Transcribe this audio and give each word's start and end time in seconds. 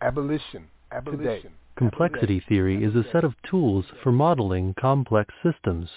Abolition. 0.00 0.66
Abolition. 0.92 1.52
Complexity 1.76 2.40
theory 2.40 2.84
is 2.84 2.94
a 2.94 3.10
set 3.12 3.24
of 3.24 3.34
tools 3.42 3.86
for 4.02 4.12
modeling 4.12 4.74
complex 4.74 5.34
systems. 5.42 5.88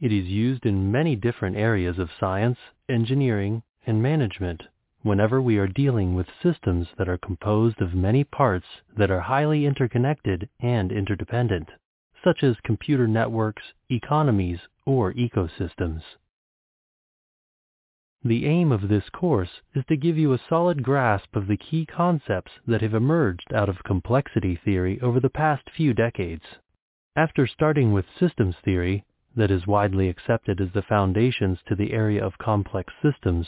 It 0.00 0.12
is 0.12 0.26
used 0.26 0.66
in 0.66 0.92
many 0.92 1.16
different 1.16 1.56
areas 1.56 1.98
of 1.98 2.10
science, 2.18 2.58
engineering, 2.88 3.62
and 3.86 4.02
management 4.02 4.62
whenever 5.04 5.40
we 5.40 5.58
are 5.58 5.68
dealing 5.68 6.14
with 6.14 6.26
systems 6.42 6.88
that 6.96 7.10
are 7.10 7.18
composed 7.18 7.80
of 7.82 7.94
many 7.94 8.24
parts 8.24 8.66
that 8.96 9.10
are 9.10 9.20
highly 9.20 9.66
interconnected 9.66 10.48
and 10.60 10.90
interdependent, 10.90 11.68
such 12.24 12.42
as 12.42 12.56
computer 12.64 13.06
networks, 13.06 13.62
economies, 13.90 14.60
or 14.86 15.12
ecosystems. 15.12 16.00
The 18.26 18.46
aim 18.46 18.72
of 18.72 18.88
this 18.88 19.10
course 19.10 19.60
is 19.74 19.84
to 19.88 19.98
give 19.98 20.16
you 20.16 20.32
a 20.32 20.40
solid 20.48 20.82
grasp 20.82 21.36
of 21.36 21.46
the 21.46 21.58
key 21.58 21.84
concepts 21.84 22.52
that 22.66 22.80
have 22.80 22.94
emerged 22.94 23.52
out 23.52 23.68
of 23.68 23.84
complexity 23.84 24.56
theory 24.56 24.98
over 25.02 25.20
the 25.20 25.28
past 25.28 25.68
few 25.68 25.92
decades. 25.92 26.44
After 27.16 27.46
starting 27.46 27.92
with 27.92 28.06
systems 28.18 28.56
theory, 28.64 29.04
that 29.36 29.50
is 29.50 29.66
widely 29.66 30.08
accepted 30.08 30.58
as 30.62 30.72
the 30.72 30.80
foundations 30.80 31.58
to 31.66 31.74
the 31.74 31.92
area 31.92 32.24
of 32.24 32.38
complex 32.38 32.94
systems, 33.02 33.46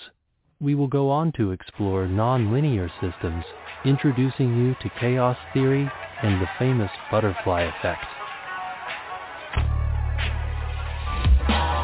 we 0.60 0.74
will 0.74 0.88
go 0.88 1.08
on 1.10 1.32
to 1.32 1.52
explore 1.52 2.06
nonlinear 2.06 2.90
systems, 3.00 3.44
introducing 3.86 4.58
you 4.58 4.74
to 4.82 4.90
chaos 5.00 5.38
theory 5.54 5.90
and 6.22 6.38
the 6.42 6.48
famous 6.58 6.90
butterfly 7.10 7.62
effect. 7.62 8.04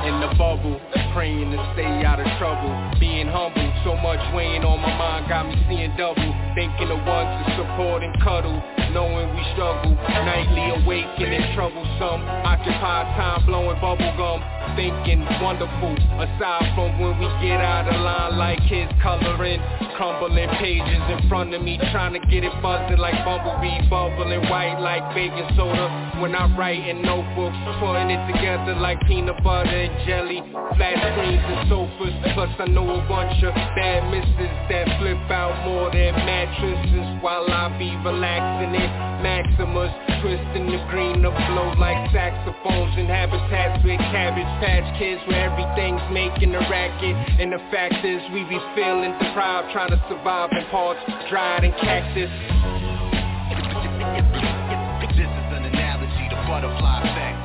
In 0.07 0.21
the 0.21 0.35
bubble, 0.37 1.02
praying 1.13 1.53
to 1.53 1.61
stay 1.73 2.05
out 2.05 2.21
of 2.21 2.27
trouble. 2.41 2.73
Being 2.99 3.29
humble, 3.29 3.69
so 3.85 3.97
much 3.97 4.21
weighing 4.35 4.65
on 4.65 4.81
my 4.81 4.93
mind 4.97 5.29
got 5.29 5.47
me 5.47 5.57
seeing 5.69 5.93
double. 5.97 6.33
Thinking 6.57 6.91
of 6.91 7.01
ones 7.05 7.31
to 7.45 7.49
support 7.57 8.03
and 8.03 8.13
cuddle, 8.21 8.57
knowing 8.93 9.29
we 9.37 9.43
struggle. 9.53 9.93
Nightly 9.95 10.83
awakening, 10.83 11.55
troublesome. 11.55 12.21
Occupy 12.45 13.05
time, 13.17 13.47
blowing 13.47 13.79
bubble 13.81 14.13
gum. 14.17 14.41
Thinking 14.77 15.25
wonderful, 15.41 15.95
aside 16.17 16.73
from 16.75 16.99
when 16.99 17.19
we 17.21 17.29
get 17.45 17.61
out 17.61 17.89
of 17.89 17.97
line 18.01 18.39
like 18.39 18.59
kids 18.69 18.93
coloring. 19.03 19.61
Crumbling 20.03 20.51
pages 20.59 21.03
in 21.15 21.29
front 21.29 21.55
of 21.55 21.63
me, 21.63 21.79
trying 21.95 22.13
to 22.15 22.19
get 22.27 22.43
it 22.43 22.51
buzzing 22.61 22.99
like 22.99 23.15
bumblebee. 23.25 23.87
Bubbling 23.87 24.43
white 24.51 24.83
like 24.83 25.15
baking 25.15 25.47
soda. 25.55 25.87
When 26.19 26.35
I 26.35 26.51
write 26.59 26.83
in 26.83 27.03
notebooks, 27.03 27.55
putting 27.79 28.11
it 28.11 28.19
together 28.27 28.75
like 28.83 28.99
peanut 29.07 29.39
butter 29.45 29.71
and 29.71 29.95
jelly. 30.03 30.43
Flat 30.75 30.99
screens 31.15 31.39
and 31.47 31.71
sofas, 31.71 32.15
plus 32.35 32.51
I 32.59 32.67
know 32.67 32.83
a 32.83 32.99
bunch 33.07 33.47
of 33.47 33.55
bad 33.79 34.11
misses 34.11 34.51
that 34.75 34.91
flip 34.99 35.23
out 35.31 35.55
more 35.71 35.87
than 35.95 36.19
mattresses 36.27 37.23
while 37.23 37.47
I 37.47 37.71
be 37.79 37.95
relaxing 38.03 38.75
it. 38.75 38.91
Maximus, 39.23 39.95
twisting 40.19 40.67
the 40.67 40.83
green 40.91 41.23
to 41.23 41.31
flow 41.31 41.79
like 41.79 42.11
saxophones 42.11 42.91
and 42.99 43.07
habitats 43.07 43.79
with 43.87 44.03
cabbage 44.11 44.51
patch 44.59 44.83
kids 44.99 45.23
where 45.31 45.47
everything's 45.47 46.03
making 46.11 46.51
a 46.59 46.63
racket. 46.67 47.15
And 47.39 47.53
the 47.55 47.63
fact 47.71 48.03
is 48.03 48.19
we 48.35 48.43
be 48.51 48.59
feeling 48.75 49.15
deprived, 49.23 49.71
trying 49.71 49.92
to 49.93 50.01
survive 50.09 50.49
in 50.53 50.65
parts 50.71 51.01
dried 51.29 51.65
in 51.65 51.73
cactus. 51.73 52.33
This 55.05 55.29
is 55.29 55.49
an 55.53 55.69
analogy 55.69 56.33
to 56.33 56.37
butterfly 56.49 57.05
effect. 57.05 57.37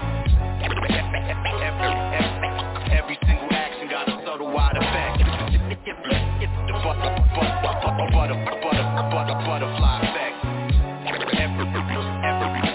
Every 2.87 3.19
single 3.27 3.51
action 3.51 3.89
got 3.91 4.07
a 4.07 4.23
subtle 4.23 4.47
wide 4.47 4.77
effect. 4.79 5.27
The 5.27 6.71
butter, 6.79 7.11
butter, 7.35 7.59
butter, 8.15 8.39
butter, 8.63 8.87
butter, 9.11 9.35
butterfly 9.43 10.07
effect. 10.07 10.39
Every, 11.03 11.27
every, 11.35 11.67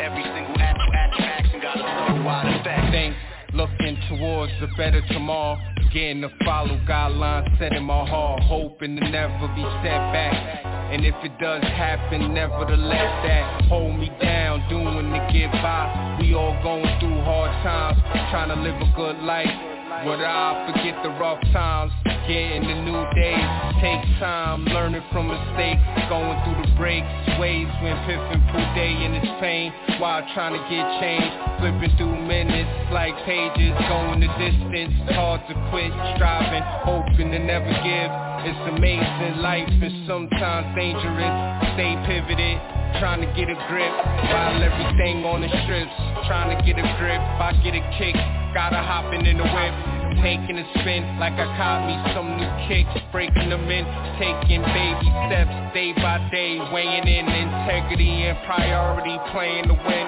every 0.04 0.24
single 0.36 0.60
action 0.60 1.64
got 1.64 1.80
a 1.80 1.80
subtle 1.80 2.24
wide 2.24 2.60
effect. 2.60 2.92
Think, 2.92 3.16
looking 3.54 3.96
towards 4.10 4.52
a 4.60 4.68
better 4.76 5.00
tomorrow. 5.08 5.71
Getting 5.92 6.22
to 6.22 6.30
follow 6.44 6.78
guidelines 6.88 7.58
set 7.58 7.74
in 7.74 7.84
my 7.84 8.08
heart. 8.08 8.42
Hoping 8.44 8.96
to 8.96 9.10
never 9.10 9.46
be 9.54 9.62
set 9.82 10.00
back. 10.12 10.64
And 10.90 11.04
if 11.04 11.14
it 11.22 11.38
does 11.38 11.62
happen, 11.62 12.32
nevertheless 12.32 13.26
that 13.26 13.64
hold 13.68 13.98
me 13.98 14.10
down, 14.20 14.66
doing 14.70 15.12
to 15.12 15.30
get 15.32 15.52
by. 15.52 16.18
We 16.20 16.34
all 16.34 16.58
going 16.62 16.98
through 16.98 17.20
hard 17.24 17.50
times, 17.62 18.00
trying 18.30 18.48
to 18.48 18.62
live 18.62 18.76
a 18.76 18.92
good 18.96 19.22
life. 19.22 19.71
Would 20.06 20.18
I 20.18 20.66
forget 20.66 20.98
the 21.04 21.10
rough 21.20 21.40
times, 21.52 21.92
getting 22.26 22.62
the 22.66 22.74
new 22.82 23.02
days. 23.14 23.48
Take 23.78 24.02
time, 24.18 24.64
learning 24.66 25.02
from 25.12 25.28
mistakes 25.28 25.82
Going 26.08 26.38
through 26.42 26.58
the 26.62 26.70
breaks, 26.78 27.06
waves 27.38 27.70
When 27.82 27.94
Piff 28.06 28.18
and 28.18 28.42
Day 28.74 28.94
in 28.98 29.14
its 29.14 29.30
pain 29.40 29.72
While 29.98 30.26
trying 30.34 30.54
to 30.54 30.62
get 30.70 30.84
change. 30.98 31.30
Flipping 31.60 31.94
through 31.98 32.18
minutes 32.26 32.70
like 32.90 33.14
pages 33.26 33.74
Going 33.86 34.20
the 34.20 34.30
distance, 34.38 34.94
hard 35.14 35.42
to 35.46 35.54
quit 35.70 35.92
Striving, 36.16 36.62
hoping 36.82 37.30
to 37.30 37.38
never 37.38 37.70
give. 37.70 38.10
It's 38.42 38.62
amazing, 38.74 39.38
life 39.38 39.70
is 39.70 39.94
sometimes 40.06 40.66
dangerous. 40.74 41.34
Stay 41.74 41.94
pivoted 42.06 42.81
trying 42.98 43.20
to 43.20 43.30
get 43.38 43.48
a 43.48 43.58
grip 43.68 43.92
While 44.28 44.62
everything 44.62 45.24
on 45.24 45.40
the 45.40 45.50
strips. 45.64 45.92
Trying 46.26 46.56
to 46.56 46.58
get 46.64 46.78
a 46.78 46.86
grip, 46.98 47.20
I 47.20 47.52
get 47.62 47.74
a 47.74 47.82
kick. 47.98 48.16
Gotta 48.52 48.80
hopping 48.80 49.24
in 49.26 49.38
the 49.38 49.44
whip. 49.44 49.74
Taking 50.20 50.58
a 50.58 50.66
spin 50.78 51.18
like 51.18 51.34
I 51.34 51.48
caught 51.56 51.88
me 51.88 51.96
some 52.14 52.36
new 52.36 52.52
kicks. 52.68 52.92
Breaking 53.10 53.48
them 53.48 53.68
in, 53.68 53.84
taking 54.20 54.62
baby 54.62 55.08
steps 55.26 55.62
Day 55.74 55.92
by 55.94 56.28
day, 56.30 56.58
weighing 56.70 57.08
in 57.08 57.26
integrity 57.26 58.28
and 58.28 58.38
priority 58.44 59.16
Playing 59.32 59.64
to 59.68 59.72
win. 59.72 60.06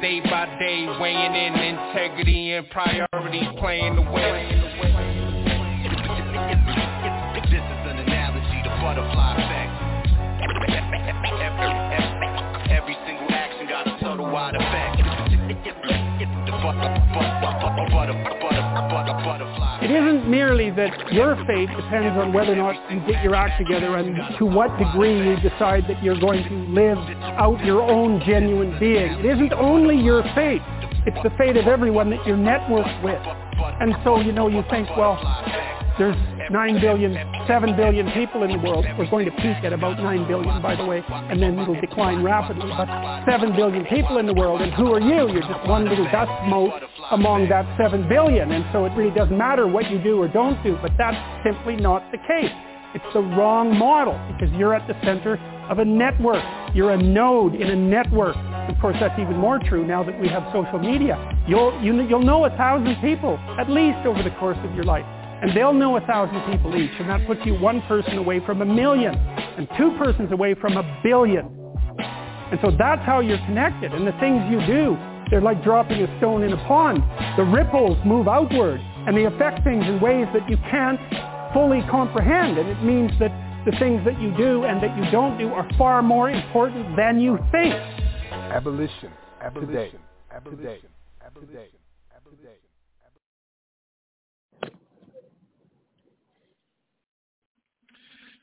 Day 0.00 0.20
by 0.20 0.46
day, 0.60 0.86
weighing 1.00 1.34
in 1.34 1.54
integrity 1.54 2.52
and 2.52 2.70
priority 2.70 3.42
Playing 3.58 3.96
to 3.96 4.02
win. 4.02 4.68
This 7.50 7.58
is 7.58 7.86
an 7.90 7.98
analogy 8.06 8.62
to 8.62 8.70
butterfly 8.80 9.34
effect. 9.34 9.74
Every, 12.78 12.94
single 13.04 13.26
action 13.30 13.66
got 13.66 13.88
a 13.88 13.98
subtle 14.00 14.30
wide 14.30 14.54
effect. 14.54 15.02
It 19.82 19.90
isn't 19.90 20.30
merely 20.30 20.70
that 20.70 21.12
your 21.12 21.34
fate 21.44 21.68
depends 21.74 22.16
on 22.16 22.32
whether 22.32 22.52
or 22.52 22.56
not 22.56 22.76
you 22.88 23.00
get 23.00 23.24
your 23.24 23.34
act 23.34 23.58
together 23.58 23.96
and 23.96 24.14
to 24.38 24.46
what 24.46 24.70
degree 24.78 25.18
you 25.18 25.36
decide 25.40 25.86
that 25.88 26.00
you're 26.04 26.20
going 26.20 26.44
to 26.44 26.54
live 26.70 26.98
out 27.36 27.58
your 27.64 27.82
own 27.82 28.22
genuine 28.24 28.78
being. 28.78 29.10
It 29.18 29.26
isn't 29.26 29.52
only 29.54 29.96
your 29.96 30.22
fate, 30.36 30.62
it's 31.04 31.18
the 31.24 31.30
fate 31.36 31.56
of 31.56 31.66
everyone 31.66 32.10
that 32.10 32.24
you're 32.24 32.36
networked 32.36 33.02
with. 33.02 33.20
And 33.80 33.96
so, 34.04 34.20
you 34.20 34.30
know, 34.30 34.46
you 34.46 34.62
think, 34.70 34.88
well, 34.96 35.18
there's 35.98 36.16
9 36.50 36.80
billion, 36.80 37.12
7 37.46 37.76
billion 37.76 38.10
people 38.12 38.44
in 38.44 38.52
the 38.52 38.58
world. 38.58 38.86
We're 38.96 39.10
going 39.10 39.26
to 39.26 39.32
peak 39.32 39.64
at 39.64 39.72
about 39.72 39.98
9 39.98 40.28
billion, 40.28 40.62
by 40.62 40.76
the 40.76 40.84
way, 40.84 41.02
and 41.08 41.42
then 41.42 41.58
it'll 41.58 41.80
decline 41.80 42.22
rapidly. 42.22 42.70
But 42.76 42.88
7 43.26 43.54
billion 43.56 43.84
people 43.86 44.18
in 44.18 44.26
the 44.26 44.34
world, 44.34 44.62
and 44.62 44.72
who 44.72 44.92
are 44.94 45.00
you? 45.00 45.28
You're 45.32 45.42
just 45.42 45.68
one 45.68 45.88
little 45.88 46.06
dust 46.06 46.30
mote 46.46 46.82
among 47.10 47.48
that 47.48 47.66
7 47.76 48.08
billion. 48.08 48.52
And 48.52 48.64
so 48.72 48.84
it 48.84 48.90
really 48.96 49.14
doesn't 49.14 49.36
matter 49.36 49.66
what 49.66 49.90
you 49.90 49.98
do 50.02 50.22
or 50.22 50.28
don't 50.28 50.62
do, 50.62 50.78
but 50.80 50.92
that's 50.96 51.18
simply 51.44 51.76
not 51.76 52.10
the 52.12 52.18
case. 52.18 52.52
It's 52.94 53.04
the 53.12 53.20
wrong 53.20 53.76
model 53.76 54.18
because 54.32 54.54
you're 54.56 54.74
at 54.74 54.86
the 54.88 54.94
center 55.04 55.36
of 55.68 55.78
a 55.78 55.84
network. 55.84 56.42
You're 56.74 56.92
a 56.92 57.02
node 57.02 57.54
in 57.54 57.68
a 57.68 57.76
network. 57.76 58.36
Of 58.36 58.80
course, 58.80 58.96
that's 59.00 59.18
even 59.18 59.36
more 59.36 59.58
true 59.58 59.86
now 59.86 60.02
that 60.04 60.18
we 60.20 60.28
have 60.28 60.44
social 60.52 60.78
media. 60.78 61.16
You'll, 61.46 61.78
you, 61.82 62.00
you'll 62.08 62.22
know 62.22 62.44
a 62.44 62.50
thousand 62.50 62.96
people, 63.02 63.36
at 63.58 63.68
least 63.68 64.06
over 64.06 64.22
the 64.22 64.30
course 64.38 64.58
of 64.64 64.74
your 64.74 64.84
life. 64.84 65.04
And 65.40 65.56
they'll 65.56 65.72
know 65.72 65.96
a 65.96 66.00
thousand 66.00 66.40
people 66.50 66.76
each, 66.76 66.90
and 66.98 67.08
that 67.08 67.26
puts 67.26 67.40
you 67.44 67.54
one 67.54 67.80
person 67.82 68.18
away 68.18 68.40
from 68.44 68.60
a 68.60 68.64
million, 68.66 69.14
and 69.14 69.68
two 69.78 69.96
persons 69.98 70.32
away 70.32 70.54
from 70.54 70.76
a 70.76 71.00
billion. 71.02 71.46
And 72.50 72.58
so 72.62 72.70
that's 72.76 73.02
how 73.04 73.20
you're 73.20 73.38
connected. 73.46 73.92
And 73.92 74.06
the 74.06 74.12
things 74.18 74.42
you 74.50 74.64
do, 74.66 74.96
they're 75.30 75.40
like 75.40 75.62
dropping 75.62 76.02
a 76.02 76.18
stone 76.18 76.42
in 76.42 76.52
a 76.52 76.56
pond. 76.66 77.02
The 77.36 77.44
ripples 77.44 77.98
move 78.04 78.26
outward, 78.26 78.80
and 78.80 79.16
they 79.16 79.26
affect 79.26 79.62
things 79.64 79.84
in 79.84 80.00
ways 80.00 80.26
that 80.32 80.48
you 80.48 80.56
can't 80.70 80.98
fully 81.52 81.82
comprehend. 81.90 82.58
And 82.58 82.68
it 82.68 82.82
means 82.82 83.12
that 83.20 83.30
the 83.64 83.72
things 83.78 84.04
that 84.06 84.18
you 84.20 84.34
do 84.36 84.64
and 84.64 84.82
that 84.82 84.96
you 84.96 85.10
don't 85.10 85.38
do 85.38 85.48
are 85.48 85.68
far 85.76 86.02
more 86.02 86.30
important 86.30 86.96
than 86.96 87.20
you 87.20 87.38
think. 87.52 87.74
Abolition. 88.32 89.12
Abolition. 89.40 90.00
Abolition. 90.32 90.88
Abolition. 91.24 91.68
Abolition. 92.16 92.67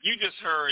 You 0.06 0.14
just 0.22 0.38
heard 0.38 0.70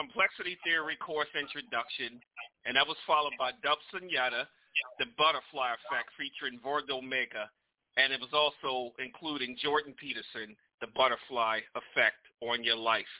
Complexity 0.00 0.56
Theory 0.64 0.96
Course 0.96 1.28
Introduction, 1.36 2.16
and 2.64 2.72
that 2.72 2.88
was 2.88 2.96
followed 3.04 3.36
by 3.36 3.52
Dub 3.60 3.76
Sunyata, 3.92 4.48
The 4.96 5.12
Butterfly 5.20 5.76
Effect 5.76 6.08
featuring 6.16 6.56
Vordo 6.56 7.04
Omega, 7.04 7.52
and 8.00 8.16
it 8.16 8.20
was 8.24 8.32
also 8.32 8.96
including 8.96 9.60
Jordan 9.60 9.92
Peterson, 10.00 10.56
The 10.80 10.88
Butterfly 10.96 11.60
Effect 11.76 12.24
on 12.40 12.64
Your 12.64 12.80
Life. 12.80 13.12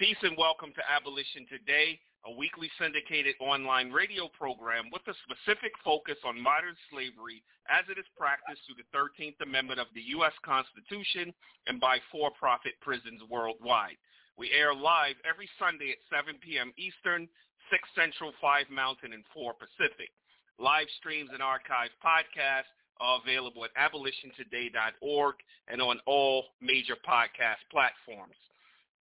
Peace 0.00 0.16
and 0.24 0.40
welcome 0.40 0.72
to 0.72 0.82
Abolition 0.88 1.44
Today. 1.52 2.00
a 2.24 2.32
weekly 2.32 2.72
syndicated 2.80 3.36
online 3.44 3.92
radio 3.92 4.24
program 4.32 4.88
with 4.88 5.02
a 5.04 5.14
specific 5.28 5.76
focus 5.84 6.16
on 6.24 6.40
modern 6.40 6.72
slavery 6.88 7.44
as 7.68 7.84
it 7.92 8.00
is 8.00 8.08
practiced 8.16 8.64
through 8.64 8.80
the 8.80 8.88
13th 8.96 9.36
Amendment 9.44 9.80
of 9.80 9.92
the 9.92 10.16
U.S. 10.16 10.32
Constitution 10.40 11.28
and 11.66 11.76
by 11.76 11.98
for-profit 12.08 12.72
prisons 12.80 13.20
worldwide. 13.28 14.00
We 14.38 14.50
air 14.50 14.74
live 14.74 15.16
every 15.28 15.48
Sunday 15.58 15.92
at 15.92 16.00
7 16.08 16.40
p.m. 16.40 16.72
Eastern, 16.78 17.28
6 17.70 17.82
Central, 17.94 18.32
5 18.40 18.70
Mountain, 18.70 19.12
and 19.12 19.24
4 19.34 19.54
Pacific. 19.54 20.10
Live 20.58 20.86
streams 20.98 21.30
and 21.32 21.40
archived 21.40 21.96
podcasts 22.00 22.70
are 23.00 23.20
available 23.22 23.64
at 23.64 23.74
abolitiontoday.org 23.76 25.34
and 25.68 25.82
on 25.82 25.98
all 26.06 26.44
major 26.60 26.96
podcast 27.08 27.60
platforms. 27.70 28.36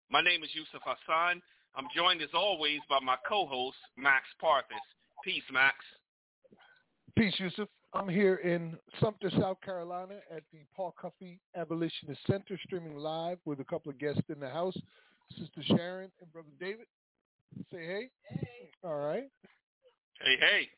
My 0.10 0.22
name 0.22 0.44
is 0.44 0.50
Yusuf 0.54 0.82
Hassan. 0.86 1.42
I'm 1.76 1.88
joined 1.96 2.22
as 2.22 2.30
always 2.34 2.80
by 2.90 3.00
my 3.00 3.16
co-host, 3.28 3.78
Max 3.98 4.26
Parthas. 4.42 4.82
Peace, 5.24 5.44
Max. 5.52 5.76
Peace, 7.16 7.34
Yusuf. 7.38 7.68
I'm 7.94 8.08
here 8.08 8.36
in 8.36 8.78
Sumter, 9.02 9.32
South 9.40 9.60
Carolina 9.62 10.16
at 10.36 10.44
the 10.54 10.60
Paul 10.76 10.94
Cuffey 11.00 11.40
Abolitionist 11.56 12.22
Center, 12.28 12.60
streaming 12.66 12.98
live 12.98 13.40
with 13.46 13.60
a 13.60 13.64
couple 13.64 13.92
of 13.92 14.00
guests 14.00 14.22
in 14.30 14.40
the 14.40 14.50
house, 14.50 14.78
Sister 15.38 15.62
Sharon 15.76 16.12
and 16.22 16.32
Brother 16.32 16.50
David. 16.60 16.88
Say 17.72 17.86
hey. 17.86 18.10
Hey. 18.30 18.72
All 18.84 18.98
right. 18.98 19.30
Hey, 20.22 20.36
hey. 20.40 20.70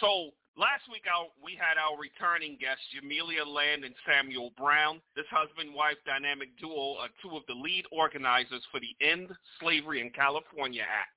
So 0.00 0.30
Last 0.52 0.84
week 0.92 1.08
out, 1.08 1.32
we 1.40 1.56
had 1.56 1.80
our 1.80 1.96
returning 1.96 2.60
guests, 2.60 2.84
Jamilia 2.92 3.40
Land 3.40 3.88
and 3.88 3.96
Samuel 4.04 4.52
Brown. 4.60 5.00
This 5.16 5.24
husband-wife 5.32 5.96
dynamic 6.04 6.52
duo 6.60 7.00
are 7.00 7.08
two 7.24 7.40
of 7.40 7.42
the 7.48 7.56
lead 7.56 7.88
organizers 7.88 8.60
for 8.68 8.76
the 8.76 8.92
End 9.00 9.32
Slavery 9.56 10.04
in 10.04 10.12
California 10.12 10.84
Act. 10.84 11.16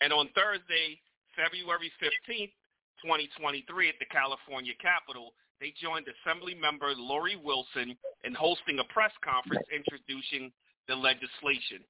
And 0.00 0.16
on 0.16 0.32
Thursday, 0.32 0.96
February 1.36 1.92
15th, 2.00 2.56
2023 3.04 3.68
at 3.92 4.00
the 4.00 4.08
California 4.08 4.72
Capitol, 4.80 5.36
they 5.60 5.76
joined 5.76 6.08
Assembly 6.08 6.56
member 6.56 6.96
Lori 6.96 7.36
Wilson 7.36 7.92
in 8.24 8.32
hosting 8.32 8.80
a 8.80 8.88
press 8.88 9.12
conference 9.20 9.68
introducing 9.68 10.48
the 10.88 10.96
legislation. 10.96 11.84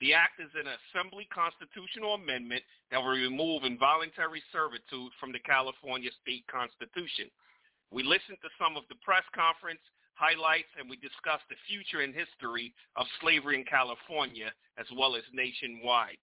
The 0.00 0.12
act 0.12 0.38
is 0.38 0.52
an 0.54 0.68
assembly 0.68 1.26
constitutional 1.32 2.14
amendment 2.14 2.62
that 2.90 3.00
will 3.00 3.16
remove 3.16 3.64
involuntary 3.64 4.42
servitude 4.52 5.12
from 5.18 5.32
the 5.32 5.40
California 5.40 6.10
state 6.20 6.44
constitution. 6.50 7.32
We 7.90 8.02
listened 8.02 8.38
to 8.42 8.50
some 8.60 8.76
of 8.76 8.84
the 8.88 9.00
press 9.00 9.24
conference 9.32 9.82
highlights 10.14 10.68
and 10.76 10.90
we 10.90 10.96
discussed 11.00 11.46
the 11.48 11.60
future 11.64 12.04
and 12.04 12.12
history 12.12 12.74
of 12.96 13.06
slavery 13.20 13.56
in 13.56 13.64
California 13.64 14.52
as 14.76 14.86
well 14.96 15.16
as 15.16 15.24
nationwide. 15.32 16.20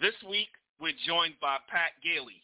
This 0.00 0.16
week, 0.24 0.48
we're 0.80 0.96
joined 1.06 1.36
by 1.40 1.58
Pat 1.68 1.92
Gailey, 2.00 2.40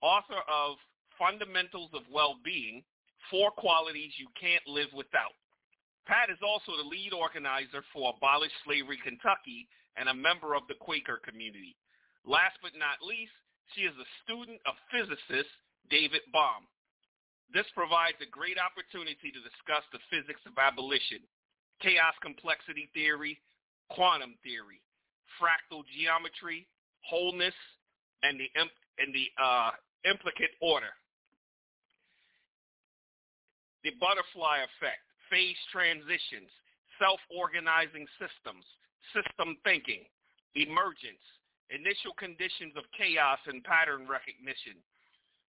author 0.00 0.40
of 0.46 0.76
Fundamentals 1.18 1.90
of 1.94 2.02
Well-Being, 2.12 2.82
Four 3.30 3.50
Qualities 3.52 4.12
You 4.18 4.28
Can't 4.38 4.62
Live 4.68 4.92
Without. 4.94 5.34
Pat 6.06 6.28
is 6.28 6.40
also 6.44 6.76
the 6.76 6.88
lead 6.88 7.16
organizer 7.16 7.80
for 7.92 8.12
Abolish 8.12 8.52
Slavery 8.64 9.00
Kentucky 9.00 9.68
and 9.96 10.08
a 10.08 10.14
member 10.14 10.52
of 10.54 10.68
the 10.68 10.76
Quaker 10.76 11.20
community. 11.24 11.76
Last 12.28 12.60
but 12.60 12.76
not 12.76 13.00
least, 13.00 13.32
she 13.72 13.88
is 13.88 13.96
a 13.96 14.08
student 14.24 14.60
of 14.68 14.76
physicist 14.92 15.48
David 15.88 16.20
Bohm. 16.32 16.68
This 17.52 17.68
provides 17.72 18.20
a 18.20 18.28
great 18.28 18.60
opportunity 18.60 19.32
to 19.32 19.40
discuss 19.40 19.84
the 19.92 20.02
physics 20.12 20.40
of 20.44 20.56
abolition, 20.60 21.24
chaos 21.80 22.16
complexity 22.20 22.88
theory, 22.92 23.40
quantum 23.88 24.36
theory, 24.44 24.80
fractal 25.40 25.84
geometry, 25.92 26.68
wholeness, 27.04 27.56
and 28.24 28.40
the, 28.40 28.48
and 28.56 29.12
the 29.12 29.28
uh, 29.40 29.70
implicate 30.04 30.52
order. 30.60 30.92
The 33.84 33.92
butterfly 34.00 34.64
effect 34.64 35.04
phase 35.30 35.58
transitions, 35.72 36.50
self-organizing 36.98 38.06
systems, 38.16 38.64
system 39.12 39.56
thinking, 39.64 40.06
emergence, 40.54 41.22
initial 41.70 42.14
conditions 42.16 42.74
of 42.76 42.84
chaos 42.96 43.40
and 43.46 43.64
pattern 43.64 44.06
recognition. 44.06 44.78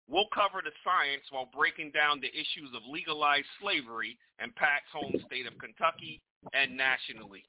We'll 0.09 0.29
cover 0.37 0.61
the 0.61 0.75
science 0.85 1.25
while 1.33 1.49
breaking 1.49 1.93
down 1.97 2.21
the 2.21 2.33
issues 2.33 2.69
of 2.77 2.85
legalized 2.85 3.49
slavery 3.61 4.21
and 4.39 4.55
Pat's 4.55 4.89
home 4.93 5.17
state 5.25 5.49
of 5.49 5.57
Kentucky 5.57 6.21
and 6.53 6.77
nationally, 6.77 7.45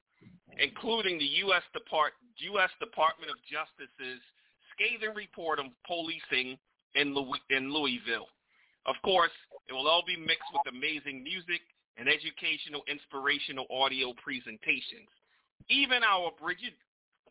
including 0.55 1.19
the 1.19 1.43
U.S. 1.51 1.63
Depart- 1.75 2.15
U.S. 2.55 2.71
Department 2.79 3.27
of 3.27 3.39
Justice's 3.43 4.23
scathing 4.71 5.11
report 5.15 5.59
on 5.59 5.75
policing 5.83 6.55
in, 6.95 7.07
in 7.51 7.73
Louisville. 7.73 8.31
Of 8.87 8.95
course, 9.03 9.35
it 9.67 9.73
will 9.73 9.87
all 9.87 10.03
be 10.07 10.15
mixed 10.15 10.47
with 10.53 10.71
amazing 10.71 11.23
music 11.23 11.59
and 11.97 12.07
educational, 12.07 12.83
inspirational 12.87 13.65
audio 13.71 14.13
presentations. 14.19 15.09
Even 15.69 16.03
our 16.03 16.31
Bridging 16.41 16.75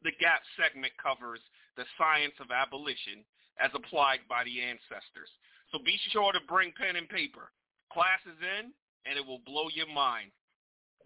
the 0.03 0.13
Gap 0.21 0.43
segment 0.57 0.93
covers 1.01 1.41
the 1.77 1.85
science 1.97 2.35
of 2.41 2.51
abolition 2.51 3.25
as 3.61 3.71
applied 3.75 4.21
by 4.29 4.45
the 4.45 4.61
ancestors. 4.61 5.31
So 5.73 5.79
be 5.85 5.97
sure 6.11 6.33
to 6.33 6.41
bring 6.49 6.73
pen 6.77 6.97
and 6.97 7.09
paper. 7.09 7.51
Class 7.93 8.21
is 8.27 8.39
in, 8.41 8.73
and 9.07 9.19
it 9.19 9.25
will 9.25 9.43
blow 9.47 9.69
your 9.73 9.91
mind. 9.91 10.31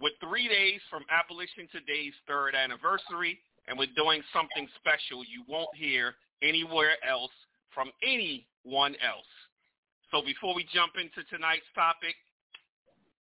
With 0.00 0.14
three 0.22 0.48
days 0.48 0.80
from 0.88 1.04
Abolition 1.10 1.66
Today's 1.72 2.14
third 2.26 2.54
anniversary, 2.54 3.40
and 3.66 3.76
we're 3.76 3.92
doing 3.96 4.22
something 4.32 4.68
special 4.78 5.26
you 5.26 5.44
won't 5.48 5.74
hear 5.74 6.14
anywhere 6.42 6.96
else 7.06 7.34
from 7.74 7.90
anyone 8.02 8.94
else. 9.04 9.32
So 10.10 10.22
before 10.24 10.54
we 10.54 10.64
jump 10.72 10.94
into 10.96 11.26
tonight's 11.28 11.68
topic, 11.74 12.16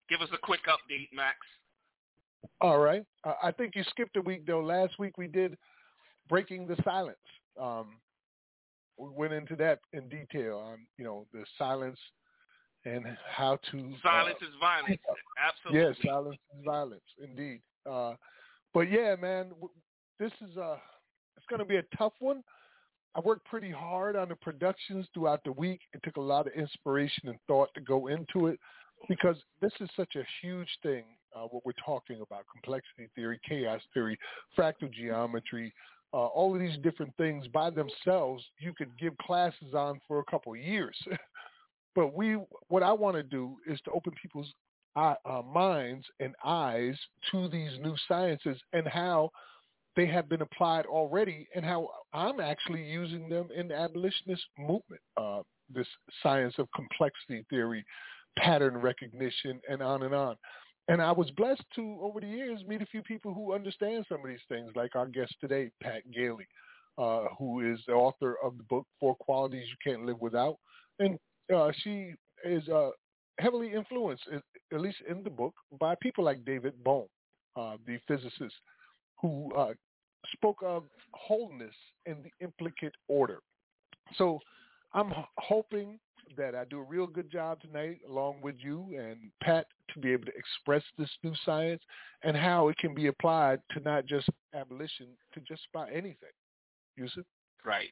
Give 0.09 0.21
us 0.21 0.29
a 0.33 0.39
quick 0.39 0.61
update, 0.67 1.09
Max. 1.13 1.39
All 2.61 2.79
right. 2.79 3.05
Uh, 3.25 3.35
I 3.43 3.51
think 3.51 3.75
you 3.75 3.83
skipped 3.91 4.17
a 4.17 4.21
week 4.21 4.47
though. 4.47 4.61
Last 4.61 4.99
week 4.99 5.19
we 5.19 5.27
did 5.27 5.57
breaking 6.29 6.67
the 6.67 6.77
silence. 6.85 7.19
Um, 7.61 7.97
we 8.99 9.09
went 9.11 9.33
into 9.33 9.57
that 9.57 9.81
in 9.93 10.09
detail 10.09 10.59
on 10.59 10.87
you 10.97 11.05
know 11.05 11.27
the 11.33 11.45
silence 11.59 11.99
and 12.85 13.05
how 13.29 13.59
to 13.71 13.95
silence 14.03 14.37
uh, 14.41 14.47
is 14.47 14.53
violence. 14.61 15.01
Absolutely. 15.45 15.81
Yes, 15.81 15.97
silence 16.05 16.39
is 16.57 16.65
violence, 16.65 17.03
indeed. 17.23 17.61
Uh, 17.89 18.15
but 18.73 18.91
yeah, 18.91 19.17
man, 19.21 19.51
this 20.19 20.33
is 20.49 20.57
a 20.57 20.77
it's 21.37 21.47
going 21.49 21.61
to 21.61 21.67
be 21.67 21.77
a 21.77 21.97
tough 21.97 22.15
one. 22.21 22.43
I 23.15 23.21
worked 23.21 23.47
pretty 23.47 23.71
hard 23.71 24.15
on 24.15 24.29
the 24.29 24.37
productions 24.37 25.07
throughout 25.15 25.43
the 25.45 25.53
week. 25.53 25.81
It 25.95 26.03
took 26.03 26.17
a 26.17 26.21
lot 26.21 26.47
of 26.47 26.53
inspiration 26.53 27.29
and 27.29 27.39
thought 27.47 27.71
to 27.75 27.81
go 27.81 28.09
into 28.09 28.49
it 28.49 28.61
because 29.09 29.37
this 29.61 29.73
is 29.81 29.89
such 29.97 30.17
a 30.17 30.25
huge 30.43 30.69
thing, 30.83 31.05
uh, 31.35 31.43
what 31.51 31.65
we're 31.65 31.73
talking 31.85 32.21
about, 32.23 32.45
complexity 32.53 33.09
theory, 33.15 33.39
chaos 33.49 33.81
theory, 33.93 34.19
fractal 34.57 34.91
geometry, 34.93 35.73
uh, 36.13 36.27
all 36.27 36.55
of 36.55 36.61
these 36.61 36.79
different 36.83 37.15
things 37.17 37.47
by 37.49 37.71
themselves, 37.71 38.43
you 38.59 38.73
could 38.73 38.91
give 38.99 39.17
classes 39.19 39.75
on 39.75 40.01
for 40.07 40.21
a 40.21 40.25
couple 40.31 40.53
of 40.53 40.59
years. 40.59 40.97
but 41.95 42.15
we, 42.15 42.39
what 42.69 42.83
I 42.83 42.93
want 42.93 43.17
to 43.17 43.23
do 43.23 43.57
is 43.67 43.81
to 43.83 43.91
open 43.91 44.13
people's 44.21 44.53
uh, 44.97 45.43
minds 45.53 46.07
and 46.21 46.35
eyes 46.45 46.97
to 47.31 47.49
these 47.49 47.73
new 47.83 47.95
sciences 48.09 48.57
and 48.73 48.89
how 48.89 49.31
they 49.95 50.07
have 50.07 50.29
been 50.29 50.43
applied 50.43 50.87
already 50.87 51.49
and 51.55 51.65
how 51.65 51.89
I'm 52.13 52.41
actually 52.41 52.83
using 52.83 53.29
them 53.29 53.49
in 53.55 53.69
the 53.69 53.75
abolitionist 53.75 54.45
movement. 54.59 55.01
Uh, 55.17 55.43
this 55.75 55.87
science 56.23 56.55
of 56.59 56.69
complexity 56.75 57.45
theory, 57.51 57.85
pattern 58.39 58.77
recognition, 58.77 59.61
and 59.69 59.83
on 59.83 60.03
and 60.03 60.15
on. 60.15 60.37
And 60.89 61.03
I 61.03 61.11
was 61.11 61.31
blessed 61.33 61.65
to, 61.75 61.99
over 62.01 62.21
the 62.21 62.29
years, 62.29 62.61
meet 62.67 62.83
a 62.83 62.87
few 62.87 63.03
people 63.03 63.35
who 63.35 63.53
understand 63.53 64.07
some 64.09 64.21
of 64.21 64.29
these 64.29 64.39
things, 64.49 64.71
like 64.77 64.95
our 64.95 65.07
guest 65.07 65.35
today, 65.41 65.71
Pat 65.83 66.03
Gailey, 66.15 66.47
uh, 66.97 67.25
who 67.39 67.73
is 67.73 67.81
the 67.87 67.93
author 67.93 68.37
of 68.43 68.57
the 68.57 68.63
book, 68.65 68.87
Four 69.01 69.17
Qualities 69.17 69.67
You 69.69 69.77
Can't 69.93 70.07
Live 70.07 70.21
Without. 70.21 70.59
And 71.01 71.19
uh, 71.55 71.73
she 71.83 72.13
is 72.45 72.69
uh, 72.69 72.91
heavily 73.41 73.73
influenced, 73.73 74.25
at 74.73 74.81
least 74.81 74.99
in 75.09 75.25
the 75.25 75.31
book, 75.31 75.55
by 75.81 75.95
people 76.01 76.25
like 76.25 76.45
David 76.45 76.75
Bohm, 76.85 77.07
uh, 77.57 77.77
the 77.85 77.99
physicist, 78.07 78.55
who 79.21 79.53
uh, 79.57 79.73
spoke 80.33 80.59
of 80.63 80.85
wholeness 81.13 81.75
in 82.07 82.17
the 82.23 82.31
implicate 82.45 82.95
order. 83.09 83.41
So 84.17 84.39
I'm 84.95 85.13
hoping 85.39 85.99
that 86.37 86.55
I 86.55 86.65
do 86.65 86.79
a 86.79 86.83
real 86.83 87.07
good 87.07 87.31
job 87.31 87.61
tonight, 87.61 88.01
along 88.09 88.41
with 88.43 88.57
you 88.59 88.97
and 88.99 89.31
Pat, 89.43 89.67
to 89.93 90.01
be 90.01 90.13
able 90.13 90.27
to 90.27 90.33
express 90.37 90.83
this 90.99 91.11
new 91.23 91.33
science 91.45 91.83
and 92.23 92.37
how 92.37 92.69
it 92.69 92.79
can 92.79 92.95
be 92.95 93.07
applied 93.07 93.61
to 93.73 93.81
not 93.81 94.07
just 94.07 94.29
abolition, 94.55 95.07
to 95.35 95.41
just 95.41 95.63
about 95.73 95.89
anything. 95.93 96.35
Yusuf? 96.97 97.25
Right. 97.65 97.91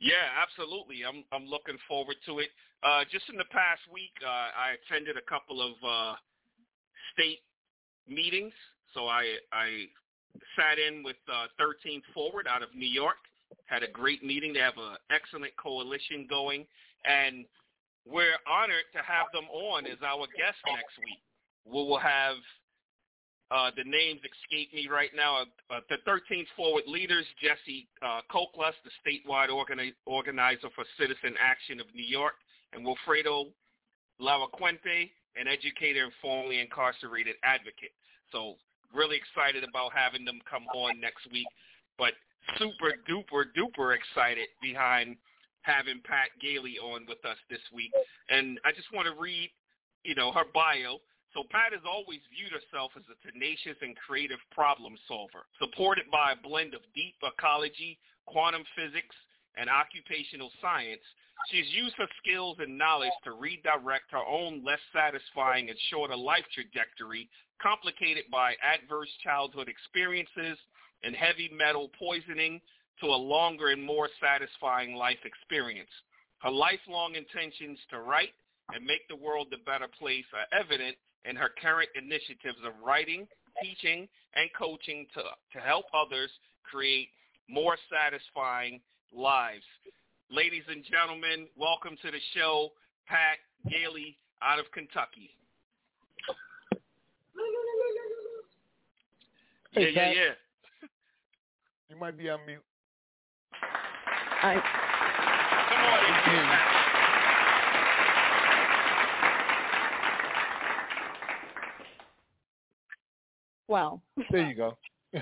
Yeah, 0.00 0.28
absolutely. 0.40 1.04
I'm 1.06 1.24
I'm 1.32 1.46
looking 1.46 1.78
forward 1.88 2.16
to 2.26 2.40
it. 2.40 2.50
Uh, 2.82 3.04
just 3.10 3.24
in 3.30 3.36
the 3.36 3.48
past 3.50 3.80
week, 3.90 4.12
uh, 4.22 4.52
I 4.52 4.76
attended 4.76 5.16
a 5.16 5.24
couple 5.24 5.62
of 5.62 5.72
uh, 5.80 6.14
state 7.12 7.40
meetings. 8.08 8.52
So 8.92 9.06
I 9.06 9.40
I 9.52 9.88
sat 10.56 10.78
in 10.78 11.02
with 11.02 11.16
uh, 11.28 11.46
13th 11.56 12.02
Forward 12.12 12.46
out 12.48 12.62
of 12.62 12.68
New 12.74 12.88
York. 12.88 13.16
Had 13.66 13.82
a 13.82 13.90
great 13.90 14.22
meeting. 14.22 14.52
They 14.52 14.60
have 14.60 14.78
an 14.78 14.96
excellent 15.10 15.56
coalition 15.56 16.26
going, 16.28 16.66
and 17.04 17.44
we're 18.06 18.36
honored 18.46 18.88
to 18.92 19.00
have 19.00 19.26
them 19.32 19.48
on 19.48 19.86
as 19.86 19.98
our 20.04 20.26
guest 20.36 20.60
next 20.68 20.98
week. 21.00 21.22
We 21.64 21.72
will 21.72 21.98
have 21.98 22.36
uh, 23.50 23.70
the 23.76 23.84
names 23.84 24.20
escape 24.20 24.72
me 24.72 24.88
right 24.90 25.10
now. 25.14 25.44
Uh, 25.70 25.80
the 25.88 25.96
13th 26.08 26.48
Forward 26.56 26.84
leaders, 26.86 27.24
Jesse 27.40 27.88
uh, 28.02 28.20
Koklas, 28.32 28.76
the 28.84 28.92
statewide 29.00 29.48
organi- 29.48 29.94
organizer 30.06 30.68
for 30.74 30.84
Citizen 30.98 31.34
Action 31.40 31.80
of 31.80 31.86
New 31.94 32.04
York, 32.04 32.34
and 32.72 32.84
Wilfredo 32.84 33.46
Lawaquente, 34.20 35.10
an 35.36 35.48
educator 35.48 36.04
and 36.04 36.12
formerly 36.20 36.60
incarcerated 36.60 37.36
advocate. 37.44 37.92
So 38.32 38.56
really 38.94 39.16
excited 39.16 39.64
about 39.64 39.92
having 39.94 40.24
them 40.24 40.40
come 40.48 40.66
on 40.74 41.00
next 41.00 41.30
week, 41.32 41.46
but 41.98 42.12
super 42.58 42.94
duper 43.08 43.44
duper 43.56 43.96
excited 43.96 44.48
behind 44.62 45.16
having 45.62 46.00
Pat 46.04 46.28
Gailey 46.40 46.76
on 46.78 47.06
with 47.08 47.24
us 47.24 47.38
this 47.48 47.62
week. 47.72 47.92
And 48.28 48.60
I 48.64 48.72
just 48.72 48.92
want 48.92 49.08
to 49.08 49.16
read, 49.18 49.50
you 50.04 50.14
know, 50.14 50.30
her 50.32 50.44
bio. 50.52 51.00
So 51.32 51.42
Pat 51.50 51.72
has 51.72 51.82
always 51.82 52.20
viewed 52.30 52.52
herself 52.52 52.92
as 52.96 53.02
a 53.10 53.18
tenacious 53.26 53.76
and 53.82 53.96
creative 53.96 54.38
problem 54.52 54.94
solver, 55.08 55.48
supported 55.58 56.06
by 56.12 56.32
a 56.32 56.38
blend 56.38 56.74
of 56.74 56.82
deep 56.94 57.16
ecology, 57.24 57.98
quantum 58.26 58.62
physics, 58.76 59.16
and 59.56 59.68
occupational 59.68 60.50
science. 60.60 61.02
She's 61.50 61.66
used 61.74 61.96
her 61.98 62.06
skills 62.22 62.58
and 62.60 62.78
knowledge 62.78 63.16
to 63.24 63.32
redirect 63.32 64.12
her 64.12 64.22
own 64.22 64.62
less 64.64 64.80
satisfying 64.94 65.68
and 65.68 65.78
shorter 65.90 66.16
life 66.16 66.46
trajectory, 66.54 67.28
complicated 67.60 68.24
by 68.30 68.54
adverse 68.62 69.10
childhood 69.22 69.68
experiences 69.68 70.58
and 71.04 71.14
heavy 71.14 71.50
metal 71.56 71.90
poisoning 71.98 72.60
to 73.00 73.06
a 73.06 73.16
longer 73.16 73.68
and 73.68 73.82
more 73.82 74.08
satisfying 74.20 74.94
life 74.94 75.18
experience. 75.24 75.90
Her 76.38 76.50
lifelong 76.50 77.14
intentions 77.14 77.78
to 77.90 78.00
write 78.00 78.34
and 78.74 78.84
make 78.84 79.06
the 79.08 79.16
world 79.16 79.48
a 79.52 79.64
better 79.64 79.88
place 79.98 80.24
are 80.32 80.58
evident 80.58 80.96
in 81.24 81.36
her 81.36 81.50
current 81.60 81.88
initiatives 81.94 82.58
of 82.64 82.72
writing, 82.84 83.26
teaching, 83.62 84.08
and 84.34 84.50
coaching 84.58 85.06
to, 85.14 85.22
to 85.52 85.64
help 85.64 85.86
others 85.94 86.30
create 86.70 87.08
more 87.48 87.76
satisfying 87.90 88.80
lives. 89.14 89.64
Ladies 90.30 90.64
and 90.68 90.84
gentlemen, 90.84 91.46
welcome 91.56 91.96
to 92.02 92.10
the 92.10 92.20
show, 92.34 92.70
Pat 93.06 93.38
Gailey 93.70 94.16
out 94.42 94.58
of 94.58 94.70
Kentucky. 94.72 95.30
Hey, 99.72 99.92
yeah, 99.92 100.00
Pat. 100.00 100.16
yeah, 100.16 100.22
yeah. 100.22 100.30
You 101.88 101.96
might 101.96 102.16
be 102.16 102.30
on 102.30 102.40
mute. 102.46 102.62
I, 104.42 104.54
Come 105.68 105.84
on 105.84 105.98
in 106.04 106.14
here, 106.34 106.58
well, 113.68 114.02
There 114.30 114.48
you 114.48 114.54
go. 114.54 114.78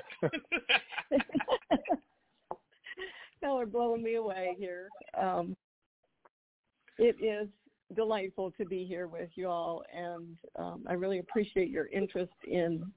y'all 3.42 3.59
are 3.59 3.66
blowing 3.66 4.02
me 4.02 4.14
away 4.14 4.54
here. 4.59 4.88
Um, 5.21 5.57
it 6.99 7.16
is 7.21 7.49
delightful 7.95 8.52
to 8.52 8.64
be 8.64 8.85
here 8.85 9.09
with 9.09 9.31
you 9.35 9.49
all, 9.49 9.83
and 9.95 10.37
um, 10.57 10.85
I 10.87 10.95
really 10.95 11.19
appreciate 11.19 11.69
your 11.69 11.87
interest 11.87 12.33
in 12.47 12.90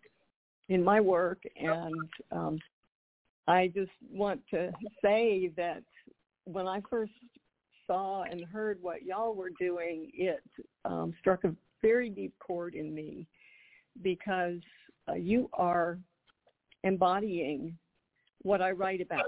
in 0.70 0.84
my 0.84 1.00
work. 1.02 1.44
And 1.58 1.96
um, 2.32 2.60
I 3.48 3.72
just 3.74 3.92
want 4.12 4.42
to 4.52 4.72
say 5.04 5.52
that 5.56 5.84
when 6.46 6.68
I 6.68 6.82
first 6.90 7.14
saw 7.88 8.24
and 8.24 8.44
heard 8.44 8.80
what 8.82 9.04
y'all 9.04 9.36
were 9.36 9.52
doing, 9.60 10.10
it 10.14 10.44
um, 10.84 11.14
struck 11.20 11.44
a 11.44 11.56
very 11.82 12.10
deep 12.10 12.34
chord 12.40 12.74
in 12.74 12.94
me 12.94 13.28
because 14.02 14.60
uh, 15.08 15.14
you 15.14 15.50
are 15.54 16.00
embodying 16.84 17.78
what 18.42 18.62
I 18.62 18.72
write 18.72 19.02
about, 19.02 19.26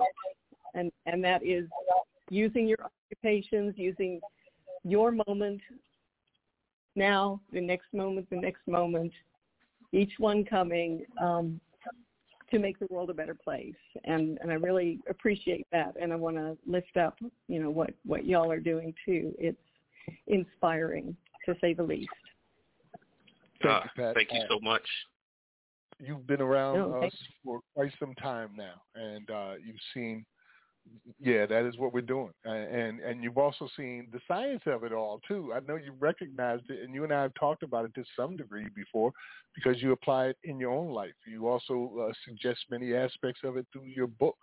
and 0.73 0.91
and 1.05 1.23
that 1.23 1.43
is 1.45 1.67
using 2.29 2.67
your 2.67 2.77
occupations, 2.83 3.75
using 3.77 4.19
your 4.83 5.11
moment 5.27 5.61
now, 6.97 7.39
the 7.53 7.61
next 7.61 7.93
moment, 7.93 8.27
the 8.31 8.37
next 8.37 8.67
moment, 8.67 9.13
each 9.93 10.13
one 10.17 10.43
coming 10.43 11.05
um, 11.21 11.61
to 12.51 12.59
make 12.59 12.79
the 12.79 12.87
world 12.89 13.09
a 13.09 13.13
better 13.13 13.35
place. 13.35 13.75
And 14.05 14.37
and 14.41 14.51
I 14.51 14.55
really 14.55 14.99
appreciate 15.09 15.67
that, 15.71 15.95
and 15.99 16.13
I 16.13 16.15
want 16.15 16.37
to 16.37 16.57
lift 16.65 16.97
up, 16.97 17.17
you 17.47 17.59
know, 17.61 17.69
what 17.69 17.91
what 18.05 18.25
y'all 18.25 18.51
are 18.51 18.59
doing 18.59 18.93
too. 19.05 19.33
It's 19.37 19.57
inspiring 20.27 21.15
to 21.45 21.55
say 21.61 21.73
the 21.73 21.83
least. 21.83 22.09
Thank 23.61 23.73
Uh, 23.73 23.81
you, 23.83 24.03
Pat. 24.03 24.15
thank 24.15 24.31
you 24.31 24.39
Uh, 24.39 24.47
so 24.49 24.59
much. 24.61 24.87
You've 25.99 26.27
been 26.27 26.41
around 26.41 26.91
No, 26.91 27.01
us 27.01 27.15
for 27.43 27.59
quite 27.73 27.91
some 27.99 28.13
time 28.15 28.51
now, 28.55 28.81
and 28.93 29.29
uh, 29.31 29.53
you've 29.65 29.81
seen, 29.93 30.23
yeah, 31.19 31.45
that 31.45 31.65
is 31.65 31.77
what 31.77 31.93
we're 31.93 32.01
doing, 32.01 32.31
and 32.45 32.99
and 32.99 33.23
you've 33.23 33.37
also 33.37 33.67
seen 33.75 34.07
the 34.11 34.19
science 34.27 34.61
of 34.65 34.83
it 34.83 34.93
all 34.93 35.19
too. 35.27 35.53
I 35.55 35.59
know 35.67 35.75
you 35.75 35.93
recognized 35.99 36.69
it, 36.69 36.83
and 36.83 36.93
you 36.93 37.03
and 37.03 37.13
I 37.13 37.21
have 37.23 37.33
talked 37.33 37.63
about 37.63 37.85
it 37.85 37.93
to 37.95 38.03
some 38.15 38.35
degree 38.35 38.67
before, 38.75 39.11
because 39.55 39.81
you 39.81 39.91
apply 39.91 40.27
it 40.27 40.37
in 40.43 40.59
your 40.59 40.71
own 40.71 40.93
life. 40.93 41.13
You 41.25 41.47
also 41.47 41.91
uh, 42.09 42.13
suggest 42.25 42.59
many 42.69 42.93
aspects 42.93 43.41
of 43.43 43.57
it 43.57 43.65
through 43.71 43.85
your 43.85 44.07
book. 44.07 44.37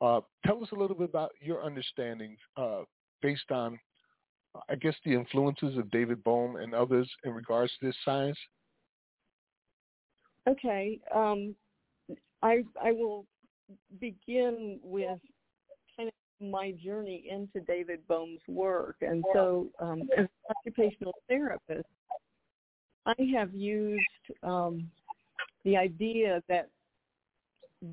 Uh, 0.00 0.20
tell 0.46 0.62
us 0.62 0.70
a 0.72 0.76
little 0.76 0.96
bit 0.96 1.08
about 1.08 1.30
your 1.40 1.64
understandings 1.64 2.38
uh, 2.56 2.82
based 3.22 3.50
on, 3.50 3.78
I 4.68 4.74
guess, 4.74 4.94
the 5.04 5.14
influences 5.14 5.76
of 5.76 5.90
David 5.90 6.24
Bohm 6.24 6.56
and 6.56 6.74
others 6.74 7.10
in 7.24 7.32
regards 7.32 7.72
to 7.80 7.86
this 7.86 7.96
science. 8.04 8.38
Okay. 10.48 11.00
Um, 11.14 11.54
I 12.42 12.64
I 12.82 12.92
will 12.92 13.26
begin 14.00 14.80
with 14.82 15.20
my 16.40 16.72
journey 16.72 17.26
into 17.30 17.60
David 17.66 18.00
Bohm's 18.08 18.40
work, 18.48 18.96
and 19.02 19.24
so 19.34 19.68
um, 19.78 20.02
as 20.16 20.24
an 20.24 20.28
occupational 20.56 21.14
therapist, 21.28 21.86
I 23.06 23.14
have 23.34 23.54
used 23.54 24.04
um, 24.42 24.90
the 25.64 25.76
idea 25.76 26.42
that 26.48 26.68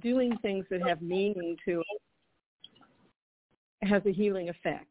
doing 0.01 0.37
things 0.41 0.65
that 0.69 0.81
have 0.85 1.01
meaning 1.01 1.55
to 1.65 1.81
it 3.81 3.87
has 3.87 4.01
a 4.05 4.11
healing 4.11 4.49
effect. 4.49 4.87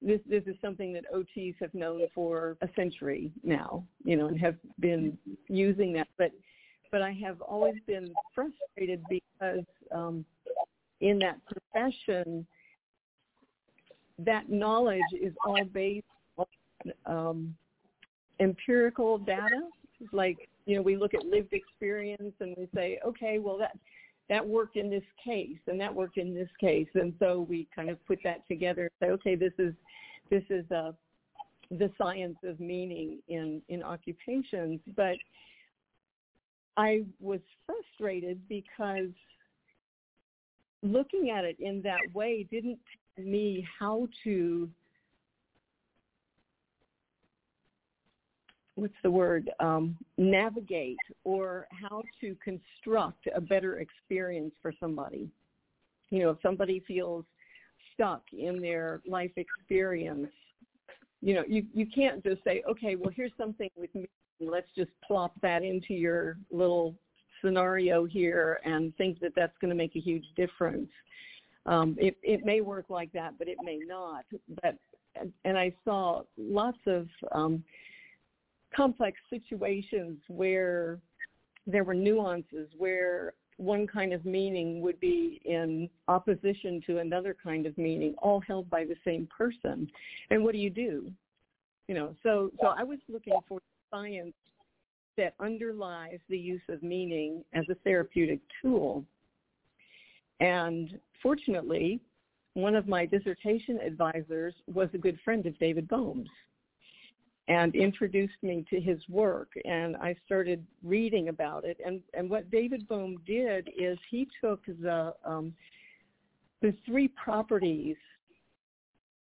This 0.00 0.20
this 0.28 0.44
is 0.46 0.54
something 0.60 0.92
that 0.94 1.04
OTs 1.14 1.56
have 1.60 1.74
known 1.74 2.02
for 2.14 2.56
a 2.62 2.68
century 2.76 3.32
now, 3.42 3.84
you 4.04 4.16
know, 4.16 4.28
and 4.28 4.38
have 4.40 4.56
been 4.78 5.18
using 5.48 5.92
that. 5.94 6.08
But 6.16 6.30
but 6.90 7.02
I 7.02 7.12
have 7.24 7.40
always 7.40 7.74
been 7.86 8.12
frustrated 8.34 9.02
because 9.08 9.64
um, 9.92 10.24
in 11.00 11.18
that 11.20 11.38
profession, 11.46 12.46
that 14.18 14.50
knowledge 14.50 15.00
is 15.12 15.32
all 15.44 15.64
based 15.64 16.06
on 16.36 16.46
um, 17.06 17.56
empirical 18.40 19.18
data. 19.18 19.60
Like 20.12 20.48
you 20.66 20.76
know, 20.76 20.82
we 20.82 20.96
look 20.96 21.14
at 21.14 21.24
lived 21.24 21.52
experience 21.52 22.34
and 22.40 22.54
we 22.56 22.68
say, 22.74 22.98
okay, 23.04 23.38
well 23.38 23.58
that 23.58 23.76
that 24.28 24.46
worked 24.46 24.76
in 24.76 24.90
this 24.90 25.04
case 25.24 25.58
and 25.66 25.80
that 25.80 25.94
worked 25.94 26.18
in 26.18 26.34
this 26.34 26.50
case, 26.60 26.88
and 26.94 27.14
so 27.18 27.46
we 27.48 27.66
kind 27.74 27.90
of 27.90 28.04
put 28.06 28.18
that 28.24 28.46
together 28.48 28.82
and 28.82 28.90
say, 29.00 29.12
okay, 29.12 29.34
this 29.34 29.52
is 29.58 29.74
this 30.30 30.44
is 30.50 30.70
uh, 30.70 30.92
the 31.70 31.90
science 31.98 32.36
of 32.44 32.60
meaning 32.60 33.18
in 33.28 33.62
in 33.68 33.82
occupations, 33.82 34.80
but 34.96 35.16
I 36.76 37.04
was 37.20 37.40
frustrated 37.66 38.40
because 38.48 39.10
looking 40.82 41.30
at 41.30 41.44
it 41.44 41.56
in 41.58 41.82
that 41.82 42.00
way 42.14 42.46
didn't 42.50 42.78
tell 43.16 43.24
me 43.24 43.66
how 43.78 44.06
to 44.24 44.68
what's 48.76 48.94
the 49.02 49.10
word 49.10 49.50
um, 49.58 49.96
navigate 50.16 50.96
or 51.24 51.66
how 51.70 52.02
to 52.20 52.36
construct 52.36 53.26
a 53.34 53.40
better 53.40 53.80
experience 53.80 54.54
for 54.62 54.72
somebody. 54.78 55.28
You 56.10 56.20
know 56.20 56.30
if 56.30 56.38
somebody 56.42 56.82
feels 56.86 57.24
stuck 57.94 58.22
in 58.32 58.60
their 58.60 59.02
life 59.06 59.32
experience 59.36 60.30
you 61.20 61.34
know 61.34 61.42
you 61.48 61.66
you 61.74 61.86
can't 61.86 62.22
just 62.22 62.42
say 62.44 62.62
okay 62.70 62.94
well 62.94 63.10
here's 63.14 63.32
something 63.36 63.70
with 63.76 63.92
me. 63.94 64.08
Let's 64.40 64.68
just 64.76 64.90
plop 65.04 65.32
that 65.42 65.64
into 65.64 65.94
your 65.94 66.38
little 66.52 66.94
scenario 67.42 68.04
here 68.04 68.60
and 68.64 68.96
think 68.96 69.20
that 69.20 69.32
that's 69.34 69.56
going 69.60 69.70
to 69.70 69.76
make 69.76 69.96
a 69.96 70.00
huge 70.00 70.26
difference 70.36 70.88
um, 71.66 71.96
it, 71.98 72.16
it 72.22 72.44
may 72.44 72.60
work 72.60 72.86
like 72.88 73.12
that 73.12 73.34
but 73.38 73.48
it 73.48 73.58
may 73.62 73.78
not 73.86 74.24
but 74.62 74.76
and 75.44 75.58
i 75.58 75.72
saw 75.84 76.22
lots 76.36 76.78
of 76.86 77.08
um, 77.32 77.62
complex 78.74 79.18
situations 79.30 80.18
where 80.28 80.98
there 81.66 81.84
were 81.84 81.94
nuances 81.94 82.68
where 82.76 83.34
one 83.58 83.86
kind 83.86 84.12
of 84.12 84.24
meaning 84.24 84.80
would 84.80 84.98
be 85.00 85.40
in 85.44 85.90
opposition 86.06 86.80
to 86.86 86.98
another 86.98 87.36
kind 87.42 87.66
of 87.66 87.76
meaning, 87.76 88.14
all 88.18 88.40
held 88.40 88.70
by 88.70 88.84
the 88.84 88.94
same 89.04 89.28
person. 89.36 89.90
And 90.30 90.42
what 90.42 90.52
do 90.52 90.58
you 90.58 90.70
do? 90.70 91.10
You 91.88 91.94
know, 91.94 92.14
so 92.22 92.50
so 92.60 92.68
I 92.68 92.84
was 92.84 92.98
looking 93.08 93.34
for 93.48 93.60
science 93.90 94.34
that 95.18 95.34
underlies 95.40 96.20
the 96.30 96.38
use 96.38 96.62
of 96.70 96.82
meaning 96.82 97.44
as 97.52 97.64
a 97.68 97.74
therapeutic 97.84 98.40
tool. 98.62 99.04
And 100.40 100.98
fortunately, 101.22 102.00
one 102.54 102.74
of 102.74 102.88
my 102.88 103.04
dissertation 103.04 103.78
advisors 103.80 104.54
was 104.72 104.88
a 104.94 104.98
good 104.98 105.18
friend 105.24 105.44
of 105.44 105.58
David 105.58 105.88
Bohm's 105.88 106.30
and 107.48 107.74
introduced 107.74 108.40
me 108.42 108.64
to 108.70 108.80
his 108.80 108.98
work 109.08 109.48
and 109.64 109.96
I 109.96 110.14
started 110.24 110.64
reading 110.82 111.28
about 111.28 111.64
it 111.64 111.78
and 111.84 112.00
and 112.12 112.28
what 112.28 112.50
David 112.50 112.86
Bohm 112.88 113.16
did 113.26 113.70
is 113.78 113.98
he 114.10 114.28
took 114.40 114.64
the 114.66 115.14
um, 115.24 115.54
the 116.60 116.74
three 116.84 117.08
properties 117.08 117.96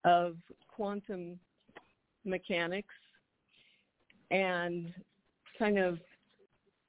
of 0.03 0.36
quantum 0.67 1.39
mechanics 2.25 2.93
and 4.31 4.93
kind 5.59 5.77
of 5.77 5.99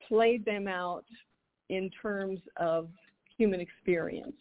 played 0.07 0.45
them 0.45 0.67
out 0.67 1.05
in 1.69 1.91
terms 2.03 2.39
of 2.57 2.89
human 3.37 3.61
experience. 3.61 4.33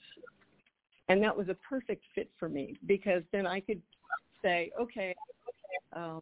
And 1.09 1.21
that 1.23 1.35
was 1.35 1.49
a 1.49 1.55
perfect 1.55 2.03
fit 2.13 2.29
for 2.37 2.47
me 2.47 2.77
because 2.85 3.23
then 3.31 3.47
I 3.47 3.59
could 3.59 3.81
say, 4.43 4.71
okay, 4.79 5.15
um, 5.93 6.21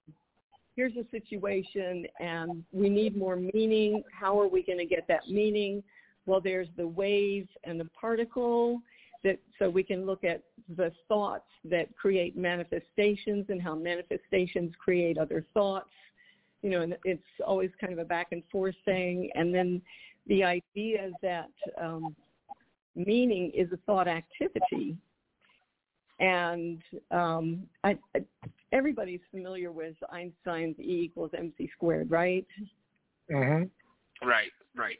here's 0.75 0.93
a 0.95 1.05
situation 1.11 2.05
and 2.19 2.63
we 2.71 2.89
need 2.89 3.17
more 3.17 3.35
meaning. 3.35 4.03
How 4.17 4.39
are 4.39 4.47
we 4.47 4.63
going 4.63 4.77
to 4.77 4.85
get 4.85 5.07
that 5.07 5.27
meaning? 5.27 5.83
Well, 6.25 6.39
there's 6.39 6.67
the 6.77 6.87
wave 6.87 7.47
and 7.63 7.79
the 7.79 7.89
particle 7.99 8.81
that 9.23 9.39
so 9.57 9.69
we 9.69 9.83
can 9.83 10.05
look 10.05 10.23
at 10.23 10.43
the 10.75 10.91
thoughts 11.07 11.49
that 11.65 11.95
create 11.95 12.37
manifestations 12.37 13.45
and 13.49 13.61
how 13.61 13.75
manifestations 13.75 14.73
create 14.77 15.17
other 15.17 15.45
thoughts. 15.53 15.89
You 16.67 16.73
know, 16.73 16.81
and 16.81 16.97
it's 17.05 17.23
always 17.45 17.69
kind 17.79 17.93
of 17.93 17.99
a 17.99 18.03
back 18.03 18.27
and 18.33 18.43
forth 18.51 18.75
thing. 18.83 19.29
And 19.35 19.55
then 19.55 19.81
the 20.27 20.43
idea 20.43 21.11
that 21.21 21.53
um, 21.81 22.13
meaning 22.93 23.53
is 23.55 23.71
a 23.71 23.77
thought 23.85 24.09
activity. 24.09 24.97
And 26.19 26.81
um, 27.09 27.63
I, 27.85 27.97
I, 28.13 28.19
everybody's 28.73 29.21
familiar 29.31 29.71
with 29.71 29.95
Einstein's 30.11 30.77
E 30.77 31.03
equals 31.05 31.31
mc 31.33 31.69
squared, 31.73 32.11
right? 32.11 32.45
Mm-hmm. 33.31 34.27
Right, 34.27 34.51
right. 34.75 34.97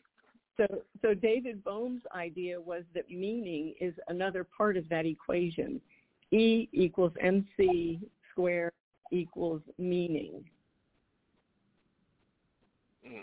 So, 0.56 0.68
so 1.02 1.14
David 1.14 1.66
Bohm's 1.66 2.04
idea 2.16 2.62
was 2.62 2.84
that 2.96 3.10
meaning 3.12 3.74
is 3.82 3.94
another 4.08 4.46
part 4.58 4.78
of 4.78 4.88
that 4.88 5.06
equation. 5.06 5.82
E 6.32 6.70
equals 6.72 7.12
mc 7.20 8.00
squared 8.32 8.72
equals 9.12 9.64
meaning. 9.78 10.46
Mm. 13.08 13.22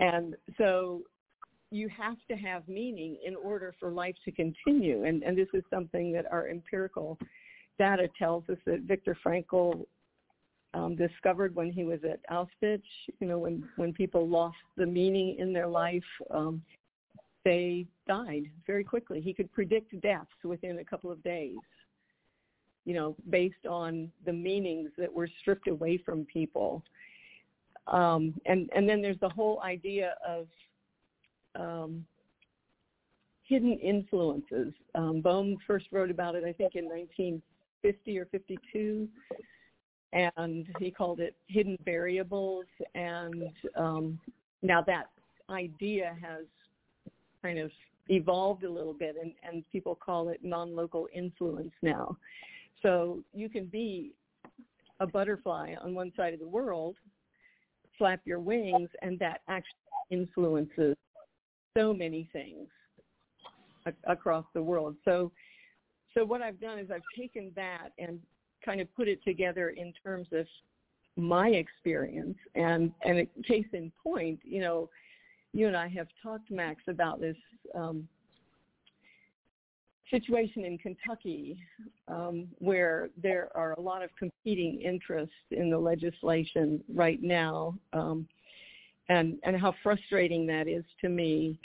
And 0.00 0.36
so 0.56 1.02
you 1.70 1.88
have 1.88 2.16
to 2.30 2.36
have 2.36 2.66
meaning 2.68 3.18
in 3.24 3.36
order 3.36 3.74
for 3.78 3.90
life 3.90 4.14
to 4.24 4.32
continue. 4.32 5.04
And, 5.04 5.22
and 5.22 5.36
this 5.36 5.48
is 5.52 5.62
something 5.70 6.12
that 6.12 6.26
our 6.30 6.48
empirical 6.48 7.18
data 7.78 8.08
tells 8.18 8.44
us 8.48 8.56
that 8.66 8.80
Viktor 8.82 9.16
Frankl 9.24 9.84
um, 10.74 10.96
discovered 10.96 11.54
when 11.54 11.70
he 11.70 11.84
was 11.84 12.00
at 12.04 12.20
Auschwitz. 12.30 12.82
You 13.20 13.26
know, 13.26 13.38
when 13.38 13.68
when 13.76 13.92
people 13.92 14.28
lost 14.28 14.56
the 14.76 14.86
meaning 14.86 15.36
in 15.38 15.52
their 15.52 15.66
life, 15.68 16.02
um, 16.30 16.62
they 17.44 17.86
died 18.06 18.44
very 18.66 18.84
quickly. 18.84 19.20
He 19.20 19.32
could 19.32 19.52
predict 19.52 19.98
deaths 20.00 20.26
within 20.44 20.78
a 20.78 20.84
couple 20.84 21.10
of 21.10 21.22
days. 21.22 21.56
You 22.84 22.94
know, 22.94 23.16
based 23.28 23.66
on 23.68 24.10
the 24.24 24.32
meanings 24.32 24.90
that 24.98 25.12
were 25.12 25.28
stripped 25.40 25.68
away 25.68 25.98
from 25.98 26.26
people. 26.26 26.82
Um, 27.88 28.34
and 28.46 28.68
and 28.74 28.88
then 28.88 29.00
there's 29.02 29.20
the 29.20 29.28
whole 29.28 29.60
idea 29.62 30.14
of 30.26 30.46
um, 31.58 32.04
hidden 33.44 33.78
influences. 33.78 34.74
Um, 34.94 35.20
Bohm 35.20 35.56
first 35.66 35.86
wrote 35.90 36.10
about 36.10 36.34
it, 36.34 36.44
I 36.44 36.52
think, 36.52 36.74
in 36.74 36.84
1950 36.84 38.18
or 38.18 38.26
52 38.26 39.08
and 40.12 40.66
he 40.78 40.90
called 40.90 41.20
it 41.20 41.34
hidden 41.48 41.76
variables 41.84 42.64
and 42.94 43.50
um, 43.76 44.18
now 44.62 44.80
that 44.82 45.10
idea 45.50 46.16
has 46.20 46.44
kind 47.42 47.58
of 47.58 47.70
evolved 48.08 48.64
a 48.64 48.70
little 48.70 48.94
bit 48.94 49.16
and, 49.20 49.32
and 49.46 49.64
people 49.70 49.94
call 49.94 50.28
it 50.30 50.40
non-local 50.42 51.08
influence 51.14 51.72
now 51.82 52.16
so 52.82 53.22
you 53.34 53.48
can 53.48 53.66
be 53.66 54.12
a 55.00 55.06
butterfly 55.06 55.74
on 55.82 55.94
one 55.94 56.12
side 56.16 56.32
of 56.32 56.40
the 56.40 56.48
world 56.48 56.96
flap 57.98 58.20
your 58.24 58.40
wings 58.40 58.88
and 59.02 59.18
that 59.18 59.42
actually 59.48 59.74
influences 60.10 60.96
so 61.76 61.92
many 61.92 62.28
things 62.32 62.68
across 64.06 64.44
the 64.54 64.62
world. 64.62 64.96
So 65.04 65.32
so 66.14 66.24
what 66.24 66.42
I've 66.42 66.60
done 66.60 66.78
is 66.78 66.90
I've 66.90 67.00
taken 67.16 67.52
that 67.54 67.90
and 67.98 68.18
kind 68.64 68.80
of 68.80 68.92
put 68.94 69.08
it 69.08 69.22
together 69.24 69.70
in 69.70 69.92
terms 70.02 70.26
of 70.32 70.46
my 71.16 71.48
experience. 71.48 72.36
And 72.54 72.92
and 73.04 73.18
a 73.18 73.26
case 73.42 73.66
in 73.72 73.92
point, 74.02 74.40
you 74.42 74.60
know, 74.60 74.88
you 75.52 75.66
and 75.66 75.76
I 75.76 75.88
have 75.88 76.08
talked, 76.22 76.50
Max, 76.50 76.82
about 76.88 77.20
this 77.20 77.36
um, 77.74 78.08
situation 80.10 80.64
in 80.64 80.78
Kentucky 80.78 81.58
um, 82.08 82.48
where 82.58 83.08
there 83.20 83.50
are 83.54 83.72
a 83.72 83.80
lot 83.80 84.02
of 84.02 84.10
competing 84.18 84.80
interests 84.80 85.34
in 85.50 85.70
the 85.70 85.78
legislation 85.78 86.82
right 86.94 87.22
now, 87.22 87.74
um, 87.92 88.26
and 89.08 89.38
and 89.44 89.56
how 89.56 89.74
frustrating 89.82 90.46
that 90.46 90.68
is 90.68 90.84
to 91.00 91.08
me. 91.08 91.58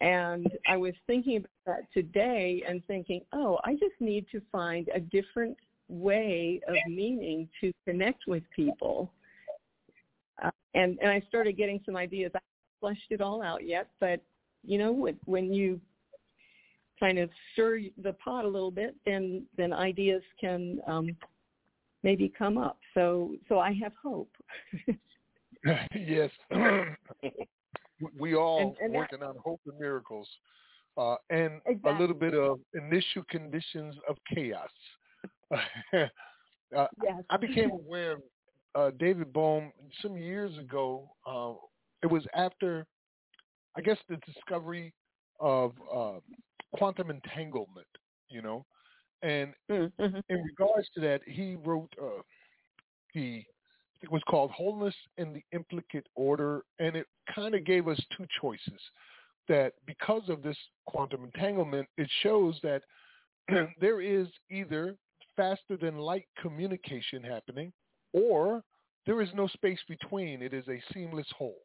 And 0.00 0.50
I 0.66 0.76
was 0.76 0.94
thinking 1.06 1.36
about 1.36 1.50
that 1.66 1.92
today 1.92 2.62
and 2.66 2.82
thinking, 2.86 3.20
oh, 3.32 3.58
I 3.64 3.72
just 3.74 4.00
need 4.00 4.26
to 4.32 4.40
find 4.50 4.88
a 4.94 5.00
different 5.00 5.56
way 5.88 6.60
of 6.68 6.76
meaning 6.88 7.48
to 7.60 7.72
connect 7.86 8.26
with 8.26 8.42
people. 8.54 9.12
Uh, 10.42 10.50
and 10.74 10.98
and 11.00 11.10
I 11.10 11.22
started 11.28 11.56
getting 11.56 11.80
some 11.84 11.96
ideas. 11.96 12.32
I 12.34 12.38
haven't 12.38 12.80
fleshed 12.80 13.10
it 13.10 13.20
all 13.20 13.42
out 13.42 13.66
yet, 13.66 13.88
but 14.00 14.20
you 14.62 14.78
know, 14.78 14.92
when, 14.92 15.16
when 15.24 15.52
you 15.52 15.80
kind 17.00 17.18
of 17.18 17.30
stir 17.52 17.80
the 18.02 18.12
pot 18.14 18.44
a 18.44 18.48
little 18.48 18.70
bit, 18.70 18.94
then 19.04 19.44
then 19.56 19.72
ideas 19.72 20.22
can 20.40 20.78
um, 20.86 21.16
maybe 22.02 22.28
come 22.28 22.58
up. 22.58 22.78
So 22.94 23.34
so 23.48 23.58
I 23.58 23.72
have 23.72 23.92
hope. 24.00 24.30
yes. 25.94 26.30
we 28.18 28.34
all 28.34 28.58
And- 28.60 28.76
and 28.82 28.94
that- 28.94 28.98
working 28.98 29.22
on 29.22 29.36
hope 29.44 29.60
and 29.66 29.78
miracles, 29.78 30.28
uh, 30.96 31.16
and 31.30 31.60
a 31.84 31.92
little 31.98 32.14
bit 32.16 32.34
of 32.34 32.60
initial 32.74 33.22
conditions 33.28 33.94
of 34.08 34.16
chaos. 34.34 34.70
uh, 35.52 36.06
yes. 36.72 37.22
I 37.30 37.36
became 37.36 37.70
aware 37.70 38.12
of 38.12 38.22
uh, 38.74 38.90
David 38.98 39.32
Bohm 39.32 39.72
some 40.00 40.16
years 40.16 40.56
ago. 40.58 41.10
Uh, 41.26 41.54
it 42.02 42.06
was 42.06 42.24
after, 42.34 42.86
I 43.76 43.80
guess, 43.80 43.98
the 44.08 44.16
discovery 44.18 44.94
of 45.40 45.72
uh, 45.92 46.18
quantum 46.74 47.10
entanglement. 47.10 47.86
You 48.28 48.42
know, 48.42 48.64
and 49.22 49.54
Mm-hmm. 49.70 50.18
in 50.28 50.42
regards 50.42 50.88
to 50.94 51.00
that, 51.00 51.20
he 51.26 51.56
wrote 51.56 51.92
uh, 52.02 52.22
the 53.14 53.44
it 54.02 54.10
was 54.10 54.22
called 54.28 54.50
Wholeness 54.52 54.94
in 55.18 55.32
the 55.32 55.42
Implicate 55.52 56.06
Order, 56.14 56.62
and 56.78 56.96
it 56.96 57.06
kind 57.34 57.54
of 57.54 57.64
gave 57.64 57.86
us 57.86 58.00
two 58.16 58.26
choices. 58.40 58.80
That 59.48 59.74
because 59.86 60.22
of 60.28 60.42
this 60.42 60.56
quantum 60.86 61.24
entanglement, 61.24 61.88
it 61.98 62.08
shows 62.22 62.58
that 62.62 62.82
there 63.80 64.00
is 64.00 64.28
either 64.50 64.96
faster 65.36 65.76
than 65.76 65.98
light 65.98 66.26
communication 66.40 67.22
happening, 67.22 67.72
or 68.12 68.62
there 69.06 69.20
is 69.20 69.28
no 69.34 69.48
space 69.48 69.80
between. 69.88 70.42
It 70.42 70.54
is 70.54 70.66
a 70.68 70.82
seamless 70.92 71.26
whole. 71.36 71.58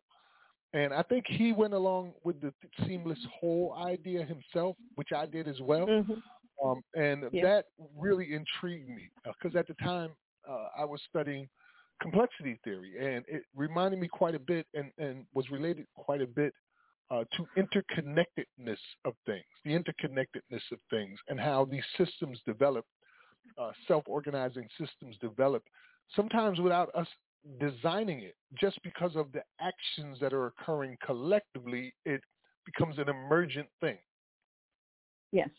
And 0.74 0.94
I 0.94 1.04
think 1.04 1.26
he 1.28 1.54
went 1.54 1.74
along 1.74 2.16
with 2.24 2.42
the 2.42 2.54
seamless 2.86 3.20
whole 3.40 3.74
idea 3.74 4.26
himself, 4.26 4.78
which 4.96 5.12
I 5.16 5.26
did 5.26 5.48
as 5.48 5.62
well. 5.62 5.88
Mhm. 5.88 6.24
Um, 6.64 6.84
and 6.96 7.26
Yeah. 7.32 7.42
that 7.42 7.68
really 7.96 8.34
intrigued 8.34 8.90
me 8.90 9.10
because 9.26 9.56
at 9.56 9.68
the 9.68 9.74
time 9.76 10.16
uh, 10.48 10.68
I 10.78 10.86
was 10.86 11.02
studying 11.10 11.50
complexity 12.02 12.60
theory, 12.64 12.96
and 13.00 13.26
it 13.28 13.44
reminded 13.56 14.00
me 14.00 14.08
quite 14.08 14.36
a 14.36 14.40
bit 14.40 14.68
and, 14.74 14.92
and 14.98 15.28
was 15.34 15.50
related 15.50 15.88
quite 15.96 16.22
a 16.22 16.28
bit 16.28 16.54
uh, 17.12 17.24
to 17.38 17.48
interconnectedness 17.58 18.80
of 19.06 19.16
things, 19.26 19.46
the 19.64 19.72
interconnectedness 19.72 20.72
of 20.72 20.80
things, 20.90 21.20
and 21.30 21.40
how 21.40 21.66
these 21.66 21.86
systems 21.98 22.42
develop, 22.46 22.86
uh, 23.58 23.72
self-organizing 23.88 24.68
systems 24.80 25.18
develop, 25.20 25.64
sometimes 26.16 26.60
without 26.60 26.90
us 26.96 27.08
designing 27.60 28.22
it, 28.22 28.36
just 28.60 28.82
because 28.84 29.16
of 29.16 29.32
the 29.32 29.42
actions 29.60 30.20
that 30.20 30.34
are 30.34 30.48
occurring 30.48 30.98
collectively, 31.06 31.94
it 32.06 32.22
becomes 32.66 32.98
an 32.98 33.10
emergent 33.10 33.68
thing. 33.82 33.98
Yes, 35.32 35.50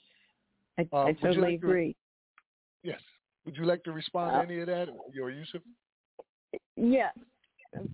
I, 0.78 0.88
Uh, 0.92 1.04
I 1.06 1.12
totally 1.14 1.52
like 1.52 1.60
to- 1.60 1.66
agree. 1.66 1.96
Yes. 2.82 3.00
Would 3.44 3.56
you 3.56 3.64
like 3.64 3.82
to 3.84 3.92
respond 3.92 4.34
Uh, 4.34 4.38
to 4.42 4.44
any 4.52 4.60
of 4.60 4.66
that, 4.66 4.88
or 5.20 5.30
Yusuf? 5.30 5.62
Yes. 6.76 7.16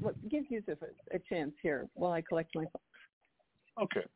Look, 0.00 0.16
Give 0.28 0.48
Yusuf 0.50 0.78
a, 0.82 1.16
a 1.16 1.18
chance 1.18 1.54
here 1.62 1.88
while 1.94 2.12
I 2.12 2.22
collect 2.22 2.54
my 2.54 2.64
thoughts. 2.64 2.84
Okay. 3.78 4.06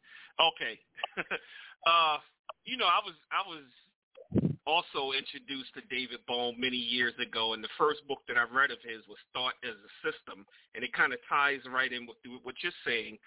Okay. 0.40 0.80
uh, 1.86 2.18
you 2.64 2.76
know, 2.76 2.86
I 2.86 3.00
was 3.04 3.14
I 3.30 3.46
was 3.48 3.64
also 4.66 5.12
introduced 5.16 5.72
to 5.74 5.82
David 5.88 6.20
Bohm 6.26 6.58
many 6.58 6.76
years 6.76 7.14
ago, 7.22 7.54
and 7.54 7.62
the 7.62 7.72
first 7.78 8.06
book 8.08 8.20
that 8.28 8.36
I 8.36 8.42
read 8.42 8.70
of 8.70 8.78
his 8.82 9.06
was 9.08 9.18
Thought 9.32 9.54
as 9.62 9.74
a 9.78 9.92
System, 10.02 10.44
and 10.74 10.82
it 10.82 10.92
kind 10.92 11.12
of 11.12 11.20
ties 11.28 11.60
right 11.72 11.92
in 11.92 12.06
with 12.06 12.18
what 12.42 12.56
you're 12.62 12.74
saying, 12.84 13.18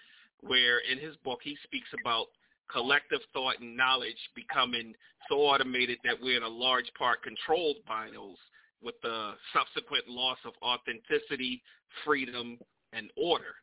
where 0.41 0.80
in 0.80 0.99
his 0.99 1.15
book 1.23 1.39
he 1.43 1.56
speaks 1.63 1.88
about 2.04 2.28
collective 2.71 3.19
thought 3.34 3.60
and 3.60 3.75
knowledge 3.75 4.19
becoming 4.36 4.93
so 5.28 5.36
automated 5.38 5.97
that 6.04 6.21
we're 6.21 6.38
in 6.38 6.43
a 6.43 6.47
large 6.47 6.91
part 6.97 7.23
controlled 7.23 7.78
by 7.88 8.08
those 8.13 8.38
with 8.82 8.95
the 9.02 9.34
subsequent 9.54 10.08
loss 10.08 10.38
of 10.45 10.54
authenticity, 10.62 11.62
freedom, 12.06 12.58
and 12.93 13.10
order. 13.17 13.56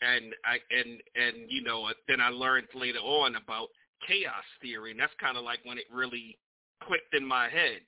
And 0.00 0.34
I 0.44 0.58
and 0.70 1.00
and 1.14 1.50
you 1.50 1.62
know 1.62 1.88
then 2.08 2.20
I 2.20 2.28
learned 2.28 2.66
later 2.74 2.98
on 2.98 3.36
about 3.36 3.68
chaos 4.06 4.44
theory, 4.60 4.90
and 4.90 4.98
that's 4.98 5.12
kind 5.20 5.36
of 5.36 5.44
like 5.44 5.60
when 5.64 5.78
it 5.78 5.84
really 5.92 6.36
clicked 6.86 7.14
in 7.14 7.26
my 7.26 7.48
head, 7.48 7.80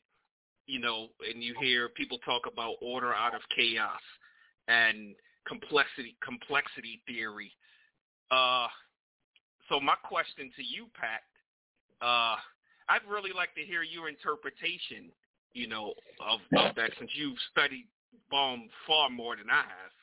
you 0.66 0.80
know. 0.80 1.08
And 1.30 1.42
you 1.42 1.54
hear 1.60 1.88
people 1.90 2.18
talk 2.18 2.42
about 2.50 2.74
order 2.80 3.14
out 3.14 3.34
of 3.34 3.40
chaos 3.54 4.00
and 4.68 5.14
complexity 5.46 6.16
complexity 6.24 7.02
theory. 7.06 7.52
Uh, 8.30 8.66
so 9.68 9.80
my 9.80 9.94
question 10.02 10.50
to 10.56 10.62
you, 10.62 10.86
Pat, 10.94 11.22
uh, 12.02 12.36
I'd 12.88 13.04
really 13.08 13.32
like 13.34 13.54
to 13.54 13.62
hear 13.62 13.82
your 13.82 14.08
interpretation, 14.08 15.10
you 15.52 15.68
know, 15.68 15.94
of, 16.20 16.40
of 16.58 16.74
that 16.76 16.90
since 16.98 17.10
you've 17.14 17.38
studied 17.50 17.86
Bohm 18.30 18.68
far 18.86 19.10
more 19.10 19.36
than 19.36 19.50
I 19.50 19.62
have. 19.62 19.94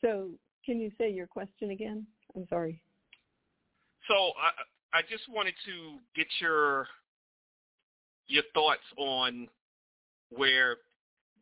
So, 0.00 0.30
can 0.64 0.80
you 0.80 0.90
say 0.98 1.10
your 1.10 1.26
question 1.26 1.70
again? 1.70 2.06
I'm 2.36 2.46
sorry. 2.48 2.80
So 4.08 4.14
I 4.14 4.50
I 4.92 5.02
just 5.02 5.28
wanted 5.28 5.54
to 5.66 5.98
get 6.16 6.26
your 6.40 6.86
your 8.26 8.42
thoughts 8.54 8.84
on 8.96 9.48
where 10.30 10.76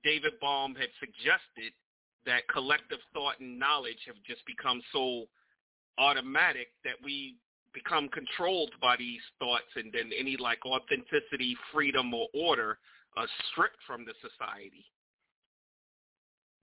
David 0.05 0.33
Bohm 0.41 0.75
had 0.75 0.89
suggested 1.01 1.73
that 2.27 2.47
collective 2.49 2.99
thought 3.13 3.41
and 3.41 3.59
knowledge 3.59 3.99
have 4.07 4.17
just 4.27 4.45
become 4.47 4.81
so 4.93 5.25
automatic 5.99 6.69
that 6.85 6.95
we 7.03 7.37
become 7.73 8.09
controlled 8.09 8.71
by 8.81 8.97
these 8.97 9.21
thoughts 9.39 9.67
and 9.77 9.93
then 9.93 10.11
any 10.19 10.37
like 10.39 10.65
authenticity, 10.65 11.57
freedom 11.73 12.13
or 12.15 12.29
order 12.35 12.79
are 13.17 13.27
stripped 13.51 13.79
from 13.87 14.05
the 14.05 14.13
society. 14.21 14.85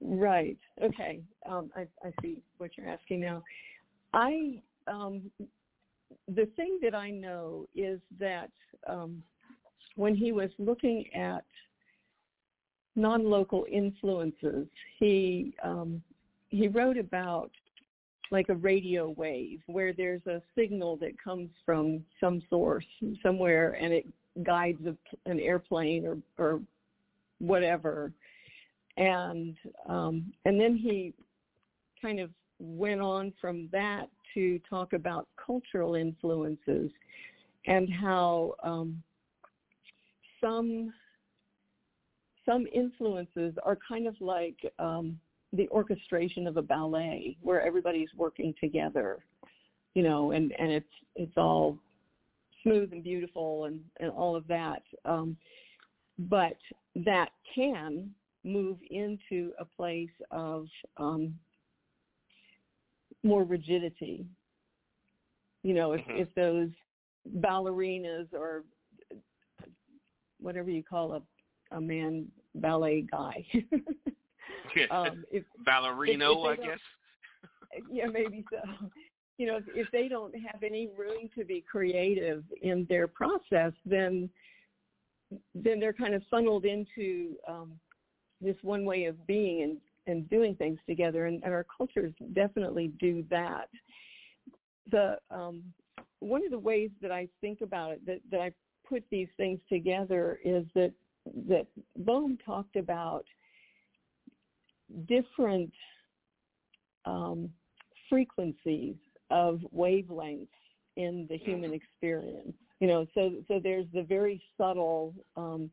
Right. 0.01 0.57
Okay. 0.81 1.21
Um, 1.49 1.71
I, 1.75 1.81
I 2.05 2.11
see 2.21 2.41
what 2.57 2.71
you're 2.77 2.89
asking 2.89 3.21
now. 3.21 3.43
I 4.13 4.61
um, 4.87 5.31
the 6.27 6.47
thing 6.55 6.79
that 6.81 6.95
I 6.95 7.09
know 7.09 7.67
is 7.75 7.99
that 8.19 8.49
um, 8.87 9.23
when 9.95 10.15
he 10.15 10.31
was 10.31 10.49
looking 10.57 11.05
at 11.13 11.43
non-local 12.95 13.65
influences, 13.71 14.67
he 14.99 15.55
um, 15.63 16.01
he 16.49 16.67
wrote 16.67 16.97
about 16.97 17.51
like 18.31 18.49
a 18.49 18.55
radio 18.55 19.09
wave 19.09 19.61
where 19.67 19.93
there's 19.93 20.25
a 20.27 20.41
signal 20.55 20.97
that 20.97 21.11
comes 21.21 21.49
from 21.65 22.03
some 22.19 22.41
source 22.49 22.85
somewhere 23.21 23.77
and 23.79 23.93
it 23.93 24.05
guides 24.43 24.79
a, 24.87 24.95
an 25.29 25.39
airplane 25.39 26.05
or 26.05 26.17
or 26.37 26.61
whatever. 27.39 28.11
And 28.97 29.55
um, 29.87 30.31
and 30.45 30.59
then 30.59 30.75
he 30.75 31.13
kind 32.01 32.19
of 32.19 32.29
went 32.59 33.01
on 33.01 33.33
from 33.39 33.69
that 33.71 34.07
to 34.33 34.59
talk 34.69 34.93
about 34.93 35.27
cultural 35.43 35.95
influences 35.95 36.91
and 37.65 37.91
how 37.91 38.53
um, 38.63 39.01
some 40.41 40.93
some 42.45 42.67
influences 42.73 43.53
are 43.63 43.77
kind 43.87 44.05
of 44.05 44.15
like 44.19 44.57
um, 44.77 45.17
the 45.53 45.69
orchestration 45.69 46.45
of 46.45 46.57
a 46.57 46.61
ballet 46.61 47.37
where 47.41 47.61
everybody's 47.61 48.09
working 48.17 48.53
together, 48.59 49.19
you 49.93 50.03
know, 50.03 50.31
and 50.31 50.53
and 50.59 50.71
it's 50.71 50.85
it's 51.15 51.37
all 51.37 51.77
smooth 52.63 52.91
and 52.91 53.03
beautiful 53.03 53.65
and 53.65 53.79
and 53.99 54.11
all 54.11 54.35
of 54.35 54.47
that, 54.47 54.81
um, 55.05 55.37
but 56.17 56.57
that 56.95 57.29
can 57.55 58.09
move 58.43 58.77
into 58.91 59.51
a 59.59 59.65
place 59.65 60.09
of 60.31 60.67
um, 60.97 61.33
more 63.23 63.43
rigidity. 63.43 64.25
You 65.63 65.73
know, 65.73 65.93
if, 65.93 66.01
Mhm. 66.05 66.19
if 66.19 66.33
those 66.35 66.69
ballerinas 67.39 68.33
or 68.33 68.65
whatever 70.39 70.69
you 70.69 70.83
call 70.83 71.13
a, 71.13 71.21
a 71.71 71.79
man 71.79 72.29
ballet 72.55 73.01
guy, 73.01 73.45
um, 74.91 75.23
if 75.31 75.45
Ballerino, 75.65 76.53
if 76.53 76.59
I 76.59 76.65
guess. 76.67 76.79
yeah, 77.89 78.07
maybe 78.07 78.45
so. 78.49 78.89
You 79.37 79.47
know, 79.47 79.57
if, 79.57 79.63
if 79.69 79.91
they 79.91 80.07
don't 80.07 80.35
have 80.37 80.63
any 80.63 80.87
room 80.97 81.29
to 81.35 81.43
be 81.43 81.61
creative 81.61 82.43
in 82.61 82.85
their 82.89 83.07
process, 83.07 83.73
then 83.85 84.29
then 85.55 85.79
they're 85.79 85.93
kind 85.93 86.13
of 86.13 86.21
funneled 86.29 86.65
into 86.65 87.35
um, 87.47 87.79
this 88.41 88.57
one 88.61 88.85
way 88.85 89.05
of 89.05 89.25
being 89.25 89.63
and, 89.63 89.77
and 90.07 90.29
doing 90.29 90.55
things 90.55 90.79
together, 90.87 91.25
and, 91.25 91.43
and 91.43 91.53
our 91.53 91.65
cultures 91.77 92.13
definitely 92.33 92.91
do 92.99 93.23
that. 93.29 93.69
The 94.91 95.17
um, 95.31 95.63
one 96.19 96.43
of 96.43 96.51
the 96.51 96.59
ways 96.59 96.89
that 97.01 97.11
I 97.11 97.27
think 97.41 97.61
about 97.61 97.91
it, 97.91 98.05
that, 98.05 98.19
that 98.31 98.41
I 98.41 98.51
put 98.87 99.03
these 99.09 99.29
things 99.37 99.59
together, 99.69 100.39
is 100.43 100.65
that 100.75 100.91
that 101.47 101.67
Bohm 101.97 102.37
talked 102.45 102.75
about 102.75 103.25
different 105.07 105.71
um, 107.05 107.49
frequencies 108.09 108.95
of 109.31 109.61
wavelengths 109.75 110.47
in 110.97 111.25
the 111.29 111.37
human 111.37 111.73
experience. 111.73 112.53
You 112.79 112.87
know, 112.87 113.05
so 113.13 113.31
so 113.47 113.59
there's 113.61 113.87
the 113.93 114.03
very 114.03 114.41
subtle 114.57 115.13
um, 115.37 115.69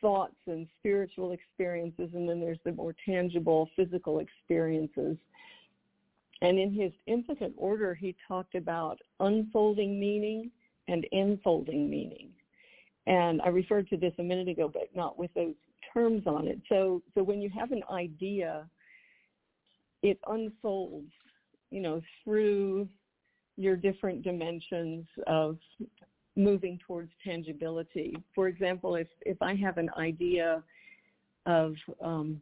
thoughts 0.00 0.36
and 0.46 0.66
spiritual 0.78 1.32
experiences, 1.32 2.10
and 2.14 2.28
then 2.28 2.40
there's 2.40 2.58
the 2.64 2.72
more 2.72 2.94
tangible 3.04 3.68
physical 3.76 4.20
experiences. 4.20 5.16
And 6.42 6.58
in 6.58 6.72
his 6.72 6.92
infinite 7.06 7.54
order, 7.56 7.94
he 7.94 8.14
talked 8.26 8.54
about 8.54 8.98
unfolding 9.20 9.98
meaning 9.98 10.50
and 10.88 11.06
enfolding 11.12 11.88
meaning. 11.88 12.28
And 13.06 13.40
I 13.42 13.48
referred 13.48 13.88
to 13.90 13.96
this 13.96 14.12
a 14.18 14.22
minute 14.22 14.48
ago, 14.48 14.68
but 14.72 14.88
not 14.94 15.18
with 15.18 15.32
those 15.34 15.54
terms 15.92 16.26
on 16.26 16.46
it. 16.46 16.60
So 16.68 17.02
so 17.14 17.22
when 17.22 17.40
you 17.40 17.50
have 17.50 17.72
an 17.72 17.82
idea, 17.90 18.68
it 20.02 20.18
unfolds, 20.26 21.12
you 21.70 21.80
know, 21.80 22.00
through 22.22 22.88
your 23.56 23.76
different 23.76 24.22
dimensions 24.22 25.06
of 25.26 25.58
moving 26.36 26.78
towards 26.86 27.10
tangibility. 27.22 28.16
For 28.34 28.48
example, 28.48 28.96
if 28.96 29.08
if 29.22 29.40
I 29.40 29.54
have 29.54 29.78
an 29.78 29.90
idea 29.96 30.62
of 31.46 31.74
um, 32.02 32.40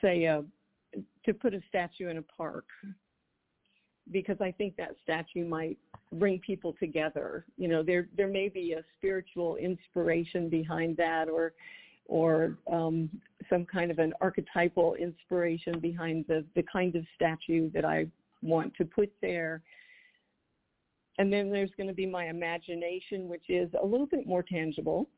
say 0.00 0.24
a, 0.24 0.44
to 1.24 1.34
put 1.34 1.54
a 1.54 1.60
statue 1.68 2.08
in 2.08 2.18
a 2.18 2.22
park 2.22 2.64
because 4.10 4.36
I 4.40 4.50
think 4.52 4.76
that 4.76 4.96
statue 5.02 5.46
might 5.46 5.78
bring 6.12 6.38
people 6.40 6.74
together. 6.78 7.46
You 7.56 7.68
know, 7.68 7.82
there 7.82 8.08
there 8.16 8.28
may 8.28 8.48
be 8.48 8.72
a 8.72 8.84
spiritual 8.98 9.56
inspiration 9.56 10.48
behind 10.48 10.96
that, 10.98 11.28
or 11.28 11.52
or 12.06 12.58
um, 12.70 13.08
some 13.48 13.64
kind 13.64 13.90
of 13.90 13.98
an 13.98 14.12
archetypal 14.20 14.94
inspiration 14.94 15.78
behind 15.78 16.26
the 16.28 16.44
the 16.54 16.64
kind 16.70 16.96
of 16.96 17.04
statue 17.14 17.70
that 17.72 17.84
I 17.84 18.06
want 18.42 18.74
to 18.76 18.84
put 18.84 19.10
there. 19.22 19.62
And 21.18 21.32
then 21.32 21.50
there's 21.50 21.70
going 21.76 21.88
to 21.88 21.94
be 21.94 22.06
my 22.06 22.28
imagination, 22.28 23.28
which 23.28 23.48
is 23.48 23.70
a 23.80 23.86
little 23.86 24.06
bit 24.06 24.26
more 24.26 24.42
tangible, 24.42 25.08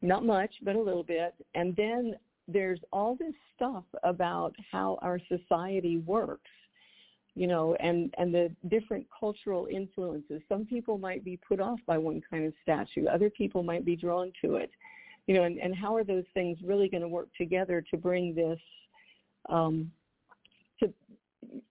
not 0.00 0.24
much, 0.24 0.52
but 0.62 0.76
a 0.76 0.80
little 0.80 1.04
bit. 1.04 1.34
And 1.54 1.76
then 1.76 2.14
there's 2.48 2.80
all 2.92 3.16
this 3.16 3.34
stuff 3.54 3.84
about 4.02 4.54
how 4.72 4.98
our 5.02 5.20
society 5.28 5.98
works 5.98 6.50
you 7.34 7.46
know, 7.46 7.74
and, 7.76 8.12
and 8.18 8.34
the 8.34 8.50
different 8.68 9.06
cultural 9.18 9.66
influences. 9.70 10.42
Some 10.48 10.66
people 10.66 10.98
might 10.98 11.24
be 11.24 11.36
put 11.36 11.60
off 11.60 11.78
by 11.86 11.96
one 11.96 12.20
kind 12.28 12.44
of 12.44 12.52
statue. 12.62 13.06
Other 13.06 13.30
people 13.30 13.62
might 13.62 13.84
be 13.84 13.96
drawn 13.96 14.32
to 14.44 14.56
it. 14.56 14.70
You 15.26 15.34
know, 15.34 15.44
and, 15.44 15.58
and 15.58 15.74
how 15.74 15.94
are 15.94 16.04
those 16.04 16.24
things 16.34 16.58
really 16.64 16.88
going 16.88 17.02
to 17.02 17.08
work 17.08 17.28
together 17.38 17.84
to 17.90 17.96
bring 17.96 18.34
this, 18.34 18.58
um, 19.48 19.90
to 20.80 20.92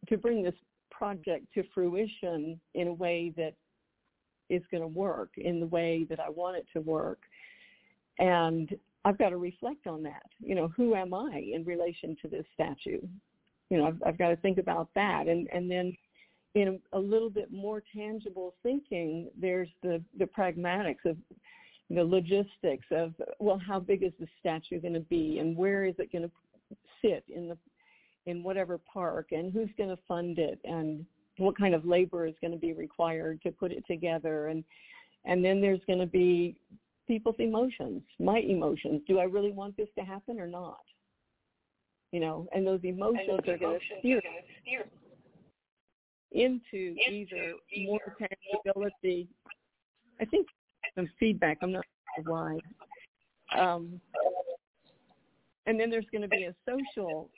to 0.07 0.17
bring 0.17 0.41
this 0.41 0.55
project 0.99 1.45
to 1.53 1.63
fruition 1.73 2.59
in 2.75 2.89
a 2.89 2.93
way 2.93 3.33
that 3.37 3.53
is 4.49 4.61
going 4.69 4.83
to 4.83 4.87
work 4.87 5.29
in 5.37 5.61
the 5.61 5.67
way 5.67 6.05
that 6.09 6.19
I 6.19 6.29
want 6.29 6.57
it 6.57 6.65
to 6.73 6.81
work. 6.81 7.19
And 8.19 8.75
I've 9.05 9.17
got 9.17 9.29
to 9.29 9.37
reflect 9.37 9.87
on 9.87 10.03
that. 10.03 10.25
You 10.41 10.55
know, 10.55 10.67
who 10.75 10.95
am 10.95 11.13
I 11.13 11.41
in 11.53 11.63
relation 11.63 12.17
to 12.21 12.27
this 12.27 12.45
statue? 12.53 12.99
You 13.69 13.77
know, 13.77 13.87
I've, 13.87 14.03
I've 14.05 14.17
got 14.17 14.29
to 14.29 14.35
think 14.35 14.57
about 14.57 14.89
that. 14.95 15.27
And, 15.27 15.47
and 15.53 15.71
then 15.71 15.95
in 16.55 16.79
a, 16.91 16.97
a 16.97 16.99
little 16.99 17.29
bit 17.29 17.49
more 17.51 17.81
tangible 17.95 18.55
thinking, 18.61 19.29
there's 19.39 19.69
the, 19.81 20.01
the 20.17 20.25
pragmatics 20.25 21.05
of 21.05 21.15
the 21.89 22.03
logistics 22.03 22.85
of, 22.91 23.13
well, 23.39 23.61
how 23.65 23.79
big 23.79 24.03
is 24.03 24.11
the 24.19 24.27
statue 24.39 24.81
going 24.81 24.93
to 24.95 24.99
be 24.99 25.39
and 25.39 25.55
where 25.55 25.85
is 25.85 25.95
it 25.97 26.11
going 26.11 26.23
to 26.23 26.31
sit 27.01 27.23
in 27.33 27.47
the 27.47 27.57
in 28.29 28.43
whatever 28.43 28.77
park 28.77 29.27
and 29.31 29.51
who's 29.51 29.69
going 29.77 29.89
to 29.89 30.01
fund 30.07 30.39
it 30.39 30.59
and 30.63 31.05
what 31.37 31.57
kind 31.57 31.73
of 31.73 31.85
labor 31.85 32.25
is 32.25 32.35
going 32.41 32.51
to 32.51 32.57
be 32.57 32.73
required 32.73 33.41
to 33.41 33.51
put 33.51 33.71
it 33.71 33.85
together. 33.87 34.47
And 34.47 34.63
and 35.25 35.43
then 35.43 35.59
there's 35.59 35.81
going 35.85 35.99
to 35.99 36.05
be 36.05 36.55
people's 37.07 37.35
emotions 37.39 38.01
my 38.19 38.39
emotions. 38.39 39.01
Do 39.07 39.19
i 39.19 39.23
really 39.23 39.51
want 39.51 39.75
this 39.75 39.89
to 39.97 40.05
happen 40.05 40.39
or 40.39 40.47
not? 40.47 40.79
You 42.11 42.19
know 42.19 42.47
and 42.53 42.65
those 42.65 42.81
emotions, 42.83 43.27
and 43.29 43.39
those 43.39 43.55
are 43.55 43.57
going 43.57 43.79
to 43.79 43.99
steer 43.99 44.21
into 46.31 46.95
either 47.09 47.53
more 47.85 48.15
tangibility. 48.19 49.27
I 50.21 50.25
think 50.25 50.47
some 50.95 51.09
feedback 51.19 51.57
i'm 51.61 51.71
not 51.71 51.85
sure 52.15 52.31
why. 52.31 52.57
Um, 53.57 53.99
and 55.65 55.79
then 55.79 55.89
there's 55.89 56.05
going 56.11 56.21
to 56.23 56.27
be 56.27 56.45
a 56.45 56.55
social 56.67 57.29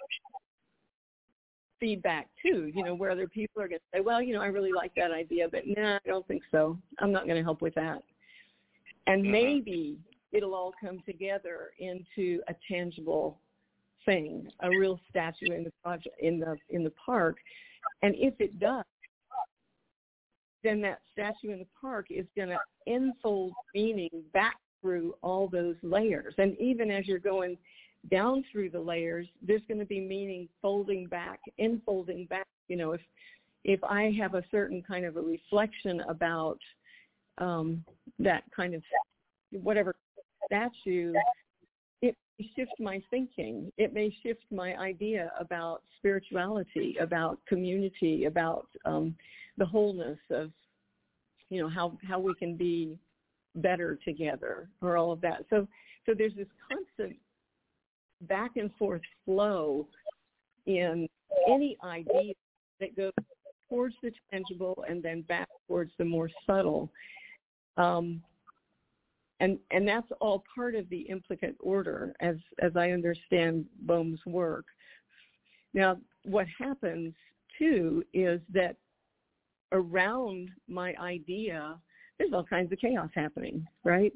feedback 1.82 2.30
too, 2.42 2.72
you 2.74 2.84
know, 2.84 2.96
where 2.96 3.12
other 3.12 3.28
people 3.28 3.62
are 3.62 3.68
going 3.68 3.80
to 3.80 3.98
say, 3.98 4.00
well, 4.00 4.22
you 4.22 4.34
know, 4.34 4.42
I 4.42 4.46
really 4.46 4.72
like 4.72 4.94
that 4.96 5.12
idea, 5.12 5.48
but 5.50 5.64
nah, 5.66 5.96
I 5.96 6.00
don't 6.06 6.26
think 6.28 6.44
so. 6.52 6.78
I'm 7.00 7.12
not 7.12 7.26
going 7.26 7.36
to 7.36 7.44
help 7.44 7.62
with 7.62 7.76
that. 7.76 8.02
And 9.08 9.24
mm-hmm. 9.24 9.32
maybe 9.32 9.98
it'll 10.32 10.56
all 10.56 10.74
come 10.80 11.02
together 11.06 11.72
into 11.80 12.42
a 12.48 12.56
tangible 12.72 13.40
thing, 14.06 14.48
a 14.62 14.70
real 14.70 15.00
statue 15.10 15.54
in 15.54 15.64
the 15.64 15.74
project 15.84 16.16
in 16.20 16.40
the 16.40 16.56
in 16.70 16.84
the 16.84 16.92
park. 16.92 17.38
And 18.04 18.16
if 18.16 18.36
it 18.40 18.60
does, 18.60 18.86
then 20.64 20.82
that 20.82 21.02
statue 21.12 21.52
in 21.52 21.60
the 21.60 21.68
park 21.80 22.08
is 22.10 22.26
going 22.36 22.50
to 22.50 22.60
enfold 22.86 23.54
meaning 23.74 24.10
back 24.34 24.58
through 24.82 25.16
all 25.22 25.48
those 25.48 25.76
layers. 25.84 26.34
And 26.38 26.58
even 26.60 26.92
as 26.92 27.08
you're 27.08 27.20
going 27.20 27.58
down 28.10 28.44
through 28.52 28.70
the 28.70 28.80
layers, 28.80 29.28
there's 29.42 29.62
going 29.68 29.80
to 29.80 29.86
be 29.86 30.00
meaning 30.00 30.48
folding 30.62 31.06
back, 31.06 31.40
enfolding 31.60 32.26
back. 32.26 32.48
You 32.68 32.78
know, 32.78 32.92
if 32.94 33.02
if 33.64 33.84
I 33.84 34.12
have 34.20 34.34
a 34.34 34.44
certain 34.50 34.82
kind 34.82 35.06
of 35.06 35.18
a 35.18 35.22
reflection 35.22 36.02
about 36.10 36.58
um, 37.38 37.84
that 38.20 38.44
kind 38.56 38.74
of 38.74 38.82
whatever 39.52 39.94
statue, 40.46 41.14
it 42.02 42.16
may 42.40 42.50
shift 42.56 42.72
my 42.80 43.02
thinking. 43.12 43.72
It 43.78 43.94
may 43.94 44.16
shift 44.24 44.44
my 44.52 44.76
idea 44.78 45.32
about 45.40 45.84
spirituality, 45.98 46.98
about 47.00 47.38
community, 47.48 48.26
about 48.26 48.68
um, 48.86 49.16
the 49.58 49.66
wholeness 49.66 50.20
of, 50.32 50.52
you 51.50 51.62
know, 51.62 51.70
how 51.70 51.98
how 52.08 52.20
we 52.20 52.34
can 52.36 52.56
be 52.56 52.98
better 53.56 54.00
together, 54.04 54.70
or 54.82 54.98
all 54.98 55.12
of 55.12 55.22
that. 55.22 55.46
So 55.52 55.68
so 56.06 56.14
there's 56.18 56.36
this 56.36 56.48
constant 56.68 57.18
back 58.28 58.52
and 58.58 58.72
forth 58.78 59.02
flow 59.26 59.88
in 60.66 61.08
any 61.50 61.78
idea 61.84 62.34
that 62.80 62.96
goes 62.96 63.12
towards 63.70 63.96
the 64.04 64.12
tangible 64.32 64.84
and 64.88 65.02
then 65.02 65.22
back 65.24 65.48
towards 65.68 65.92
the 65.98 66.06
more 66.06 66.30
subtle. 66.46 66.92
Um, 67.78 68.22
and 69.40 69.58
and 69.72 69.88
that's 69.88 70.08
all 70.20 70.44
part 70.54 70.76
of 70.76 70.88
the 70.90 71.02
implicate 71.02 71.56
order 71.60 72.14
as 72.20 72.36
as 72.60 72.76
I 72.76 72.92
understand 72.92 73.66
Bohm's 73.88 74.24
work. 74.26 74.66
Now, 75.74 75.98
what 76.24 76.46
happens 76.60 77.14
too 77.58 78.04
is 78.14 78.40
that 78.54 78.76
around 79.72 80.50
my 80.68 80.94
idea, 81.02 81.76
there's 82.18 82.34
all 82.34 82.44
kinds 82.44 82.72
of 82.72 82.78
chaos 82.78 83.10
happening, 83.16 83.66
right? 83.84 84.14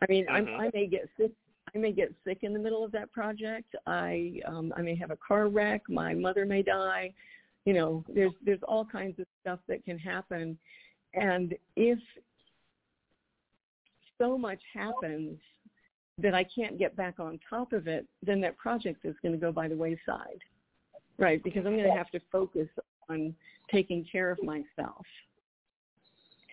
I 0.00 0.06
mean, 0.08 0.26
mm-hmm. 0.26 0.60
i 0.60 0.70
may 0.72 0.86
get 0.86 1.08
sick 1.18 1.32
I 1.74 1.78
may 1.78 1.92
get 1.92 2.14
sick 2.24 2.38
in 2.42 2.52
the 2.52 2.58
middle 2.58 2.84
of 2.84 2.92
that 2.92 3.12
project. 3.12 3.74
I 3.86 4.40
um, 4.46 4.72
I 4.76 4.82
may 4.82 4.94
have 4.96 5.10
a 5.10 5.16
car 5.16 5.48
wreck. 5.48 5.82
My 5.88 6.14
mother 6.14 6.46
may 6.46 6.62
die. 6.62 7.12
You 7.64 7.74
know, 7.74 8.04
there's 8.08 8.32
there's 8.44 8.62
all 8.66 8.84
kinds 8.84 9.18
of 9.18 9.26
stuff 9.40 9.58
that 9.68 9.84
can 9.84 9.98
happen, 9.98 10.56
and 11.14 11.54
if 11.74 11.98
so 14.18 14.38
much 14.38 14.60
happens 14.72 15.38
that 16.18 16.34
I 16.34 16.44
can't 16.44 16.78
get 16.78 16.96
back 16.96 17.20
on 17.20 17.38
top 17.48 17.72
of 17.72 17.86
it, 17.86 18.06
then 18.22 18.40
that 18.40 18.56
project 18.56 19.04
is 19.04 19.14
going 19.22 19.32
to 19.32 19.40
go 19.40 19.52
by 19.52 19.68
the 19.68 19.76
wayside, 19.76 20.40
right? 21.18 21.42
Because 21.44 21.66
I'm 21.66 21.76
going 21.76 21.90
to 21.90 21.96
have 21.96 22.10
to 22.10 22.20
focus 22.32 22.68
on 23.10 23.34
taking 23.70 24.06
care 24.10 24.30
of 24.30 24.42
myself. 24.42 25.04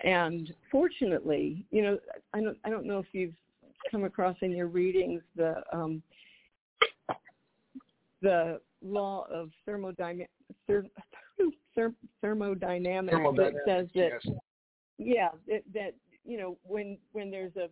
And 0.03 0.53
fortunately, 0.69 1.65
you 1.71 1.81
know, 1.81 1.97
I 2.33 2.41
don't 2.41 2.57
I 2.65 2.69
don't 2.69 2.85
know 2.85 2.99
if 2.99 3.05
you've 3.13 3.33
come 3.89 4.03
across 4.03 4.35
in 4.41 4.51
your 4.51 4.67
readings 4.67 5.21
the 5.35 5.61
um, 5.71 6.01
the 8.21 8.59
law 8.81 9.25
of 9.31 9.49
thermodynamics 9.65 10.31
therm, 10.69 10.89
therm, 11.77 11.93
thermodynamics, 12.21 13.17
that 13.35 13.53
says 13.65 13.87
that 13.95 14.11
yes. 14.23 14.35
yeah 14.97 15.29
that, 15.47 15.63
that 15.73 15.95
you 16.23 16.37
know 16.37 16.57
when 16.63 16.97
when 17.11 17.29
there's 17.29 17.55
a 17.55 17.67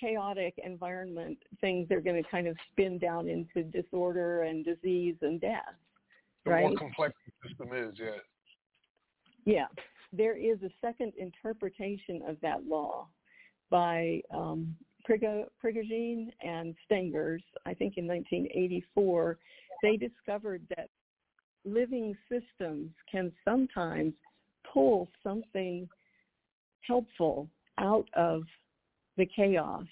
chaotic 0.00 0.54
environment 0.64 1.38
things 1.60 1.90
are 1.90 2.00
going 2.00 2.22
to 2.22 2.28
kind 2.30 2.46
of 2.46 2.56
spin 2.72 2.98
down 2.98 3.28
into 3.28 3.62
disorder 3.68 4.42
and 4.42 4.64
disease 4.64 5.16
and 5.20 5.40
death 5.40 5.60
the 6.44 6.50
right? 6.50 6.68
more 6.68 6.78
complex 6.78 7.14
the 7.26 7.48
system 7.48 7.68
is 7.74 7.94
yeah 7.98 8.10
yeah 9.44 9.66
there 10.12 10.36
is 10.36 10.62
a 10.62 10.70
second 10.80 11.12
interpretation 11.18 12.22
of 12.26 12.36
that 12.40 12.64
law 12.66 13.06
by 13.68 14.20
um, 14.34 14.74
Prigogine 15.60 16.30
and 16.42 16.74
Stengers, 16.84 17.42
I 17.66 17.74
think 17.74 17.96
in 17.96 18.06
1984, 18.06 19.38
they 19.82 19.96
discovered 19.96 20.62
that 20.76 20.88
living 21.64 22.16
systems 22.28 22.90
can 23.10 23.32
sometimes 23.44 24.14
pull 24.72 25.08
something 25.22 25.88
helpful 26.82 27.48
out 27.78 28.08
of 28.14 28.42
the 29.16 29.26
chaos 29.26 29.86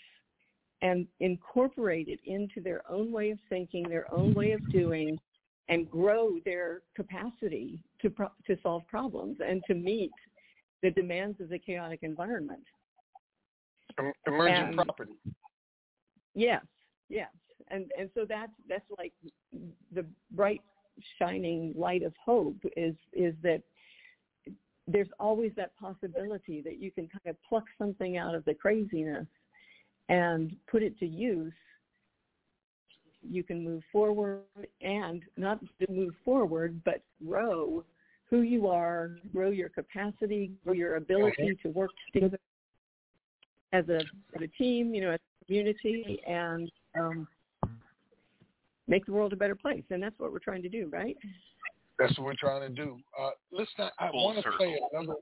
and 0.83 1.07
incorporate 1.19 2.09
it 2.09 2.21
into 2.25 2.61
their 2.61 2.89
own 2.89 3.11
way 3.11 3.31
of 3.31 3.39
thinking, 3.49 3.89
their 3.89 4.13
own 4.15 4.33
way 4.35 4.53
of 4.53 4.61
doing, 4.71 5.19
and 5.69 5.91
grow 5.91 6.39
their 6.45 6.83
capacity 6.95 7.81
to 8.01 8.09
pro- 8.09 8.31
to 8.47 8.57
solve 8.63 8.87
problems 8.87 9.39
and 9.45 9.63
to 9.67 9.75
meet 9.75 10.13
the 10.83 10.91
demands 10.93 11.41
of 11.41 11.49
the 11.49 11.59
chaotic 11.59 11.99
environment 12.03 12.63
emerging 14.27 14.75
property. 14.75 15.13
Yes, 16.35 16.65
yes, 17.09 17.31
and 17.69 17.91
and 17.99 18.11
so 18.15 18.25
that's 18.29 18.53
that's 18.69 18.85
like 18.97 19.13
the 19.95 20.05
bright 20.33 20.61
shining 21.19 21.73
light 21.77 22.03
of 22.03 22.13
hope 22.25 22.57
is 22.77 22.95
is 23.13 23.35
that 23.43 23.63
there's 24.87 25.09
always 25.21 25.53
that 25.57 25.77
possibility 25.77 26.63
that 26.63 26.81
you 26.81 26.91
can 26.91 27.09
kind 27.09 27.27
of 27.27 27.37
pluck 27.47 27.65
something 27.77 28.17
out 28.17 28.35
of 28.35 28.45
the 28.47 28.55
craziness 28.55 29.27
and 30.09 30.57
put 30.71 30.83
it 30.83 30.99
to 30.99 31.07
use. 31.07 31.53
You 33.21 33.43
can 33.43 33.63
move 33.63 33.83
forward 33.93 34.43
and 34.81 35.23
not 35.37 35.61
to 35.61 35.93
move 35.93 36.15
forward 36.25 36.81
but 36.85 37.03
grow 37.27 37.85
who 38.31 38.43
you 38.43 38.69
are 38.69 39.17
grow 39.33 39.51
your 39.51 39.69
capacity 39.69 40.53
grow 40.65 40.73
your 40.73 40.97
ability 40.97 41.59
to 41.63 41.69
work 41.71 41.91
together 42.13 42.39
as 43.73 43.89
a 43.89 43.99
as 44.35 44.43
a 44.43 44.49
team, 44.63 44.95
you 44.95 45.01
know, 45.01 45.11
as 45.11 45.21
a 45.43 45.45
community, 45.45 46.21
and 46.27 46.71
um, 46.99 47.29
make 48.87 49.07
the 49.07 49.13
world 49.13 49.33
a 49.33 49.37
better 49.37 49.55
place. 49.55 49.85
And 49.91 50.03
that's 50.03 50.19
what 50.19 50.33
we're 50.33 50.39
trying 50.39 50.63
to 50.63 50.69
do, 50.69 50.89
right? 50.93 51.17
That's 51.99 52.17
what 52.19 52.27
we're 52.27 52.35
trying 52.39 52.63
to 52.63 52.69
do. 52.69 52.99
Uh, 53.19 53.31
listen, 53.53 53.89
I, 53.99 54.07
I 54.07 54.11
want 54.11 54.43
to 54.43 54.51
play 54.57 54.79
another. 54.93 55.15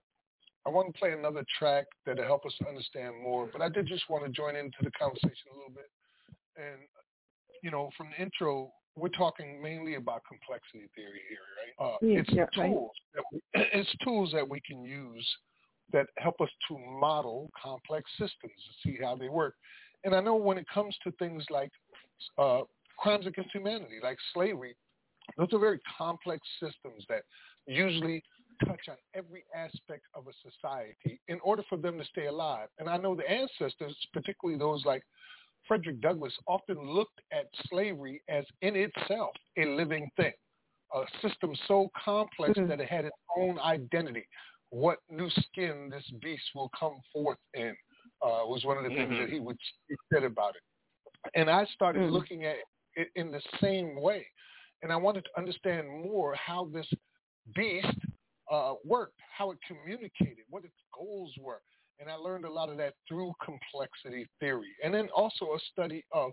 I 0.67 0.69
want 0.69 0.93
to 0.93 0.99
play 0.99 1.13
another 1.13 1.45
track 1.59 1.87
that'll 2.05 2.25
help 2.25 2.45
us 2.45 2.53
understand 2.69 3.15
more. 3.23 3.49
But 3.53 3.63
I 3.63 3.69
did 3.69 3.87
just 3.87 4.05
want 4.11 4.25
to 4.25 4.31
join 4.31 4.57
into 4.57 4.79
the 4.83 4.91
conversation 4.93 5.53
a 5.53 5.57
little 5.57 5.73
bit. 5.75 5.89
And 6.57 6.83
you 7.63 7.71
know, 7.71 7.91
from 7.97 8.09
the 8.11 8.23
intro, 8.23 8.71
we're 8.97 9.09
talking 9.09 9.63
mainly 9.63 9.95
about 9.95 10.23
complexity 10.27 10.89
theory 10.95 11.21
here, 11.29 11.39
right? 11.57 11.87
Uh, 11.87 11.97
yeah, 12.03 12.21
it's 12.21 12.33
yeah, 12.33 12.47
tools. 12.55 12.91
Right. 13.15 13.25
That 13.53 13.61
we, 13.63 13.81
it's 13.81 13.95
tools 14.05 14.31
that 14.33 14.49
we 14.49 14.61
can 14.61 14.83
use 14.85 15.27
that 15.93 16.07
help 16.19 16.41
us 16.41 16.49
to 16.69 16.79
model 16.79 17.51
complex 17.61 18.11
systems 18.19 18.31
and 18.43 18.77
see 18.83 18.99
how 19.03 19.17
they 19.17 19.29
work. 19.29 19.55
And 20.05 20.15
I 20.15 20.21
know 20.21 20.37
when 20.37 20.59
it 20.59 20.67
comes 20.73 20.97
to 21.05 21.11
things 21.13 21.45
like 21.51 21.71
uh, 22.39 22.63
crimes 22.99 23.27
against 23.27 23.53
humanity, 23.53 23.97
like 24.03 24.19
slavery, 24.33 24.77
Those 25.37 25.49
are 25.53 25.59
very 25.59 25.81
complex 25.99 26.47
systems 26.61 27.05
that 27.09 27.23
usually 27.67 28.23
touch 28.67 28.81
on 28.89 28.97
every 29.15 29.45
aspect 29.55 30.03
of 30.15 30.25
a 30.29 30.51
society 30.51 31.21
in 31.29 31.39
order 31.43 31.63
for 31.69 31.77
them 31.77 31.99
to 31.99 32.05
stay 32.05 32.27
alive. 32.27 32.69
And 32.79 32.89
I 32.89 32.97
know 32.97 33.15
the 33.15 33.29
ancestors, 33.31 33.97
particularly 34.13 34.59
those 34.59 34.85
like 34.85 35.03
Frederick 35.69 36.01
Douglass, 36.01 36.33
often 36.47 36.79
looked 36.81 37.21
at 37.33 37.47
slavery 37.69 38.23
as 38.29 38.45
in 38.63 38.77
itself 38.77 39.33
a 39.59 39.67
living 39.67 40.09
thing, 40.17 40.33
a 40.95 41.03
system 41.21 41.55
so 41.69 41.91
complex 42.03 42.57
mm-hmm. 42.57 42.69
that 42.69 42.81
it 42.81 42.89
had 42.89 43.05
its 43.05 43.17
own 43.37 43.59
identity. 43.59 44.27
What 44.71 44.99
new 45.11 45.31
skin 45.31 45.89
this 45.91 46.05
beast 46.21 46.43
will 46.55 46.71
come 46.79 46.97
forth 47.13 47.39
in 47.55 47.75
uh, 48.23 48.45
was 48.45 48.65
one 48.65 48.77
of 48.77 48.85
the 48.85 48.91
mm-hmm. 48.91 49.11
things 49.11 49.21
that 49.21 49.33
he 49.33 49.41
would 49.41 49.57
he 49.89 49.95
said 50.13 50.25
about 50.25 50.55
it. 50.57 51.31
And 51.35 51.51
I 51.51 51.65
started 51.67 52.03
mm-hmm. 52.03 52.13
looking 52.15 52.45
at 52.45 52.57
it 52.95 53.09
in 53.15 53.31
the 53.31 53.41
same 53.61 54.01
way. 54.01 54.27
And 54.83 54.93
I 54.93 54.97
wanted 54.97 55.25
to 55.25 55.31
understand 55.39 55.89
more 55.89 56.35
how 56.35 56.69
this 56.73 56.87
beast 57.55 57.87
uh, 58.51 58.75
worked, 58.85 59.19
how 59.37 59.51
it 59.51 59.59
communicated, 59.67 60.45
what 60.51 60.65
its 60.65 60.77
goals 60.97 61.33
were. 61.41 61.61
And 61.99 62.11
I 62.11 62.15
learned 62.15 62.45
a 62.45 62.53
lot 62.53 62.69
of 62.69 62.77
that 62.77 62.95
through 63.09 63.33
complexity 63.43 64.27
theory. 64.39 64.75
And 64.85 64.93
then 64.93 65.09
also 65.17 65.47
a 65.47 65.59
study 65.73 66.05
of 66.13 66.31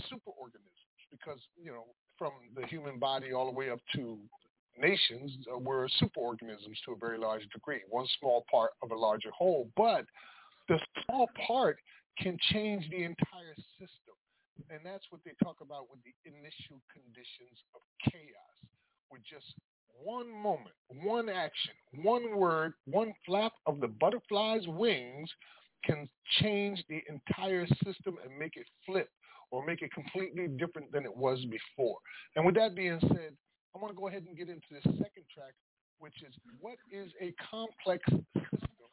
superorganisms 0.00 1.10
because, 1.10 1.40
you 1.56 1.72
know, 1.72 1.84
from 2.18 2.32
the 2.54 2.66
human 2.66 2.98
body 2.98 3.32
all 3.32 3.46
the 3.46 3.56
way 3.56 3.70
up 3.70 3.80
to 3.94 4.18
nations, 4.80 5.32
were 5.60 5.88
superorganisms 6.00 6.78
to 6.84 6.92
a 6.92 6.96
very 6.96 7.18
large 7.18 7.46
degree, 7.52 7.80
one 7.88 8.06
small 8.20 8.44
part 8.50 8.70
of 8.82 8.90
a 8.90 8.96
larger 8.96 9.30
whole. 9.30 9.70
But 9.76 10.04
the 10.68 10.78
small 11.04 11.28
part 11.46 11.78
can 12.18 12.36
change 12.52 12.88
the 12.90 13.04
entire 13.04 13.56
system. 13.78 14.16
And 14.70 14.80
that's 14.84 15.04
what 15.10 15.20
they 15.24 15.32
talk 15.42 15.56
about 15.62 15.86
with 15.90 16.00
the 16.02 16.14
initial 16.28 16.82
conditions 16.92 17.62
of 17.74 17.80
chaos, 18.10 18.58
with 19.10 19.22
just 19.22 19.54
one 20.02 20.30
moment, 20.30 20.74
one 21.02 21.28
action, 21.28 21.72
one 22.02 22.36
word, 22.36 22.72
one 22.86 23.12
flap 23.24 23.52
of 23.66 23.80
the 23.80 23.88
butterfly's 23.88 24.66
wings 24.66 25.30
can 25.84 26.08
change 26.40 26.84
the 26.88 27.02
entire 27.08 27.66
system 27.84 28.18
and 28.24 28.36
make 28.36 28.56
it 28.56 28.66
flip 28.84 29.08
or 29.50 29.64
make 29.64 29.82
it 29.82 29.92
completely 29.92 30.48
different 30.48 30.92
than 30.92 31.04
it 31.04 31.16
was 31.16 31.44
before. 31.46 31.96
And 32.36 32.44
with 32.44 32.54
that 32.56 32.74
being 32.74 32.98
said, 33.00 33.32
I 33.78 33.80
want 33.80 33.94
to 33.94 34.00
go 34.00 34.08
ahead 34.08 34.24
and 34.26 34.36
get 34.36 34.48
into 34.48 34.66
the 34.72 34.80
second 34.82 35.22
track, 35.32 35.54
which 36.00 36.14
is 36.26 36.34
what 36.60 36.78
is 36.90 37.12
a 37.20 37.32
complex 37.48 38.02
system? 38.10 38.90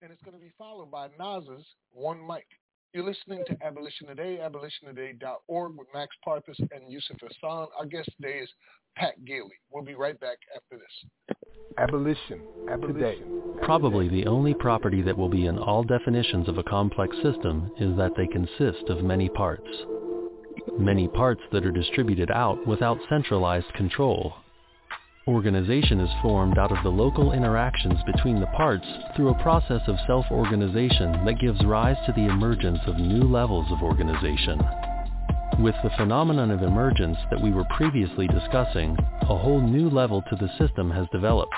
And 0.00 0.12
it's 0.12 0.22
going 0.22 0.36
to 0.36 0.40
be 0.40 0.52
followed 0.56 0.92
by 0.92 1.08
Nas's 1.18 1.66
One 1.90 2.24
Mic. 2.24 2.46
You're 2.94 3.04
listening 3.04 3.42
to 3.48 3.56
Abolition 3.66 4.06
Today, 4.06 4.38
abolitiontoday.org 4.40 5.72
with 5.76 5.88
Max 5.92 6.14
Parthas 6.24 6.58
and 6.58 6.88
Yusuf 6.88 7.16
Hassan. 7.20 7.66
Our 7.76 7.86
guest 7.86 8.10
today 8.20 8.38
is 8.38 8.48
Pat 8.96 9.24
Gailey. 9.24 9.58
We'll 9.72 9.82
be 9.82 9.94
right 9.94 10.18
back 10.20 10.38
after 10.54 10.76
this. 10.76 11.36
Abolition, 11.78 12.42
Abolition 12.70 12.94
today. 12.94 13.18
Probably 13.62 14.08
the 14.08 14.26
only 14.26 14.54
property 14.54 15.02
that 15.02 15.18
will 15.18 15.30
be 15.30 15.46
in 15.46 15.58
all 15.58 15.82
definitions 15.82 16.48
of 16.48 16.58
a 16.58 16.62
complex 16.62 17.16
system 17.24 17.72
is 17.80 17.96
that 17.96 18.12
they 18.16 18.28
consist 18.28 18.88
of 18.88 19.02
many 19.02 19.28
parts. 19.28 19.66
Many 20.78 21.08
parts 21.08 21.42
that 21.52 21.66
are 21.66 21.72
distributed 21.72 22.30
out 22.30 22.66
without 22.66 22.98
centralized 23.08 23.72
control. 23.74 24.34
Organization 25.26 26.00
is 26.00 26.10
formed 26.22 26.58
out 26.58 26.70
of 26.70 26.82
the 26.82 26.90
local 26.90 27.32
interactions 27.32 27.98
between 28.06 28.40
the 28.40 28.46
parts 28.48 28.86
through 29.14 29.28
a 29.30 29.42
process 29.42 29.82
of 29.86 29.96
self-organization 30.06 31.24
that 31.24 31.40
gives 31.40 31.64
rise 31.64 31.96
to 32.06 32.12
the 32.12 32.26
emergence 32.26 32.78
of 32.86 32.96
new 32.96 33.22
levels 33.22 33.66
of 33.70 33.82
organization. 33.82 34.60
With 35.58 35.74
the 35.82 35.90
phenomenon 35.96 36.50
of 36.50 36.62
emergence 36.62 37.18
that 37.30 37.40
we 37.40 37.52
were 37.52 37.66
previously 37.76 38.26
discussing, 38.26 38.96
a 39.22 39.36
whole 39.36 39.60
new 39.60 39.90
level 39.90 40.22
to 40.30 40.36
the 40.36 40.50
system 40.58 40.90
has 40.90 41.06
developed, 41.12 41.54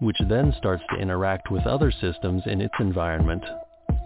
which 0.00 0.16
then 0.28 0.54
starts 0.58 0.82
to 0.90 1.00
interact 1.00 1.50
with 1.50 1.66
other 1.66 1.92
systems 1.92 2.42
in 2.46 2.60
its 2.60 2.74
environment. 2.80 3.44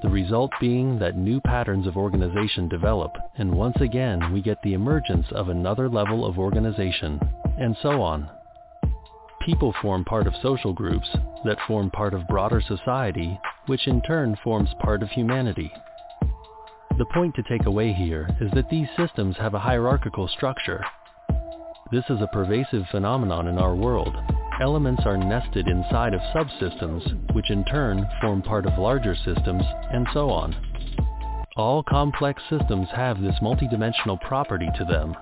The 0.00 0.08
result 0.08 0.52
being 0.60 0.98
that 1.00 1.16
new 1.16 1.40
patterns 1.40 1.86
of 1.86 1.96
organization 1.96 2.68
develop, 2.68 3.16
and 3.36 3.52
once 3.52 3.76
again 3.80 4.32
we 4.32 4.40
get 4.40 4.62
the 4.62 4.74
emergence 4.74 5.26
of 5.32 5.48
another 5.48 5.88
level 5.88 6.24
of 6.24 6.38
organization, 6.38 7.20
and 7.58 7.76
so 7.82 8.00
on. 8.00 8.30
People 9.44 9.74
form 9.82 10.04
part 10.04 10.28
of 10.28 10.34
social 10.40 10.72
groups 10.72 11.08
that 11.44 11.58
form 11.66 11.90
part 11.90 12.14
of 12.14 12.28
broader 12.28 12.60
society, 12.60 13.40
which 13.66 13.88
in 13.88 14.00
turn 14.02 14.36
forms 14.44 14.68
part 14.80 15.02
of 15.02 15.08
humanity. 15.10 15.72
The 16.98 17.06
point 17.12 17.34
to 17.34 17.42
take 17.48 17.66
away 17.66 17.92
here 17.92 18.28
is 18.40 18.50
that 18.52 18.70
these 18.70 18.88
systems 18.96 19.36
have 19.38 19.54
a 19.54 19.60
hierarchical 19.60 20.28
structure. 20.28 20.84
This 21.90 22.04
is 22.08 22.20
a 22.20 22.28
pervasive 22.32 22.84
phenomenon 22.90 23.48
in 23.48 23.58
our 23.58 23.74
world. 23.74 24.14
Elements 24.60 25.02
are 25.06 25.16
nested 25.16 25.68
inside 25.68 26.14
of 26.14 26.20
subsystems, 26.34 27.34
which 27.34 27.50
in 27.50 27.64
turn 27.64 28.06
form 28.20 28.42
part 28.42 28.66
of 28.66 28.78
larger 28.78 29.14
systems, 29.14 29.62
and 29.92 30.06
so 30.12 30.30
on. 30.30 30.56
All 31.56 31.82
complex 31.82 32.42
systems 32.48 32.88
have 32.94 33.20
this 33.20 33.36
multidimensional 33.40 34.20
property 34.20 34.68
to 34.76 34.84
them. 34.84 35.16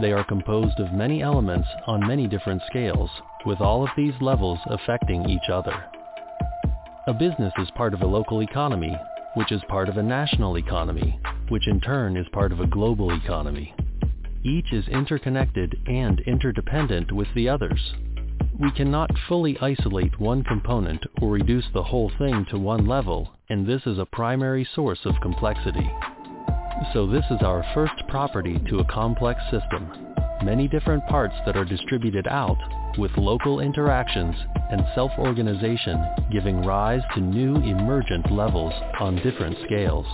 They 0.00 0.12
are 0.12 0.24
composed 0.24 0.78
of 0.78 0.92
many 0.92 1.22
elements 1.22 1.68
on 1.86 2.06
many 2.06 2.26
different 2.26 2.62
scales, 2.66 3.10
with 3.46 3.60
all 3.60 3.82
of 3.82 3.90
these 3.96 4.14
levels 4.20 4.58
affecting 4.66 5.28
each 5.28 5.48
other. 5.50 5.84
A 7.06 7.14
business 7.14 7.52
is 7.58 7.70
part 7.74 7.94
of 7.94 8.02
a 8.02 8.06
local 8.06 8.42
economy 8.42 8.96
which 9.34 9.52
is 9.52 9.62
part 9.68 9.88
of 9.88 9.96
a 9.96 10.02
national 10.02 10.58
economy, 10.58 11.18
which 11.48 11.66
in 11.66 11.80
turn 11.80 12.16
is 12.16 12.26
part 12.32 12.52
of 12.52 12.60
a 12.60 12.66
global 12.66 13.14
economy. 13.14 13.74
Each 14.44 14.72
is 14.72 14.86
interconnected 14.88 15.78
and 15.86 16.20
interdependent 16.20 17.12
with 17.12 17.28
the 17.34 17.48
others. 17.48 17.94
We 18.58 18.70
cannot 18.72 19.10
fully 19.28 19.58
isolate 19.60 20.20
one 20.20 20.44
component 20.44 21.02
or 21.22 21.30
reduce 21.30 21.64
the 21.72 21.82
whole 21.82 22.12
thing 22.18 22.44
to 22.50 22.58
one 22.58 22.86
level, 22.86 23.32
and 23.48 23.66
this 23.66 23.80
is 23.86 23.98
a 23.98 24.04
primary 24.04 24.68
source 24.74 25.00
of 25.06 25.14
complexity. 25.22 25.90
So 26.92 27.06
this 27.06 27.24
is 27.30 27.40
our 27.40 27.64
first 27.72 27.94
property 28.08 28.58
to 28.68 28.80
a 28.80 28.84
complex 28.84 29.40
system. 29.44 29.90
Many 30.44 30.68
different 30.68 31.06
parts 31.06 31.34
that 31.46 31.56
are 31.56 31.64
distributed 31.64 32.26
out 32.26 32.58
with 32.98 33.16
local 33.16 33.60
interactions 33.60 34.36
and 34.70 34.84
self-organization 34.94 36.04
giving 36.30 36.60
rise 36.62 37.02
to 37.14 37.20
new 37.20 37.56
emergent 37.56 38.30
levels 38.30 38.74
on 39.00 39.16
different 39.22 39.56
scales. 39.64 40.06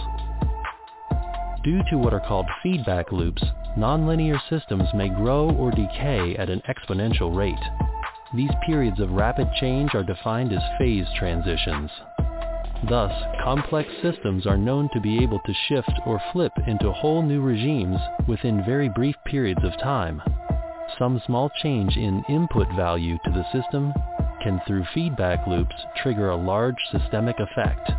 Due 1.64 1.83
to 1.90 1.98
what 1.98 2.14
are 2.14 2.20
called 2.20 2.46
feedback 2.62 3.11
loops, 3.11 3.42
nonlinear 3.77 4.38
systems 4.48 4.88
may 4.94 5.09
grow 5.09 5.51
or 5.51 5.72
decay 5.72 6.37
at 6.37 6.48
an 6.48 6.62
exponential 6.68 7.35
rate. 7.35 7.57
These 8.35 8.51
periods 8.67 9.01
of 9.01 9.12
rapid 9.12 9.49
change 9.55 9.95
are 9.95 10.05
defined 10.05 10.53
as 10.53 10.62
phase 10.79 11.07
transitions. 11.19 11.91
Thus, 12.87 13.11
complex 13.43 13.88
systems 14.03 14.47
are 14.47 14.59
known 14.59 14.91
to 14.93 15.01
be 15.01 15.23
able 15.23 15.38
to 15.41 15.55
shift 15.67 15.93
or 16.05 16.21
flip 16.33 16.53
into 16.67 16.93
whole 16.93 17.23
new 17.23 17.41
regimes 17.41 17.99
within 18.27 18.62
very 18.64 18.91
brief 18.91 19.17
periods 19.25 19.64
of 19.64 19.73
time. 19.79 20.21
Some 20.99 21.23
small 21.25 21.51
change 21.62 21.97
in 21.97 22.23
input 22.29 22.69
value 22.77 23.17
to 23.25 23.31
the 23.31 23.45
system 23.51 23.95
can 24.43 24.61
through 24.67 24.85
feedback 24.93 25.47
loops 25.47 25.75
trigger 25.97 26.29
a 26.29 26.37
large 26.37 26.79
systemic 26.93 27.37
effect. 27.41 27.91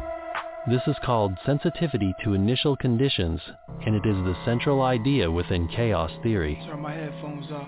This 0.67 0.81
is 0.85 0.95
called 1.03 1.39
sensitivity 1.43 2.13
to 2.23 2.35
initial 2.35 2.77
conditions, 2.77 3.41
and 3.83 3.95
it 3.95 4.05
is 4.05 4.15
the 4.17 4.37
central 4.45 4.83
idea 4.83 5.29
within 5.29 5.67
chaos 5.69 6.11
theory. 6.21 6.61
Turn 6.67 6.81
my 6.81 6.93
headphones 6.93 7.51
up. 7.51 7.67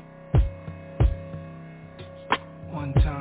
One 2.81 2.93
time. 2.93 3.20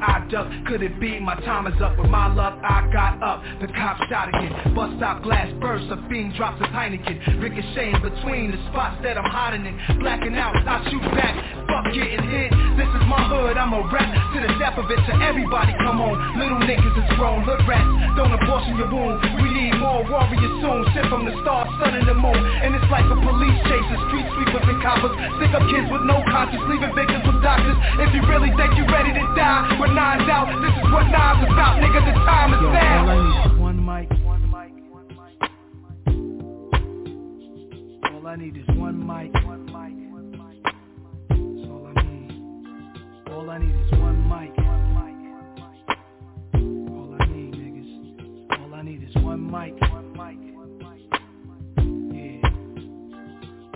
I 0.00 0.26
duck 0.30 0.50
Could 0.66 0.82
it 0.82 0.98
be. 1.00 1.20
My 1.20 1.34
time 1.36 1.66
is 1.66 1.80
up 1.80 1.98
With 1.98 2.10
my 2.10 2.32
luck 2.32 2.51
I 2.62 2.86
got 2.92 3.18
up 3.22 3.42
The 3.60 3.66
cop 3.74 3.98
shot 4.08 4.30
again 4.30 4.74
Bus 4.74 4.94
stop 4.96 5.22
glass 5.22 5.50
burst 5.58 5.90
A 5.90 5.98
fiend 6.08 6.34
drops 6.38 6.62
a 6.62 6.66
Heineken. 6.70 7.42
Ricocheting 7.42 7.98
between 8.02 8.54
the 8.54 8.60
spots 8.70 9.02
that 9.02 9.18
I'm 9.18 9.26
hiding 9.26 9.66
in. 9.66 9.74
Blacking 9.98 10.38
out 10.38 10.54
I 10.54 10.78
shoot 10.90 11.02
back. 11.12 11.34
Fuck 11.66 11.90
getting 11.90 12.22
hit. 12.30 12.50
This 12.78 12.86
is 12.86 13.04
my 13.10 13.18
hood 13.26 13.58
I'ma 13.58 13.82
rap. 13.90 14.06
To 14.06 14.38
the 14.38 14.52
death 14.62 14.78
of 14.78 14.86
it 14.90 15.00
to 15.10 15.14
everybody 15.26 15.74
come 15.82 15.98
on. 16.00 16.14
Little 16.38 16.62
niggas 16.62 16.94
is 17.02 17.08
grown, 17.18 17.42
hood 17.42 17.66
rats. 17.66 17.90
Don't 18.14 18.30
abortion 18.30 18.78
your 18.78 18.88
wound 18.88 19.18
We 19.42 19.50
need 19.50 19.74
more 19.82 20.06
warriors 20.06 20.54
soon. 20.62 20.86
Sent 20.94 21.06
from 21.10 21.26
the 21.26 21.34
stars, 21.42 21.68
sun 21.82 21.98
and 21.98 22.06
the 22.06 22.14
moon. 22.14 22.38
And 22.38 22.78
it's 22.78 22.88
like 22.94 23.06
a 23.10 23.18
police 23.18 23.58
chase 23.66 23.86
Street 24.08 24.26
sweepers 24.38 24.66
and 24.70 24.78
coppers. 24.80 25.14
Stick 25.42 25.52
up 25.52 25.64
kids 25.66 25.90
with 25.90 26.06
no 26.06 26.22
conscience 26.30 26.62
Leaving 26.70 26.94
victims 26.94 27.26
with 27.26 27.42
doctors. 27.42 27.76
If 27.98 28.14
you 28.14 28.22
really 28.30 28.54
think 28.54 28.78
you're 28.78 28.88
ready 28.88 29.12
to 29.12 29.24
die 29.34 29.76
With 29.82 29.92
nines 29.92 30.28
out 30.30 30.48
This 30.62 30.74
is 30.78 30.86
what 30.88 31.10
knives 31.10 31.42
about. 31.44 31.82
Nigga 31.82 32.00
the 32.06 32.14
time 32.24 32.51
now 32.60 33.02
All 33.02 33.08
I 33.08 33.16
need 33.16 33.52
is 33.52 33.58
one 33.58 33.84
mic. 33.84 34.08
All 38.12 38.26
I 38.26 38.36
need 38.36 38.56
is 38.56 38.68
one 38.76 39.06
mic. 39.06 39.32
That's 39.32 39.46
all 41.68 41.86
I 41.86 42.02
need 42.02 42.30
All 43.32 43.50
I 43.50 43.58
need 43.58 43.74
is 43.74 43.90
one 43.92 44.28
mic. 44.28 44.52
All 46.58 47.16
I 47.18 47.26
need 47.26 47.54
niggas. 47.54 48.60
All 48.60 48.74
I 48.74 48.82
need 48.82 49.02
is 49.02 49.14
one 49.22 49.50
mic 49.50 49.74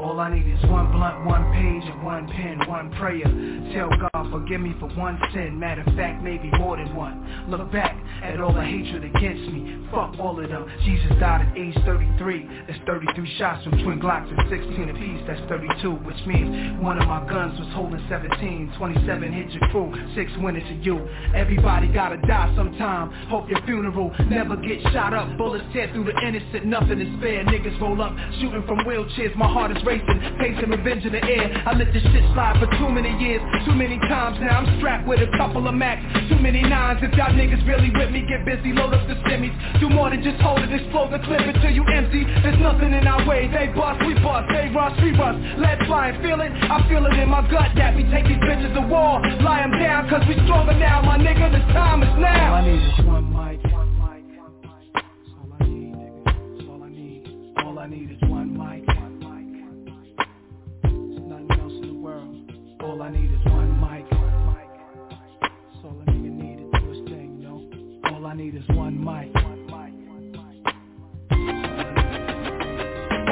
All 0.07 0.21
I 0.21 0.33
need 0.33 0.47
is 0.47 0.63
one 0.71 0.93
blunt, 0.93 1.27
one 1.27 1.51
page, 1.51 1.83
and 1.91 2.05
one 2.05 2.29
pen, 2.29 2.63
one 2.69 2.93
prayer. 2.93 3.27
Tell 3.75 3.91
God, 3.91 4.31
forgive 4.31 4.61
me 4.61 4.73
for 4.79 4.87
one 4.95 5.19
sin. 5.35 5.59
Matter 5.59 5.83
of 5.83 5.97
fact, 5.97 6.23
maybe 6.23 6.49
more 6.59 6.77
than 6.77 6.95
one. 6.95 7.27
Look 7.51 7.73
back 7.73 7.99
at 8.23 8.41
all 8.41 8.55
the 8.55 8.63
hatred 8.63 9.03
against 9.03 9.51
me. 9.51 9.85
Fuck 9.91 10.15
all 10.21 10.39
of 10.39 10.49
them. 10.49 10.71
Jesus 10.85 11.11
died 11.19 11.43
at 11.43 11.59
age 11.59 11.75
33. 11.85 12.67
That's 12.69 12.79
33 12.87 13.35
shots 13.37 13.65
from 13.65 13.83
twin 13.83 13.99
Glocks 13.99 14.31
and 14.31 14.47
16 14.47 14.91
apiece. 14.95 15.23
That's 15.27 15.43
32, 15.51 15.91
which 16.07 16.23
means 16.25 16.81
one 16.81 17.03
of 17.03 17.09
my 17.09 17.27
guns 17.27 17.59
was 17.59 17.69
holding 17.75 17.99
17. 18.09 18.75
27 18.79 19.33
hit 19.33 19.51
your 19.51 19.69
crew, 19.71 19.91
six 20.15 20.31
went 20.39 20.57
into 20.57 20.75
you. 20.87 21.03
Everybody 21.35 21.89
gotta 21.89 22.19
die 22.29 22.53
sometime. 22.55 23.11
Hope 23.27 23.51
your 23.51 23.61
funeral 23.67 24.15
never 24.31 24.55
get 24.57 24.81
shot 24.93 25.15
up. 25.15 25.37
Bullets 25.37 25.65
tear 25.73 25.91
through 25.93 26.05
the 26.05 26.17
innocent, 26.23 26.65
nothing 26.65 27.01
is 27.01 27.11
fair. 27.21 27.45
Niggas 27.45 27.81
roll 27.81 28.01
up, 28.01 28.15
shooting 28.39 28.63
from 28.67 28.79
wheelchairs. 28.87 29.35
My 29.35 29.51
heart 29.51 29.77
is 29.77 29.83
racing, 29.85 29.96
pacing 30.39 30.71
revenge 30.71 31.05
in 31.05 31.13
the 31.13 31.23
air. 31.23 31.63
I 31.67 31.73
let 31.77 31.93
this 31.93 32.03
shit 32.03 32.25
slide 32.35 32.59
for 32.61 32.69
too 32.79 32.89
many 32.91 33.13
years, 33.23 33.41
too 33.65 33.75
many 33.75 33.99
times 34.11 34.39
now. 34.41 34.61
I'm 34.61 34.79
strapped 34.79 35.07
with 35.07 35.21
a 35.21 35.31
couple 35.37 35.67
of 35.69 35.75
max, 35.75 36.03
too 36.29 36.39
many 36.39 36.63
nines. 36.63 37.01
If 37.03 37.15
y'all 37.15 37.33
niggas 37.33 37.67
really 37.67 37.91
with 37.95 38.11
me, 38.11 38.27
get 38.27 38.45
busy, 38.45 38.73
load 38.73 38.95
up 38.95 39.07
the 39.09 39.17
semis. 39.29 39.55
Do 39.81 39.89
more 39.89 40.11
than 40.11 40.23
just 40.23 40.41
hold 40.41 40.61
it, 40.61 40.73
explode 40.73 41.13
the 41.13 41.21
clip 41.25 41.41
until 41.41 41.71
you 41.71 41.85
empty. 41.87 42.25
There's 42.43 42.61
nothing 42.61 42.93
in 42.93 43.07
our 43.07 43.23
way. 43.27 43.49
They 43.49 43.73
bust, 43.73 44.01
we 44.07 44.15
bust, 44.21 44.49
they 44.53 44.69
rush, 44.75 44.97
we 45.03 45.13
rush. 45.17 45.39
Let 45.59 45.81
fly 45.87 46.11
and 46.11 46.23
feel 46.23 46.41
it. 46.41 46.53
I 46.53 46.83
feel 46.89 47.05
it 47.07 47.15
in 47.19 47.29
my 47.29 47.43
gut 47.51 47.73
that 47.77 47.95
we 47.95 48.05
take 48.11 48.27
these 48.27 48.43
bitches 48.43 48.75
to 48.75 48.83
war. 48.87 49.21
Lie 49.41 49.63
'em 49.63 49.73
down, 49.79 50.09
cause 50.09 50.25
we 50.29 50.35
stronger 50.45 50.75
now. 50.75 51.03
My 51.03 51.19
nigga, 51.19 51.51
the 51.53 51.63
time 51.73 52.03
is 52.03 52.15
now. 52.19 52.55
All 52.55 52.63
I 52.63 52.67
need 52.67 52.83
is 52.83 53.07
one 53.07 53.27
mic 53.33 53.61
all 55.37 55.53
I 55.61 55.65
need, 55.65 55.95
nigga 55.95 56.69
all 56.69 56.83
I 56.83 56.89
need 56.89 57.23
All 57.65 57.79
I 57.79 57.87
need 57.87 58.11
is 58.11 58.21
one 58.23 58.36
All 62.97 63.03
I 63.03 63.11
need 63.11 63.31
is 63.31 63.45
one 63.45 63.79
mic. 63.79 64.09
That's 64.09 65.85
all 65.85 66.01
a 66.01 66.11
nigga 66.11 66.33
need 66.33 66.73
to 66.73 66.81
do 66.81 66.89
his 66.89 67.05
thing, 67.11 67.37
you 67.41 67.47
know 67.47 68.11
All 68.15 68.25
I 68.25 68.33
need 68.33 68.55
is 68.55 68.65
one 68.71 69.05
mic 69.05 69.56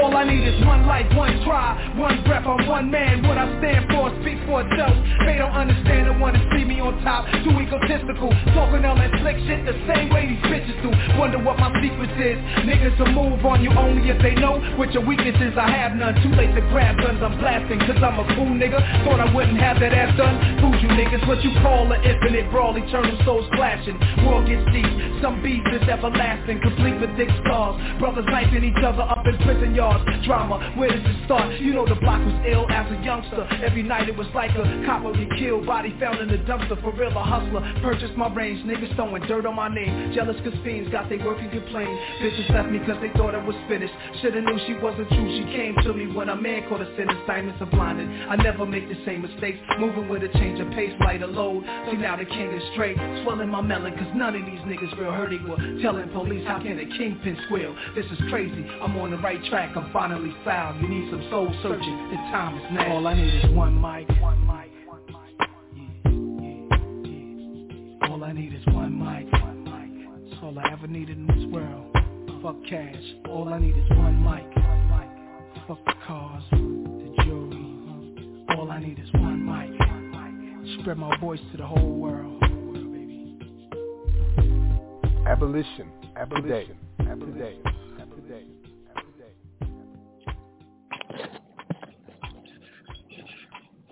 All 0.05 0.13
I 0.13 0.29
need 0.29 0.45
is 0.45 0.61
one 0.69 0.85
life, 0.85 1.09
one 1.17 1.33
try, 1.49 1.73
one 1.97 2.21
breath, 2.29 2.45
I'm 2.45 2.69
one 2.69 2.91
man. 2.93 3.25
What 3.25 3.41
I 3.41 3.49
stand 3.57 3.89
for 3.89 4.13
speaks 4.21 4.45
for 4.45 4.61
itself. 4.61 4.93
They 5.25 5.41
don't 5.41 5.57
understand 5.57 6.13
and 6.13 6.21
wanna 6.21 6.45
see 6.53 6.61
me 6.61 6.77
on 6.77 7.01
top. 7.01 7.25
Too 7.41 7.57
egotistical, 7.57 8.29
talking 8.53 8.85
all 8.85 9.01
that 9.01 9.09
slick 9.25 9.41
shit 9.49 9.65
the 9.65 9.73
same 9.89 10.13
way 10.13 10.29
these 10.29 10.45
bitches 10.45 10.77
do. 10.85 10.93
Wonder 11.17 11.41
what 11.41 11.57
my 11.57 11.73
secret 11.81 12.13
is. 12.21 12.37
Niggas 12.69 13.01
will 13.01 13.17
move 13.17 13.41
on 13.49 13.65
you 13.65 13.73
only 13.73 14.05
if 14.13 14.21
they 14.21 14.37
know 14.37 14.61
what 14.77 14.93
your 14.93 15.09
weaknesses. 15.09 15.57
I 15.57 15.73
have 15.73 15.97
none. 15.97 16.21
Too 16.21 16.37
late 16.37 16.53
to 16.53 16.61
grab 16.69 17.01
guns, 17.01 17.25
I'm 17.25 17.41
blasting 17.41 17.81
cause 17.89 17.97
I'm 18.05 18.21
a 18.21 18.29
fool 18.37 18.53
nigga. 18.53 18.85
Thought 19.09 19.25
I 19.25 19.33
wouldn't 19.33 19.57
have 19.57 19.81
that 19.81 19.97
ass 19.97 20.13
done. 20.21 20.61
Fool 20.61 20.77
you 20.85 20.93
niggas, 21.01 21.25
what 21.25 21.41
you 21.41 21.49
call 21.65 21.89
an 21.89 22.05
infinite 22.05 22.53
brawl, 22.53 22.77
eternal 22.77 23.17
souls 23.25 23.49
clashing. 23.57 23.97
World 24.29 24.45
gets 24.45 24.69
deep, 24.69 24.85
some 25.25 25.41
beef 25.41 25.65
is 25.73 25.89
everlasting, 25.89 26.61
complete 26.61 27.01
with 27.01 27.17
thick 27.17 27.33
scars. 27.41 27.81
Brothers 27.99 28.29
knifing 28.29 28.69
each 28.69 28.85
other 28.85 29.01
up 29.01 29.25
in 29.25 29.41
prison 29.49 29.75
yards. 29.75 29.94
Drama, 30.25 30.73
where 30.77 30.89
does 30.89 31.05
it 31.05 31.25
start? 31.27 31.61
You 31.61 31.75
know 31.75 31.85
the 31.85 32.01
block 32.01 32.19
was 32.25 32.35
ill 32.49 32.65
as 32.71 32.91
a 32.91 32.97
youngster. 33.05 33.45
Every 33.63 33.83
night 33.83 34.09
it 34.09 34.17
was 34.17 34.27
like 34.35 34.51
a 34.57 34.65
copper 34.87 35.13
get 35.13 35.29
killed, 35.39 35.67
body 35.67 35.95
found 36.01 36.19
in 36.21 36.29
the 36.29 36.39
dumpster. 36.49 36.81
For 36.81 36.93
real, 36.93 37.13
a 37.13 37.23
hustler. 37.23 37.61
Purchased 37.83 38.17
my 38.17 38.33
range, 38.33 38.65
niggas 38.65 38.95
throwing 38.97 39.23
dirt 39.29 39.45
on 39.45 39.55
my 39.55 39.69
name. 39.69 40.13
Jealous 40.15 40.37
cause 40.43 40.57
fiends 40.65 40.91
got 40.91 41.11
they 41.11 41.19
work 41.19 41.39
and 41.41 41.51
complain. 41.51 41.93
Bitches 42.25 42.49
left 42.51 42.71
me 42.71 42.81
cause 42.87 42.97
they 43.03 43.13
thought 43.19 43.35
I 43.35 43.45
was 43.45 43.57
finished. 43.69 43.93
Shoulda 44.23 44.41
knew 44.41 44.59
she 44.67 44.75
wasn't 44.81 45.09
true. 45.09 45.29
She 45.37 45.45
came 45.53 45.77
to 45.85 45.93
me 45.93 46.09
when 46.15 46.31
a 46.31 46.37
man 46.37 46.69
caught 46.69 46.81
a 46.81 46.89
sin. 46.97 47.11
Assignments 47.11 47.61
are 47.61 47.69
blinded. 47.69 48.09
I 48.29 48.37
never 48.37 48.65
make 48.65 48.89
the 48.89 48.97
same 49.05 49.23
mistakes. 49.23 49.59
Moving 49.79 50.09
with 50.09 50.25
a 50.25 50.33
change 50.41 50.59
of 50.61 50.71
pace, 50.73 50.93
lighter 51.05 51.27
load. 51.27 51.65
See 51.91 51.99
now 51.99 52.17
the 52.17 52.25
king 52.25 52.51
is 52.51 52.63
straight. 52.73 52.97
Swelling 53.25 53.51
my 53.51 53.61
melon 53.61 53.93
cause 53.93 54.13
none 54.17 54.35
of 54.35 54.45
these 54.47 54.61
niggas 54.65 54.97
real 54.99 55.13
hurt. 55.13 55.31
They 55.31 55.45
were 55.45 55.61
telling 55.83 56.09
police 56.11 56.47
how 56.47 56.63
can 56.63 56.79
a 56.79 56.87
kingpin 56.97 57.37
squeal. 57.45 57.77
This 57.95 58.07
is 58.07 58.19
crazy. 58.31 58.65
I'm 58.81 58.97
on 58.97 59.11
the 59.11 59.19
right 59.19 59.43
track. 59.51 59.74
I'm 59.77 59.93
finally 59.93 60.33
found. 60.45 60.81
You 60.81 60.89
need 60.89 61.11
some 61.11 61.27
soul 61.31 61.53
searching. 61.62 62.09
The 62.11 62.16
time 62.31 62.57
is 62.59 62.64
now. 62.72 62.93
All 62.93 63.07
I 63.07 63.14
need 63.14 63.35
is 63.35 63.51
one 63.57 63.75
mic. 63.75 64.09
One 64.20 64.47
mic. 64.47 64.70
Yeah, 65.75 65.89
yeah, 66.41 66.66
yeah. 68.01 68.09
All 68.09 68.22
I 68.22 68.33
need 68.33 68.55
is 68.55 68.64
one 68.66 68.97
mic. 68.97 69.33
One 69.33 69.64
mic. 69.64 70.31
That's 70.31 70.43
all 70.43 70.57
I 70.59 70.70
ever 70.72 70.87
needed 70.87 71.18
in 71.18 71.27
this 71.27 71.47
world. 71.53 71.91
Fuck 72.41 72.57
cash. 72.68 73.03
All 73.29 73.53
I 73.53 73.59
need 73.59 73.77
is 73.77 73.89
one 73.91 74.22
mic. 74.22 74.45
One 74.57 74.91
mic. 74.91 75.09
Fuck 75.66 75.85
the 75.87 75.95
cars, 76.07 76.45
the 76.53 77.14
jewelry. 77.25 78.57
All 78.57 78.70
I 78.70 78.79
need 78.79 78.99
is 79.01 79.12
one 79.14 79.45
mic. 79.45 79.77
One 79.81 80.11
mic. 80.62 80.81
Spread 80.81 80.99
my 80.99 81.16
voice 81.18 81.41
to 81.51 81.57
the 81.57 81.66
whole 81.66 81.97
world. 81.97 82.43
Abolition. 85.27 85.91
Abolition. 86.16 86.77
Abolition. 87.01 87.33
Today. 87.33 87.59
Today. 88.14 88.64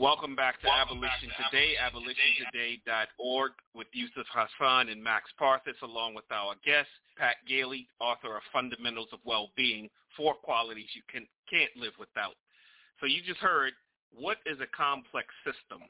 Welcome 0.02 0.34
back 0.34 0.60
to 0.62 0.66
Abolition 0.68 1.30
Today, 1.46 1.74
abolitiontoday.org 1.78 3.52
with 3.72 3.86
Yusuf 3.92 4.26
Hassan 4.34 4.88
and 4.88 5.00
Max 5.00 5.30
Parthas, 5.40 5.80
along 5.80 6.16
with 6.16 6.24
our 6.32 6.56
guest, 6.66 6.88
Pat 7.16 7.36
Gailey, 7.46 7.86
author 8.00 8.36
of 8.36 8.42
Fundamentals 8.52 9.10
of 9.12 9.20
Well-Being, 9.24 9.88
Four 10.16 10.34
Qualities 10.34 10.88
You 10.96 11.02
can, 11.08 11.24
Can't 11.48 11.70
Live 11.76 11.92
Without. 12.00 12.34
So 12.98 13.06
you 13.06 13.22
just 13.24 13.38
heard, 13.38 13.74
what 14.12 14.38
is 14.44 14.58
a 14.58 14.76
complex 14.76 15.28
system? 15.44 15.86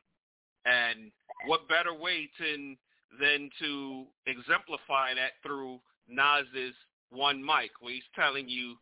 And 0.66 1.10
what 1.46 1.66
better 1.66 1.94
way 1.94 2.28
to, 2.36 2.76
than 3.18 3.48
to 3.60 4.04
exemplify 4.26 5.14
that 5.14 5.40
through 5.42 5.80
Nas's 6.06 6.76
one 7.08 7.42
mic, 7.42 7.70
where 7.80 7.94
he's 7.94 8.02
telling 8.14 8.46
you 8.46 8.76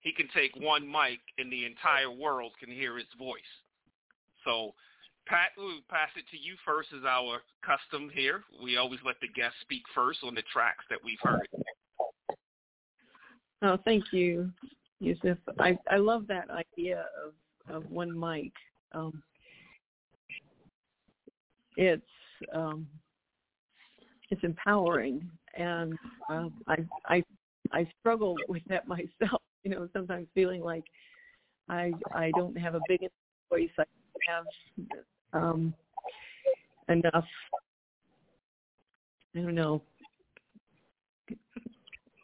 he 0.00 0.10
can 0.10 0.26
take 0.34 0.56
one 0.56 0.90
mic 0.90 1.20
and 1.38 1.52
the 1.52 1.66
entire 1.66 2.10
world 2.10 2.50
can 2.58 2.68
hear 2.68 2.98
his 2.98 3.06
voice. 3.16 3.61
So, 4.44 4.72
Pat, 5.26 5.50
we'll 5.56 5.80
pass 5.88 6.10
it 6.16 6.24
to 6.30 6.36
you 6.36 6.54
first 6.64 6.88
as 6.96 7.04
our 7.04 7.40
custom 7.64 8.10
here. 8.12 8.42
We 8.62 8.76
always 8.76 9.00
let 9.04 9.16
the 9.20 9.28
guests 9.28 9.58
speak 9.60 9.82
first 9.94 10.20
on 10.24 10.34
the 10.34 10.42
tracks 10.52 10.84
that 10.90 10.98
we've 11.04 11.20
heard. 11.22 11.48
Oh, 13.62 13.78
thank 13.84 14.04
you, 14.12 14.50
Yusuf. 14.98 15.38
I, 15.58 15.78
I 15.88 15.96
love 15.96 16.26
that 16.26 16.48
idea 16.50 17.04
of, 17.24 17.74
of 17.74 17.90
one 17.90 18.18
mic. 18.18 18.52
Um, 18.92 19.22
it's 21.76 22.02
um, 22.52 22.86
it's 24.30 24.42
empowering, 24.44 25.30
and 25.56 25.94
uh, 26.28 26.48
I 26.66 26.76
I 27.06 27.22
I 27.72 27.88
struggle 28.00 28.36
with 28.48 28.62
that 28.68 28.88
myself. 28.88 29.42
You 29.64 29.70
know, 29.70 29.88
sometimes 29.92 30.26
feeling 30.34 30.62
like 30.62 30.84
I 31.68 31.92
I 32.12 32.32
don't 32.36 32.56
have 32.58 32.74
a 32.74 32.80
big 32.88 33.00
voice. 33.48 33.70
I 33.78 33.84
have 34.28 34.44
um, 35.32 35.74
enough. 36.88 37.26
I 39.34 39.40
don't 39.40 39.54
know 39.54 39.82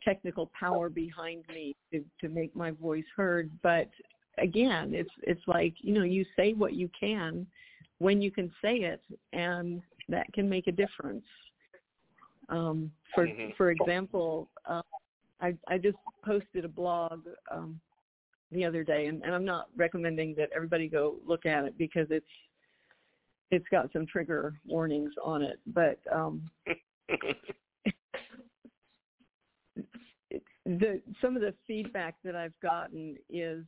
technical 0.09 0.51
power 0.59 0.89
behind 0.89 1.45
me 1.49 1.77
to 1.93 2.03
to 2.21 2.29
make 2.29 2.55
my 2.57 2.71
voice 2.71 3.05
heard 3.15 3.51
but 3.63 3.89
again 4.39 4.95
it's 4.95 5.11
it's 5.23 5.43
like 5.47 5.75
you 5.81 5.93
know 5.93 6.03
you 6.03 6.25
say 6.37 6.55
what 6.55 6.73
you 6.73 6.89
can 6.99 7.47
when 7.99 8.23
you 8.23 8.31
can 8.31 8.51
say 8.63 8.77
it 8.77 9.03
and 9.33 9.83
that 10.09 10.33
can 10.33 10.49
make 10.49 10.67
a 10.67 10.73
difference 10.73 11.25
um 12.49 12.91
for 13.15 13.27
Mhm. 13.27 13.55
for 13.57 13.71
example 13.71 14.49
uh, 14.67 14.83
i 15.41 15.55
i 15.69 15.77
just 15.77 15.99
posted 16.25 16.65
a 16.65 16.69
blog 16.69 17.27
um 17.51 17.79
the 18.51 18.65
other 18.65 18.83
day 18.83 19.07
and, 19.07 19.23
and 19.23 19.35
i'm 19.35 19.45
not 19.45 19.69
recommending 19.77 20.35
that 20.35 20.49
everybody 20.55 20.89
go 20.89 21.17
look 21.27 21.45
at 21.47 21.65
it 21.65 21.77
because 21.77 22.07
it's 22.11 22.27
it's 23.51 23.67
got 23.71 23.91
some 23.93 24.07
trigger 24.07 24.55
warnings 24.67 25.13
on 25.25 25.43
it, 25.43 25.59
but 25.67 25.99
um, 26.13 26.51
the 30.67 31.01
some 31.21 31.35
of 31.37 31.43
the 31.43 31.55
feedback 31.67 32.17
that 32.25 32.37
I've 32.37 32.59
gotten 32.61 33.17
is 33.31 33.65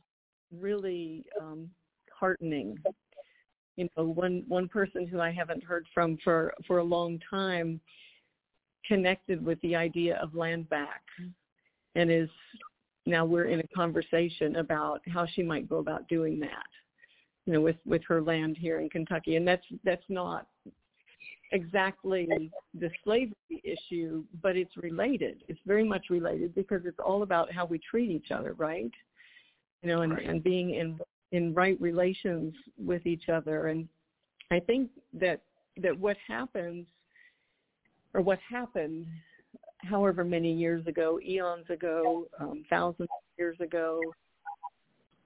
really 0.55 1.25
um, 1.39 1.69
heartening. 2.13 2.77
You 3.75 3.89
know, 3.97 4.03
one 4.03 4.43
one 4.47 4.67
person 4.67 5.07
who 5.07 5.19
I 5.19 5.31
haven't 5.31 5.63
heard 5.63 5.87
from 5.93 6.17
for 6.23 6.53
for 6.67 6.77
a 6.77 6.83
long 6.83 7.19
time 7.27 7.81
connected 8.85 9.43
with 9.43 9.59
the 9.61 9.75
idea 9.75 10.17
of 10.17 10.35
land 10.35 10.69
back, 10.69 11.01
and 11.95 12.11
is 12.11 12.29
now 13.05 13.25
we're 13.25 13.45
in 13.45 13.59
a 13.59 13.67
conversation 13.75 14.57
about 14.57 15.01
how 15.07 15.25
she 15.25 15.43
might 15.43 15.67
go 15.67 15.77
about 15.77 16.07
doing 16.07 16.39
that. 16.39 16.67
You 17.45 17.53
know, 17.53 17.61
with 17.61 17.77
with 17.85 18.03
her 18.07 18.21
land 18.21 18.57
here 18.59 18.79
in 18.79 18.89
Kentucky, 18.89 19.35
and 19.35 19.47
that's 19.47 19.65
that's 19.83 20.05
not 20.09 20.47
exactly 21.51 22.51
the 22.79 22.89
slavery 23.03 23.61
issue, 23.63 24.23
but 24.41 24.55
it's 24.55 24.75
related. 24.77 25.43
It's 25.47 25.59
very 25.65 25.83
much 25.83 26.05
related 26.09 26.55
because 26.55 26.81
it's 26.85 26.99
all 27.03 27.23
about 27.23 27.51
how 27.51 27.65
we 27.65 27.79
treat 27.79 28.09
each 28.09 28.31
other, 28.31 28.53
right? 28.53 28.91
You 29.81 29.89
know, 29.89 30.01
and, 30.01 30.13
right. 30.13 30.25
and 30.25 30.43
being 30.43 30.75
in 30.75 30.99
in 31.31 31.53
right 31.53 31.79
relations 31.79 32.53
with 32.77 33.05
each 33.05 33.29
other. 33.29 33.67
And 33.67 33.87
I 34.51 34.59
think 34.59 34.89
that 35.13 35.41
that 35.81 35.97
what 35.97 36.17
happens 36.27 36.85
or 38.13 38.21
what 38.21 38.39
happened 38.47 39.07
however 39.83 40.23
many 40.23 40.53
years 40.53 40.85
ago, 40.87 41.19
eons 41.25 41.69
ago, 41.69 42.27
um, 42.39 42.63
thousands 42.69 43.09
of 43.09 43.37
years 43.37 43.57
ago, 43.59 43.99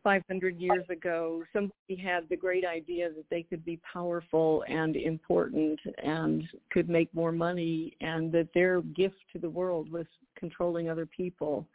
500 0.05 0.59
years 0.61 0.85
ago, 0.89 1.43
somebody 1.51 1.95
had 1.95 2.29
the 2.29 2.37
great 2.37 2.63
idea 2.63 3.09
that 3.09 3.25
they 3.31 3.41
could 3.41 3.65
be 3.65 3.79
powerful 3.91 4.63
and 4.67 4.95
important 4.95 5.79
and 6.03 6.43
could 6.69 6.87
make 6.87 7.11
more 7.13 7.31
money 7.31 7.97
and 8.01 8.31
that 8.31 8.47
their 8.53 8.81
gift 8.81 9.15
to 9.33 9.39
the 9.39 9.49
world 9.49 9.91
was 9.91 10.05
controlling 10.37 10.91
other 10.91 11.07
people. 11.07 11.65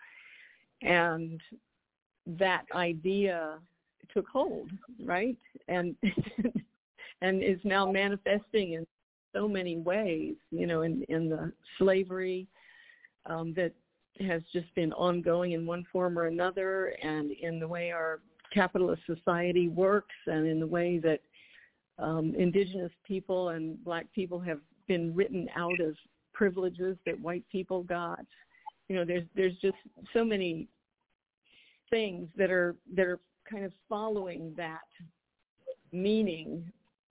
And 0.80 1.40
that 2.38 2.66
idea 2.72 3.58
took 4.14 4.28
hold, 4.28 4.70
right? 5.04 5.36
And 5.66 5.96
and 7.20 7.42
is 7.42 7.58
now 7.64 7.90
manifesting 7.90 8.74
in 8.74 8.86
so 9.32 9.48
many 9.48 9.76
ways, 9.76 10.36
you 10.52 10.68
know, 10.68 10.82
in, 10.82 11.02
in 11.08 11.28
the 11.28 11.52
slavery 11.78 12.46
um, 13.26 13.54
that 13.54 13.72
has 14.20 14.42
just 14.52 14.72
been 14.74 14.92
ongoing 14.94 15.52
in 15.52 15.66
one 15.66 15.84
form 15.92 16.18
or 16.18 16.26
another 16.26 16.94
and 17.02 17.30
in 17.30 17.58
the 17.58 17.68
way 17.68 17.90
our 17.90 18.20
capitalist 18.52 19.02
society 19.06 19.68
works 19.68 20.14
and 20.26 20.46
in 20.46 20.60
the 20.60 20.66
way 20.66 20.98
that 20.98 21.20
um, 21.98 22.34
indigenous 22.36 22.92
people 23.06 23.50
and 23.50 23.82
black 23.84 24.06
people 24.14 24.40
have 24.40 24.60
been 24.88 25.14
written 25.14 25.48
out 25.54 25.78
of 25.80 25.94
privileges 26.32 26.96
that 27.06 27.18
white 27.20 27.44
people 27.50 27.82
got. 27.82 28.24
You 28.88 28.96
know, 28.96 29.04
there's 29.04 29.24
there's 29.36 29.56
just 29.62 29.76
so 30.12 30.24
many 30.24 30.66
things 31.90 32.28
that 32.36 32.50
are 32.50 32.74
that 32.96 33.06
are 33.06 33.20
kind 33.48 33.64
of 33.64 33.72
following 33.88 34.54
that 34.56 34.80
meaning 35.92 36.64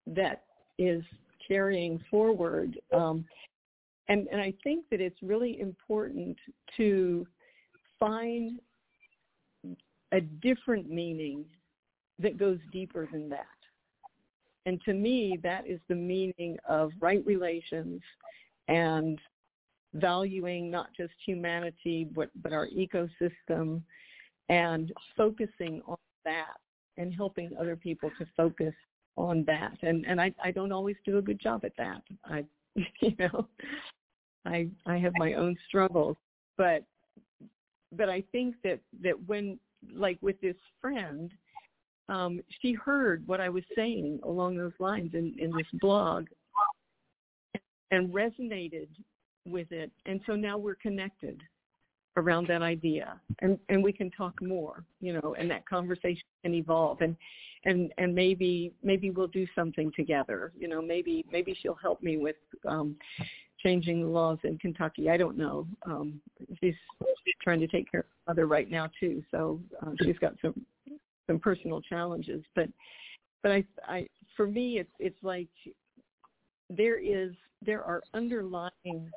that 0.07 0.43
is 0.77 1.03
carrying 1.47 2.03
forward. 2.09 2.79
Um, 2.93 3.25
and, 4.09 4.27
and 4.31 4.41
I 4.41 4.53
think 4.63 4.85
that 4.89 4.99
it's 4.99 5.21
really 5.21 5.59
important 5.59 6.37
to 6.77 7.25
find 7.99 8.59
a 10.11 10.19
different 10.19 10.89
meaning 10.89 11.45
that 12.17 12.37
goes 12.37 12.57
deeper 12.71 13.07
than 13.11 13.29
that. 13.29 13.45
And 14.65 14.81
to 14.85 14.93
me, 14.93 15.39
that 15.43 15.67
is 15.67 15.79
the 15.87 15.95
meaning 15.95 16.57
of 16.67 16.91
right 16.99 17.25
relations 17.25 18.01
and 18.67 19.19
valuing 19.93 20.69
not 20.69 20.89
just 20.97 21.13
humanity, 21.25 22.07
but, 22.13 22.29
but 22.41 22.51
our 22.51 22.67
ecosystem 22.67 23.81
and 24.49 24.91
focusing 25.15 25.81
on 25.87 25.97
that 26.25 26.57
and 26.97 27.13
helping 27.13 27.51
other 27.59 27.75
people 27.75 28.11
to 28.17 28.25
focus 28.35 28.73
on 29.15 29.43
that. 29.45 29.77
And, 29.83 30.05
and 30.07 30.19
I, 30.19 30.33
I 30.43 30.51
don't 30.51 30.71
always 30.71 30.95
do 31.05 31.17
a 31.17 31.21
good 31.21 31.39
job 31.39 31.63
at 31.63 31.73
that. 31.77 32.01
I, 32.25 32.43
you 33.01 33.15
know, 33.19 33.47
I 34.45 34.69
I 34.85 34.97
have 34.97 35.13
my 35.15 35.33
own 35.33 35.57
struggles, 35.67 36.17
but 36.57 36.83
but 37.91 38.09
I 38.09 38.23
think 38.31 38.55
that 38.63 38.79
that 39.03 39.15
when 39.27 39.59
like 39.93 40.17
with 40.21 40.39
this 40.41 40.55
friend, 40.81 41.31
um, 42.07 42.41
she 42.61 42.73
heard 42.73 43.27
what 43.27 43.41
I 43.41 43.49
was 43.49 43.63
saying 43.75 44.19
along 44.23 44.57
those 44.57 44.73
lines 44.79 45.13
in, 45.13 45.35
in 45.37 45.51
this 45.51 45.67
blog 45.81 46.27
and 47.91 48.09
resonated 48.13 48.87
with 49.45 49.71
it, 49.71 49.91
and 50.05 50.21
so 50.25 50.35
now 50.35 50.57
we're 50.57 50.75
connected 50.75 51.41
around 52.17 52.47
that 52.47 52.61
idea. 52.61 53.19
And 53.41 53.57
and 53.69 53.83
we 53.83 53.93
can 53.93 54.11
talk 54.11 54.41
more 54.41 54.83
you 55.01 55.13
know 55.13 55.35
and 55.37 55.49
that 55.51 55.67
conversation 55.67 56.23
can 56.43 56.53
evolve 56.53 57.01
and 57.01 57.15
and 57.65 57.91
and 57.97 58.13
maybe 58.13 58.73
maybe 58.83 59.09
we'll 59.09 59.27
do 59.27 59.47
something 59.55 59.91
together. 59.95 60.51
You 60.57 60.67
know 60.67 60.81
maybe 60.81 61.25
maybe 61.31 61.57
she'll 61.61 61.75
help 61.81 62.01
me 62.01 62.17
with 62.17 62.35
um 62.67 62.95
changing 63.61 64.01
the 64.01 64.07
laws 64.07 64.37
in 64.43 64.57
Kentucky. 64.57 65.09
I 65.09 65.17
don't 65.17 65.37
know. 65.37 65.67
Um, 65.85 66.21
she's 66.59 66.75
trying 67.41 67.59
to 67.59 67.67
take 67.67 67.91
care 67.91 68.01
of 68.01 68.05
her 68.05 68.31
mother 68.33 68.47
right 68.47 68.69
now 68.69 68.89
too, 68.99 69.23
so 69.31 69.59
uh, 69.85 69.91
she's 70.03 70.17
got 70.19 70.33
some 70.41 70.65
some 71.27 71.39
personal 71.39 71.81
challenges. 71.81 72.43
But 72.55 72.69
but 73.43 73.51
I, 73.51 73.63
I 73.87 74.07
for 74.35 74.47
me, 74.47 74.79
it's 74.79 74.91
it's 74.99 75.21
like 75.21 75.49
there 76.69 76.99
is 76.99 77.31
there 77.65 77.83
are 77.83 78.01
underlying 78.13 79.11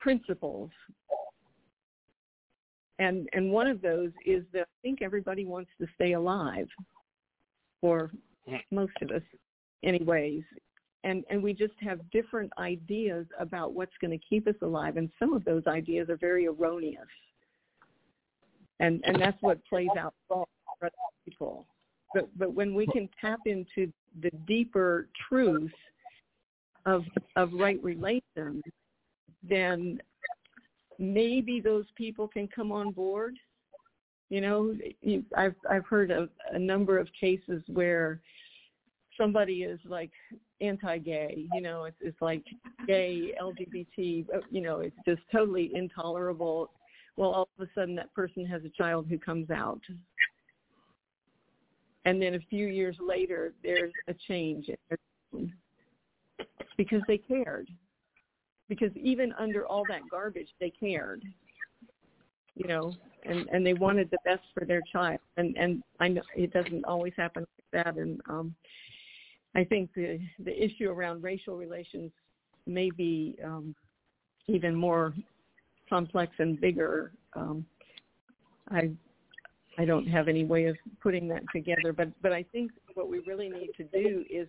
principles, 0.00 0.70
and 2.98 3.28
and 3.32 3.50
one 3.50 3.66
of 3.66 3.80
those 3.80 4.10
is 4.26 4.44
that 4.52 4.62
I 4.62 4.76
think 4.82 5.02
everybody 5.02 5.44
wants 5.44 5.70
to 5.80 5.86
stay 5.94 6.12
alive, 6.12 6.68
or 7.82 8.10
most 8.70 8.92
of 9.02 9.10
us, 9.10 9.22
anyways 9.84 10.42
and 11.04 11.24
and 11.30 11.42
we 11.42 11.52
just 11.52 11.74
have 11.80 11.98
different 12.10 12.52
ideas 12.58 13.26
about 13.38 13.72
what's 13.72 13.92
going 14.00 14.10
to 14.10 14.26
keep 14.26 14.46
us 14.46 14.54
alive 14.62 14.96
and 14.96 15.10
some 15.18 15.32
of 15.32 15.44
those 15.44 15.66
ideas 15.66 16.08
are 16.08 16.16
very 16.16 16.46
erroneous. 16.46 17.08
And 18.80 19.02
and 19.04 19.20
that's 19.20 19.40
what 19.40 19.64
plays 19.66 19.88
out 19.98 20.14
for 20.28 20.46
people. 21.24 21.66
But 22.14 22.28
but 22.38 22.54
when 22.54 22.74
we 22.74 22.86
can 22.86 23.08
tap 23.20 23.40
into 23.46 23.92
the 24.22 24.30
deeper 24.46 25.08
truth 25.28 25.72
of 26.86 27.04
of 27.36 27.52
right 27.52 27.82
relations 27.82 28.62
then 29.42 30.00
maybe 30.98 31.60
those 31.60 31.86
people 31.96 32.28
can 32.28 32.46
come 32.48 32.70
on 32.72 32.90
board. 32.90 33.36
You 34.28 34.40
know 34.40 34.74
i've 35.36 35.56
i've 35.68 35.86
heard 35.86 36.10
of 36.10 36.28
a 36.52 36.58
number 36.58 36.98
of 36.98 37.08
cases 37.18 37.62
where 37.66 38.20
somebody 39.20 39.62
is 39.62 39.78
like 39.86 40.10
anti-gay, 40.60 41.46
you 41.52 41.60
know, 41.60 41.84
it's 41.84 41.96
it's 42.00 42.20
like 42.20 42.44
gay, 42.86 43.34
LGBT, 43.40 44.26
uh, 44.34 44.38
you 44.50 44.60
know, 44.60 44.80
it's 44.80 44.96
just 45.06 45.20
totally 45.30 45.70
intolerable. 45.74 46.70
Well, 47.16 47.30
all 47.30 47.48
of 47.58 47.66
a 47.66 47.70
sudden 47.74 47.94
that 47.96 48.12
person 48.14 48.46
has 48.46 48.62
a 48.64 48.70
child 48.70 49.06
who 49.08 49.18
comes 49.18 49.50
out. 49.50 49.80
And 52.06 52.20
then 52.20 52.34
a 52.34 52.40
few 52.48 52.66
years 52.66 52.96
later, 52.98 53.52
there's 53.62 53.92
a 54.08 54.14
change 54.26 54.70
because 56.78 57.02
they 57.06 57.18
cared. 57.18 57.68
Because 58.68 58.90
even 58.96 59.32
under 59.38 59.66
all 59.66 59.84
that 59.88 60.00
garbage, 60.10 60.48
they 60.60 60.70
cared. 60.70 61.22
You 62.54 62.68
know, 62.68 62.92
and 63.24 63.48
and 63.52 63.66
they 63.66 63.74
wanted 63.74 64.10
the 64.10 64.18
best 64.24 64.42
for 64.54 64.64
their 64.64 64.82
child. 64.92 65.20
And 65.36 65.56
and 65.56 65.82
I 65.98 66.08
know 66.08 66.22
it 66.34 66.52
doesn't 66.52 66.84
always 66.84 67.12
happen 67.16 67.44
like 67.74 67.84
that. 67.84 67.96
And 67.96 68.20
um, 68.28 68.54
I 69.54 69.64
think 69.64 69.90
the 69.94 70.20
the 70.44 70.64
issue 70.64 70.88
around 70.90 71.22
racial 71.22 71.56
relations 71.56 72.12
may 72.66 72.90
be 72.90 73.36
um, 73.44 73.74
even 74.46 74.74
more 74.74 75.14
complex 75.88 76.32
and 76.38 76.60
bigger. 76.60 77.12
Um, 77.34 77.64
I 78.70 78.90
I 79.78 79.84
don't 79.84 80.06
have 80.06 80.28
any 80.28 80.44
way 80.44 80.66
of 80.66 80.76
putting 81.02 81.26
that 81.28 81.42
together, 81.52 81.92
but 81.92 82.08
but 82.22 82.32
I 82.32 82.44
think 82.52 82.70
what 82.94 83.08
we 83.08 83.20
really 83.20 83.48
need 83.48 83.70
to 83.76 83.84
do 83.84 84.24
is 84.30 84.48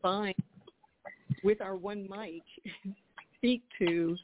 find 0.00 0.34
with 1.44 1.60
our 1.60 1.76
one 1.76 2.08
mic 2.08 2.42
speak 3.36 3.62
to 3.78 4.16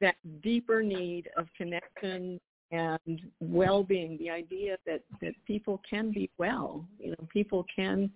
that 0.00 0.16
deeper 0.42 0.82
need 0.82 1.30
of 1.38 1.46
connection 1.56 2.38
and 2.70 3.20
well-being. 3.40 4.18
The 4.18 4.30
idea 4.30 4.76
that 4.86 5.02
that 5.22 5.32
people 5.46 5.80
can 5.88 6.12
be 6.12 6.30
well, 6.38 6.84
you 6.98 7.10
know, 7.10 7.28
people 7.32 7.64
can 7.74 8.10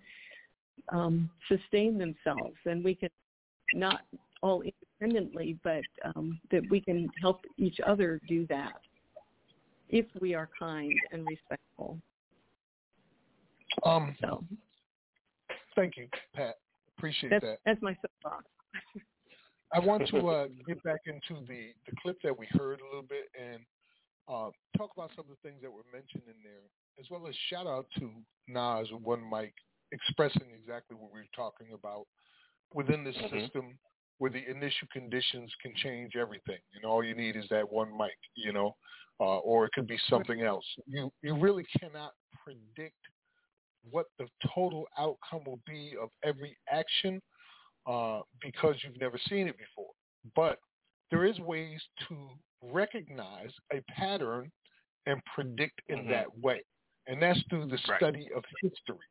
um, 0.89 1.29
sustain 1.47 1.97
themselves, 1.97 2.55
and 2.65 2.83
we 2.83 2.95
can 2.95 3.09
not 3.73 4.01
all 4.41 4.63
independently, 5.01 5.57
but 5.63 5.83
um, 6.03 6.39
that 6.51 6.63
we 6.69 6.81
can 6.81 7.07
help 7.21 7.41
each 7.57 7.79
other 7.85 8.19
do 8.27 8.45
that 8.47 8.73
if 9.89 10.05
we 10.19 10.33
are 10.33 10.49
kind 10.57 10.93
and 11.11 11.25
respectful. 11.27 11.97
Um, 13.83 14.15
so. 14.21 14.43
Thank 15.75 15.97
you, 15.97 16.07
Pat. 16.35 16.55
Appreciate 16.97 17.29
that's, 17.29 17.45
that. 17.45 17.59
That's 17.65 17.81
my 17.81 17.95
soapbox. 18.01 18.45
I 19.73 19.79
want 19.79 20.07
to 20.09 20.27
uh, 20.27 20.47
get 20.67 20.83
back 20.83 21.01
into 21.05 21.41
the, 21.47 21.71
the 21.89 21.95
clip 22.01 22.17
that 22.23 22.37
we 22.37 22.45
heard 22.51 22.81
a 22.81 22.85
little 22.85 23.07
bit 23.07 23.29
and 23.39 23.61
uh, 24.27 24.49
talk 24.77 24.91
about 24.95 25.11
some 25.15 25.25
of 25.29 25.31
the 25.31 25.49
things 25.49 25.61
that 25.61 25.71
were 25.71 25.85
mentioned 25.93 26.23
in 26.27 26.35
there, 26.43 26.67
as 26.99 27.05
well 27.09 27.25
as 27.27 27.35
shout 27.49 27.67
out 27.67 27.85
to 27.99 28.09
Nas 28.47 28.87
One 29.01 29.23
Mic 29.29 29.53
expressing 29.91 30.51
exactly 30.51 30.95
what 30.95 31.11
we 31.13 31.19
are 31.21 31.25
talking 31.35 31.73
about 31.73 32.07
within 32.73 33.03
this 33.03 33.15
Mhm. 33.15 33.29
system 33.29 33.77
where 34.17 34.31
the 34.31 34.47
initial 34.49 34.87
conditions 34.91 35.51
can 35.61 35.73
change 35.75 36.15
everything. 36.15 36.59
And 36.75 36.85
all 36.85 37.03
you 37.03 37.15
need 37.15 37.35
is 37.35 37.47
that 37.49 37.69
one 37.69 37.95
mic, 37.97 38.17
you 38.35 38.53
know, 38.53 38.75
uh, 39.19 39.39
or 39.39 39.65
it 39.65 39.71
could 39.73 39.87
be 39.87 39.97
something 40.09 40.41
else. 40.41 40.65
You 40.85 41.11
you 41.21 41.35
really 41.37 41.65
cannot 41.79 42.13
predict 42.43 42.97
what 43.89 44.05
the 44.19 44.27
total 44.53 44.87
outcome 44.97 45.43
will 45.45 45.59
be 45.65 45.95
of 46.01 46.09
every 46.23 46.55
action 46.69 47.21
uh, 47.87 48.21
because 48.41 48.75
you've 48.83 48.99
never 48.99 49.17
seen 49.27 49.47
it 49.47 49.57
before. 49.57 49.91
But 50.35 50.59
there 51.09 51.25
is 51.25 51.39
ways 51.39 51.81
to 52.07 52.29
recognize 52.61 53.51
a 53.73 53.81
pattern 53.91 54.51
and 55.07 55.19
predict 55.33 55.81
in 55.89 56.05
Mhm. 56.05 56.09
that 56.09 56.37
way, 56.39 56.63
and 57.07 57.21
that's 57.21 57.41
through 57.49 57.65
the 57.67 57.79
Right. 57.87 57.97
study 57.97 58.29
of 58.35 58.43
history. 58.61 59.05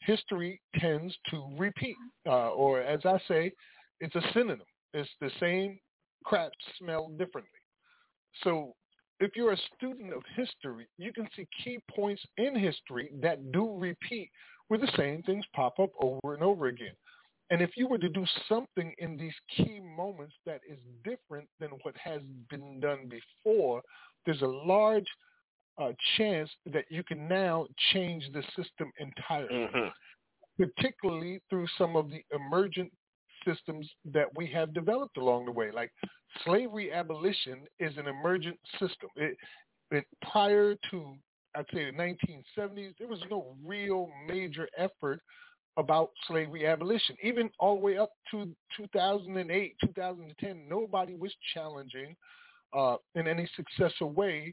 History 0.00 0.60
tends 0.78 1.16
to 1.30 1.46
repeat, 1.56 1.96
uh, 2.26 2.50
or 2.50 2.80
as 2.80 3.00
I 3.04 3.18
say, 3.26 3.52
it's 4.00 4.14
a 4.14 4.22
synonym. 4.32 4.66
It's 4.92 5.08
the 5.20 5.30
same 5.40 5.78
crap 6.24 6.52
smelled 6.78 7.18
differently. 7.18 7.50
So 8.42 8.74
if 9.20 9.32
you're 9.36 9.52
a 9.52 9.58
student 9.76 10.12
of 10.12 10.22
history, 10.36 10.86
you 10.98 11.12
can 11.12 11.28
see 11.36 11.46
key 11.62 11.78
points 11.94 12.22
in 12.36 12.58
history 12.58 13.10
that 13.22 13.52
do 13.52 13.76
repeat 13.78 14.30
where 14.68 14.80
the 14.80 14.90
same 14.96 15.22
things 15.22 15.44
pop 15.54 15.78
up 15.78 15.90
over 16.00 16.34
and 16.34 16.42
over 16.42 16.66
again. 16.66 16.94
And 17.50 17.60
if 17.60 17.70
you 17.76 17.86
were 17.86 17.98
to 17.98 18.08
do 18.08 18.24
something 18.48 18.92
in 18.98 19.16
these 19.16 19.34
key 19.56 19.80
moments 19.96 20.34
that 20.46 20.60
is 20.68 20.78
different 21.04 21.48
than 21.60 21.70
what 21.82 21.94
has 22.02 22.22
been 22.50 22.80
done 22.80 23.08
before, 23.08 23.82
there's 24.24 24.42
a 24.42 24.46
large 24.46 25.06
uh, 25.78 25.92
chance 26.16 26.50
that 26.66 26.84
you 26.88 27.02
can 27.02 27.26
now 27.28 27.66
change 27.92 28.30
the 28.32 28.42
system 28.56 28.92
entirely, 28.98 29.66
Mhm. 29.66 29.92
particularly 30.56 31.40
through 31.50 31.66
some 31.78 31.96
of 31.96 32.10
the 32.10 32.24
emergent 32.32 32.92
systems 33.44 33.92
that 34.04 34.32
we 34.36 34.46
have 34.46 34.72
developed 34.72 35.16
along 35.16 35.44
the 35.46 35.52
way. 35.52 35.70
Like 35.70 35.92
slavery 36.44 36.92
abolition 36.92 37.66
is 37.78 37.96
an 37.98 38.06
emergent 38.06 38.58
system. 38.78 39.10
It, 39.16 39.36
it 39.90 40.06
prior 40.22 40.74
to 40.90 41.18
I'd 41.56 41.66
say 41.72 41.84
the 41.84 41.92
1970s, 41.92 42.94
there 42.98 43.06
was 43.06 43.22
no 43.30 43.56
real 43.64 44.10
major 44.26 44.68
effort 44.76 45.20
about 45.76 46.10
slavery 46.26 46.66
abolition. 46.66 47.16
Even 47.22 47.48
all 47.60 47.76
the 47.76 47.80
way 47.80 47.96
up 47.96 48.10
to 48.32 48.54
2008, 48.76 49.76
2010, 49.84 50.68
nobody 50.68 51.14
was 51.14 51.32
challenging 51.52 52.16
uh, 52.72 52.96
in 53.14 53.28
any 53.28 53.48
successful 53.54 54.10
way 54.10 54.52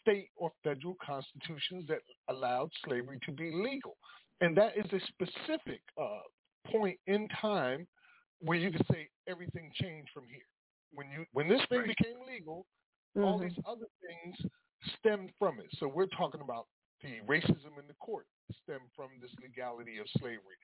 state 0.00 0.30
or 0.36 0.52
federal 0.62 0.96
constitutions 1.04 1.86
that 1.88 2.00
allowed 2.28 2.70
slavery 2.84 3.18
to 3.24 3.32
be 3.32 3.50
legal. 3.52 3.96
And 4.40 4.56
that 4.56 4.76
is 4.76 4.86
a 4.92 5.00
specific 5.06 5.80
uh, 6.00 6.20
point 6.70 6.98
in 7.06 7.28
time 7.40 7.86
where 8.40 8.58
you 8.58 8.70
could 8.70 8.86
say 8.90 9.08
everything 9.28 9.70
changed 9.74 10.10
from 10.12 10.24
here. 10.28 10.46
When 10.92 11.10
you 11.10 11.24
when 11.32 11.48
this 11.48 11.60
thing 11.68 11.80
Right. 11.80 11.96
became 11.96 12.20
legal, 12.26 12.66
all 13.16 13.38
Mhm. 13.38 13.48
these 13.48 13.58
other 13.66 13.86
things 14.06 14.50
stemmed 14.98 15.32
from 15.38 15.58
it. 15.58 15.66
So 15.78 15.88
we're 15.88 16.06
talking 16.06 16.40
about 16.42 16.66
the 17.02 17.20
racism 17.22 17.78
in 17.78 17.86
the 17.86 17.94
court 17.94 18.26
stemmed 18.62 18.90
from 18.94 19.18
this 19.20 19.32
legality 19.42 19.98
of 19.98 20.08
slavery. 20.18 20.56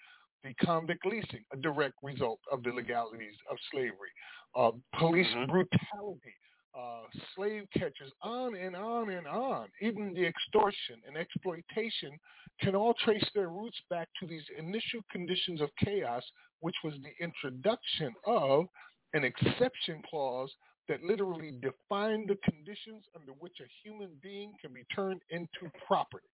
The 0.43 0.55
convict 0.55 1.07
leasing, 1.07 1.45
a 1.53 1.57
direct 1.57 1.95
result 2.03 2.41
of 2.51 2.63
the 2.63 2.73
legalities 2.73 3.37
of 3.49 3.57
slavery. 3.71 4.13
Uh, 4.55 4.73
police 4.99 5.29
Mhm. 5.29 5.47
brutality, 5.49 6.35
uh, 6.79 7.03
slave 7.35 7.67
catchers, 7.75 8.13
on 8.23 8.55
and 8.57 8.75
on 8.75 9.11
and 9.11 9.27
on. 9.27 9.69
Even 9.81 10.15
the 10.15 10.25
extortion 10.25 11.01
and 11.07 11.17
exploitation 11.17 12.19
can 12.61 12.75
all 12.75 12.95
trace 13.05 13.29
their 13.35 13.49
roots 13.49 13.79
back 13.91 14.09
to 14.21 14.27
these 14.27 14.45
initial 14.59 15.01
conditions 15.11 15.61
of 15.61 15.71
chaos, 15.85 16.23
which 16.61 16.77
was 16.85 16.95
the 17.03 17.25
introduction 17.25 18.13
of 18.27 18.67
an 19.15 19.25
exception 19.25 20.03
clause 20.09 20.51
that 20.89 21.03
literally 21.03 21.53
defined 21.61 22.29
the 22.29 22.39
conditions 22.51 23.05
under 23.15 23.33
which 23.33 23.57
a 23.61 23.69
human 23.83 24.11
being 24.23 24.53
can 24.61 24.73
be 24.73 24.85
turned 24.95 25.21
into 25.31 25.71
property. 25.87 26.27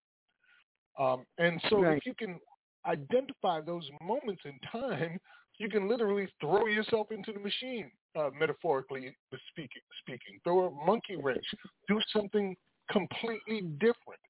Um, 0.99 1.25
and 1.39 1.61
so 1.69 1.83
Right. 1.83 1.99
if 1.99 2.07
you 2.07 2.15
can 2.15 2.41
identify 2.87 3.61
those 3.61 3.89
moments 4.03 4.43
in 4.45 4.59
time, 4.71 5.19
you 5.59 5.69
can 5.69 5.89
literally 5.89 6.29
throw 6.41 6.67
yourself 6.67 7.11
into 7.11 7.33
the 7.33 7.41
machine, 7.41 7.91
uh, 8.19 8.31
metaphorically 8.39 9.17
speaking, 9.51 9.83
speaking. 10.01 10.39
Throw 10.45 10.67
a 10.67 10.87
monkey 10.87 11.17
wrench, 11.17 11.45
do 11.89 12.01
something 12.13 12.57
completely 12.91 13.63
different. 13.79 14.21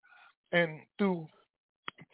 And 0.53 0.81
through 0.99 1.27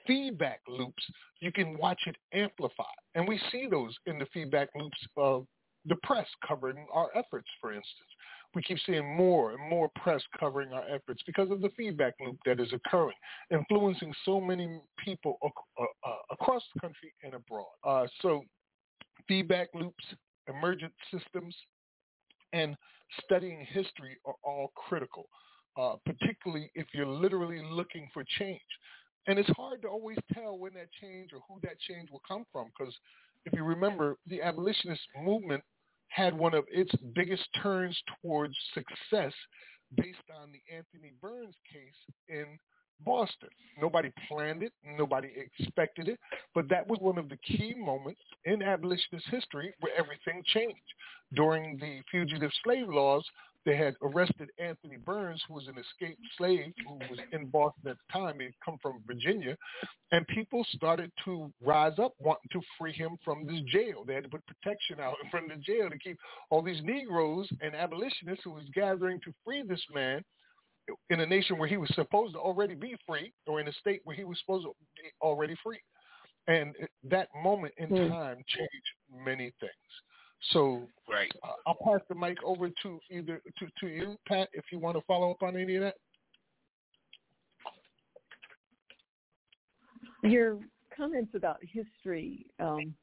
feedback 0.07 0.61
loops, 0.68 1.03
you 1.41 1.53
can 1.53 1.77
watch 1.79 2.01
it 2.07 2.16
amplify. 2.33 2.85
And 3.14 3.27
we 3.27 3.41
see 3.51 3.66
those 3.70 3.95
in 4.07 4.18
the 4.18 4.27
feedback 4.33 4.68
loops 4.75 4.99
of 5.16 5.47
the 5.87 5.97
press 6.03 6.27
covering 6.47 6.87
our 6.93 7.11
efforts, 7.14 7.49
for 7.61 7.70
instance. 7.70 8.09
We 8.55 8.62
keep 8.62 8.79
seeing 8.87 9.16
more 9.16 9.53
and 9.53 9.68
more 9.68 9.91
press 9.97 10.22
covering 10.39 10.72
our 10.72 10.85
efforts 10.89 11.22
because 11.27 11.51
of 11.51 11.61
the 11.61 11.70
feedback 11.77 12.14
loop 12.25 12.37
that 12.47 12.61
is 12.61 12.72
occurring, 12.72 13.16
influencing 13.51 14.14
so 14.25 14.41
many 14.41 14.81
people 15.05 15.39
ac- 15.45 15.53
uh, 15.79 16.09
uh, 16.09 16.16
across 16.31 16.62
the 16.72 16.81
country 16.81 17.12
and 17.25 17.35
abroad. 17.35 17.66
Uh, 17.85 18.07
so 18.22 18.45
feedback 19.27 19.68
loops, 19.75 20.05
emergent 20.49 20.93
systems, 21.11 21.55
and 22.53 22.77
studying 23.25 23.67
history 23.71 24.17
are 24.25 24.35
all 24.43 24.73
critical, 24.75 25.29
uh, 25.77 25.95
particularly 26.07 26.71
if 26.75 26.87
you're 26.93 27.07
literally 27.07 27.63
looking 27.71 28.09
for 28.13 28.25
change. 28.39 28.61
And 29.27 29.39
it's 29.39 29.51
hard 29.57 29.83
to 29.83 29.89
always 29.89 30.19
tell 30.33 30.59
when 30.59 30.75
that 30.75 30.89
change 31.01 31.31
or 31.33 31.41
who 31.49 31.59
that 31.63 31.79
change 31.81 32.11
will 32.11 32.23
come 32.27 32.45
from 32.53 32.71
because 32.77 32.95
if 33.47 33.53
you 33.53 33.65
remember, 33.65 34.17
the 34.27 34.43
abolitionist 34.43 35.03
movement 35.23 35.63
had 36.09 36.37
one 36.37 36.55
of 36.55 36.65
its 36.71 36.93
biggest 37.15 37.45
turns 37.63 37.99
towards 38.23 38.55
success 38.73 39.33
based 39.97 40.19
on 40.41 40.53
the 40.53 40.75
Anthony 40.75 41.13
Burns 41.21 41.57
case 41.71 42.15
in 42.29 42.59
Boston. 43.01 43.49
Nobody 43.81 44.13
planned 44.29 44.63
it, 44.63 44.73
nobody 44.97 45.29
expected 45.59 46.09
it, 46.09 46.19
but 46.55 46.69
that 46.69 46.87
was 46.87 46.99
one 47.01 47.19
of 47.19 47.29
the 47.29 47.37
key 47.39 47.75
moments 47.77 48.21
in 48.45 48.63
abolitionist 48.63 49.27
history 49.31 49.75
where 49.81 49.93
everything 49.97 50.43
changed. 50.47 50.79
During 51.35 51.77
the 51.79 52.01
fugitive 52.11 52.53
slave 52.63 52.89
laws, 52.89 53.25
they 53.65 53.77
had 53.77 53.97
arrested 54.03 54.51
Anthony 54.59 54.97
Burns, 54.97 55.43
who 55.49 55.55
was 55.55 55.69
an 55.69 55.79
escaped 55.79 56.21
slave 56.37 56.73
who 56.87 56.97
was 57.11 57.19
in 57.33 57.47
Boston 57.47 57.89
at 57.89 57.97
the 57.97 58.13
time. 58.13 58.39
He 58.39 58.45
had 58.45 58.55
come 58.63 58.79
from 58.83 59.03
Virginia, 59.07 59.57
and 60.13 60.27
people 60.29 60.67
started 60.75 61.11
to 61.25 61.51
rise 61.63 61.99
up 61.99 62.13
wanting 62.19 62.51
to 62.53 62.61
free 62.79 62.93
him 62.93 63.17
from 63.25 63.47
this 63.47 63.61
jail. 63.63 64.05
They 64.07 64.15
had 64.15 64.25
to 64.25 64.31
put 64.31 64.43
protection 64.47 65.01
out 65.01 65.17
in 65.23 65.31
front 65.31 65.51
of 65.51 65.59
the 65.59 65.65
jail 65.65 65.89
to 65.89 65.99
keep 65.99 66.19
all 66.51 66.63
these 66.63 66.83
Negroes 66.83 67.49
and 67.63 67.75
abolitionists 67.75 68.45
who 68.45 68.51
was 68.51 68.65
gathering 68.75 69.19
to 69.25 69.33
free 69.45 69.63
this 69.67 69.83
man 69.95 70.23
in 71.11 71.20
a 71.20 71.26
nation 71.26 71.59
where 71.59 71.68
he 71.68 71.76
was 71.76 71.91
supposed 71.95 72.35
to 72.35 72.41
already 72.41 72.74
be 72.74 72.97
free, 73.07 73.32
or 73.47 73.61
in 73.61 73.68
a 73.68 73.72
state 73.74 74.01
where 74.05 74.16
he 74.16 74.24
was 74.24 74.39
supposed 74.41 74.64
to 74.64 74.74
be 74.97 75.11
already 75.20 75.57
free. 75.62 75.80
And 76.47 76.74
that 77.05 77.28
moment 77.43 77.72
in 77.78 77.89
Hmm. 77.89 78.09
time 78.09 78.45
changed 78.47 79.24
many 79.24 79.53
things. 79.61 79.72
So 80.51 80.89
Right. 81.09 81.32
uh, 81.43 81.53
I'll 81.66 81.78
pass 81.85 82.01
the 82.09 82.14
mic 82.14 82.37
over 82.45 82.68
to 82.82 83.01
either 83.11 83.41
to, 83.59 83.66
to 83.80 83.87
you, 83.87 84.18
Pat, 84.26 84.51
if 84.53 84.64
you 84.70 84.78
want 84.78 84.97
to 84.99 85.03
follow 85.07 85.30
up 85.30 85.43
on 85.43 85.57
any 85.57 85.76
of 85.76 85.82
that. 85.82 85.95
Your 90.22 90.59
comments 90.95 91.35
about 91.35 91.59
history 91.62 92.47
um, 92.61 92.95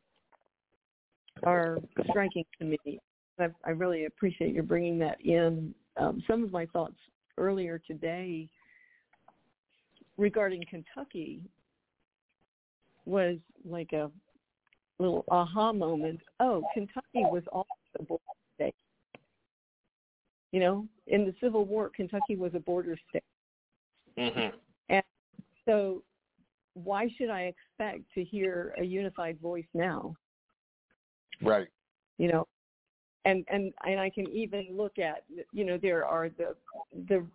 are 1.43 1.79
striking 2.09 2.45
to 2.59 2.65
me. 2.65 2.99
I, 3.39 3.47
I 3.65 3.71
really 3.71 4.05
appreciate 4.05 4.53
your 4.53 4.63
bringing 4.63 4.99
that 4.99 5.19
in. 5.21 5.73
Um, 5.97 6.23
some 6.27 6.43
of 6.43 6.51
my 6.51 6.65
thoughts 6.67 6.95
earlier 7.42 7.82
today 7.86 8.48
regarding 10.18 10.64
Kentucky 10.70 11.42
was 13.06 13.38
like 13.68 13.92
a 13.94 14.12
little 15.00 15.26
aha 15.30 15.74
moment. 15.74 16.20
Oh, 16.39 16.64
Kentucky 16.74 17.26
was 17.32 17.44
also 17.52 17.68
a 18.00 18.04
border 18.04 18.24
state. 18.56 18.76
You 20.52 20.60
know, 20.60 20.88
in 21.08 21.26
the 21.26 21.34
Civil 21.42 21.66
War, 21.66 21.89
Kentucky 21.89 22.36
was 22.36 22.52
a 22.54 22.60
border 22.60 22.96
state. 23.10 23.24
Mm-hmm. 24.18 24.56
And 24.89 25.04
so 25.66 26.04
why 26.76 27.10
should 27.18 27.30
I 27.30 27.54
expect 27.54 28.04
to 28.14 28.24
hear 28.24 28.76
a 28.78 28.84
unified 28.84 29.39
voice 29.39 29.66
now? 29.74 30.14
Right. 31.42 31.68
You 32.20 32.32
know, 32.32 32.48
and 33.26 33.45
and 33.49 33.74
and 33.86 33.99
I 33.99 34.09
can 34.09 34.28
even 34.32 34.67
look 34.72 34.99
at 34.99 35.24
you 35.51 35.63
know 35.63 35.78
there 35.78 36.05
are 36.05 36.30
the 36.30 36.55
the 37.07 37.26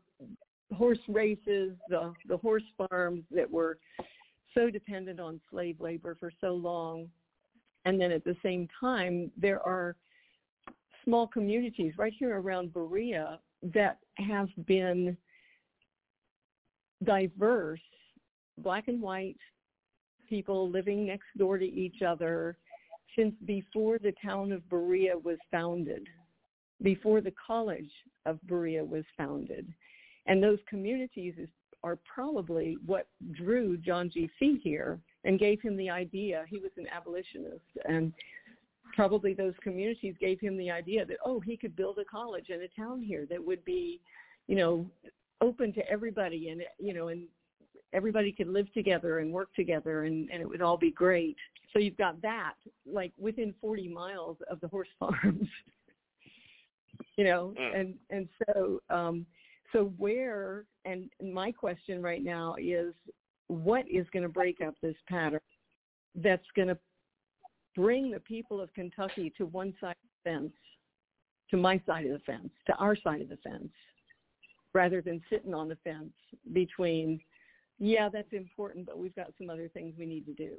horse 0.75 0.99
races, 1.09 1.73
the 1.89 2.13
the 2.29 2.37
horse 2.37 2.65
farms 2.77 3.23
that 3.31 3.51
were 3.51 3.79
so 4.55 4.71
dependent 4.71 5.21
on 5.21 5.41
slave 5.51 5.81
labor 5.81 6.17
for 6.19 6.33
so 6.41 6.55
long, 6.55 7.09
And 7.85 8.01
then 8.01 8.11
at 8.11 8.25
the 8.25 8.37
same 8.43 8.69
time, 8.81 9.31
there 9.37 9.61
are 9.63 9.97
small 11.05 11.27
communities 11.27 11.93
right 11.97 12.13
here 12.19 12.41
around 12.41 12.73
Berea 12.73 13.39
that 13.63 13.99
have 14.17 14.49
been 14.67 15.17
diverse, 17.05 17.81
black 18.59 18.89
and 18.89 19.01
white 19.01 19.37
people 20.29 20.69
living 20.69 21.07
next 21.07 21.27
door 21.37 21.59
to 21.59 21.65
each 21.65 22.03
other 22.03 22.57
since 23.17 23.35
before 23.47 23.99
the 23.99 24.15
town 24.23 24.53
of 24.53 24.69
Berea 24.69 25.17
was 25.17 25.39
founded, 25.51 26.07
before 26.83 27.21
the 27.21 27.33
College 27.45 27.91
of 28.27 28.39
Berea 28.47 28.85
was 28.85 29.05
founded. 29.17 29.67
And 30.27 30.43
those 30.43 30.59
communities 30.69 31.35
is, 31.39 31.49
are 31.83 31.99
probably 32.13 32.77
what 32.85 33.07
drew 33.33 33.77
John 33.77 34.11
G. 34.13 34.29
Fee 34.39 34.61
here 34.63 35.01
and 35.25 35.39
gave 35.39 35.61
him 35.61 35.77
the 35.77 35.91
idea. 35.91 36.45
He 36.49 36.59
was 36.59 36.73
an 36.77 36.87
abolitionist 36.95 37.65
and 37.89 38.13
probably 38.95 39.35
those 39.35 39.55
communities 39.63 40.15
gave 40.21 40.41
him 40.41 40.57
the 40.57 40.71
idea 40.71 41.05
that, 41.05 41.19
oh, 41.25 41.41
he 41.41 41.57
could 41.57 41.77
build 41.77 41.99
a 41.99 42.05
college 42.05 42.47
and 42.51 42.63
a 42.63 42.69
town 42.69 43.03
here 43.03 43.27
that 43.29 43.45
would 43.45 43.65
be, 43.65 44.01
you 44.47 44.57
know, 44.57 44.87
open 45.41 45.73
to 45.75 45.89
everybody 45.89 46.49
and, 46.49 46.63
you 46.79 46.95
know, 46.95 47.09
and 47.09 47.25
everybody 47.93 48.33
could 48.33 48.49
live 48.49 48.73
together 48.73 49.21
and 49.21 49.33
work 49.33 49.49
together 49.55 50.05
and, 50.05 50.29
and 50.31 50.43
it 50.43 50.49
would 50.49 50.63
all 50.63 50.77
be 50.77 50.91
great. 50.91 51.37
So 51.73 51.79
you've 51.79 51.97
got 51.97 52.21
that 52.23 52.55
like 52.91 53.13
within 53.19 53.55
40 53.61 53.89
miles 53.89 54.37
of 54.51 54.61
the 54.61 54.69
horse 54.69 54.89
farms, 54.99 55.49
you 57.17 57.25
know, 57.25 57.55
mm. 57.59 57.81
and, 57.81 57.95
and 58.11 58.29
so, 58.47 58.81
um, 58.91 59.27
so 59.73 59.93
where, 59.99 60.65
and 60.85 61.11
my 61.23 61.51
question 61.53 62.03
right 62.03 62.23
now 62.23 62.55
is 62.59 62.95
what 63.49 63.85
is 63.91 64.07
going 64.13 64.23
to 64.23 64.29
break 64.29 64.61
up 64.61 64.75
this 64.83 64.97
pattern 65.09 65.41
that's 66.15 66.47
going 66.55 66.69
to 66.69 66.79
bring 67.75 68.11
the 68.11 68.21
people 68.21 68.61
of 68.61 68.73
Kentucky 68.75 69.33
to 69.37 69.47
one 69.47 69.75
side 69.81 69.91
of 69.91 70.09
the 70.25 70.31
fence, 70.31 70.53
to 71.51 71.57
my 71.57 71.81
side 71.87 72.07
of 72.07 72.13
the 72.13 72.19
fence, 72.21 72.51
to 72.67 72.75
our 72.77 72.97
side 72.97 73.21
of 73.21 73.29
the 73.29 73.37
fence, 73.39 73.69
rather 74.73 75.03
than 75.03 75.21
sitting 75.31 75.55
on 75.55 75.69
the 75.69 75.77
fence 75.85 76.13
between, 76.53 77.21
yeah, 77.79 78.09
that's 78.09 78.33
important, 78.33 78.87
but 78.87 78.99
we've 78.99 79.15
got 79.15 79.33
some 79.39 79.51
other 79.51 79.69
things 79.69 79.95
we 79.99 80.07
need 80.07 80.27
to 80.27 80.35
do. 80.35 80.53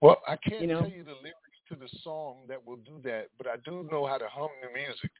Well, 0.00 0.20
I 0.26 0.36
can't 0.36 0.62
you 0.62 0.66
know? 0.66 0.80
tell 0.80 0.90
you 0.90 1.04
the 1.04 1.12
lyrics 1.12 1.60
to 1.68 1.76
the 1.76 1.88
song 2.02 2.44
that 2.48 2.64
will 2.64 2.76
do 2.76 3.00
that, 3.04 3.28
but 3.38 3.46
I 3.46 3.56
do 3.64 3.88
know 3.90 4.06
how 4.06 4.18
to 4.18 4.26
hum 4.28 4.48
the 4.60 4.68
music. 4.72 5.10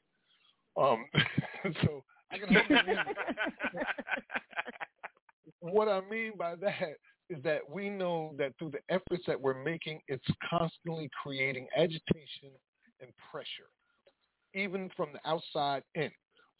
Um, 0.75 1.05
so 1.83 2.03
I 2.31 2.37
can 2.37 2.53
hum 2.53 2.63
the 2.69 2.83
music. 2.83 3.17
what 5.59 5.87
I 5.87 6.01
mean 6.09 6.33
by 6.37 6.55
that 6.55 6.97
is 7.29 7.41
that 7.43 7.61
we 7.69 7.89
know 7.89 8.35
that 8.37 8.53
through 8.59 8.71
the 8.71 8.93
efforts 8.93 9.23
that 9.27 9.39
we're 9.39 9.63
making, 9.63 10.01
it's 10.07 10.25
constantly 10.49 11.09
creating 11.21 11.67
agitation 11.77 12.51
and 13.01 13.11
pressure, 13.31 13.69
even 14.53 14.89
from 14.95 15.09
the 15.13 15.29
outside 15.29 15.83
in. 15.95 16.11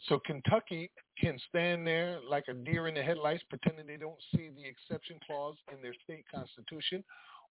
So 0.08 0.20
Kentucky 0.20 0.92
can 1.20 1.40
stand 1.50 1.88
there 1.88 2.20
like 2.30 2.46
a 2.50 2.54
deer 2.54 2.88
in 2.88 2.96
the 2.96 3.02
headlights, 3.02 3.44
pretending 3.50 3.88
they 3.88 3.98
don't 3.98 4.20
see 4.36 4.50
the 4.56 4.66
exception 4.66 5.18
clause 5.26 5.56
in 5.72 5.82
their 5.82 5.94
state 6.04 6.26
constitution, 6.34 7.04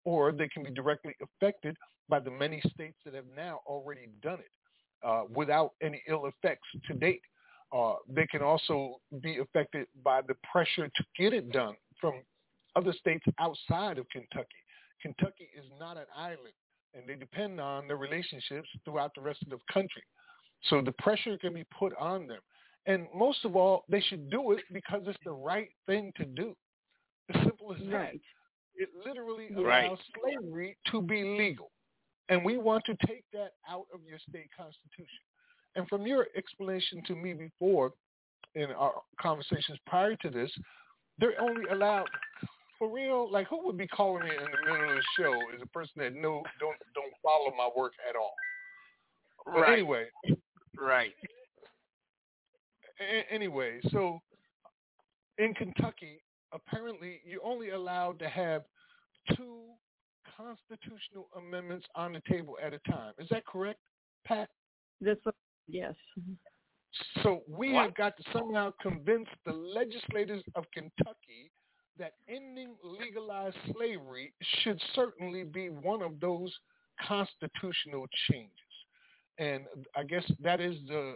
or 0.05 0.33
they 0.33 0.49
can 0.49 0.63
be 0.63 0.71
directly 0.71 1.15
affected 1.23 1.77
by 2.09 2.21
the 2.21 2.31
many 2.31 2.61
states 2.75 2.97
that 3.05 3.15
have 3.15 3.25
now 3.35 3.61
already 3.67 4.09
done 4.23 4.41
it 4.41 4.51
uh, 5.07 5.23
without 5.35 5.73
any 5.83 6.03
ill 6.09 6.27
effects 6.27 6.69
to 6.87 6.95
date. 6.95 7.23
Uh, 7.73 7.95
they 8.07 8.27
can 8.27 8.43
also 8.43 9.01
be 9.23 9.39
affected 9.39 9.87
by 10.05 10.21
the 10.21 10.35
pressure 10.51 10.89
to 10.89 11.05
get 11.19 11.33
it 11.33 11.51
done 11.53 11.75
from 11.99 12.15
other 12.77 12.93
states 12.93 13.25
outside 13.39 13.99
of 13.99 14.07
Kentucky. 14.11 14.49
Kentucky 15.01 15.49
is 15.57 15.65
not 15.81 15.97
an 15.97 16.05
island, 16.17 16.55
and 16.95 17.05
they 17.09 17.15
depend 17.15 17.61
on 17.61 17.89
the 17.89 17.97
relationships 17.97 18.69
throughout 18.85 19.13
the 19.15 19.21
rest 19.21 19.43
of 19.43 19.51
the 19.51 19.59
country. 19.73 20.03
So 20.65 20.81
the 20.81 20.93
pressure 20.93 21.37
can 21.39 21.55
be 21.55 21.65
put 21.77 21.93
on 21.99 22.27
them. 22.27 22.41
And 22.87 23.07
most 23.15 23.45
of 23.45 23.57
all, 23.57 23.85
they 23.89 24.01
should 24.01 24.31
do 24.31 24.53
it 24.53 24.61
because 24.73 25.03
it's 25.07 25.19
the 25.25 25.33
right 25.33 25.69
thing 25.87 26.13
to 26.17 26.25
do. 26.25 26.57
As 27.35 27.43
simple 27.43 27.73
as 27.73 27.81
right. 27.87 28.13
that. 28.13 28.21
It 28.75 28.89
literally 29.05 29.49
allows 29.57 29.99
slavery 30.21 30.77
to 30.91 31.03
be 31.03 31.23
legal. 31.23 31.71
And 32.29 32.45
we 32.45 32.57
want 32.57 32.85
to 32.87 32.97
take 33.07 33.25
that 33.33 33.53
out 33.69 33.87
of 33.93 34.01
your 34.09 34.19
state 34.29 34.49
constitution. 34.57 35.07
And 35.77 35.87
from 35.89 36.07
your 36.07 36.29
explanation 36.37 37.03
to 37.07 37.15
me 37.15 37.35
before 37.35 37.93
in 38.55 38.71
our 38.71 39.03
conversations 39.21 39.79
prior 39.87 40.17
to 40.17 40.31
this, 40.31 40.51
they're 41.19 41.41
only 41.41 41.63
allowed 41.71 42.09
for 42.79 42.93
real, 42.93 43.31
like 43.31 43.47
who 43.49 43.65
would 43.65 43.79
be 43.79 43.87
calling 43.87 44.25
me 44.25 44.31
in 44.31 44.43
the 44.43 44.73
middle 44.73 44.91
of 44.91 44.97
the 44.97 45.03
show 45.17 45.33
is 45.55 45.63
a 45.63 45.67
person 45.67 45.93
that 45.99 46.15
no 46.15 46.43
don't 46.59 46.77
don't 46.95 47.13
follow 47.23 47.55
my 47.57 47.69
work 47.77 47.93
at 48.09 48.17
all. 48.17 48.35
But 49.47 49.61
right. 49.61 49.73
anyway. 49.75 50.07
Right. 50.79 51.13
A- 53.01 53.33
anyway, 53.33 53.81
so 53.91 54.21
in 55.39 55.55
Kentucky, 55.55 56.23
apparently 56.53 57.21
you're 57.25 57.45
only 57.45 57.71
allowed 57.71 58.19
to 58.21 58.29
have 58.29 58.63
two 59.37 59.63
constitutional 60.37 61.29
amendments 61.37 61.87
on 61.95 62.13
the 62.13 62.23
table 62.29 62.57
at 62.65 62.73
a 62.73 62.79
time. 62.91 63.13
Is 63.19 63.29
that 63.31 63.45
correct, 63.47 63.79
Pat? 64.27 64.49
That's 65.01 65.21
yes. 65.69 65.95
So 67.23 67.43
we 67.49 67.73
what? 67.73 67.85
have 67.85 67.95
got 67.95 68.17
to 68.19 68.23
somehow 68.33 68.73
convince 68.81 69.27
the 69.47 69.53
legislators 69.53 70.43
of 70.55 70.65
Kentucky 70.73 71.51
that 71.99 72.15
ending 72.29 72.75
legalized 72.83 73.57
slavery 73.73 74.33
should 74.63 74.81
certainly 74.95 75.45
be 75.45 75.69
one 75.69 76.03
of 76.03 76.21
those 76.21 76.53
constitutional 77.07 78.07
changes. 78.31 78.53
And 79.39 79.65
I 79.97 80.05
guess 80.05 80.25
that 80.41 80.61
is 80.61 80.77
the 80.87 81.15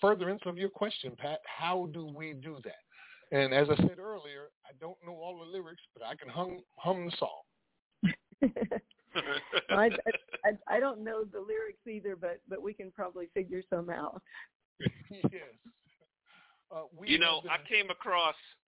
furtherance 0.00 0.42
of 0.46 0.58
your 0.58 0.70
question, 0.70 1.12
Pat. 1.18 1.40
How 1.46 1.88
do 1.92 2.06
we 2.06 2.34
do 2.34 2.58
that? 2.64 3.36
And 3.36 3.52
as 3.52 3.68
I 3.70 3.76
said 3.76 3.98
earlier, 3.98 4.50
I 4.66 4.72
don't 4.80 4.96
know 5.06 5.14
all 5.14 5.38
the 5.38 5.50
lyrics, 5.50 5.82
but 5.94 6.06
I 6.06 6.14
can 6.14 6.28
hum, 6.28 6.58
hum 6.76 7.06
the 7.06 7.16
song. 7.18 7.40
I, 9.70 9.90
I, 10.44 10.76
I 10.76 10.80
don't 10.80 11.02
know 11.02 11.24
the 11.24 11.40
lyrics 11.40 11.86
either, 11.88 12.16
but 12.16 12.40
but 12.48 12.62
we 12.62 12.74
can 12.74 12.90
probably 12.90 13.28
figure 13.32 13.62
some 13.70 13.88
out. 13.88 14.20
yes. 15.10 15.22
Uh, 16.70 16.82
you 17.04 17.18
know, 17.18 17.40
been, 17.42 17.50
I 17.50 17.68
came 17.68 17.90
across. 17.90 18.34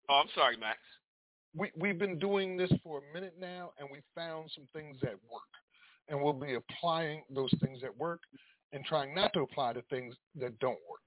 Oh, 0.09 0.15
I'm 0.15 0.29
sorry, 0.33 0.57
Max 0.57 0.79
we, 1.55 1.71
we've 1.77 1.97
been 1.97 2.19
doing 2.19 2.57
this 2.57 2.71
for 2.83 2.99
a 2.99 3.13
minute 3.13 3.35
now, 3.39 3.71
and 3.79 3.87
we 3.91 3.99
found 4.15 4.51
some 4.53 4.67
things 4.73 4.97
that 5.01 5.15
work. 5.31 5.41
And 6.07 6.21
we'll 6.21 6.33
be 6.33 6.55
applying 6.55 7.23
those 7.29 7.53
things 7.63 7.81
that 7.81 7.95
work 7.95 8.21
and 8.73 8.85
trying 8.85 9.15
not 9.15 9.33
to 9.33 9.41
apply 9.41 9.73
to 9.73 9.81
things 9.83 10.15
that 10.39 10.57
don't 10.59 10.79
work. 10.89 11.01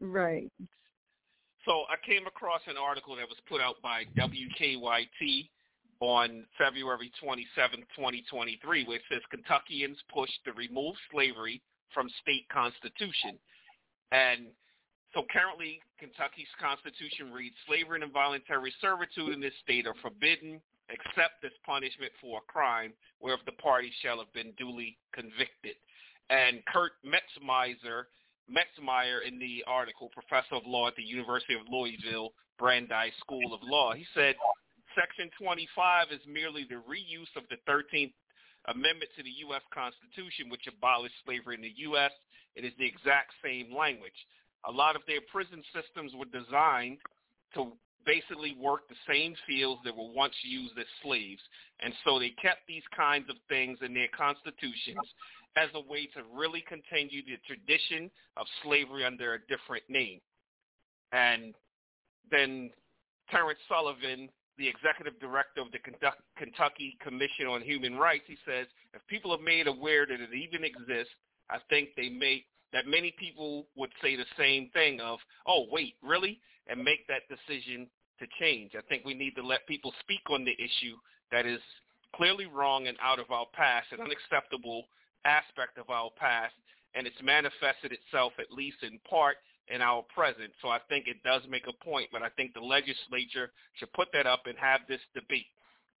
Right. 0.00 0.50
So 1.64 1.84
I 1.88 1.94
came 2.04 2.26
across 2.26 2.60
an 2.66 2.76
article 2.76 3.16
that 3.16 3.28
was 3.28 3.38
put 3.48 3.60
out 3.60 3.76
by 3.82 4.04
WKYT 4.18 5.48
on 6.00 6.44
February 6.58 7.12
27, 7.22 7.78
2023, 7.94 8.84
which 8.86 9.02
says 9.08 9.20
Kentuckians 9.30 9.98
push 10.12 10.30
to 10.44 10.52
remove 10.52 10.96
slavery 11.12 11.62
from 11.94 12.08
state 12.20 12.48
constitution. 12.48 13.38
And 14.10 14.48
so 15.14 15.22
currently, 15.30 15.78
Kentucky's 16.00 16.50
constitution 16.58 17.30
reads, 17.32 17.54
slavery 17.68 18.02
and 18.02 18.04
involuntary 18.04 18.74
servitude 18.80 19.32
in 19.32 19.40
this 19.40 19.54
state 19.62 19.86
are 19.86 19.94
forbidden 20.02 20.60
except 20.90 21.44
as 21.44 21.52
punishment 21.64 22.10
for 22.20 22.38
a 22.38 22.52
crime 22.52 22.92
whereof 23.20 23.40
the 23.46 23.52
party 23.52 23.92
shall 24.02 24.18
have 24.18 24.32
been 24.32 24.52
duly 24.58 24.98
convicted. 25.14 25.76
And 26.32 26.64
Kurt 26.64 26.96
Metzmeiser, 27.04 28.08
Metzmeier 28.48 29.20
in 29.28 29.38
the 29.38 29.62
article, 29.68 30.08
professor 30.08 30.56
of 30.56 30.64
law 30.64 30.88
at 30.88 30.96
the 30.96 31.04
University 31.04 31.52
of 31.52 31.60
Louisville 31.68 32.32
Brandeis 32.58 33.12
School 33.20 33.52
of 33.52 33.60
Law, 33.62 33.92
he 33.92 34.06
said, 34.14 34.34
Section 34.96 35.28
25 35.36 36.08
is 36.10 36.20
merely 36.26 36.64
the 36.64 36.80
reuse 36.88 37.32
of 37.36 37.44
the 37.52 37.60
13th 37.68 38.12
Amendment 38.66 39.10
to 39.16 39.22
the 39.22 39.42
U.S. 39.50 39.62
Constitution, 39.74 40.48
which 40.48 40.70
abolished 40.70 41.14
slavery 41.26 41.56
in 41.56 41.62
the 41.62 41.74
U.S. 41.90 42.12
It 42.54 42.64
is 42.64 42.72
the 42.78 42.86
exact 42.86 43.34
same 43.42 43.74
language 43.74 44.14
a 44.64 44.72
lot 44.72 44.96
of 44.96 45.02
their 45.06 45.20
prison 45.30 45.62
systems 45.74 46.12
were 46.14 46.30
designed 46.30 46.98
to 47.54 47.72
basically 48.06 48.56
work 48.58 48.88
the 48.88 48.98
same 49.08 49.34
fields 49.46 49.80
that 49.84 49.96
were 49.96 50.10
once 50.14 50.34
used 50.42 50.76
as 50.78 50.86
slaves. 51.02 51.40
And 51.80 51.92
so 52.04 52.18
they 52.18 52.30
kept 52.42 52.66
these 52.66 52.82
kinds 52.96 53.30
of 53.30 53.36
things 53.48 53.78
in 53.82 53.94
their 53.94 54.10
constitutions 54.16 55.06
as 55.56 55.68
a 55.74 55.80
way 55.80 56.06
to 56.14 56.22
really 56.34 56.64
continue 56.66 57.22
the 57.22 57.36
tradition 57.46 58.10
of 58.36 58.46
slavery 58.62 59.04
under 59.04 59.34
a 59.34 59.38
different 59.48 59.84
name. 59.88 60.20
And 61.12 61.54
then 62.30 62.70
Terrence 63.30 63.58
Sullivan, 63.68 64.30
the 64.58 64.68
executive 64.68 65.18
director 65.20 65.60
of 65.60 65.68
the 65.72 65.78
Kentucky 66.38 66.96
Commission 67.02 67.46
on 67.48 67.62
Human 67.62 67.96
Rights, 67.96 68.24
he 68.26 68.36
says, 68.46 68.66
if 68.94 69.06
people 69.08 69.32
are 69.32 69.42
made 69.42 69.66
aware 69.66 70.06
that 70.06 70.20
it 70.20 70.34
even 70.34 70.64
exists, 70.64 71.12
I 71.50 71.58
think 71.68 71.90
they 71.96 72.08
may 72.08 72.44
that 72.72 72.86
many 72.86 73.14
people 73.18 73.66
would 73.76 73.90
say 74.00 74.16
the 74.16 74.24
same 74.38 74.70
thing 74.72 74.98
of, 75.02 75.18
oh, 75.46 75.66
wait, 75.70 75.94
really? 76.02 76.40
And 76.68 76.82
make 76.82 77.06
that 77.06 77.28
decision 77.28 77.86
to 78.18 78.26
change. 78.40 78.72
I 78.74 78.80
think 78.88 79.04
we 79.04 79.12
need 79.12 79.34
to 79.34 79.46
let 79.46 79.66
people 79.66 79.92
speak 80.00 80.22
on 80.30 80.44
the 80.44 80.52
issue 80.52 80.96
that 81.30 81.44
is 81.44 81.60
clearly 82.16 82.46
wrong 82.46 82.86
and 82.86 82.96
out 83.02 83.18
of 83.18 83.30
our 83.30 83.44
past, 83.52 83.88
and 83.92 84.00
unacceptable 84.00 84.84
aspect 85.24 85.78
of 85.78 85.90
our 85.90 86.10
past, 86.18 86.54
and 86.94 87.06
it's 87.06 87.22
manifested 87.22 87.92
itself 87.92 88.32
at 88.38 88.52
least 88.52 88.82
in 88.82 88.98
part 89.08 89.36
in 89.68 89.80
our 89.80 90.02
present. 90.14 90.52
So 90.60 90.68
I 90.68 90.78
think 90.88 91.06
it 91.06 91.22
does 91.24 91.42
make 91.48 91.66
a 91.68 91.84
point, 91.84 92.08
but 92.12 92.22
I 92.22 92.28
think 92.30 92.52
the 92.52 92.60
legislature 92.60 93.52
should 93.74 93.92
put 93.92 94.08
that 94.12 94.26
up 94.26 94.42
and 94.46 94.58
have 94.58 94.80
this 94.88 95.00
debate. 95.14 95.46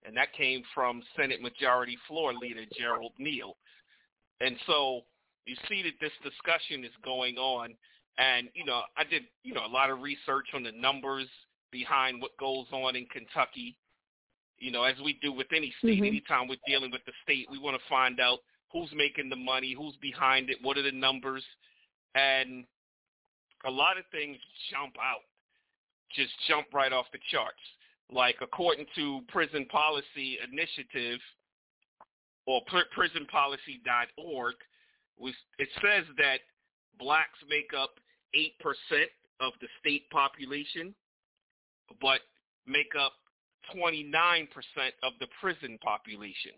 And 0.04 0.16
that 0.16 0.32
came 0.32 0.62
from 0.74 1.02
Senate 1.16 1.40
Majority 1.40 1.96
Floor 2.08 2.34
Leader 2.34 2.64
Gerald 2.76 3.12
Neal. 3.18 3.56
And 4.40 4.56
so 4.66 5.02
you 5.46 5.54
see 5.68 5.82
that 5.82 5.94
this 6.00 6.12
discussion 6.22 6.84
is 6.84 6.92
going 7.04 7.36
on. 7.36 7.74
And, 8.18 8.48
you 8.54 8.64
know, 8.64 8.82
I 8.96 9.04
did, 9.04 9.22
you 9.42 9.54
know, 9.54 9.64
a 9.64 9.70
lot 9.72 9.90
of 9.90 10.00
research 10.00 10.48
on 10.54 10.64
the 10.64 10.72
numbers 10.72 11.28
behind 11.70 12.20
what 12.20 12.36
goes 12.38 12.66
on 12.72 12.96
in 12.96 13.06
Kentucky. 13.06 13.76
You 14.58 14.70
know, 14.70 14.84
as 14.84 14.96
we 15.04 15.18
do 15.22 15.32
with 15.32 15.46
any 15.54 15.72
state, 15.78 15.96
mm-hmm. 15.96 16.04
anytime 16.04 16.48
we're 16.48 16.56
dealing 16.66 16.90
with 16.90 17.04
the 17.06 17.12
state, 17.22 17.46
we 17.50 17.58
want 17.58 17.76
to 17.76 17.82
find 17.88 18.20
out 18.20 18.40
who's 18.72 18.90
making 18.94 19.28
the 19.28 19.36
money, 19.36 19.74
who's 19.76 19.96
behind 20.00 20.50
it, 20.50 20.56
what 20.62 20.78
are 20.78 20.82
the 20.82 20.92
numbers. 20.92 21.44
And 22.14 22.64
a 23.64 23.70
lot 23.70 23.98
of 23.98 24.04
things 24.10 24.36
jump 24.70 24.94
out, 24.98 25.22
just 26.14 26.32
jump 26.48 26.66
right 26.72 26.92
off 26.92 27.06
the 27.12 27.18
charts. 27.30 27.60
Like 28.10 28.36
according 28.42 28.86
to 28.96 29.20
Prison 29.28 29.66
Policy 29.66 30.38
Initiative 30.50 31.20
or 32.46 32.60
prisonpolicy.org, 32.70 34.54
it 35.58 35.68
says 35.80 36.04
that 36.18 36.40
blacks 36.98 37.38
make 37.48 37.70
up 37.78 37.90
8% 38.34 38.48
of 39.40 39.52
the 39.60 39.68
state 39.80 40.08
population, 40.10 40.94
but 42.00 42.20
make 42.66 42.92
up 42.98 43.12
29% 43.74 44.48
of 45.02 45.12
the 45.20 45.26
prison 45.40 45.78
population. 45.82 46.52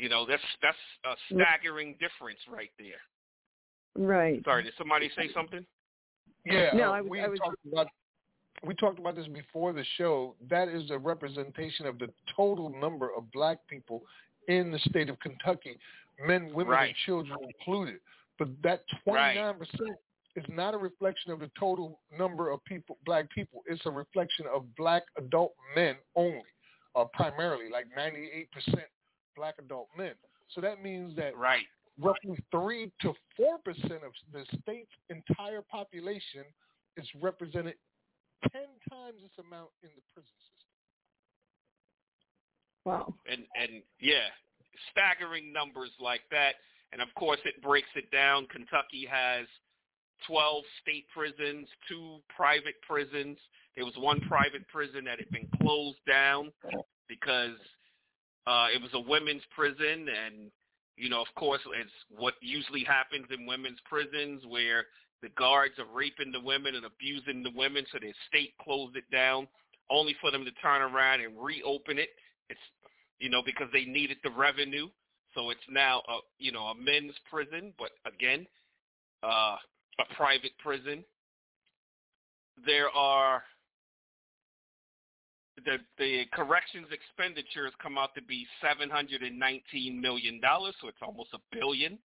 You 0.00 0.08
know, 0.08 0.24
that's 0.26 0.42
that's 0.62 0.76
a 1.04 1.34
staggering 1.34 1.96
difference 2.00 2.38
right 2.50 2.70
there. 2.78 3.02
Right. 3.96 4.42
Sorry, 4.44 4.62
did 4.62 4.72
somebody 4.78 5.10
say 5.16 5.28
something? 5.34 5.64
Yeah. 6.46 6.70
No, 6.74 6.90
uh, 6.90 6.92
I 6.92 7.00
was, 7.02 7.10
we 7.10 7.20
I 7.20 7.28
was 7.28 7.38
talked 7.38 7.58
about 7.70 7.86
we 8.66 8.74
talked 8.74 8.98
about 8.98 9.16
this 9.16 9.26
before 9.26 9.72
the 9.72 9.84
show. 9.98 10.34
That 10.48 10.68
is 10.68 10.90
a 10.90 10.98
representation 10.98 11.86
of 11.86 11.98
the 11.98 12.08
total 12.34 12.70
number 12.70 13.10
of 13.14 13.30
black 13.32 13.58
people 13.68 14.02
in 14.48 14.70
the 14.70 14.78
state 14.80 15.10
of 15.10 15.18
Kentucky, 15.20 15.76
men, 16.26 16.50
women, 16.54 16.72
right. 16.72 16.88
and 16.88 16.96
children 17.06 17.36
included. 17.42 18.00
But 18.38 18.48
that 18.62 18.84
29% 19.06 19.58
right. 19.58 19.68
is 20.34 20.44
not 20.48 20.72
a 20.74 20.78
reflection 20.78 21.30
of 21.30 21.40
the 21.40 21.50
total 21.58 22.00
number 22.18 22.50
of 22.50 22.64
people, 22.64 22.96
black 23.04 23.30
people. 23.30 23.62
It's 23.66 23.82
a 23.84 23.90
reflection 23.90 24.46
of 24.52 24.64
black 24.76 25.02
adult 25.18 25.52
men 25.76 25.96
only, 26.16 26.42
uh, 26.94 27.04
primarily, 27.12 27.70
like 27.70 27.86
98% 27.98 28.46
black 29.40 29.54
adult 29.58 29.88
men. 29.96 30.12
So 30.54 30.60
that 30.60 30.82
means 30.82 31.16
that 31.16 31.34
right. 31.34 31.64
roughly 31.98 32.36
3 32.50 32.92
to 33.00 33.14
4% 33.40 33.48
of 34.04 34.12
the 34.32 34.44
state's 34.60 34.92
entire 35.08 35.62
population 35.62 36.44
is 36.98 37.06
represented 37.22 37.74
10 38.52 38.62
times 38.90 39.16
this 39.22 39.46
amount 39.46 39.70
in 39.82 39.88
the 39.96 40.02
prison 40.12 40.36
system. 40.44 40.68
Wow. 42.84 43.14
And 43.30 43.44
and 43.56 43.82
yeah, 44.00 44.28
staggering 44.90 45.52
numbers 45.52 45.90
like 46.00 46.22
that. 46.30 46.56
And 46.92 47.00
of 47.00 47.08
course, 47.14 47.40
it 47.44 47.62
breaks 47.62 47.88
it 47.94 48.10
down. 48.10 48.46
Kentucky 48.46 49.06
has 49.08 49.46
12 50.26 50.64
state 50.82 51.06
prisons, 51.14 51.68
two 51.88 52.18
private 52.34 52.74
prisons. 52.86 53.38
There 53.76 53.84
was 53.84 53.94
one 53.96 54.20
private 54.28 54.66
prison 54.68 55.04
that 55.04 55.18
had 55.18 55.30
been 55.30 55.48
closed 55.62 56.00
down 56.06 56.52
because 57.08 57.56
uh, 58.46 58.66
it 58.74 58.80
was 58.80 58.90
a 58.94 59.00
women's 59.00 59.42
prison, 59.54 60.06
and 60.08 60.50
you 60.96 61.08
know, 61.08 61.20
of 61.20 61.28
course, 61.34 61.60
it's 61.80 61.90
what 62.10 62.34
usually 62.40 62.84
happens 62.84 63.26
in 63.30 63.46
women's 63.46 63.78
prisons 63.88 64.42
where 64.46 64.86
the 65.22 65.28
guards 65.30 65.74
are 65.78 65.94
raping 65.94 66.32
the 66.32 66.40
women 66.40 66.74
and 66.74 66.84
abusing 66.84 67.42
the 67.42 67.52
women, 67.54 67.84
so 67.92 67.98
the 68.00 68.12
state 68.28 68.54
closed 68.62 68.96
it 68.96 69.04
down, 69.12 69.46
only 69.90 70.14
for 70.20 70.30
them 70.30 70.44
to 70.44 70.50
turn 70.62 70.82
around 70.82 71.20
and 71.20 71.32
reopen 71.38 71.98
it. 71.98 72.10
It's 72.48 72.60
you 73.18 73.28
know 73.28 73.42
because 73.44 73.68
they 73.72 73.84
needed 73.84 74.18
the 74.24 74.30
revenue, 74.30 74.88
so 75.34 75.50
it's 75.50 75.60
now 75.70 76.02
a 76.08 76.18
you 76.38 76.52
know 76.52 76.64
a 76.64 76.74
men's 76.74 77.14
prison, 77.30 77.72
but 77.78 77.90
again, 78.06 78.46
uh, 79.22 79.56
a 79.98 80.14
private 80.16 80.52
prison. 80.58 81.04
There 82.66 82.90
are 82.90 83.42
the 85.64 85.76
the 85.98 86.24
corrections 86.32 86.86
expenditures 86.92 87.72
come 87.82 87.98
out 87.98 88.14
to 88.14 88.22
be 88.22 88.46
seven 88.60 88.90
hundred 88.90 89.22
and 89.22 89.38
nineteen 89.38 90.00
million 90.00 90.40
dollars, 90.40 90.74
so 90.80 90.88
it's 90.88 91.02
almost 91.02 91.30
a 91.34 91.56
billion. 91.56 91.98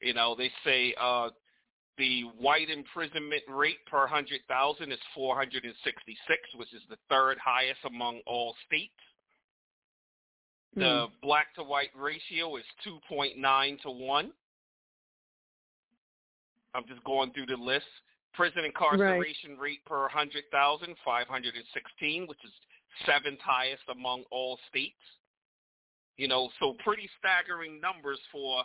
You 0.00 0.14
know, 0.14 0.34
they 0.36 0.50
say 0.64 0.94
uh, 1.00 1.28
the 1.98 2.22
white 2.38 2.70
imprisonment 2.70 3.42
rate 3.48 3.84
per 3.90 4.06
hundred 4.06 4.40
thousand 4.48 4.92
is 4.92 4.98
four 5.14 5.36
hundred 5.36 5.64
and 5.64 5.74
sixty 5.84 6.16
six, 6.26 6.40
which 6.56 6.72
is 6.72 6.82
the 6.88 6.96
third 7.08 7.38
highest 7.42 7.80
among 7.86 8.20
all 8.26 8.54
states. 8.66 8.92
The 10.74 10.80
mm. 10.80 11.08
black 11.22 11.54
to 11.56 11.62
white 11.62 11.90
ratio 11.96 12.56
is 12.56 12.64
two 12.82 12.98
point 13.08 13.38
nine 13.38 13.78
to 13.82 13.90
one. 13.90 14.32
I'm 16.74 16.86
just 16.88 17.04
going 17.04 17.32
through 17.32 17.46
the 17.46 17.56
list. 17.56 17.86
Prison 18.34 18.64
incarceration 18.64 19.50
right. 19.50 19.76
rate 19.76 19.84
per 19.84 20.00
100,000, 20.02 20.96
516, 21.04 22.26
which 22.26 22.38
is 22.44 22.50
seventh 23.06 23.40
highest 23.40 23.82
among 23.90 24.24
all 24.30 24.58
states. 24.68 24.94
You 26.16 26.28
know, 26.28 26.50
so 26.60 26.76
pretty 26.84 27.08
staggering 27.18 27.80
numbers 27.80 28.18
for 28.30 28.64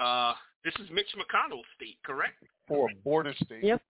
uh 0.00 0.34
this 0.64 0.74
is 0.80 0.90
Mitch 0.90 1.06
McConnell's 1.16 1.66
state, 1.76 1.98
correct? 2.04 2.42
For 2.66 2.90
a 2.90 2.94
border 3.04 3.34
state. 3.44 3.62
Yep. 3.62 3.80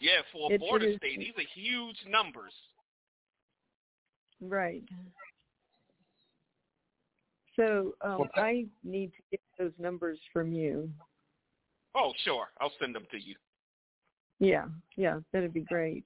Yeah, 0.00 0.22
for 0.32 0.50
a 0.50 0.54
it, 0.54 0.60
border 0.60 0.86
it 0.86 0.96
state. 0.96 1.18
These 1.18 1.34
are 1.36 1.48
huge 1.54 1.96
numbers. 2.08 2.52
Right. 4.40 4.82
So 7.56 7.94
um, 8.00 8.18
well, 8.18 8.30
I 8.36 8.66
need 8.82 9.08
to 9.08 9.22
get 9.30 9.40
those 9.58 9.72
numbers 9.78 10.18
from 10.32 10.52
you. 10.52 10.90
Oh, 11.94 12.12
sure. 12.24 12.46
I'll 12.60 12.72
send 12.80 12.94
them 12.94 13.06
to 13.10 13.18
you. 13.18 13.34
Yeah, 14.38 14.66
yeah, 14.96 15.18
that'd 15.32 15.52
be 15.52 15.60
great. 15.60 16.04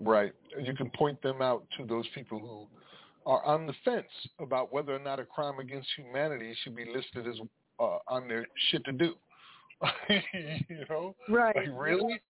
Right. 0.00 0.32
You 0.60 0.74
can 0.74 0.90
point 0.90 1.20
them 1.22 1.42
out 1.42 1.64
to 1.76 1.84
those 1.84 2.06
people 2.14 2.38
who 2.38 2.66
are 3.30 3.44
on 3.44 3.66
the 3.66 3.74
fence 3.84 4.06
about 4.40 4.72
whether 4.72 4.94
or 4.94 4.98
not 4.98 5.20
a 5.20 5.24
crime 5.24 5.58
against 5.58 5.88
humanity 5.96 6.54
should 6.62 6.76
be 6.76 6.84
listed 6.84 7.26
as 7.26 7.38
uh, 7.80 7.98
on 8.08 8.28
their 8.28 8.46
shit 8.70 8.84
to 8.84 8.92
do. 8.92 9.14
you 10.08 10.84
know? 10.88 11.14
Right. 11.28 11.54
Like, 11.54 11.68
really? 11.72 12.20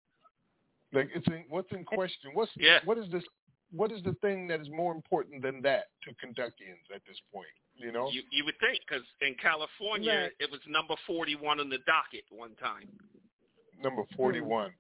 Like 0.92 1.10
it's 1.14 1.26
in, 1.26 1.44
what's 1.48 1.70
in 1.72 1.84
question? 1.84 2.30
What's 2.32 2.50
yeah. 2.56 2.78
what 2.84 2.98
is 2.98 3.04
this? 3.12 3.22
What 3.70 3.92
is 3.92 4.02
the 4.02 4.14
thing 4.22 4.48
that 4.48 4.60
is 4.60 4.68
more 4.70 4.94
important 4.94 5.42
than 5.42 5.60
that 5.62 5.88
to 6.04 6.14
Kentuckians 6.14 6.88
at 6.94 7.02
this 7.06 7.18
point? 7.32 7.46
You 7.76 7.92
know, 7.92 8.08
you 8.10 8.22
you 8.30 8.44
would 8.46 8.58
think 8.58 8.80
because 8.88 9.04
in 9.20 9.34
California 9.34 10.12
right. 10.12 10.32
it 10.40 10.50
was 10.50 10.60
number 10.66 10.94
forty 11.06 11.36
one 11.36 11.60
on 11.60 11.68
the 11.68 11.78
docket 11.84 12.24
one 12.30 12.54
time. 12.54 12.88
Number 13.82 14.02
forty 14.16 14.40
one. 14.40 14.72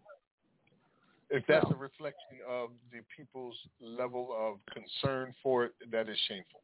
If 1.30 1.44
that's 1.46 1.66
a 1.70 1.76
reflection 1.76 2.38
of 2.48 2.70
the 2.90 3.00
people's 3.14 3.56
level 3.80 4.34
of 4.36 4.58
concern 4.72 5.34
for 5.42 5.66
it, 5.66 5.72
that 5.90 6.08
is 6.08 6.16
shameful. 6.26 6.60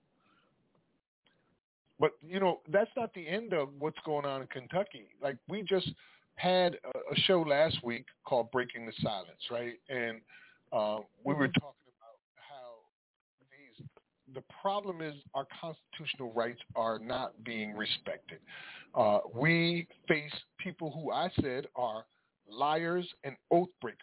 But 2.00 2.12
you 2.26 2.40
know, 2.40 2.60
that's 2.72 2.90
not 2.96 3.12
the 3.14 3.26
end 3.26 3.52
of 3.52 3.68
what's 3.78 3.98
going 4.04 4.24
on 4.24 4.40
in 4.40 4.46
Kentucky. 4.48 5.06
Like 5.22 5.36
we 5.48 5.62
just 5.62 5.90
had 6.36 6.76
a, 6.84 7.20
show 7.20 7.42
last 7.42 7.78
week 7.84 8.06
called 8.24 8.50
Breaking 8.50 8.86
the 8.86 8.92
Silence, 9.00 9.40
right? 9.50 9.74
And 9.88 10.20
uh, 10.72 10.98
we 11.24 11.34
were 11.34 11.46
mm-hmm. 11.46 11.60
talking 11.60 11.92
about 11.98 12.18
how 12.34 12.80
these 13.50 13.86
the 14.34 14.42
problem 14.60 15.00
is 15.00 15.14
our 15.34 15.46
constitutional 15.60 16.32
rights 16.32 16.60
are 16.74 16.98
not 16.98 17.32
being 17.44 17.76
respected. 17.76 18.38
Uh, 18.94 19.20
we 19.34 19.86
face 20.08 20.32
people 20.58 20.90
who 20.90 21.12
I 21.12 21.28
said 21.40 21.66
are 21.76 22.04
liars 22.50 23.06
and 23.24 23.36
oath 23.50 23.68
breakers 23.80 24.00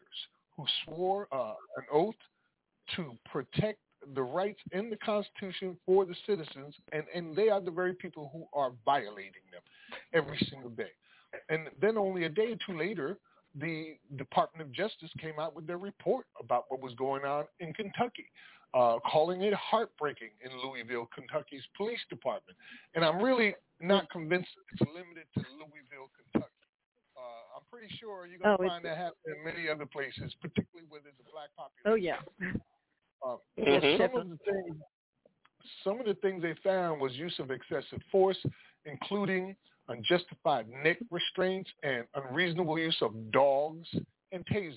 who 0.61 0.93
swore 0.93 1.27
uh, 1.31 1.53
an 1.77 1.85
oath 1.91 2.15
to 2.95 3.17
protect 3.31 3.79
the 4.15 4.21
rights 4.21 4.59
in 4.71 4.89
the 4.89 4.95
Constitution 4.97 5.77
for 5.85 6.05
the 6.05 6.15
citizens, 6.25 6.75
and, 6.91 7.03
and 7.13 7.35
they 7.35 7.49
are 7.49 7.61
the 7.61 7.71
very 7.71 7.93
people 7.93 8.29
who 8.33 8.45
are 8.59 8.71
violating 8.83 9.45
them 9.51 9.61
every 10.13 10.37
single 10.49 10.71
day. 10.71 10.89
And 11.49 11.67
then 11.79 11.97
only 11.97 12.25
a 12.25 12.29
day 12.29 12.53
or 12.53 12.57
two 12.65 12.77
later, 12.77 13.17
the 13.59 13.97
Department 14.17 14.67
of 14.67 14.73
Justice 14.73 15.11
came 15.19 15.39
out 15.39 15.55
with 15.55 15.67
their 15.67 15.77
report 15.77 16.25
about 16.39 16.65
what 16.69 16.81
was 16.81 16.93
going 16.95 17.25
on 17.25 17.45
in 17.59 17.73
Kentucky, 17.73 18.25
uh, 18.73 18.97
calling 19.09 19.43
it 19.43 19.53
heartbreaking 19.53 20.29
in 20.43 20.51
Louisville, 20.67 21.07
Kentucky's 21.13 21.63
police 21.77 21.99
department. 22.09 22.57
And 22.95 23.05
I'm 23.05 23.21
really 23.21 23.53
not 23.79 24.09
convinced 24.09 24.49
it's 24.73 24.81
limited 24.81 25.25
to 25.35 25.45
Louisville, 25.57 26.09
Kentucky. 26.31 26.50
I'm 27.71 27.79
pretty 27.79 27.93
sure 27.99 28.27
you're 28.27 28.39
going 28.39 28.57
to 28.57 28.63
oh, 28.63 28.67
find 28.67 28.85
that 28.85 28.97
happen 28.97 29.17
in 29.27 29.43
many 29.43 29.69
other 29.69 29.85
places, 29.85 30.33
particularly 30.41 30.87
where 30.89 31.01
there's 31.03 31.15
a 31.19 31.31
black 31.31 31.49
population. 31.55 31.85
Oh 31.85 31.95
yeah. 31.95 32.51
Um, 33.23 33.37
mm-hmm. 33.59 34.01
Some 34.01 34.19
of 34.19 34.29
the 34.29 34.37
things, 34.51 34.75
some 35.83 35.99
of 35.99 36.07
the 36.07 36.15
things 36.15 36.41
they 36.41 36.55
found 36.63 36.99
was 36.99 37.13
use 37.13 37.35
of 37.37 37.51
excessive 37.51 38.01
force, 38.11 38.37
including 38.85 39.55
unjustified 39.89 40.65
neck 40.83 40.97
restraints 41.11 41.69
and 41.83 42.05
unreasonable 42.15 42.79
use 42.79 42.97
of 42.99 43.13
dogs 43.31 43.87
and 44.31 44.43
tasers. 44.47 44.73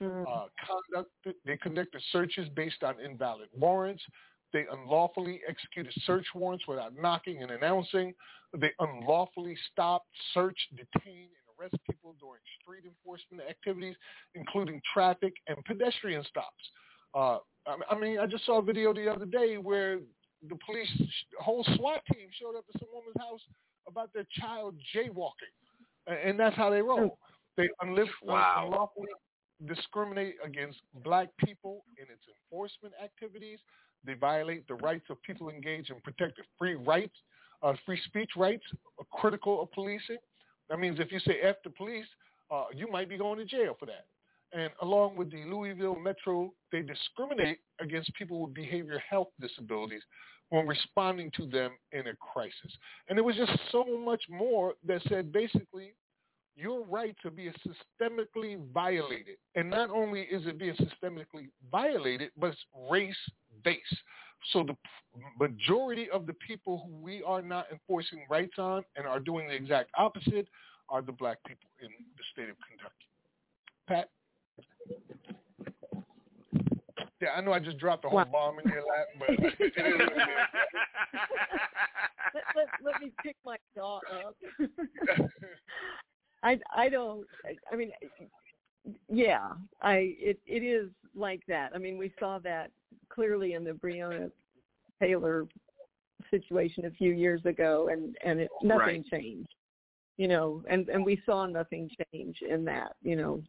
Mm-hmm. 0.00 0.24
Uh, 0.26 0.44
conducted, 0.90 1.34
they 1.44 1.58
conducted 1.58 2.00
searches 2.12 2.48
based 2.56 2.82
on 2.82 2.94
invalid 2.98 3.48
warrants. 3.54 4.02
They 4.52 4.64
unlawfully 4.72 5.40
executed 5.48 5.92
search 6.06 6.26
warrants 6.34 6.66
without 6.66 6.92
knocking 6.98 7.42
and 7.42 7.50
announcing. 7.50 8.14
They 8.56 8.70
unlawfully 8.78 9.56
stopped, 9.70 10.06
searched, 10.34 10.76
detained, 10.76 11.30
and 11.62 11.70
arrested 11.70 11.80
people 11.90 12.14
during 12.20 12.40
street 12.60 12.84
enforcement 12.84 13.48
activities, 13.48 13.96
including 14.34 14.80
traffic 14.92 15.34
and 15.48 15.56
pedestrian 15.64 16.24
stops. 16.24 16.70
Uh, 17.14 17.38
I 17.90 17.98
mean, 17.98 18.18
I 18.18 18.26
just 18.26 18.44
saw 18.46 18.58
a 18.58 18.62
video 18.62 18.92
the 18.92 19.08
other 19.08 19.26
day 19.26 19.56
where 19.56 19.98
the 20.48 20.56
police, 20.66 20.88
whole 21.38 21.64
SWAT 21.76 22.02
team 22.12 22.28
showed 22.40 22.56
up 22.56 22.64
at 22.74 22.80
some 22.80 22.88
woman's 22.92 23.16
house 23.18 23.40
about 23.86 24.12
their 24.12 24.26
child 24.40 24.74
jaywalking, 24.94 25.52
and 26.06 26.38
that's 26.38 26.56
how 26.56 26.70
they 26.70 26.82
roll. 26.82 27.18
They 27.56 27.68
wow. 28.22 28.64
unlawfully 28.64 29.08
discriminate 29.66 30.36
against 30.44 30.78
black 31.04 31.28
people 31.44 31.84
in 31.98 32.04
its 32.04 32.22
enforcement 32.50 32.94
activities. 33.02 33.58
They 34.04 34.14
violate 34.14 34.66
the 34.66 34.74
rights 34.74 35.04
of 35.10 35.22
people 35.22 35.50
engaged 35.50 35.90
in 35.90 36.00
protected 36.00 36.44
free 36.58 36.74
rights, 36.74 37.14
uh, 37.62 37.74
free 37.86 38.00
speech 38.06 38.30
rights, 38.36 38.64
critical 39.12 39.62
of 39.62 39.70
policing. 39.72 40.16
That 40.72 40.78
means 40.78 40.98
if 41.00 41.12
you 41.12 41.20
say 41.20 41.36
F 41.42 41.56
the 41.64 41.68
police, 41.68 42.06
uh, 42.50 42.64
you 42.74 42.90
might 42.90 43.06
be 43.06 43.18
going 43.18 43.38
to 43.38 43.44
jail 43.44 43.76
for 43.78 43.84
that. 43.84 44.06
And 44.54 44.70
along 44.80 45.16
with 45.16 45.30
the 45.30 45.44
Louisville 45.44 45.96
Metro, 45.96 46.50
they 46.72 46.80
discriminate 46.80 47.58
against 47.78 48.10
people 48.14 48.40
with 48.40 48.54
behavioral 48.54 48.98
health 49.06 49.28
disabilities 49.38 50.00
when 50.48 50.66
responding 50.66 51.30
to 51.36 51.44
them 51.44 51.72
in 51.92 52.06
a 52.06 52.14
crisis. 52.16 52.72
And 53.06 53.18
there 53.18 53.22
was 53.22 53.36
just 53.36 53.52
so 53.70 53.84
much 54.02 54.22
more 54.30 54.72
that 54.86 55.02
said 55.10 55.30
basically 55.30 55.92
your 56.56 56.86
rights 56.86 57.18
are 57.26 57.30
being 57.30 57.52
systemically 58.00 58.58
violated. 58.72 59.36
And 59.54 59.68
not 59.68 59.90
only 59.90 60.22
is 60.22 60.46
it 60.46 60.58
being 60.58 60.76
systemically 60.76 61.48
violated, 61.70 62.30
but 62.38 62.52
it's 62.52 62.60
race-based. 62.90 63.96
So 64.52 64.64
the 64.64 64.76
majority 65.38 66.10
of 66.10 66.26
the 66.26 66.34
people 66.34 66.86
who 66.86 66.96
we 67.02 67.22
are 67.22 67.42
not 67.42 67.66
enforcing 67.70 68.24
rights 68.28 68.58
on 68.58 68.84
and 68.96 69.06
are 69.06 69.20
doing 69.20 69.48
the 69.48 69.54
exact 69.54 69.90
opposite 69.96 70.48
are 70.88 71.02
the 71.02 71.12
black 71.12 71.38
people 71.46 71.68
in 71.80 71.88
the 71.88 72.24
state 72.32 72.48
of 72.50 72.56
Kentucky. 72.68 73.06
Pat? 73.86 74.08
Yeah, 77.20 77.28
I 77.36 77.40
know 77.40 77.52
I 77.52 77.60
just 77.60 77.78
dropped 77.78 78.04
a 78.04 78.08
whole 78.08 78.24
bomb 78.24 78.58
in 78.58 78.68
your 78.68 78.82
lap, 78.82 79.06
but 79.18 79.28
let, 82.34 82.44
let, 82.56 82.66
let 82.82 83.00
me 83.00 83.12
pick 83.22 83.36
my 83.46 83.56
jaw 83.76 84.00
up. 84.26 84.36
I 86.42 86.58
I 86.74 86.88
don't. 86.88 87.24
I 87.72 87.76
mean, 87.76 87.92
yeah, 89.08 89.50
I 89.80 90.16
it 90.18 90.40
it 90.46 90.64
is 90.64 90.90
like 91.14 91.42
that. 91.46 91.70
I 91.74 91.78
mean, 91.78 91.96
we 91.96 92.12
saw 92.18 92.40
that 92.40 92.72
clearly 93.08 93.54
in 93.54 93.64
the 93.64 93.72
Breonna 93.72 94.30
Taylor 95.00 95.46
situation 96.30 96.86
a 96.86 96.90
few 96.90 97.12
years 97.12 97.44
ago, 97.44 97.88
and 97.90 98.16
and 98.24 98.40
it, 98.40 98.50
nothing 98.62 99.02
right. 99.02 99.06
changed. 99.06 99.54
You 100.16 100.28
know, 100.28 100.62
and 100.68 100.88
and 100.88 101.04
we 101.04 101.20
saw 101.24 101.46
nothing 101.46 101.90
change 102.12 102.38
in 102.48 102.64
that. 102.66 102.96
You 103.02 103.16
know, 103.16 103.42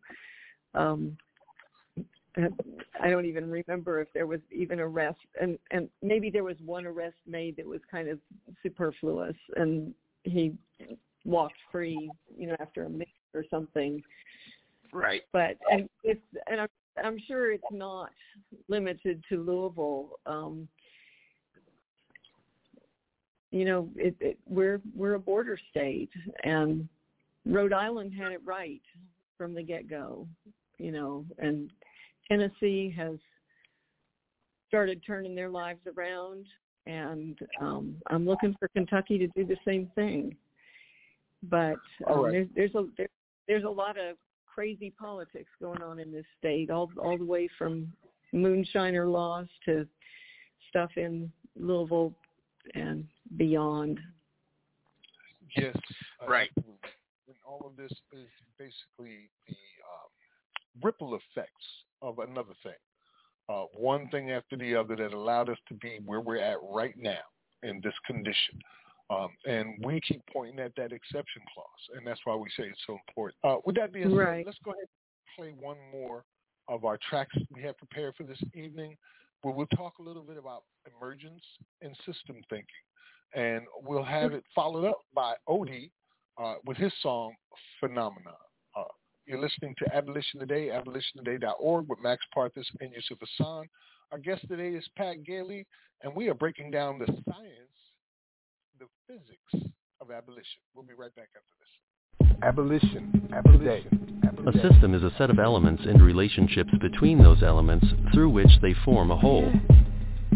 um, 0.73 1.17
I 3.01 3.09
don't 3.09 3.25
even 3.25 3.49
remember 3.49 4.01
if 4.01 4.07
there 4.13 4.25
was 4.25 4.39
even 4.51 4.79
arrest, 4.79 5.19
and 5.39 5.59
and 5.71 5.89
maybe 6.01 6.29
there 6.29 6.43
was 6.43 6.57
one 6.65 6.85
arrest 6.85 7.17
made 7.27 7.57
that 7.57 7.65
was 7.65 7.81
kind 7.91 8.09
of 8.09 8.19
superfluous, 8.63 9.35
and 9.55 9.93
he 10.23 10.53
walked 11.25 11.57
free, 11.71 12.09
you 12.35 12.47
know, 12.47 12.55
after 12.59 12.85
a 12.85 12.89
minute 12.89 13.07
or 13.33 13.45
something. 13.49 14.01
Right. 14.91 15.21
But 15.31 15.57
and 15.69 15.87
it's 16.03 16.21
and 16.47 16.61
I'm 16.61 16.67
I'm 17.01 17.17
sure 17.27 17.51
it's 17.51 17.63
not 17.71 18.11
limited 18.67 19.23
to 19.29 19.43
Louisville. 19.43 20.19
Um, 20.25 20.67
you 23.51 23.65
know, 23.65 23.89
it, 23.95 24.15
it, 24.19 24.39
we're 24.47 24.81
we're 24.95 25.13
a 25.13 25.19
border 25.19 25.57
state, 25.69 26.09
and 26.43 26.87
Rhode 27.45 27.73
Island 27.73 28.13
had 28.17 28.31
it 28.31 28.41
right 28.43 28.81
from 29.37 29.53
the 29.53 29.63
get 29.63 29.89
go. 29.89 30.27
You 30.79 30.91
know, 30.91 31.25
and 31.37 31.69
Tennessee 32.27 32.93
has 32.97 33.17
started 34.67 35.01
turning 35.05 35.35
their 35.35 35.49
lives 35.49 35.81
around, 35.95 36.47
and 36.87 37.37
um, 37.61 37.95
I'm 38.07 38.25
looking 38.25 38.55
for 38.59 38.67
Kentucky 38.69 39.19
to 39.19 39.27
do 39.35 39.45
the 39.45 39.57
same 39.65 39.89
thing. 39.93 40.35
But 41.43 41.75
um, 42.07 42.21
right. 42.21 42.31
there's, 42.31 42.47
there's 42.55 42.75
a 42.75 42.87
there, 42.97 43.09
there's 43.47 43.65
a 43.65 43.69
lot 43.69 43.97
of 43.99 44.17
crazy 44.53 44.91
politics 44.99 45.49
going 45.61 45.81
on 45.81 45.99
in 45.99 46.11
this 46.11 46.25
state, 46.37 46.69
all 46.69 46.89
all 47.01 47.17
the 47.17 47.25
way 47.25 47.49
from 47.57 47.91
moonshiner 48.33 49.11
laws 49.11 49.47
to 49.65 49.87
stuff 50.69 50.91
in 50.95 51.31
Louisville 51.55 52.13
and 52.75 53.05
beyond. 53.37 53.99
Yes, 55.55 55.75
right. 56.27 56.49
and 56.55 57.35
all 57.45 57.65
of 57.65 57.75
this 57.77 57.91
is 58.13 58.27
basically 58.57 59.29
the 59.47 59.53
um, 59.53 60.81
ripple 60.81 61.15
effects 61.15 61.65
of 62.01 62.19
another 62.19 62.53
thing. 62.63 62.73
Uh, 63.49 63.65
one 63.75 64.07
thing 64.09 64.31
after 64.31 64.55
the 64.55 64.75
other 64.75 64.95
that 64.95 65.13
allowed 65.13 65.49
us 65.49 65.57
to 65.67 65.73
be 65.75 65.99
where 66.05 66.21
we're 66.21 66.37
at 66.37 66.57
right 66.63 66.95
now 66.97 67.19
in 67.61 67.81
this 67.83 67.93
condition. 68.07 68.59
Um, 69.09 69.29
and 69.45 69.75
we 69.83 69.99
keep 70.01 70.21
pointing 70.31 70.59
at 70.59 70.75
that 70.77 70.91
exception 70.91 71.41
clause, 71.53 71.97
and 71.97 72.07
that's 72.07 72.21
why 72.23 72.35
we 72.35 72.49
say 72.57 72.63
it's 72.63 72.79
so 72.87 72.97
important. 73.07 73.37
Uh, 73.43 73.57
with 73.65 73.75
that 73.75 73.91
being 73.91 74.15
right. 74.15 74.39
said, 74.39 74.45
let's 74.47 74.57
go 74.63 74.71
ahead 74.71 74.87
and 74.87 75.35
play 75.35 75.65
one 75.65 75.77
more 75.91 76.23
of 76.67 76.85
our 76.85 76.97
tracks 77.09 77.35
we 77.53 77.61
have 77.61 77.77
prepared 77.77 78.15
for 78.15 78.23
this 78.23 78.41
evening, 78.53 78.95
where 79.41 79.53
we'll 79.53 79.67
talk 79.67 79.99
a 79.99 80.01
little 80.01 80.23
bit 80.23 80.37
about 80.37 80.63
emergence 80.95 81.43
and 81.81 81.95
system 82.05 82.37
thinking. 82.49 82.65
And 83.35 83.63
we'll 83.85 84.03
have 84.03 84.31
it 84.31 84.43
followed 84.55 84.87
up 84.87 84.99
by 85.13 85.33
Odie 85.49 85.91
uh, 86.41 86.55
with 86.65 86.77
his 86.77 86.93
song, 87.01 87.33
Phenomenon. 87.79 88.33
You're 89.25 89.39
listening 89.39 89.73
to 89.79 89.95
Abolition 89.95 90.41
Today, 90.41 90.67
abolitiontoday.org 90.67 91.87
with 91.87 91.99
Max 92.01 92.25
Parthas 92.35 92.65
and 92.81 92.91
Yusuf 92.91 93.17
Hassan. 93.21 93.69
Our 94.11 94.17
guest 94.17 94.45
today 94.49 94.75
is 94.75 94.85
Pat 94.97 95.23
Gailey, 95.23 95.65
and 96.01 96.13
we 96.13 96.27
are 96.27 96.33
breaking 96.33 96.71
down 96.71 96.99
the 96.99 97.05
science, 97.05 97.71
the 98.83 99.13
physics 99.13 99.69
of 100.01 100.11
abolition. 100.11 100.61
We'll 100.75 100.85
be 100.85 100.93
right 100.93 101.15
back 101.15 101.29
after 101.35 101.55
this. 101.59 102.37
Abolition. 102.43 103.29
Abolition. 103.33 104.21
A 104.47 104.53
system 104.53 104.93
is 104.93 105.03
a 105.03 105.15
set 105.17 105.29
of 105.29 105.39
elements 105.39 105.83
and 105.85 106.01
relationships 106.01 106.71
between 106.81 107.21
those 107.21 107.43
elements 107.43 107.85
through 108.13 108.29
which 108.29 108.51
they 108.61 108.73
form 108.85 109.11
a 109.11 109.17
whole. 109.17 109.51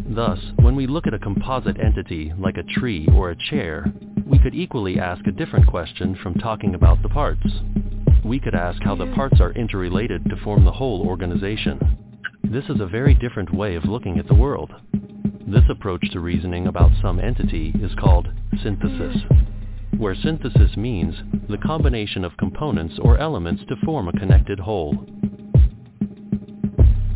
Thus, 0.10 0.40
when 0.62 0.76
we 0.76 0.88
look 0.88 1.08
at 1.08 1.14
a 1.14 1.20
composite 1.20 1.80
entity 1.80 2.32
like 2.38 2.56
a 2.58 2.80
tree 2.80 3.08
or 3.14 3.32
a 3.32 3.50
chair, 3.50 3.92
we 4.26 4.40
could 4.40 4.56
equally 4.56 5.00
ask 5.00 5.26
a 5.28 5.32
different 5.32 5.68
question 5.68 6.18
from 6.22 6.36
talking 6.36 6.76
about 6.76 7.02
the 7.02 7.10
parts 7.10 7.46
we 8.28 8.40
could 8.42 8.56
ask 8.56 8.82
how 8.84 8.94
the 8.94 9.12
parts 9.16 9.40
are 9.40 9.54
interrelated 9.54 10.24
to 10.26 10.36
form 10.44 10.66
the 10.66 10.72
whole 10.72 11.08
organization. 11.08 11.98
This 12.44 12.66
is 12.66 12.82
a 12.82 12.86
very 12.86 13.14
different 13.14 13.54
way 13.54 13.76
of 13.76 13.86
looking 13.86 14.20
at 14.20 14.28
the 14.28 14.36
world. 14.36 14.72
This 15.48 15.64
approach 15.70 16.10
to 16.12 16.20
reasoning 16.20 16.68
about 16.68 16.92
some 17.02 17.22
entity 17.22 17.74
is 17.82 17.96
called 17.96 18.28
synthesis, 18.62 19.16
where 19.98 20.14
synthesis 20.14 20.76
means 20.76 21.16
the 21.48 21.58
combination 21.58 22.26
of 22.26 22.36
components 22.36 22.96
or 23.02 23.18
elements 23.18 23.64
to 23.70 23.78
form 23.86 24.10
a 24.10 24.20
connected 24.20 24.60
whole. 24.60 25.06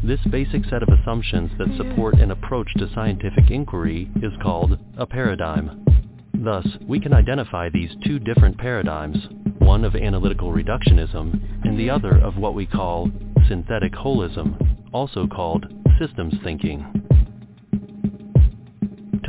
This 0.01 0.21
basic 0.31 0.63
set 0.69 0.81
of 0.81 0.87
assumptions 0.87 1.51
that 1.57 1.75
support 1.75 2.19
an 2.21 2.31
approach 2.31 2.73
to 2.77 2.89
scientific 2.95 3.51
inquiry 3.51 4.09
is 4.23 4.31
called 4.41 4.79
a 4.97 5.05
paradigm. 5.05 5.85
Thus, 6.33 6.65
we 6.87 7.01
can 7.01 7.13
identify 7.13 7.67
these 7.67 7.91
two 8.05 8.17
different 8.17 8.57
paradigms, 8.57 9.27
one 9.59 9.83
of 9.83 9.93
analytical 9.93 10.53
reductionism 10.53 11.65
and 11.65 11.77
the 11.77 11.89
other 11.89 12.17
of 12.17 12.37
what 12.37 12.55
we 12.55 12.65
call 12.65 13.11
synthetic 13.49 13.91
holism, 13.91 14.55
also 14.93 15.27
called 15.27 15.65
systems 15.99 16.33
thinking. 16.45 16.85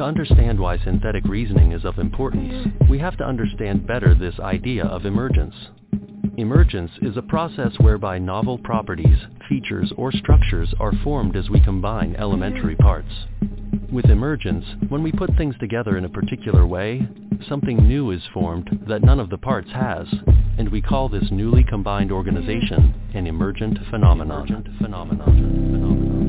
To 0.03 0.09
understand 0.09 0.59
why 0.59 0.79
synthetic 0.79 1.25
reasoning 1.27 1.71
is 1.71 1.85
of 1.85 2.01
importance, 2.01 2.67
we 2.91 2.99
have 2.99 3.17
to 3.19 3.25
understand 3.25 3.87
better 3.87 4.17
this 4.17 4.35
idea 4.41 4.85
of 4.85 5.07
emergence. 5.07 5.55
Emergence 6.39 6.91
is 7.03 7.17
a 7.17 7.23
process 7.23 7.71
whereby 7.79 8.19
novel 8.19 8.59
properties, 8.59 9.17
features, 9.49 9.93
or 9.97 10.11
structures 10.11 10.75
are 10.81 10.93
formed 11.05 11.37
as 11.37 11.49
we 11.51 11.61
combine 11.61 12.17
elementary 12.17 12.75
parts. 12.75 13.13
With 13.93 14.07
emergence, 14.07 14.65
when 14.89 15.05
we 15.05 15.13
put 15.13 15.37
things 15.37 15.55
together 15.61 15.97
in 15.97 16.05
a 16.05 16.09
particular 16.09 16.67
way, 16.67 17.07
something 17.49 17.77
new 17.77 18.11
is 18.11 18.23
formed 18.35 18.81
that 18.89 19.05
none 19.05 19.21
of 19.21 19.31
the 19.31 19.39
parts 19.39 19.71
has, 19.71 20.09
and 20.59 20.69
we 20.69 20.83
call 20.83 21.09
this 21.09 21.31
newly 21.31 21.63
combined 21.63 22.11
organization 22.11 22.93
an 23.15 23.29
emergent 23.29 23.79
phenomenon. 23.89 24.49
Emergent 24.49 24.79
phenomenon. 24.79 25.27
phenomenon. 25.27 26.22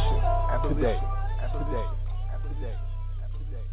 Along 0.00 0.50
Abolition. 0.50 0.76
Today. 0.76 0.98
Today. 1.52 1.86
Today. 2.48 2.76
Today. 3.38 3.66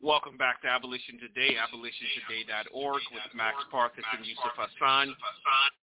Welcome 0.00 0.36
back 0.36 0.60
to 0.62 0.68
Abolition 0.68 1.18
Today, 1.18 1.56
abolitiontoday.org 1.56 3.00
with 3.12 3.34
Max 3.34 3.56
Parthas 3.72 4.04
and 4.16 4.26
Yusuf 4.26 4.52
Hassan. 4.56 5.14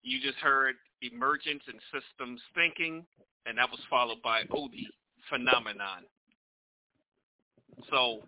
You 0.04 0.20
just 0.22 0.38
heard 0.40 0.76
Emergence 1.02 1.64
and 1.68 1.80
Systems 1.92 2.42
Thinking, 2.54 3.06
and 3.46 3.58
that 3.58 3.70
was 3.72 3.80
followed 3.90 4.22
by 4.22 4.44
Odie, 4.52 4.92
Phenomenon. 5.30 6.04
So, 7.90 8.20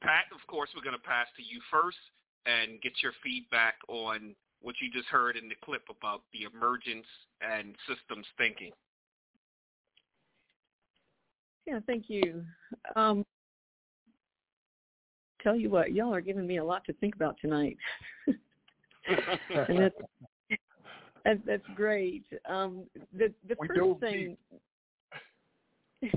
Pat, 0.00 0.30
of 0.32 0.46
course, 0.46 0.70
we're 0.76 0.84
going 0.84 0.96
to 0.96 1.02
pass 1.02 1.26
to 1.36 1.42
you 1.42 1.60
first 1.70 1.98
and 2.46 2.80
get 2.80 2.92
your 3.02 3.12
feedback 3.22 3.74
on 3.88 4.34
what 4.62 4.74
you 4.80 4.90
just 4.90 5.08
heard 5.08 5.36
in 5.36 5.48
the 5.48 5.54
clip 5.64 5.82
about 5.90 6.22
the 6.32 6.46
emergence 6.52 7.06
and 7.40 7.74
systems 7.88 8.26
thinking. 8.36 8.72
Yeah, 11.66 11.80
thank 11.86 12.04
you. 12.08 12.44
Um, 12.96 13.24
tell 15.42 15.56
you 15.56 15.70
what, 15.70 15.92
y'all 15.92 16.12
are 16.12 16.20
giving 16.20 16.46
me 16.46 16.58
a 16.58 16.64
lot 16.64 16.84
to 16.86 16.92
think 16.94 17.14
about 17.14 17.36
tonight, 17.40 17.76
and 18.26 19.78
that's 19.78 19.94
that's, 21.24 21.40
that's 21.46 21.66
great. 21.74 22.24
Um, 22.48 22.84
the 23.12 23.32
the 23.48 23.56
We 23.58 23.68
first 23.68 24.00
thing, 24.00 24.36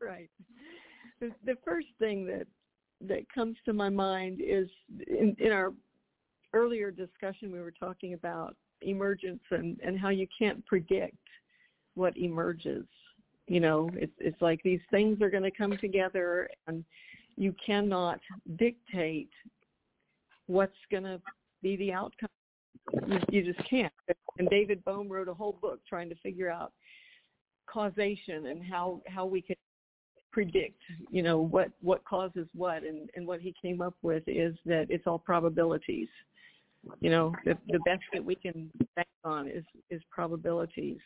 right? 0.00 0.30
The, 1.20 1.30
the 1.44 1.56
first 1.64 1.88
thing 1.98 2.26
that 2.26 2.46
that 3.00 3.32
comes 3.32 3.56
to 3.64 3.72
my 3.72 3.88
mind 3.88 4.40
is 4.44 4.68
in, 5.06 5.36
in 5.38 5.52
our 5.52 5.72
earlier 6.54 6.90
discussion 6.90 7.52
we 7.52 7.60
were 7.60 7.72
talking 7.72 8.14
about 8.14 8.56
emergence 8.82 9.42
and 9.50 9.78
and 9.84 9.98
how 9.98 10.08
you 10.08 10.26
can't 10.36 10.64
predict 10.66 11.16
what 11.94 12.16
emerges. 12.16 12.86
You 13.46 13.60
know 13.60 13.90
it's 13.94 14.12
it's 14.18 14.40
like 14.40 14.60
these 14.62 14.80
things 14.90 15.20
are 15.22 15.30
going 15.30 15.42
to 15.42 15.50
come 15.50 15.76
together 15.78 16.48
and 16.66 16.84
you 17.36 17.54
cannot 17.64 18.20
dictate 18.56 19.30
what's 20.46 20.72
going 20.90 21.04
to 21.04 21.20
be 21.62 21.76
the 21.76 21.92
outcome. 21.92 22.28
You, 23.06 23.18
you 23.30 23.52
just 23.52 23.68
can't. 23.68 23.92
And 24.38 24.48
david 24.48 24.84
bohm 24.84 25.08
wrote 25.08 25.28
a 25.28 25.34
whole 25.34 25.58
book 25.60 25.80
trying 25.88 26.08
to 26.08 26.14
figure 26.16 26.50
out 26.50 26.72
causation 27.70 28.46
and 28.46 28.64
how 28.64 29.02
how 29.06 29.26
we 29.26 29.42
can 29.42 29.56
predict 30.30 30.80
you 31.10 31.22
know 31.22 31.38
what 31.38 31.70
what 31.80 32.04
causes 32.04 32.46
what. 32.54 32.82
And 32.84 33.10
and 33.14 33.26
what 33.26 33.40
he 33.40 33.54
came 33.60 33.80
up 33.80 33.94
with 34.02 34.22
is 34.26 34.54
that 34.66 34.86
it's 34.88 35.06
all 35.06 35.18
probabilities 35.18 36.08
you 37.00 37.10
know 37.10 37.32
the 37.44 37.56
the 37.68 37.78
best 37.80 38.02
that 38.12 38.24
we 38.24 38.34
can 38.34 38.70
bank 38.96 39.08
on 39.24 39.48
is 39.48 39.64
is 39.90 40.00
probabilities. 40.10 40.98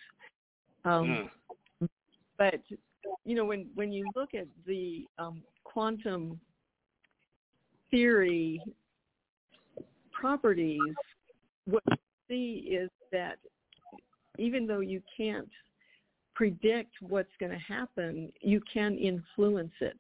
Um 0.85 1.31
but 2.39 2.61
you 3.25 3.35
know 3.35 3.45
when 3.45 3.69
when 3.75 3.93
you 3.93 4.05
look 4.15 4.35
at 4.35 4.47
the 4.67 5.05
um 5.19 5.43
quantum 5.65 6.41
theory 7.91 8.61
properties 10.13 10.79
what 11.67 11.83
you 11.91 11.97
see 12.29 12.75
is 12.75 12.91
that 13.11 13.39
even 14.39 14.67
though 14.67 14.81
you 14.81 15.03
can't 15.17 15.49
predict 16.35 16.91
what's 17.01 17.31
going 17.39 17.53
to 17.53 17.59
happen 17.59 18.33
you 18.41 18.61
can 18.73 18.97
influence 18.97 19.73
it. 19.81 19.99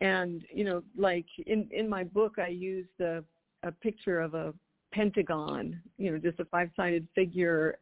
And 0.00 0.42
you 0.52 0.64
know 0.64 0.82
like 0.96 1.26
in 1.46 1.68
in 1.70 1.88
my 1.88 2.04
book 2.04 2.34
i 2.38 2.48
use 2.48 2.86
the 2.98 3.24
a 3.62 3.72
picture 3.72 4.20
of 4.20 4.34
a 4.34 4.52
pentagon 4.92 5.80
you 5.96 6.10
know 6.12 6.18
just 6.18 6.38
a 6.40 6.44
five 6.46 6.70
sided 6.76 7.06
figure 7.14 7.78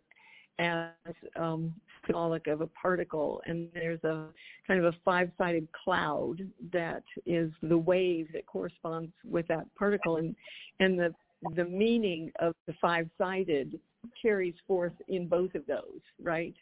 as 0.58 0.90
um 1.36 1.74
symbolic 2.06 2.46
of 2.46 2.60
a 2.60 2.66
particle. 2.68 3.42
And 3.46 3.68
there's 3.74 4.02
a 4.04 4.28
kind 4.66 4.82
of 4.82 4.86
a 4.86 4.96
five 5.04 5.30
sided 5.38 5.68
cloud 5.72 6.36
that 6.72 7.02
is 7.26 7.50
the 7.62 7.76
wave 7.76 8.28
that 8.32 8.46
corresponds 8.46 9.12
with 9.28 9.46
that 9.48 9.66
particle. 9.74 10.16
And 10.16 10.34
and 10.80 10.98
the 10.98 11.14
the 11.56 11.64
meaning 11.64 12.30
of 12.40 12.54
the 12.66 12.74
five 12.80 13.08
sided 13.18 13.78
carries 14.20 14.54
forth 14.66 14.92
in 15.08 15.26
both 15.28 15.54
of 15.54 15.66
those 15.66 16.00
right? 16.22 16.54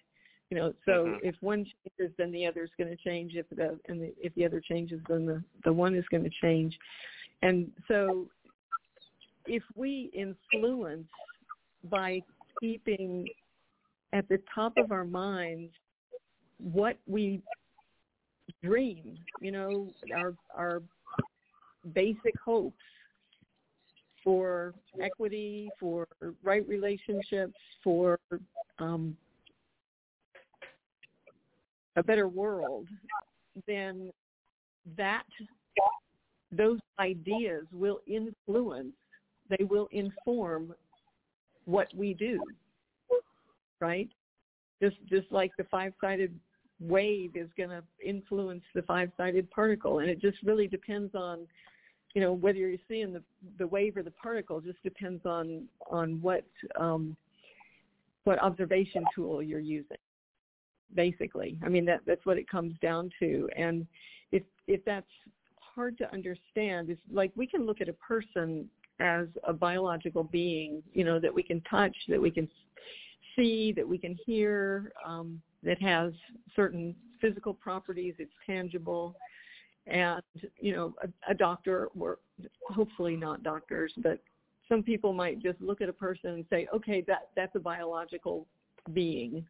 You 0.51 0.57
know 0.59 0.73
so 0.87 0.93
Mhm. 1.07 1.21
if 1.23 1.35
one 1.41 1.65
changes 1.65 2.15
then 2.17 2.33
the 2.33 2.47
other 2.47 2.63
is 2.63 2.71
going 2.79 2.91
to 2.91 3.03
change. 3.03 3.35
If 3.35 3.49
the 3.51 3.79
and 3.89 4.01
the, 4.01 4.15
if 4.21 4.35
the 4.35 4.45
other 4.45 4.61
changes 4.61 5.01
then 5.09 5.27
the 5.27 5.43
the 5.65 5.73
one 5.73 5.95
is 5.95 6.07
going 6.11 6.25
to 6.25 6.31
change. 6.41 6.79
And 7.43 7.71
so 7.87 8.29
if 9.49 9.63
we 9.75 10.11
influence 10.15 11.09
by 11.91 12.21
keeping 12.61 13.27
at 14.13 14.29
the 14.29 14.41
top 14.55 14.73
of 14.77 14.93
our 14.93 15.05
minds 15.05 15.73
what 16.59 16.97
we 17.07 17.41
dream 18.65 19.17
you 19.41 19.53
know 19.53 19.89
our 20.15 20.35
our 20.57 20.83
basic 21.95 22.39
hopes 22.45 22.75
for 24.25 24.75
equity 25.01 25.69
for 25.79 26.09
right 26.43 26.67
relationships 26.67 27.55
for 27.85 28.19
um 28.79 29.17
a 31.99 32.03
better 32.03 32.29
world, 32.29 32.87
then 33.67 34.11
that 34.97 35.27
those 36.53 36.79
ideas 36.99 37.65
will 37.73 38.01
influence, 38.07 38.95
they 39.49 39.65
will 39.65 39.89
inform 39.93 40.75
what 41.65 41.89
we 41.95 42.15
do, 42.15 42.41
right? 43.81 44.09
Just 44.83 44.97
just 45.09 45.31
like 45.31 45.51
the 45.59 45.65
five-sided 45.65 46.39
wave 46.81 47.33
is 47.35 47.49
going 47.57 47.71
to 47.71 47.83
influence 48.05 48.63
the 48.75 48.83
five-sided 48.83 49.51
particle, 49.51 49.99
and 49.99 50.09
it 50.09 50.21
just 50.21 50.39
really 50.45 50.69
depends 50.69 51.15
on, 51.15 51.47
you 52.15 52.21
know, 52.21 52.33
whether 52.33 52.59
you're 52.59 52.79
seeing 52.89 53.13
the 53.13 53.23
the 53.59 53.67
wave 53.67 53.97
or 53.97 54.03
the 54.03 54.11
particle. 54.13 54.61
Just 54.61 54.83
depends 54.83 55.25
on 55.27 55.65
on 55.91 56.21
what 56.23 56.45
um, 56.79 57.17
what 58.25 58.41
observation 58.43 59.05
tool 59.15 59.43
you're 59.43 59.61
using 59.61 59.97
basically. 60.95 61.59
I 61.65 61.69
mean 61.69 61.85
that 61.87 62.01
that's 62.07 62.25
what 62.25 62.39
it 62.39 62.49
comes 62.49 62.75
down 62.81 63.11
to. 63.21 63.49
And 63.57 63.87
if 64.33 64.43
if 64.67 64.85
that's 64.85 65.07
hard 65.57 65.99
to 65.99 66.13
understand, 66.13 66.91
is 66.91 66.99
like 67.11 67.33
we 67.37 67.47
can 67.47 67.67
look 67.67 67.81
at 67.81 67.89
a 67.89 67.95
person 67.95 68.69
as 69.01 69.27
a 69.47 69.53
biological 69.53 70.25
being, 70.25 70.83
you 70.93 71.05
know, 71.05 71.19
that 71.19 71.33
we 71.33 71.43
can 71.43 71.61
touch, 71.63 71.97
that 72.09 72.21
we 72.21 72.31
can 72.31 72.49
see, 73.37 73.73
that 73.73 73.87
we 73.87 73.99
can 73.99 74.17
hear, 74.27 74.93
um, 75.05 75.41
that 75.63 75.81
has 75.81 76.13
certain 76.55 76.95
physical 77.21 77.55
properties, 77.55 78.15
it's 78.19 78.33
tangible. 78.47 79.15
And, 79.87 80.23
you 80.61 80.75
know, 80.75 80.95
a, 81.03 81.33
a 81.33 81.35
doctor, 81.35 81.89
or 81.99 82.19
hopefully 82.69 83.17
not 83.17 83.43
doctors, 83.43 83.93
but 83.99 84.19
some 84.69 84.83
people 84.83 85.13
might 85.13 85.41
just 85.43 85.61
look 85.61 85.81
at 85.81 85.89
a 85.89 85.93
person 85.93 86.31
and 86.31 86.45
say, 86.51 86.69
okay, 86.75 87.03
that, 87.07 87.31
that's 87.37 87.55
a 87.57 87.61
biological 87.61 88.47
being. 88.93 89.47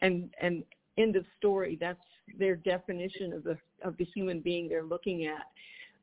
And, 0.00 0.30
and 0.40 0.62
end 0.98 1.16
of 1.16 1.24
story. 1.38 1.76
That's 1.80 1.98
their 2.38 2.56
definition 2.56 3.32
of 3.32 3.44
the, 3.44 3.58
of 3.82 3.96
the 3.96 4.04
human 4.04 4.40
being 4.40 4.68
they're 4.68 4.84
looking 4.84 5.26
at. 5.26 5.46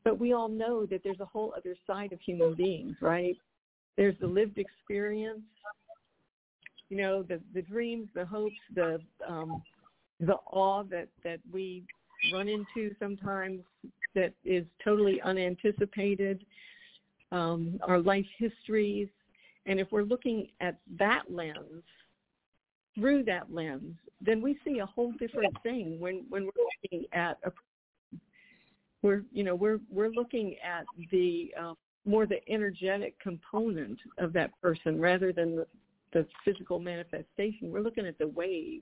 But 0.04 0.20
we 0.20 0.34
all 0.34 0.50
know 0.50 0.86
that 0.88 1.02
there's 1.04 1.20
a 1.20 1.26
whole 1.26 1.54
other 1.56 1.76
side 1.88 2.12
of 2.12 2.20
human 2.20 2.56
beings, 2.56 2.98
right? 3.02 3.38
There's 3.96 4.16
the 4.20 4.28
lived 4.28 4.58
experience, 4.58 5.42
you 6.90 6.98
know, 6.98 7.24
the 7.24 7.40
the 7.54 7.62
dreams, 7.62 8.08
the 8.14 8.26
hopes, 8.26 8.56
the 8.76 9.02
um, 9.28 9.64
the 10.20 10.36
awe 10.52 10.84
that 10.84 11.08
that 11.24 11.40
we 11.52 11.84
run 12.32 12.48
into 12.48 12.94
sometimes 13.00 13.62
that 14.16 14.34
is 14.46 14.66
totally 14.84 15.22
unanticipated, 15.22 16.46
um, 17.32 17.80
our 17.82 18.00
life 18.00 18.26
histories, 18.38 19.08
and 19.66 19.80
if 19.80 19.92
we're 19.92 20.04
looking 20.04 20.50
at 20.62 20.78
that 21.00 21.24
lens, 21.30 21.84
through 22.96 23.24
that 23.24 23.52
lens, 23.52 23.96
then 24.22 24.42
we 24.42 24.58
see 24.66 24.80
a 24.80 24.86
whole 24.86 25.12
different 25.14 25.56
thing 25.64 26.00
when 26.00 26.26
when 26.30 26.44
we're 26.44 26.64
looking 26.92 27.08
at 27.14 27.38
a 27.44 27.52
we're 29.04 29.22
you 29.32 29.44
know 29.44 29.54
we're 29.54 29.80
we're 29.92 30.10
looking 30.10 30.56
at 30.66 30.86
the 31.12 31.54
uh, 31.60 31.74
more 32.06 32.26
the 32.26 32.40
energetic 32.50 33.20
component 33.20 34.00
of 34.18 34.34
that 34.34 34.50
person 34.62 35.00
rather 35.00 35.32
than 35.32 35.56
the, 35.58 35.68
the 36.14 36.26
physical 36.44 36.80
manifestation. 36.80 37.72
We're 37.72 37.82
looking 37.82 38.08
at 38.08 38.18
the 38.18 38.30
wave, 38.30 38.82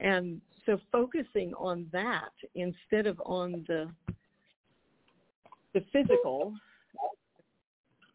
and 0.00 0.40
so 0.64 0.78
focusing 0.90 1.52
on 1.54 1.86
that 1.92 2.32
instead 2.54 3.06
of 3.06 3.20
on 3.26 3.64
the 3.68 3.90
the 5.74 5.84
physical. 5.92 6.54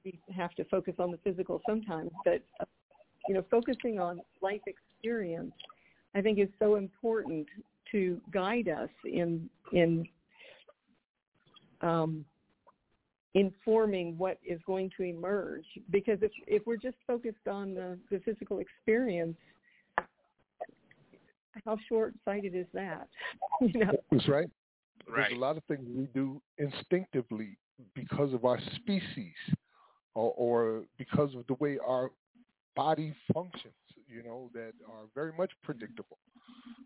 We 0.03 0.19
have 0.35 0.55
to 0.55 0.63
focus 0.63 0.95
on 0.97 1.11
the 1.11 1.19
physical 1.23 1.61
sometimes, 1.67 2.09
but 2.25 2.41
uh, 2.59 2.65
you 3.27 3.35
know, 3.35 3.45
focusing 3.51 3.99
on 3.99 4.21
life 4.41 4.61
experience, 4.65 5.53
I 6.15 6.21
think 6.21 6.39
is 6.39 6.49
so 6.57 6.75
important 6.75 7.47
to 7.91 8.19
guide 8.31 8.67
us 8.67 8.89
in 9.05 9.47
in 9.73 10.07
um, 11.81 12.25
informing 13.33 14.17
what 14.17 14.37
is 14.45 14.59
going 14.65 14.91
to 14.97 15.03
emerge. 15.03 15.65
Because 15.89 16.19
if 16.21 16.31
if 16.47 16.63
we're 16.65 16.77
just 16.77 16.97
focused 17.07 17.47
on 17.49 17.73
the, 17.73 17.97
the 18.09 18.19
physical 18.19 18.59
experience, 18.59 19.37
how 21.65 21.77
short 21.87 22.13
sighted 22.25 22.55
is 22.55 22.67
that? 22.73 23.07
you 23.61 23.79
know? 23.79 23.91
That's 24.11 24.27
right. 24.27 24.49
Right. 25.07 25.27
There's 25.29 25.37
a 25.37 25.41
lot 25.41 25.57
of 25.57 25.63
things 25.65 25.81
we 25.95 26.07
do 26.13 26.41
instinctively 26.57 27.57
because 27.95 28.33
of 28.33 28.45
our 28.45 28.59
species 28.75 29.33
or, 30.13 30.33
or 30.37 30.83
because 30.97 31.33
of 31.35 31.45
the 31.47 31.55
way 31.55 31.77
our 31.85 32.11
body 32.75 33.13
functions, 33.33 33.73
you 34.07 34.23
know, 34.23 34.49
that 34.53 34.73
are 34.87 35.05
very 35.15 35.31
much 35.37 35.51
predictable. 35.63 36.17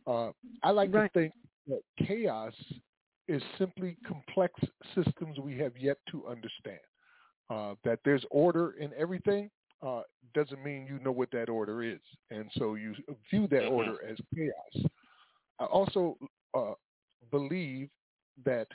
Uh, 0.08 0.30
I 0.64 0.72
like 0.72 0.94
right. 0.94 1.12
to 1.14 1.20
think 1.20 1.34
that 1.68 1.82
chaos 2.08 2.54
is 3.28 3.42
simply 3.58 3.98
complex 4.08 4.54
systems 4.94 5.40
we 5.40 5.58
have 5.58 5.78
yet 5.78 5.98
to 6.12 6.28
understand. 6.28 6.80
Uh, 7.50 7.76
that 7.84 8.00
there's 8.04 8.26
order 8.32 8.72
in 8.80 8.92
everything 8.98 9.50
uh, 9.86 10.02
doesn't 10.34 10.64
mean 10.64 10.88
you 10.88 11.00
know 11.04 11.12
what 11.12 11.30
that 11.32 11.48
order 11.48 11.84
is, 11.84 12.00
and 12.32 12.50
so 12.58 12.74
you 12.74 12.96
view 13.30 13.48
that 13.48 13.66
order 13.66 13.98
as 14.10 14.18
chaos. 14.34 14.90
I 15.60 15.66
also 15.66 16.18
uh, 16.58 16.74
believe 17.30 17.90
that 18.46 18.68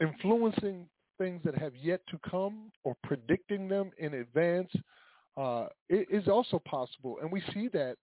influencing 0.00 0.88
things 1.18 1.40
that 1.44 1.56
have 1.56 1.74
yet 1.76 2.00
to 2.08 2.18
come 2.28 2.72
or 2.84 2.96
predicting 3.04 3.68
them 3.68 3.90
in 3.98 4.14
advance 4.14 4.70
uh, 5.36 5.66
is 5.88 6.26
also 6.26 6.60
possible, 6.68 7.18
and 7.22 7.30
we 7.30 7.42
see 7.54 7.68
that 7.68 7.96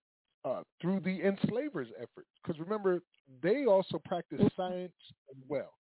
uh, 0.46 0.62
through 0.82 1.00
the 1.00 1.22
enslavers' 1.24 1.90
effort. 1.98 2.26
Because 2.44 2.60
remember, 2.60 3.02
they 3.42 3.66
also 3.66 4.00
practiced 4.04 4.44
science 4.56 4.94
as 5.32 5.42
well. 5.48 5.74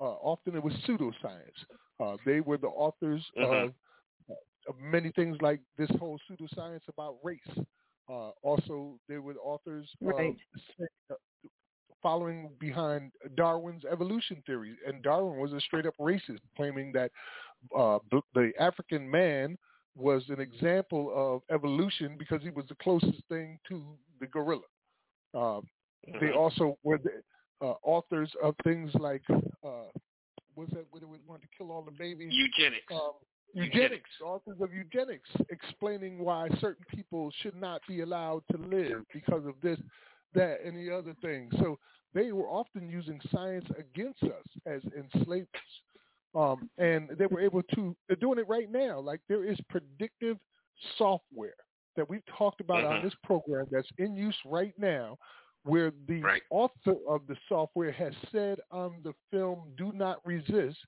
Uh, 0.00 0.04
often 0.04 0.54
it 0.54 0.62
was 0.62 0.72
pseudoscience. 0.86 1.58
Uh, 2.00 2.16
they 2.24 2.40
were 2.40 2.56
the 2.58 2.68
authors 2.68 3.24
of, 3.42 3.72
of 4.68 4.74
many 4.80 5.10
things 5.12 5.36
like 5.40 5.60
this 5.76 5.90
whole 5.98 6.18
pseudoscience 6.30 6.80
about 6.88 7.16
race. 7.22 7.40
Uh, 8.08 8.30
also, 8.42 8.98
they 9.08 9.18
were 9.18 9.34
the 9.34 9.40
authors 9.40 9.88
Right. 10.00 10.36
of 10.70 10.86
uh, 11.10 11.14
following 12.02 12.50
behind 12.60 13.12
Darwin's 13.36 13.82
evolution 13.90 14.42
theory. 14.46 14.76
And 14.86 15.02
Darwin 15.02 15.38
was 15.38 15.52
a 15.52 15.60
straight 15.60 15.86
up 15.86 15.94
racist, 16.00 16.38
claiming 16.56 16.92
that 16.92 17.10
uh, 17.76 17.98
the, 18.10 18.20
the 18.34 18.52
African 18.60 19.10
man 19.10 19.58
was 19.98 20.22
an 20.28 20.40
example 20.40 21.12
of 21.14 21.42
evolution 21.54 22.16
because 22.18 22.40
he 22.42 22.50
was 22.50 22.64
the 22.68 22.76
closest 22.76 23.22
thing 23.28 23.58
to 23.68 23.82
the 24.20 24.26
gorilla. 24.26 24.62
Uh, 25.34 25.60
They 26.20 26.30
also 26.30 26.78
were 26.84 26.98
the 26.98 27.22
uh, 27.60 27.74
authors 27.82 28.30
of 28.42 28.54
things 28.64 28.90
like 28.94 29.22
uh, 29.30 29.90
what's 30.54 30.72
that? 30.72 30.86
What 30.90 31.02
do 31.02 31.08
we 31.08 31.18
want 31.26 31.42
to 31.42 31.48
kill 31.56 31.70
all 31.70 31.82
the 31.82 31.92
babies? 31.92 32.30
Eugenics. 32.32 32.84
Um, 32.90 33.12
Eugenics. 33.54 33.74
eugenics, 33.74 34.10
authors 34.22 34.60
of 34.60 34.72
eugenics, 34.72 35.28
explaining 35.50 36.18
why 36.18 36.48
certain 36.60 36.84
people 36.94 37.30
should 37.40 37.56
not 37.56 37.80
be 37.88 38.02
allowed 38.02 38.42
to 38.52 38.58
live 38.58 39.04
because 39.12 39.46
of 39.46 39.54
this, 39.62 39.78
that, 40.34 40.58
and 40.64 40.76
the 40.76 40.94
other 40.94 41.14
thing. 41.22 41.48
So 41.58 41.78
they 42.12 42.32
were 42.32 42.46
often 42.46 42.88
using 42.90 43.20
science 43.32 43.64
against 43.78 44.22
us 44.22 44.46
as 44.66 44.82
enslavers. 44.96 45.48
Um, 46.34 46.70
and 46.78 47.08
they 47.18 47.26
were 47.26 47.40
able 47.40 47.62
to, 47.74 47.96
they're 48.06 48.16
doing 48.16 48.38
it 48.38 48.48
right 48.48 48.70
now. 48.70 49.00
Like 49.00 49.20
there 49.28 49.44
is 49.44 49.58
predictive 49.68 50.38
software 50.96 51.54
that 51.96 52.08
we've 52.08 52.24
talked 52.26 52.60
about 52.60 52.84
on 52.84 52.98
Mhm. 52.98 53.02
this 53.02 53.14
program 53.24 53.66
that's 53.70 53.90
in 53.98 54.14
use 54.14 54.36
right 54.44 54.76
now 54.78 55.18
where 55.64 55.90
the 56.06 56.22
Right. 56.22 56.42
author 56.50 56.94
of 57.08 57.26
the 57.26 57.36
software 57.48 57.90
has 57.90 58.14
said 58.30 58.60
on 58.70 59.02
the 59.02 59.14
film 59.30 59.74
Do 59.76 59.92
Not 59.92 60.24
Resist 60.26 60.78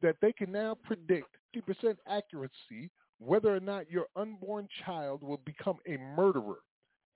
that 0.00 0.16
they 0.20 0.32
can 0.32 0.50
now 0.50 0.74
predict 0.74 1.36
50% 1.52 1.98
accuracy 2.06 2.90
whether 3.18 3.54
or 3.54 3.60
not 3.60 3.90
your 3.90 4.08
unborn 4.16 4.68
child 4.84 5.22
will 5.22 5.38
become 5.38 5.78
a 5.86 5.96
murderer. 5.96 6.60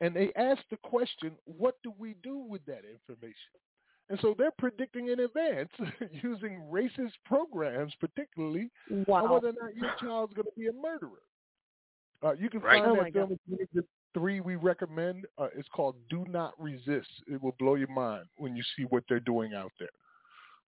And 0.00 0.14
they 0.16 0.32
asked 0.34 0.68
the 0.70 0.76
question, 0.78 1.36
what 1.44 1.80
do 1.82 1.92
we 1.92 2.14
do 2.14 2.38
with 2.38 2.64
that 2.66 2.84
information? 2.84 3.60
And 4.12 4.20
so 4.20 4.34
they're 4.36 4.50
predicting 4.58 5.08
in 5.08 5.20
advance 5.20 5.70
using 6.22 6.60
racist 6.70 7.12
programs, 7.24 7.94
particularly, 7.98 8.70
on 8.90 9.04
Wow. 9.06 9.32
whether 9.32 9.48
or 9.48 9.52
not 9.58 9.74
your 9.74 9.90
child's 9.98 10.34
going 10.34 10.44
to 10.44 10.52
be 10.60 10.66
a 10.68 10.72
murderer. 10.74 11.22
Uh, 12.22 12.32
you 12.34 12.50
can 12.50 12.60
Right. 12.60 12.82
find 12.82 12.94
Oh 12.98 13.02
that 13.02 13.12
film. 13.14 13.38
It's 13.58 13.72
the 13.72 13.84
three 14.12 14.40
we 14.40 14.56
recommend. 14.56 15.24
Uh, 15.38 15.48
it's 15.56 15.66
called 15.70 15.96
Do 16.10 16.26
Not 16.28 16.52
Resist. 16.60 17.08
It 17.26 17.42
will 17.42 17.56
blow 17.58 17.74
your 17.76 17.88
mind 17.88 18.26
when 18.36 18.54
you 18.54 18.62
see 18.76 18.82
what 18.84 19.02
they're 19.08 19.18
doing 19.18 19.54
out 19.54 19.72
there. 19.80 19.88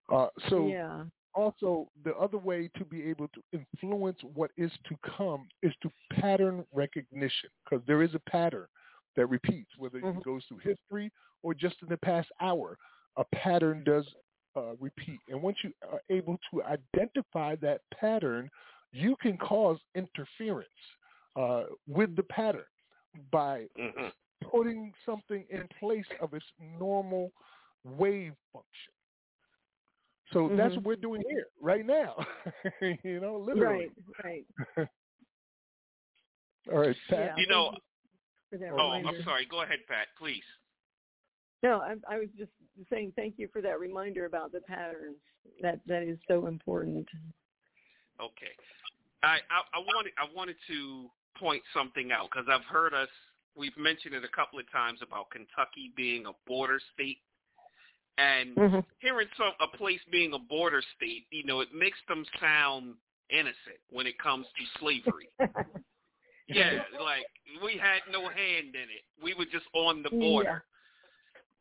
Uh, 0.09 0.29
so 0.47 0.67
yeah. 0.69 1.03
also 1.35 1.89
the 2.05 2.15
other 2.15 2.37
way 2.37 2.69
to 2.77 2.85
be 2.85 3.03
able 3.03 3.27
to 3.27 3.41
influence 3.51 4.19
what 4.35 4.51
is 4.55 4.71
to 4.87 4.95
come 5.17 5.49
is 5.63 5.73
to 5.81 5.89
pattern 6.13 6.65
recognition 6.73 7.49
because 7.65 7.85
there 7.87 8.03
is 8.03 8.15
a 8.15 8.19
pattern 8.29 8.67
that 9.17 9.25
repeats 9.27 9.71
whether 9.77 9.97
it 9.97 10.05
Mhm. 10.05 10.23
goes 10.23 10.45
through 10.45 10.59
history 10.59 11.11
or 11.41 11.53
just 11.53 11.81
in 11.81 11.89
the 11.89 11.97
past 11.97 12.31
hour 12.39 12.77
a 13.17 13.23
pattern 13.35 13.83
does 13.83 14.05
uh, 14.55 14.75
repeat 14.79 15.19
and 15.29 15.41
once 15.41 15.57
you 15.63 15.71
are 15.91 16.01
able 16.09 16.37
to 16.51 16.63
identify 16.63 17.55
that 17.55 17.81
pattern 17.99 18.49
you 18.91 19.15
can 19.21 19.37
cause 19.37 19.79
interference 19.95 20.69
uh, 21.35 21.63
with 21.87 22.15
the 22.15 22.23
pattern 22.23 22.65
by 23.31 23.67
Mhm. 23.77 24.11
putting 24.41 24.93
something 25.05 25.45
in 25.49 25.67
place 25.79 26.05
of 26.19 26.33
its 26.33 26.45
normal 26.59 27.31
wave 27.83 28.35
function. 28.51 28.93
So 30.31 30.49
that's 30.49 30.73
Mhm. 30.73 30.77
what 30.77 30.85
we're 30.85 30.95
doing 30.97 31.23
here 31.27 31.47
right 31.59 31.85
now. 31.85 32.15
you 33.03 33.19
know, 33.19 33.37
literally. 33.37 33.91
Right. 34.23 34.45
Right. 34.75 34.87
All 36.71 36.79
right, 36.79 36.95
Pat. 37.09 37.19
Yeah. 37.19 37.35
You 37.37 37.47
know, 37.47 37.71
thank 37.71 37.83
for 38.49 38.57
that 38.57 38.71
oh. 38.73 38.91
I'm 38.91 39.23
sorry. 39.23 39.45
Go 39.45 39.61
ahead, 39.61 39.79
Pat, 39.87 40.07
please. 40.17 40.43
No, 41.63 41.79
I, 41.79 41.95
I 42.09 42.19
was 42.19 42.27
just 42.37 42.51
saying 42.89 43.13
thank 43.15 43.35
you 43.37 43.47
for 43.51 43.61
that 43.61 43.79
reminder 43.79 44.25
about 44.25 44.51
the 44.51 44.59
patterns. 44.59 45.15
That 45.61 45.79
that 45.87 46.03
is 46.03 46.19
so 46.27 46.47
important. 46.47 47.07
Okay. 48.21 48.51
I, 49.23 49.37
I, 49.49 49.61
I 49.73 49.79
wanted 49.79 50.11
I 50.17 50.27
wanted 50.35 50.57
to 50.67 51.09
point 51.39 51.63
something 51.73 52.11
out 52.11 52.29
because 52.29 52.47
I've 52.51 52.65
heard 52.65 52.93
us 52.93 53.07
we've 53.55 53.77
mentioned 53.77 54.13
it 54.13 54.23
a 54.23 54.35
couple 54.35 54.59
of 54.59 54.69
times 54.71 54.99
about 55.01 55.29
Kentucky 55.29 55.93
being 55.95 56.25
a 56.25 56.33
border 56.45 56.79
state, 56.93 57.19
and 58.17 58.57
Mhm. 58.57 58.85
hearing 58.99 59.29
some 59.37 59.53
a 59.61 59.67
place 59.77 60.01
being 60.11 60.33
a 60.33 60.39
border 60.39 60.81
state, 60.95 61.27
you 61.31 61.45
know, 61.45 61.61
it 61.61 61.73
makes 61.73 61.99
them 62.07 62.25
sound 62.39 62.95
innocent 63.29 63.79
when 63.89 64.05
it 64.05 64.17
comes 64.19 64.45
to 64.57 64.79
slavery. 64.79 65.29
yeah, 66.47 66.83
like 66.99 67.25
we 67.63 67.77
had 67.77 68.01
no 68.11 68.27
hand 68.27 68.75
in 68.75 68.89
it. 68.89 69.05
We 69.21 69.33
were 69.33 69.45
just 69.45 69.65
on 69.73 70.03
the 70.03 70.09
border. 70.09 70.65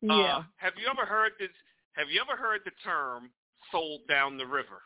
Yeah. 0.03 0.12
Uh, 0.12 0.43
have 0.57 0.74
you 0.77 0.89
ever 0.91 1.07
heard 1.07 1.33
this? 1.39 1.51
Have 1.93 2.11
you 2.11 2.20
ever 2.20 2.41
heard 2.41 2.61
the 2.65 2.73
term 2.85 3.31
"sold 3.70 4.01
down 4.09 4.37
the 4.37 4.47
river"? 4.47 4.83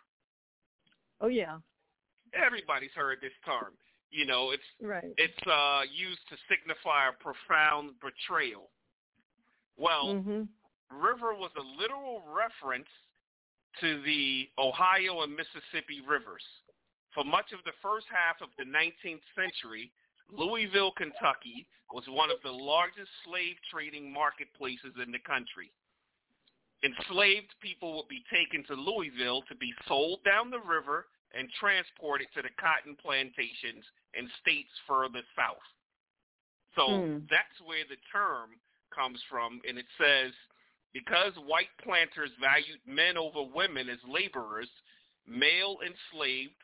Oh 1.20 1.28
yeah. 1.28 1.59
Everybody's 2.34 2.93
heard 2.94 3.18
this 3.22 3.32
term. 3.44 3.72
You 4.10 4.26
know, 4.26 4.51
it's 4.51 4.62
right. 4.80 5.12
it's 5.16 5.47
uh, 5.47 5.82
used 5.93 6.20
to 6.28 6.36
signify 6.48 7.09
a 7.09 7.16
profound 7.22 7.94
betrayal. 8.01 8.70
Well, 9.76 10.14
mm-hmm. 10.14 10.44
river 10.93 11.34
was 11.34 11.51
a 11.56 11.64
literal 11.80 12.22
reference 12.28 12.88
to 13.80 14.01
the 14.02 14.48
Ohio 14.59 15.22
and 15.22 15.32
Mississippi 15.32 16.01
rivers. 16.06 16.43
For 17.12 17.24
much 17.24 17.52
of 17.52 17.60
the 17.64 17.76
first 17.82 18.06
half 18.12 18.40
of 18.40 18.48
the 18.56 18.64
19th 18.64 19.24
century, 19.36 19.93
Louisville, 20.30 20.92
Kentucky 20.96 21.66
was 21.92 22.04
one 22.08 22.30
of 22.30 22.42
the 22.42 22.50
largest 22.50 23.10
slave 23.24 23.56
trading 23.70 24.12
marketplaces 24.12 24.94
in 25.02 25.12
the 25.12 25.22
country. 25.22 25.70
Enslaved 26.82 27.54
people 27.62 27.96
would 27.96 28.08
be 28.08 28.24
taken 28.30 28.64
to 28.66 28.74
Louisville 28.74 29.42
to 29.48 29.54
be 29.56 29.72
sold 29.88 30.22
down 30.24 30.50
the 30.50 30.60
river 30.60 31.06
and 31.32 31.48
transported 31.58 32.28
to 32.34 32.42
the 32.42 32.52
cotton 32.60 32.96
plantations 33.00 33.84
in 34.14 34.28
states 34.40 34.70
further 34.86 35.22
south. 35.34 35.62
So 36.74 37.04
Hmm. 37.04 37.24
that's 37.30 37.60
where 37.64 37.84
the 37.88 37.96
term 38.12 38.60
comes 38.94 39.22
from, 39.28 39.60
and 39.66 39.78
it 39.78 39.86
says 39.98 40.32
because 40.92 41.32
white 41.46 41.72
planters 41.82 42.30
valued 42.40 42.80
men 42.86 43.16
over 43.16 43.42
women 43.42 43.88
as 43.88 43.98
laborers, 44.08 44.70
male 45.26 45.78
enslaved 45.84 46.56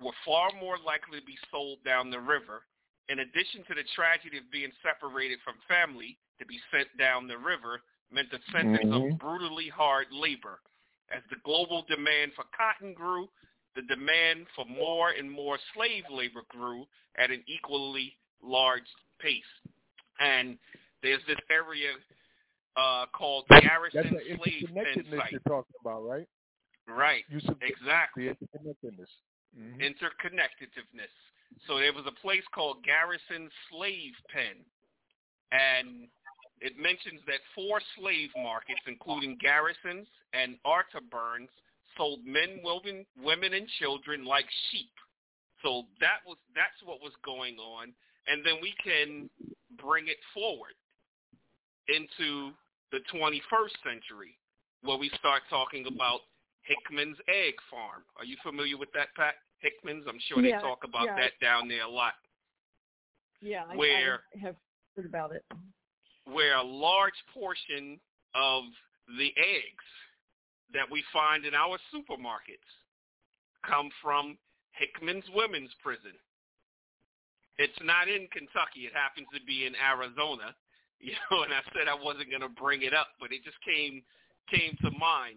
were 0.00 0.14
far 0.24 0.50
more 0.60 0.78
likely 0.78 1.20
to 1.20 1.26
be 1.26 1.38
sold 1.50 1.82
down 1.84 2.10
the 2.10 2.20
river. 2.20 2.66
In 3.08 3.18
addition 3.20 3.64
to 3.68 3.74
the 3.74 3.84
tragedy 3.94 4.38
of 4.38 4.50
being 4.50 4.72
separated 4.82 5.38
from 5.44 5.54
family, 5.68 6.18
to 6.38 6.46
be 6.46 6.58
sent 6.70 6.88
down 6.98 7.28
the 7.28 7.38
river 7.38 7.80
meant 8.10 8.32
a 8.32 8.40
sentence 8.50 8.84
Mhm. 8.84 9.12
of 9.12 9.18
brutally 9.18 9.68
hard 9.68 10.10
labor. 10.10 10.60
As 11.10 11.22
the 11.30 11.36
global 11.36 11.82
demand 11.82 12.34
for 12.34 12.44
cotton 12.56 12.94
grew, 12.94 13.30
the 13.74 13.82
demand 13.82 14.48
for 14.50 14.64
more 14.66 15.10
and 15.10 15.30
more 15.30 15.58
slave 15.74 16.08
labor 16.08 16.42
grew 16.48 16.88
at 17.16 17.30
an 17.30 17.42
equally 17.46 18.16
large 18.40 18.88
pace. 19.18 19.44
And 20.18 20.58
there's 21.02 21.24
this 21.26 21.38
area 21.50 21.94
uh, 22.76 23.06
called 23.06 23.46
That's 23.48 23.64
Garrison 23.64 24.14
the 24.14 24.36
Slave 24.36 24.68
Pen 24.74 24.84
interconnectedness 24.84 25.16
Site. 25.18 25.30
you're 25.32 25.40
talking 25.42 25.74
about, 25.80 26.00
right? 26.04 26.28
Right, 26.86 27.24
exactly. 27.60 28.28
the 28.28 28.34
interconnectedness. 28.34 29.10
Mhm. 29.56 29.80
interconnectedness. 29.80 31.12
So 31.66 31.78
there 31.78 31.92
was 31.92 32.04
a 32.06 32.20
place 32.20 32.44
called 32.54 32.84
Garrison 32.84 33.50
Slave 33.70 34.12
Pen, 34.32 34.60
and 35.52 36.08
it 36.60 36.78
mentions 36.78 37.20
that 37.26 37.40
four 37.54 37.80
slave 37.98 38.30
markets, 38.36 38.80
including 38.86 39.38
Garrison's 39.40 40.08
and 40.32 40.56
Arthur 40.64 41.00
Burns, 41.10 41.50
sold 41.96 42.24
men, 42.24 42.60
women, 42.62 43.06
women, 43.22 43.54
and 43.54 43.68
children 43.80 44.24
like 44.24 44.46
sheep. 44.70 44.92
So 45.62 45.84
that 46.00 46.20
was 46.26 46.36
that's 46.54 46.76
what 46.84 47.00
was 47.00 47.12
going 47.24 47.56
on, 47.56 47.92
and 48.26 48.44
then 48.44 48.60
we 48.60 48.74
can 48.82 49.30
bring 49.80 50.08
it 50.08 50.20
forward 50.34 50.76
into 51.88 52.52
the 52.92 53.00
21st 53.12 53.74
century, 53.82 54.36
where 54.82 54.98
we 54.98 55.10
start 55.18 55.42
talking 55.50 55.86
about 55.86 56.20
Hickman's 56.62 57.16
Egg 57.28 57.54
Farm. 57.70 58.04
Are 58.16 58.24
you 58.24 58.36
familiar 58.42 58.76
with 58.76 58.92
that, 58.94 59.08
Pat? 59.16 59.34
Hickman's? 59.64 60.04
I'm 60.08 60.20
sure 60.28 60.40
Yeah, 60.44 60.58
they 60.58 60.62
talk 60.62 60.84
about 60.84 61.06
yeah. 61.06 61.16
that 61.16 61.32
down 61.40 61.68
there 61.68 61.84
a 61.84 61.88
lot. 61.90 62.12
Yeah, 63.40 63.64
I, 63.68 63.76
Where- 63.76 64.20
I 64.36 64.38
have 64.38 64.56
heard 64.94 65.06
about 65.06 65.32
it. 65.32 65.44
Where 66.26 66.56
a 66.56 66.62
large 66.62 67.16
portion 67.32 67.98
of 68.34 68.64
the 69.18 69.32
eggs 69.36 69.88
that 70.72 70.90
we 70.90 71.02
find 71.12 71.44
in 71.44 71.54
our 71.54 71.78
supermarkets 71.92 72.70
come 73.66 73.90
from 74.02 74.38
Hickman's 74.72 75.24
Women's 75.34 75.70
Prison. 75.82 76.12
It's 77.58 77.78
not 77.82 78.08
in 78.08 78.26
Kentucky. 78.32 78.86
It 78.88 78.92
happens 78.94 79.28
to 79.34 79.40
be 79.44 79.66
in 79.66 79.74
Arizona. 79.76 80.54
You 81.00 81.12
know, 81.30 81.42
and 81.42 81.52
I 81.52 81.60
said 81.76 81.86
I 81.86 82.02
wasn't 82.02 82.30
going 82.30 82.40
to 82.40 82.48
bring 82.48 82.80
it 82.80 82.94
up, 82.94 83.08
but 83.20 83.30
it 83.30 83.44
just 83.44 83.58
came 83.60 84.00
came 84.48 84.74
to 84.80 84.90
mind. 84.96 85.36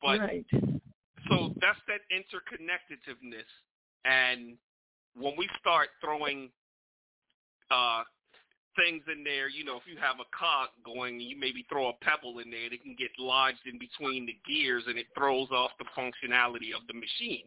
But 0.00 0.20
right. 0.20 0.46
That's 1.60 1.80
that 1.88 2.00
interconnectedness. 2.12 3.48
And 4.04 4.56
when 5.14 5.34
we 5.36 5.48
start 5.60 5.88
throwing 6.00 6.50
uh 7.70 8.02
things 8.76 9.02
in 9.12 9.24
there 9.24 9.48
you 9.48 9.64
know 9.64 9.76
if 9.76 9.82
you 9.84 9.98
have 10.00 10.16
a 10.20 10.30
cog 10.30 10.68
going 10.84 11.18
you 11.18 11.36
maybe 11.36 11.66
throw 11.68 11.88
a 11.88 11.92
pebble 12.00 12.38
in 12.38 12.50
there 12.50 12.72
it 12.72 12.82
can 12.82 12.94
get 12.96 13.10
lodged 13.18 13.58
in 13.66 13.78
between 13.78 14.26
the 14.26 14.36
gears 14.46 14.84
and 14.86 14.96
it 14.96 15.06
throws 15.16 15.48
off 15.50 15.70
the 15.78 15.84
functionality 15.98 16.74
of 16.74 16.86
the 16.86 16.94
machine. 16.94 17.46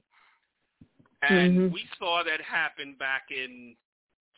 And 1.21 1.57
Mhm. 1.57 1.71
we 1.71 1.87
saw 1.97 2.23
that 2.23 2.41
happen 2.41 2.95
back 2.95 3.31
in 3.31 3.75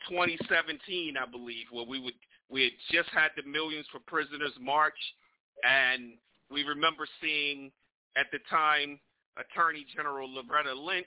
2017 0.08 1.16
i 1.16 1.26
believe 1.26 1.66
where 1.72 1.84
we 1.84 1.98
would 1.98 2.14
we 2.48 2.64
had 2.64 2.72
just 2.90 3.08
had 3.10 3.30
the 3.36 3.42
millions 3.42 3.86
for 3.90 4.00
prisoners 4.00 4.52
march. 4.60 4.98
And 5.64 6.14
we 6.50 6.62
remember 6.62 7.06
seeing 7.20 7.72
at 8.16 8.26
the 8.30 8.38
time 8.50 9.00
Attorney 9.36 9.86
General 9.94 10.28
Loretta 10.32 10.74
Lynch 10.74 11.06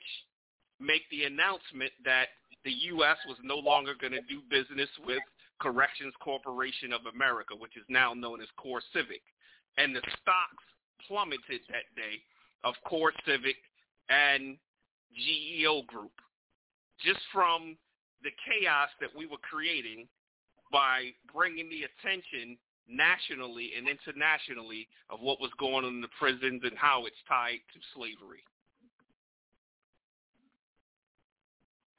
make 0.80 1.04
the 1.12 1.24
announcement 1.24 1.92
that 2.06 2.28
the 2.64 2.72
U.S. 2.72 3.18
was 3.28 3.38
no 3.44 3.56
longer 3.56 3.94
going 4.00 4.14
to 4.14 4.22
do 4.22 4.42
business 4.50 4.90
with 5.06 5.24
Corrections 5.60 6.14
Corporation 6.22 6.94
of 6.94 7.02
America, 7.14 7.56
which 7.56 7.76
is 7.76 7.84
now 7.90 8.14
known 8.14 8.42
as 8.42 8.48
Core 8.58 8.82
Civic. 8.94 9.22
And 9.78 9.96
the 9.96 10.02
stocks 10.22 10.64
plummeted 11.08 11.62
that 11.70 11.88
day 11.96 12.22
of 12.64 12.76
Core 12.86 13.14
Civic 13.26 13.56
and 14.10 14.58
GEO 15.16 15.84
Group 15.84 16.12
just 17.04 17.20
from 17.32 17.78
the 18.24 18.32
chaos 18.44 18.90
that 19.00 19.10
we 19.16 19.26
were 19.26 19.42
creating 19.42 20.08
by 20.72 21.12
bringing 21.34 21.70
the 21.70 21.88
attention 21.88 22.58
nationally 22.90 23.72
and 23.78 23.88
internationally 23.88 24.88
of 25.10 25.20
what 25.22 25.40
was 25.40 25.52
going 25.60 25.86
on 25.86 25.96
in 25.96 26.02
the 26.02 26.10
prisons 26.20 26.62
and 26.64 26.78
how 26.78 27.06
it's 27.06 27.16
tied 27.28 27.60
to 27.74 27.80
slavery. 27.96 28.44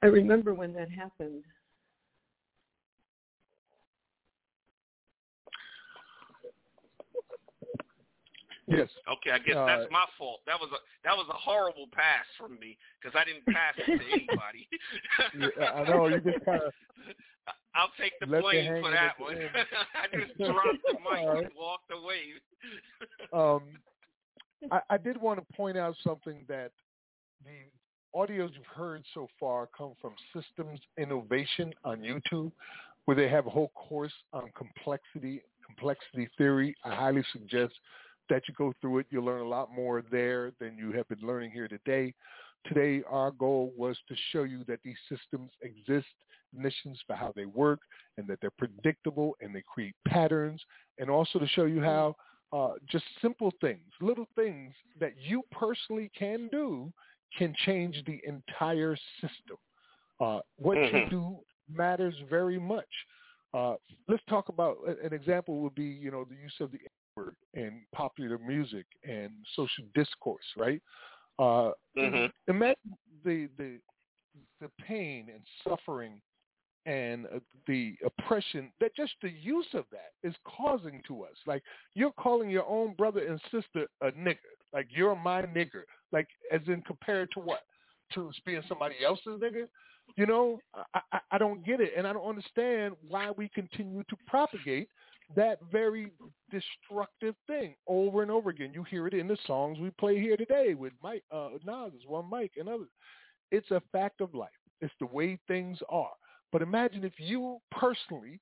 I 0.03 0.07
remember 0.07 0.53
when 0.53 0.73
that 0.73 0.89
happened. 0.89 1.43
Yes. 8.71 8.89
Okay, 9.07 9.31
I 9.31 9.39
guess 9.39 9.55
Uh, 9.55 9.65
that's 9.65 9.91
my 9.91 10.05
fault. 10.17 10.41
That 10.45 10.59
was 10.59 10.69
a 10.71 10.79
that 11.03 11.15
was 11.15 11.27
a 11.29 11.33
horrible 11.33 11.87
pass 11.91 12.25
from 12.37 12.59
me 12.59 12.77
because 13.01 13.15
I 13.19 13.25
didn't 13.25 13.45
pass 13.45 13.73
it 13.77 13.85
to 13.85 14.05
anybody. 14.11 14.67
Yeah, 15.59 15.71
I 15.71 15.89
know 15.89 16.07
you 16.07 16.19
just 16.19 16.45
kind 16.45 16.61
of 16.63 16.73
I'll 17.75 17.91
take 17.99 18.13
the 18.19 18.27
blame 18.27 18.81
for 18.81 18.91
that 18.91 19.19
one. 19.19 19.37
I 19.95 20.17
just 20.17 20.37
dropped 20.37 20.83
the 20.87 20.93
mic 20.99 21.27
right. 21.27 21.43
and 21.45 21.49
walked 21.55 21.91
away. 21.91 22.33
um, 23.33 23.63
I, 24.71 24.81
I 24.89 24.97
did 24.97 25.19
want 25.19 25.39
to 25.39 25.53
point 25.55 25.77
out 25.77 25.95
something 26.03 26.43
that 26.47 26.71
the 27.45 28.17
audios 28.17 28.51
you've 28.53 28.65
heard 28.75 29.03
so 29.13 29.27
far 29.39 29.69
come 29.75 29.93
from 30.01 30.13
Systems 30.33 30.79
Innovation 30.97 31.73
on 31.83 31.99
YouTube, 31.99 32.51
where 33.05 33.15
they 33.15 33.29
have 33.29 33.47
a 33.47 33.49
whole 33.49 33.71
course 33.73 34.13
on 34.33 34.51
complexity, 34.55 35.41
complexity 35.65 36.29
theory. 36.37 36.75
I 36.83 36.93
highly 36.93 37.23
suggest 37.31 37.73
that 38.31 38.47
you 38.47 38.53
go 38.57 38.73
through 38.79 38.99
it. 38.99 39.07
You'll 39.09 39.25
learn 39.25 39.41
a 39.41 39.47
lot 39.47 39.71
more 39.71 40.01
there 40.09 40.53
than 40.59 40.77
you 40.77 40.93
have 40.93 41.07
been 41.09 41.19
learning 41.21 41.51
here 41.51 41.67
today. 41.67 42.13
Today, 42.65 43.03
our 43.09 43.31
goal 43.31 43.73
was 43.75 43.97
to 44.07 44.15
show 44.31 44.43
you 44.43 44.63
that 44.69 44.79
these 44.83 44.97
systems 45.09 45.51
exist, 45.61 46.07
missions 46.53 46.97
for 47.05 47.15
how 47.15 47.33
they 47.35 47.45
work, 47.45 47.81
and 48.17 48.25
that 48.27 48.39
they're 48.39 48.49
predictable 48.57 49.35
and 49.41 49.53
they 49.53 49.63
create 49.71 49.95
patterns, 50.07 50.61
and 50.97 51.09
also 51.09 51.39
to 51.39 51.47
show 51.47 51.65
you 51.65 51.81
how 51.81 52.15
uh, 52.53 52.73
just 52.89 53.03
simple 53.21 53.51
things, 53.59 53.91
little 53.99 54.27
things 54.35 54.73
that 54.99 55.13
you 55.17 55.43
personally 55.51 56.09
can 56.17 56.47
do 56.51 56.91
can 57.37 57.53
change 57.65 58.01
the 58.05 58.21
entire 58.25 58.95
system. 59.19 59.57
Uh, 60.21 60.39
what 60.57 60.77
you 60.91 61.01
Mhm. 61.01 61.09
do 61.09 61.39
matters 61.69 62.15
very 62.29 62.59
much. 62.59 62.87
Uh, 63.53 63.75
let's 64.07 64.23
talk 64.29 64.47
about 64.47 64.77
an 65.03 65.11
example 65.11 65.59
would 65.59 65.75
be, 65.75 65.83
you 65.83 66.11
know, 66.11 66.23
the 66.23 66.35
use 66.35 66.55
of 66.61 66.71
the 66.71 66.79
in 67.53 67.81
popular 67.93 68.37
music 68.37 68.85
and 69.03 69.31
social 69.55 69.83
discourse, 69.93 70.45
right? 70.57 70.81
Uh, 71.39 71.71
Mhm. 71.97 72.31
Imagine 72.47 72.97
the 73.23 73.47
the 73.57 73.79
the 74.59 74.69
pain 74.87 75.29
and 75.29 75.43
suffering 75.63 76.21
and 76.85 77.27
uh, 77.27 77.39
the 77.67 77.95
oppression 78.03 78.71
that 78.79 78.95
just 78.95 79.13
the 79.21 79.29
use 79.29 79.67
of 79.73 79.85
that 79.91 80.13
is 80.23 80.35
causing 80.45 81.01
to 81.07 81.23
us. 81.23 81.35
Like 81.45 81.63
you're 81.93 82.13
calling 82.13 82.49
your 82.49 82.65
own 82.65 82.93
brother 82.93 83.25
and 83.27 83.39
sister 83.51 83.87
a 84.01 84.11
nigger. 84.11 84.55
Like 84.73 84.87
you're 84.89 85.15
my 85.15 85.43
nigger. 85.43 85.83
Like 86.11 86.27
as 86.51 86.61
in 86.67 86.81
compared 86.81 87.31
to 87.33 87.39
what? 87.39 87.61
to 88.13 88.31
being 88.45 88.61
somebody 88.67 88.95
else's 89.05 89.39
nigga. 89.39 89.67
You 90.17 90.25
know, 90.25 90.59
I, 90.93 90.99
I, 91.13 91.19
I 91.31 91.37
don't 91.37 91.65
get 91.65 91.79
it, 91.79 91.93
and 91.97 92.05
I 92.05 92.13
don't 92.13 92.27
understand 92.27 92.95
why 93.07 93.31
we 93.31 93.49
continue 93.49 94.03
to 94.09 94.17
propagate 94.27 94.89
that 95.35 95.59
very 95.71 96.11
destructive 96.51 97.35
thing 97.47 97.75
over 97.87 98.21
and 98.21 98.31
over 98.31 98.49
again. 98.49 98.71
You 98.73 98.83
hear 98.83 99.07
it 99.07 99.13
in 99.13 99.27
the 99.27 99.37
songs 99.47 99.79
we 99.79 99.89
play 99.91 100.19
here 100.19 100.37
today 100.37 100.73
with 100.73 100.93
Mic, 101.03 101.23
uh, 101.31 101.49
Nas, 101.65 101.93
one 102.07 102.29
Mic, 102.29 102.51
and 102.57 102.67
others. 102.67 102.89
It's 103.51 103.71
a 103.71 103.81
fact 103.91 104.21
of 104.21 104.33
life. 104.33 104.49
It's 104.81 104.93
the 104.99 105.05
way 105.07 105.39
things 105.47 105.77
are. 105.89 106.11
But 106.51 106.61
imagine 106.61 107.03
if 107.03 107.13
you 107.17 107.57
personally, 107.71 108.39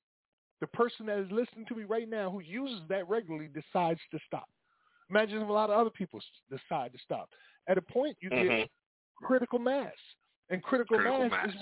the 0.61 0.67
person 0.67 1.05
that 1.05 1.19
is 1.19 1.31
listening 1.31 1.65
to 1.67 1.75
me 1.75 1.83
right 1.83 2.09
now 2.09 2.29
who 2.29 2.39
uses 2.39 2.81
that 2.89 3.07
regularly 3.07 3.49
decides 3.53 3.99
to 4.11 4.19
stop. 4.25 4.47
Imagine 5.09 5.41
if 5.41 5.49
a 5.49 5.51
lot 5.53 5.69
of 5.69 5.79
other 5.79 5.89
people 5.89 6.19
decide 6.49 6.91
to 6.93 6.99
stop. 7.03 7.29
At 7.67 7.77
a 7.77 7.81
point, 7.81 8.17
you 8.21 8.29
mm-hmm. 8.29 8.47
get 8.47 8.69
critical 9.15 9.59
mass. 9.59 9.93
And 10.51 10.63
critical, 10.63 10.97
critical 10.97 11.29
mass, 11.29 11.31
mass, 11.31 11.49
is 11.49 11.61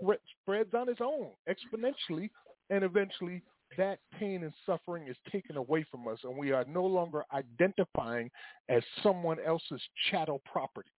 where 0.00 0.16
it 0.16 0.22
spreads 0.42 0.74
on 0.74 0.88
its 0.88 1.00
own 1.00 1.28
exponentially, 1.48 2.30
and 2.70 2.82
eventually 2.82 3.42
that 3.76 3.98
pain 4.18 4.42
and 4.42 4.52
suffering 4.66 5.08
is 5.08 5.16
taken 5.30 5.56
away 5.56 5.84
from 5.90 6.06
us, 6.08 6.18
and 6.24 6.36
we 6.36 6.52
are 6.52 6.64
no 6.68 6.84
longer 6.84 7.24
identifying 7.32 8.30
as 8.68 8.82
someone 9.02 9.38
else's 9.44 9.80
chattel 10.10 10.40
property. 10.50 10.90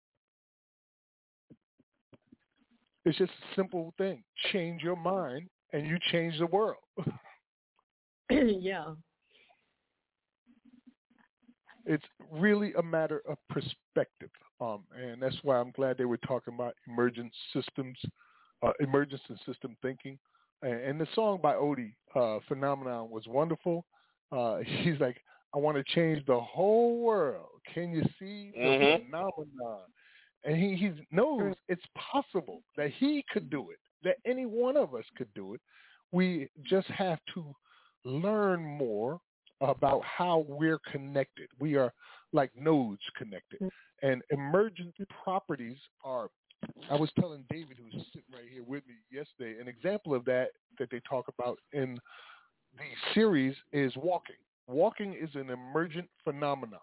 It's 3.05 3.19
just 3.19 3.33
a 3.33 3.55
simple 3.57 3.93
thing. 3.99 4.23
Change 4.53 4.83
your 4.83 4.97
mind, 4.97 5.49
and 5.73 5.87
you 5.87 5.99
change 6.11 6.39
the 6.39 6.47
world. 6.47 6.79
yeah. 8.31 8.95
It's 11.87 12.05
really 12.33 12.73
a 12.75 12.83
matter 12.83 13.21
of 13.29 13.37
perspective, 13.51 14.31
um, 14.59 14.85
and 14.99 15.21
that's 15.21 15.37
why 15.43 15.59
I'm 15.59 15.71
glad 15.73 15.99
they 15.99 16.07
were 16.07 16.17
talking 16.19 16.55
about 16.55 16.75
emergent 16.89 17.31
systems, 17.53 17.99
uh, 18.63 18.73
emergence 18.81 19.21
and 19.29 19.39
system 19.45 19.77
thinking. 19.83 20.19
And, 20.63 20.81
and 20.81 21.01
the 21.01 21.07
song 21.15 21.41
by 21.43 21.55
Odie, 21.55 21.95
uh, 22.15 22.41
"Phenomenon," 22.49 23.11
was 23.11 23.25
wonderful. 23.27 23.85
Uh, 24.33 24.59
he's 24.83 24.99
like, 25.01 25.21
"I 25.55 25.59
want 25.59 25.77
to 25.77 25.95
change 25.95 26.25
the 26.27 26.41
whole 26.41 27.01
world. 27.01 27.49
Can 27.73 27.93
you 27.93 28.03
see 28.19 28.53
the 28.55 28.61
mm-hmm. 28.61 29.05
phenomenon?" 29.07 29.83
And 30.45 30.57
he, 30.57 30.77
he 30.77 30.93
knows 31.11 31.55
it's 31.69 31.85
possible 31.97 32.63
that 32.77 32.91
he 32.99 33.25
could 33.33 33.49
do 33.49 33.71
it, 33.71 33.79
that 34.03 34.17
any 34.27 34.45
one 34.45 34.77
of 34.77 34.95
us 34.95 35.05
could 35.17 35.33
do 35.35 35.55
it. 35.55 35.61
We 36.13 36.49
just 36.69 36.87
have 36.89 37.19
to 37.35 37.55
learn 38.05 38.63
more 38.63 39.21
about 39.61 40.03
how 40.05 40.45
we're 40.49 40.81
connected. 40.91 41.49
We 41.59 41.77
are 41.77 41.93
like 42.33 42.51
nodes 42.57 43.03
connected. 43.17 43.61
Mm-hmm. 43.61 44.09
And 44.09 44.23
emergent 44.31 44.95
properties 45.25 45.79
are, 46.05 46.29
I 46.91 46.97
was 46.97 47.11
telling 47.19 47.45
David, 47.51 47.79
who's 47.79 48.05
sitting 48.13 48.33
right 48.33 48.49
here 48.51 48.63
with 48.63 48.83
me 48.87 48.95
yesterday, 49.11 49.61
an 49.61 49.69
example 49.69 50.15
of 50.15 50.25
that 50.27 50.49
that 50.79 50.91
they 50.91 51.01
talk 51.09 51.27
about 51.29 51.59
in 51.73 51.99
the 52.77 53.15
series 53.15 53.55
is 53.73 53.93
walking. 53.97 54.37
Walking 54.67 55.15
is 55.15 55.31
an 55.35 55.51
emergent 55.51 56.09
phenomenon. 56.25 56.81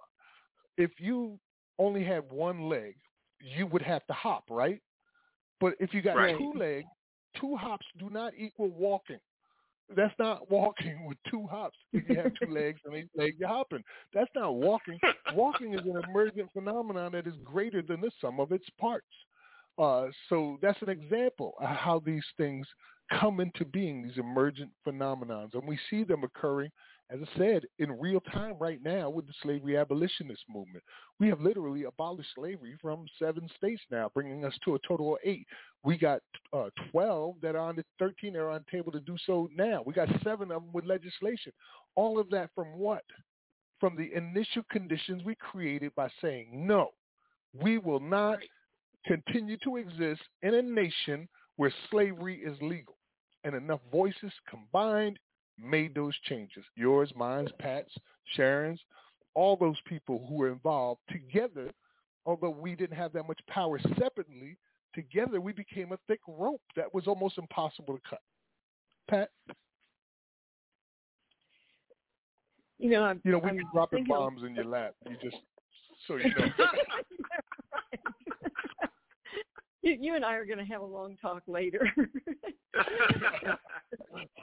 If 0.78 0.92
you 1.00 1.40
only 1.80 2.04
have 2.04 2.26
one 2.30 2.70
leg, 2.70 2.96
you 3.40 3.68
would 3.68 3.82
have 3.82 4.06
to 4.08 4.14
hop, 4.14 4.46
right? 4.50 4.82
But 5.60 5.74
if 5.80 5.94
you 5.94 6.02
got 6.02 6.16
right. 6.16 6.38
two 6.38 6.54
legs, 6.56 6.88
two 7.40 7.56
hops 7.56 7.86
do 8.00 8.10
not 8.10 8.34
equal 8.38 8.70
walking. 8.70 9.20
That's 9.96 10.14
not 10.20 10.50
walking 10.52 11.06
with 11.06 11.18
two 11.30 11.48
hops. 11.48 11.78
If 11.94 12.08
you 12.08 12.16
have 12.16 12.32
two 12.42 12.52
legs 12.54 12.80
and 12.86 12.96
each 12.96 13.10
leg, 13.16 13.36
you're 13.38 13.50
hopping. 13.50 13.84
That's 14.14 14.30
not 14.36 14.56
walking. 14.56 15.00
walking 15.34 15.74
is 15.74 15.82
an 15.82 16.02
emergent 16.10 16.50
phenomenon 16.54 17.12
that 17.14 17.28
is 17.28 17.34
greater 17.44 17.82
than 17.82 18.02
the 18.02 18.12
sum 18.22 18.40
of 18.40 18.52
its 18.52 18.66
parts. 18.80 19.06
Uh, 19.78 20.08
so 20.30 20.58
that's 20.62 20.82
an 20.82 20.90
example 20.90 21.54
of 21.60 21.70
how 21.70 22.02
these 22.06 22.26
things 22.38 22.68
come 23.12 23.40
into 23.40 23.66
being, 23.66 24.04
these 24.04 24.18
emergent 24.18 24.70
phenomenons. 24.88 25.54
And 25.54 25.68
we 25.68 25.78
see 25.90 26.04
them 26.04 26.24
occurring 26.24 26.72
as 27.12 27.20
I 27.22 27.38
said, 27.38 27.64
in 27.80 28.00
real 28.00 28.22
time 28.22 28.56
right 28.58 28.82
now 28.82 29.10
with 29.10 29.28
the 29.28 29.34
slavery 29.44 29.78
abolitionist 29.78 30.44
movement. 30.50 30.84
We 31.20 31.28
have 31.28 31.42
literally 31.42 31.84
abolished 31.84 32.30
slavery 32.36 32.78
from 32.82 33.06
seven 33.20 33.50
states 33.58 33.82
now, 33.92 34.10
bringing 34.14 34.46
us 34.46 34.54
to 34.64 34.76
a 34.76 34.80
total 34.88 35.16
of 35.16 35.20
eight. 35.26 35.46
We 35.84 35.98
got 35.98 36.22
uh, 36.54 36.70
12 36.92 37.36
that 37.42 37.56
are 37.56 37.68
on 37.68 37.76
the 37.76 37.84
13 38.00 38.34
that 38.34 38.40
are 38.40 38.52
on 38.52 38.64
the 38.66 38.78
table 38.78 38.94
to 38.94 39.02
do 39.02 39.18
so 39.26 39.50
now. 39.54 39.84
We 39.86 39.94
got 39.94 40.08
seven 40.24 40.52
of 40.52 40.64
them 40.64 40.72
with 40.72 40.86
legislation. 40.86 41.52
All 41.96 42.18
of 42.18 42.30
that 42.30 42.50
from 42.56 42.68
what? 42.78 43.04
From 43.82 43.98
the 43.98 44.16
initial 44.16 44.64
conditions 44.72 45.24
we 45.26 45.36
created 45.36 45.94
by 45.96 46.10
saying, 46.22 46.50
no, 46.54 46.92
we 47.54 47.78
will 47.78 48.00
not 48.00 48.40
continue 49.06 49.58
to 49.64 49.78
exist 49.78 50.22
in 50.42 50.54
a 50.56 50.62
nation 50.62 51.28
where 51.58 51.74
slavery 51.90 52.42
is 52.44 52.58
legal. 52.62 52.98
And 53.44 53.56
enough 53.56 53.82
voices 53.92 54.32
combined 54.50 55.18
made 55.58 55.96
those 55.96 56.16
changes. 56.26 56.64
Yours, 56.76 57.12
mine, 57.16 57.48
Pat's, 57.60 57.92
Sharon's, 58.36 58.80
all 59.34 59.56
those 59.56 59.78
people 59.88 60.26
who 60.28 60.36
were 60.36 60.52
involved 60.52 61.02
together, 61.10 61.72
although 62.26 62.50
we 62.50 62.76
didn't 62.76 62.98
have 62.98 63.14
that 63.14 63.28
much 63.28 63.40
power 63.48 63.80
separately, 63.98 64.58
together 64.94 65.42
we 65.42 65.54
became 65.54 65.92
a 65.92 66.00
thick 66.08 66.20
rope 66.28 66.62
that 66.76 66.94
was 66.94 67.08
almost 67.08 67.38
impossible 67.38 67.96
to 67.96 68.02
cut. 68.10 68.22
Pat? 69.10 69.30
You 72.78 72.90
know, 72.90 73.04
I'm, 73.04 73.22
you 73.24 73.32
know, 73.32 73.38
we 73.38 73.50
I'm 73.50 73.58
be 73.58 73.64
dropping 73.74 74.06
bombs 74.06 74.42
in 74.44 74.56
your 74.56 74.66
lap. 74.66 74.96
You 75.08 75.16
just 75.22 75.42
so 76.08 76.16
you 76.16 76.24
know. 76.30 76.48
you, 79.82 79.98
you 80.00 80.16
and 80.16 80.24
I 80.24 80.34
are 80.36 80.46
going 80.46 80.60
to 80.60 80.66
have 80.66 80.82
a 80.82 80.86
long 80.86 81.18
talk 81.22 81.44
later. 81.48 81.92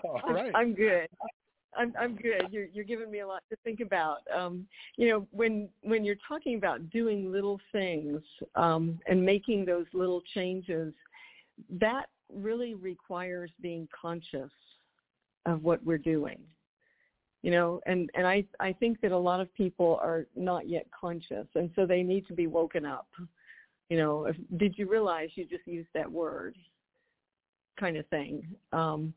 All 0.05 0.32
right. 0.32 0.52
I'm 0.55 0.74
good. 0.74 1.09
I'm 1.77 1.93
I'm 1.98 2.16
good. 2.16 2.47
You're 2.51 2.66
you're 2.73 2.85
giving 2.85 3.10
me 3.10 3.20
a 3.20 3.27
lot 3.27 3.43
to 3.51 3.56
think 3.62 3.81
about. 3.81 4.19
Um, 4.35 4.66
you 4.97 5.09
know, 5.09 5.27
when 5.31 5.69
when 5.82 6.05
you're 6.05 6.16
talking 6.27 6.56
about 6.56 6.90
doing 6.90 7.31
little 7.31 7.60
things 7.73 8.20
um, 8.55 8.98
and 9.06 9.24
making 9.24 9.65
those 9.65 9.86
little 9.93 10.23
changes, 10.35 10.93
that 11.70 12.06
really 12.35 12.74
requires 12.74 13.51
being 13.60 13.89
conscious 13.98 14.51
of 15.47 15.62
what 15.62 15.85
we're 15.85 15.98
doing. 15.98 16.39
You 17.43 17.52
know, 17.52 17.81
and 17.86 18.10
and 18.15 18.27
I 18.27 18.44
I 18.60 18.73
think 18.73 19.01
that 19.02 19.12
a 19.12 19.19
lot 19.19 19.40
of 19.40 19.52
people 19.55 20.01
are 20.02 20.27
not 20.35 20.69
yet 20.69 20.86
conscious, 20.98 21.47
and 21.55 21.70
so 21.77 21.86
they 21.86 22.02
need 22.02 22.27
to 22.28 22.35
be 22.35 22.47
woken 22.47 22.85
up. 22.85 23.09
You 23.89 23.97
know, 23.97 24.27
if, 24.27 24.36
did 24.59 24.77
you 24.77 24.89
realize 24.89 25.31
you 25.35 25.44
just 25.47 25.66
used 25.66 25.89
that 25.94 26.10
word? 26.10 26.56
Kind 27.78 27.97
of 27.97 28.06
thing. 28.09 28.47
Um, 28.73 29.15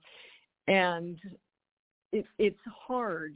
and 0.67 1.19
it, 2.11 2.25
it's 2.37 2.59
hard 2.87 3.35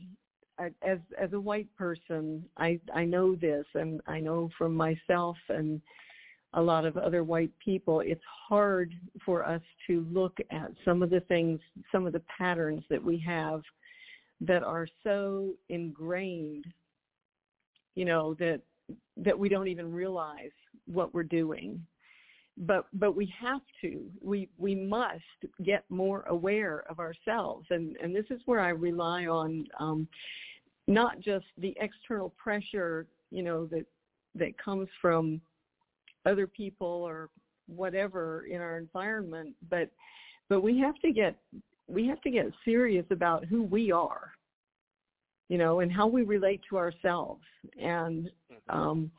as 0.59 0.99
as 1.19 1.33
a 1.33 1.39
white 1.39 1.67
person 1.77 2.43
i 2.57 2.79
i 2.93 3.03
know 3.03 3.35
this 3.35 3.65
and 3.73 3.99
i 4.07 4.19
know 4.19 4.49
from 4.57 4.73
myself 4.73 5.35
and 5.49 5.81
a 6.53 6.61
lot 6.61 6.85
of 6.85 6.95
other 6.95 7.23
white 7.23 7.51
people 7.63 7.99
it's 7.99 8.23
hard 8.47 8.93
for 9.25 9.45
us 9.45 9.61
to 9.85 10.05
look 10.11 10.37
at 10.51 10.71
some 10.85 11.03
of 11.03 11.09
the 11.09 11.19
things 11.21 11.59
some 11.91 12.07
of 12.07 12.13
the 12.13 12.21
patterns 12.37 12.83
that 12.89 13.03
we 13.03 13.17
have 13.17 13.61
that 14.39 14.63
are 14.63 14.87
so 15.03 15.51
ingrained 15.67 16.65
you 17.95 18.05
know 18.05 18.33
that 18.35 18.61
that 19.17 19.37
we 19.37 19.49
don't 19.49 19.67
even 19.67 19.91
realize 19.91 20.51
what 20.85 21.13
we're 21.13 21.23
doing. 21.23 21.85
But 22.57 22.87
but 22.93 23.15
we 23.15 23.33
have 23.37 23.61
to 23.81 24.05
we 24.21 24.49
we 24.57 24.75
must 24.75 25.21
get 25.63 25.83
more 25.89 26.23
aware 26.23 26.85
of 26.89 26.99
ourselves. 26.99 27.67
And 27.69 27.97
and 28.01 28.15
this 28.15 28.25
is 28.29 28.41
where 28.45 28.61
i 28.61 28.69
rely 28.69 29.25
on 29.25 29.65
um 29.79 30.07
not 30.87 31.19
just 31.19 31.45
the 31.57 31.75
external 31.79 32.29
pressure 32.37 33.07
you 33.31 33.43
know 33.43 33.65
that 33.65 33.85
that 34.35 34.57
comes 34.57 34.87
from 35.01 35.41
other 36.25 36.47
people 36.47 36.87
or 36.87 37.29
whatever 37.67 38.45
in 38.45 38.61
our 38.61 38.77
environment 38.77 39.55
but 39.69 39.89
but 40.47 40.61
we 40.61 40.79
have 40.79 40.95
to 40.99 41.11
get 41.11 41.35
we 41.87 42.07
have 42.07 42.21
to 42.21 42.29
get 42.29 42.45
serious 42.63 43.05
about 43.09 43.43
who 43.45 43.63
we 43.63 43.91
are 43.91 44.31
you 45.49 45.57
know 45.57 45.79
and 45.79 45.91
how 45.91 46.07
we 46.07 46.23
relate 46.23 46.61
to 46.69 46.77
ourselves. 46.77 47.43
And 47.81 48.29
um 48.69 49.11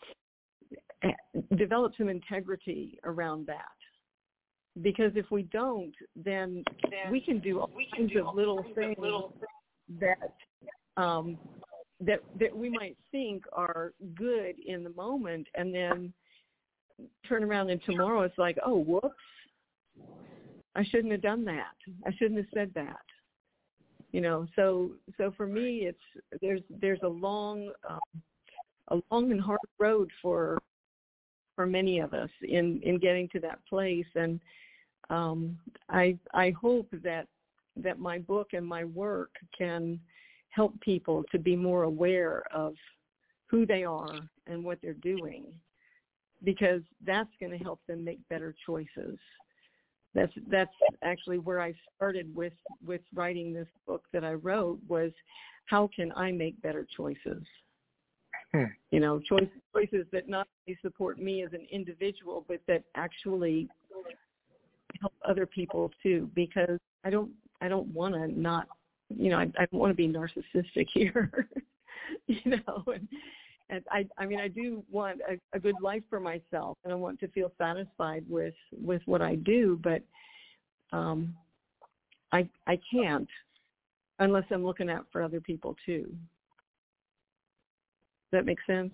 develop 1.56 1.92
some 1.96 2.08
integrity 2.08 2.98
around 3.04 3.46
that. 3.46 3.64
Because 4.82 5.12
if 5.14 5.30
we 5.30 5.44
don't, 5.44 5.94
then 6.14 6.62
we 7.10 7.20
can 7.20 7.38
do 7.38 7.60
all 7.60 7.70
kinds 7.96 8.12
of 8.16 8.34
little 8.34 8.64
things 8.74 8.96
that 10.00 10.34
um, 10.96 11.38
that 12.00 12.20
that 12.38 12.54
we 12.54 12.68
might 12.68 12.96
think 13.10 13.44
are 13.52 13.92
good 14.14 14.56
in 14.66 14.84
the 14.84 14.90
moment, 14.90 15.46
and 15.54 15.74
then 15.74 16.12
turn 17.26 17.42
around 17.42 17.70
and 17.70 17.82
tomorrow 17.84 18.22
it's 18.22 18.38
like, 18.38 18.58
oh, 18.64 18.78
whoops, 18.78 19.14
I 20.74 20.84
shouldn't 20.84 21.12
have 21.12 21.22
done 21.22 21.44
that. 21.46 21.74
I 22.06 22.10
shouldn't 22.18 22.38
have 22.38 22.48
said 22.52 22.70
that. 22.74 22.96
You 24.12 24.20
know, 24.20 24.46
so 24.56 24.92
so 25.16 25.32
for 25.36 25.46
me, 25.46 25.86
it's 25.86 26.40
there's 26.40 26.62
there's 26.80 27.00
a 27.02 27.08
long 27.08 27.70
um, 27.88 28.22
a 28.88 29.00
long 29.10 29.30
and 29.30 29.40
hard 29.40 29.58
road 29.78 30.10
for 30.22 30.58
for 31.56 31.66
many 31.66 31.98
of 31.98 32.14
us 32.14 32.30
in 32.42 32.80
in 32.82 32.98
getting 32.98 33.28
to 33.30 33.40
that 33.40 33.58
place. 33.68 34.06
And 34.14 34.40
um 35.10 35.56
i 35.88 36.18
i 36.34 36.50
hope 36.50 36.88
that 37.04 37.28
that 37.76 37.98
my 37.98 38.18
book 38.18 38.48
and 38.54 38.66
my 38.66 38.84
work 38.84 39.30
can 39.56 40.00
help 40.50 40.78
people 40.80 41.22
to 41.30 41.38
be 41.38 41.54
more 41.54 41.82
aware 41.82 42.42
of 42.52 42.74
who 43.46 43.66
they 43.66 43.84
are 43.84 44.18
and 44.46 44.64
what 44.64 44.78
they're 44.82 44.94
doing 44.94 45.44
because 46.44 46.82
that's 47.04 47.30
going 47.38 47.52
to 47.52 47.62
help 47.62 47.80
them 47.86 48.04
make 48.04 48.26
better 48.28 48.54
choices. 48.64 49.18
That's 50.14 50.32
that's 50.50 50.72
actually 51.02 51.38
where 51.38 51.60
I 51.60 51.74
started 51.94 52.34
with 52.34 52.54
with 52.84 53.02
writing 53.14 53.52
this 53.52 53.68
book 53.86 54.04
that 54.12 54.24
I 54.24 54.32
wrote 54.32 54.78
was 54.88 55.12
how 55.66 55.90
can 55.94 56.10
I 56.16 56.32
make 56.32 56.60
better 56.62 56.86
choices 56.96 57.42
Hmm. 58.54 58.64
you 58.90 59.00
know 59.00 59.20
choices 59.20 59.48
choices 59.74 60.06
that 60.12 60.28
not 60.28 60.46
only 60.66 60.78
support 60.80 61.18
me 61.18 61.42
as 61.42 61.52
an 61.52 61.66
individual 61.70 62.44
but 62.48 62.60
that 62.68 62.84
actually 62.94 63.68
help 65.00 65.12
other 65.28 65.46
people 65.46 65.90
too 66.02 66.30
because 66.34 66.78
I 67.04 67.10
don't 67.10 67.30
I 67.60 67.68
don't 67.68 67.88
want 67.88 68.14
to 68.14 68.28
not 68.28 68.68
you 69.08 69.30
know 69.30 69.38
I, 69.38 69.50
I 69.58 69.66
don't 69.66 69.80
want 69.80 69.90
to 69.90 69.94
be 69.94 70.08
narcissistic 70.08 70.86
here 70.94 71.48
you 72.26 72.50
know 72.50 72.84
and 72.86 73.08
and 73.68 73.84
I 73.90 74.06
I 74.16 74.26
mean 74.26 74.40
I 74.40 74.48
do 74.48 74.84
want 74.90 75.20
a, 75.28 75.38
a 75.56 75.60
good 75.60 75.76
life 75.82 76.02
for 76.08 76.20
myself 76.20 76.78
and 76.84 76.92
I 76.92 76.96
want 76.96 77.18
to 77.20 77.28
feel 77.28 77.52
satisfied 77.58 78.24
with 78.28 78.54
with 78.72 79.02
what 79.06 79.22
I 79.22 79.36
do 79.36 79.80
but 79.82 80.02
um 80.92 81.34
I 82.32 82.48
I 82.66 82.78
can't 82.92 83.28
unless 84.18 84.44
I'm 84.50 84.64
looking 84.64 84.90
out 84.90 85.06
for 85.12 85.22
other 85.22 85.40
people 85.40 85.76
too. 85.84 86.14
Does 88.32 88.40
that 88.40 88.46
make 88.46 88.58
sense? 88.66 88.92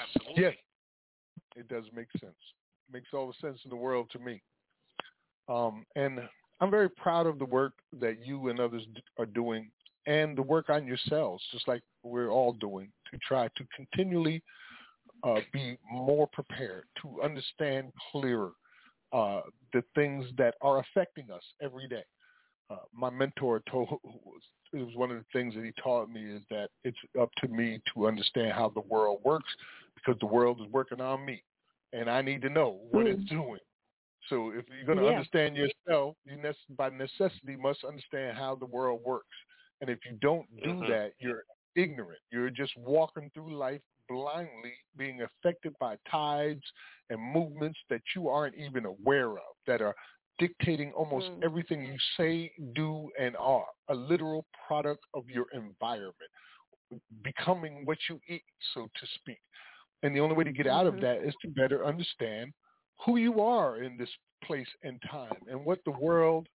Absolutely. 0.00 0.42
Yes, 0.42 0.54
it 1.56 1.68
does 1.68 1.84
make 1.94 2.08
sense. 2.20 2.34
Makes 2.92 3.08
all 3.14 3.26
the 3.26 3.46
sense 3.46 3.60
in 3.64 3.70
the 3.70 3.76
world 3.76 4.10
to 4.12 4.18
me. 4.18 4.42
Um, 5.48 5.84
and 5.96 6.20
I'm 6.60 6.70
very 6.70 6.90
proud 6.90 7.26
of 7.26 7.38
the 7.38 7.44
work 7.44 7.72
that 8.00 8.24
you 8.24 8.48
and 8.48 8.60
others 8.60 8.82
are 9.18 9.26
doing 9.26 9.70
and 10.06 10.36
the 10.36 10.42
work 10.42 10.68
on 10.68 10.86
yourselves, 10.86 11.42
just 11.52 11.66
like 11.68 11.82
we're 12.02 12.30
all 12.30 12.52
doing, 12.54 12.88
to 13.10 13.18
try 13.26 13.48
to 13.56 13.64
continually 13.74 14.42
uh, 15.24 15.40
be 15.52 15.76
more 15.90 16.26
prepared, 16.32 16.84
to 17.00 17.22
understand 17.22 17.92
clearer 18.10 18.50
uh, 19.12 19.42
the 19.72 19.82
things 19.94 20.26
that 20.36 20.54
are 20.60 20.80
affecting 20.80 21.30
us 21.30 21.42
every 21.60 21.86
day. 21.88 22.02
Uh, 22.72 22.76
my 22.92 23.10
mentor 23.10 23.62
told 23.70 23.88
it 24.72 24.78
was 24.78 24.94
one 24.94 25.10
of 25.10 25.18
the 25.18 25.24
things 25.32 25.54
that 25.54 25.64
he 25.64 25.72
taught 25.82 26.08
me 26.08 26.24
is 26.24 26.42
that 26.48 26.70
it's 26.84 26.96
up 27.20 27.28
to 27.38 27.48
me 27.48 27.80
to 27.92 28.06
understand 28.06 28.52
how 28.52 28.70
the 28.70 28.80
world 28.80 29.20
works 29.24 29.52
because 29.94 30.18
the 30.20 30.26
world 30.26 30.60
is 30.60 30.66
working 30.72 31.00
on 31.00 31.24
me, 31.24 31.42
and 31.92 32.08
I 32.08 32.22
need 32.22 32.40
to 32.42 32.48
know 32.48 32.80
what 32.90 33.06
it's 33.06 33.28
doing. 33.28 33.60
So 34.28 34.50
if 34.50 34.64
you're 34.68 34.86
going 34.86 34.98
to 34.98 35.04
Yeah. 35.04 35.10
understand 35.10 35.56
yourself, 35.56 36.16
you 36.24 36.36
nec- 36.36 36.56
by 36.70 36.88
necessity 36.90 37.56
must 37.56 37.84
understand 37.84 38.36
how 38.38 38.54
the 38.54 38.66
world 38.66 39.02
works. 39.04 39.36
And 39.80 39.90
if 39.90 39.98
you 40.06 40.12
don't 40.20 40.48
do 40.62 40.76
Mhm. 40.76 40.88
that, 40.88 41.14
you're 41.18 41.44
ignorant. 41.74 42.20
You're 42.30 42.50
just 42.50 42.76
walking 42.76 43.30
through 43.30 43.56
life 43.56 43.82
blindly, 44.08 44.74
being 44.96 45.22
affected 45.22 45.76
by 45.78 45.96
tides 46.08 46.62
and 47.10 47.20
movements 47.20 47.78
that 47.90 48.02
you 48.14 48.28
aren't 48.28 48.54
even 48.54 48.84
aware 48.86 49.32
of, 49.32 49.56
that 49.66 49.82
are 49.82 49.94
dictating 50.38 50.92
almost 50.92 51.26
Mm. 51.30 51.44
everything 51.44 51.84
you 51.84 51.98
say, 52.16 52.52
do, 52.74 53.10
and 53.18 53.36
are, 53.36 53.66
a 53.88 53.94
literal 53.94 54.44
product 54.66 55.04
of 55.14 55.28
your 55.28 55.46
environment, 55.52 56.30
becoming 57.22 57.84
what 57.84 57.98
you 58.08 58.20
eat, 58.28 58.44
so 58.74 58.88
to 58.94 59.06
speak. 59.06 59.40
And 60.02 60.14
the 60.14 60.20
only 60.20 60.34
way 60.34 60.44
to 60.44 60.52
get 60.52 60.66
out 60.66 60.86
of 60.86 60.94
Mhm. 60.94 61.00
that 61.02 61.22
is 61.22 61.34
to 61.42 61.48
better 61.48 61.84
understand 61.84 62.52
who 63.00 63.16
you 63.16 63.40
are 63.40 63.82
in 63.82 63.96
this 63.96 64.10
place 64.42 64.68
and 64.82 65.00
time 65.02 65.40
and 65.48 65.64
what 65.64 65.82
the 65.84 65.92
world, 65.92 66.48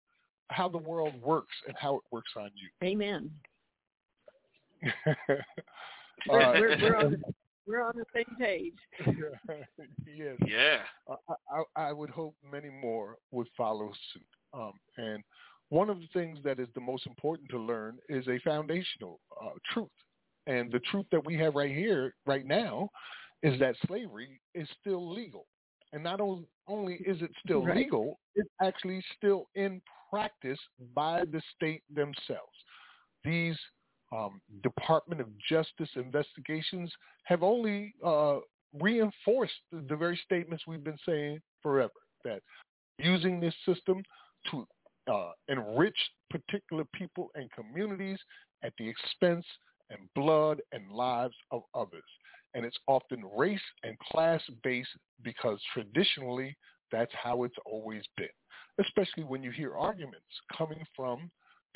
how 0.50 0.68
the 0.68 0.78
world 0.78 1.20
works 1.22 1.56
and 1.68 1.76
how 1.78 1.96
it 1.98 2.04
works 2.12 2.36
on 2.36 2.52
you. 2.56 2.70
Amen. 2.84 3.32
Uh, 6.30 6.56
We're, 6.58 6.70
we're, 6.70 6.82
we're, 6.82 6.96
on, 6.96 7.12
the, 7.12 7.18
we're 7.68 7.84
on 7.86 7.94
the 7.96 8.06
same 8.16 8.36
page. 8.40 8.74
yes. 10.08 10.36
Yeah. 10.46 10.80
I, 11.10 11.34
I, 11.78 11.90
I 11.90 11.94
would 11.94 12.10
hope 12.10 12.36
many 12.50 12.70
more 12.70 13.18
would 13.32 13.48
follow 13.58 13.92
suit. 14.14 14.26
Um, 14.54 14.74
and 14.98 15.24
one 15.70 15.90
of 15.90 16.00
the 16.00 16.08
things 16.14 16.40
that 16.44 16.60
is 16.60 16.68
the 16.76 16.82
most 16.82 17.06
important 17.06 17.50
to 17.50 17.60
learn 17.60 17.98
is 18.10 18.28
a 18.28 18.40
foundational 18.44 19.20
uh, 19.42 19.50
truth. 19.74 19.90
And 20.48 20.72
the 20.72 20.80
truth 20.92 21.06
that 21.12 21.26
we 21.26 21.36
have 21.40 21.56
right 21.56 21.76
here, 21.76 22.14
right 22.26 22.46
now, 22.46 22.90
is 23.44 23.60
that 23.60 23.76
slavery 23.86 24.40
is 24.56 24.68
still 24.80 25.14
legal. 25.14 25.46
And 25.94 26.04
not 26.04 26.20
only 26.68 26.96
is 27.06 27.22
it 27.22 27.32
still 27.44 27.66
Right. 27.66 27.78
legal, 27.78 28.20
it's 28.36 28.50
actually 28.62 29.04
still 29.18 29.48
in 29.56 29.82
practice 30.10 30.60
by 30.96 31.24
the 31.26 31.42
state 31.56 31.84
themselves. 31.94 32.56
These 33.24 33.58
um, 34.12 34.42
Department 34.64 35.22
of 35.22 35.28
Justice 35.50 35.90
investigations 35.96 36.92
have 37.24 37.44
only 37.44 37.94
uh, 38.06 38.38
reinforced 38.80 39.54
the, 39.72 39.96
very 39.96 40.20
statements 40.24 40.64
we've 40.68 40.84
been 40.84 41.00
saying 41.06 41.42
forever 41.62 41.92
that 42.24 42.42
using 43.00 43.40
this 43.40 43.54
system 43.66 44.04
to 44.52 44.66
uh, 45.12 45.32
enrich 45.48 45.98
particular 46.30 46.86
people 46.94 47.30
and 47.36 47.50
communities 47.52 48.20
at 48.64 48.74
the 48.78 48.88
expense 48.88 49.46
and 49.90 50.00
blood 50.16 50.62
and 50.72 50.92
lives 50.92 51.36
of 51.52 51.64
others. 51.74 52.04
And 52.54 52.66
it's 52.66 52.78
often 52.88 53.24
race 53.38 53.60
and 53.84 53.98
class 54.00 54.42
based 54.64 54.90
because 55.24 55.60
traditionally 55.74 56.56
that's 56.92 57.12
how 57.22 57.44
it's 57.44 57.56
always 57.66 58.04
been, 58.16 58.28
especially 58.80 59.24
when 59.24 59.44
you 59.44 59.52
hear 59.52 59.76
arguments 59.76 60.26
coming 60.58 60.84
from 60.96 61.30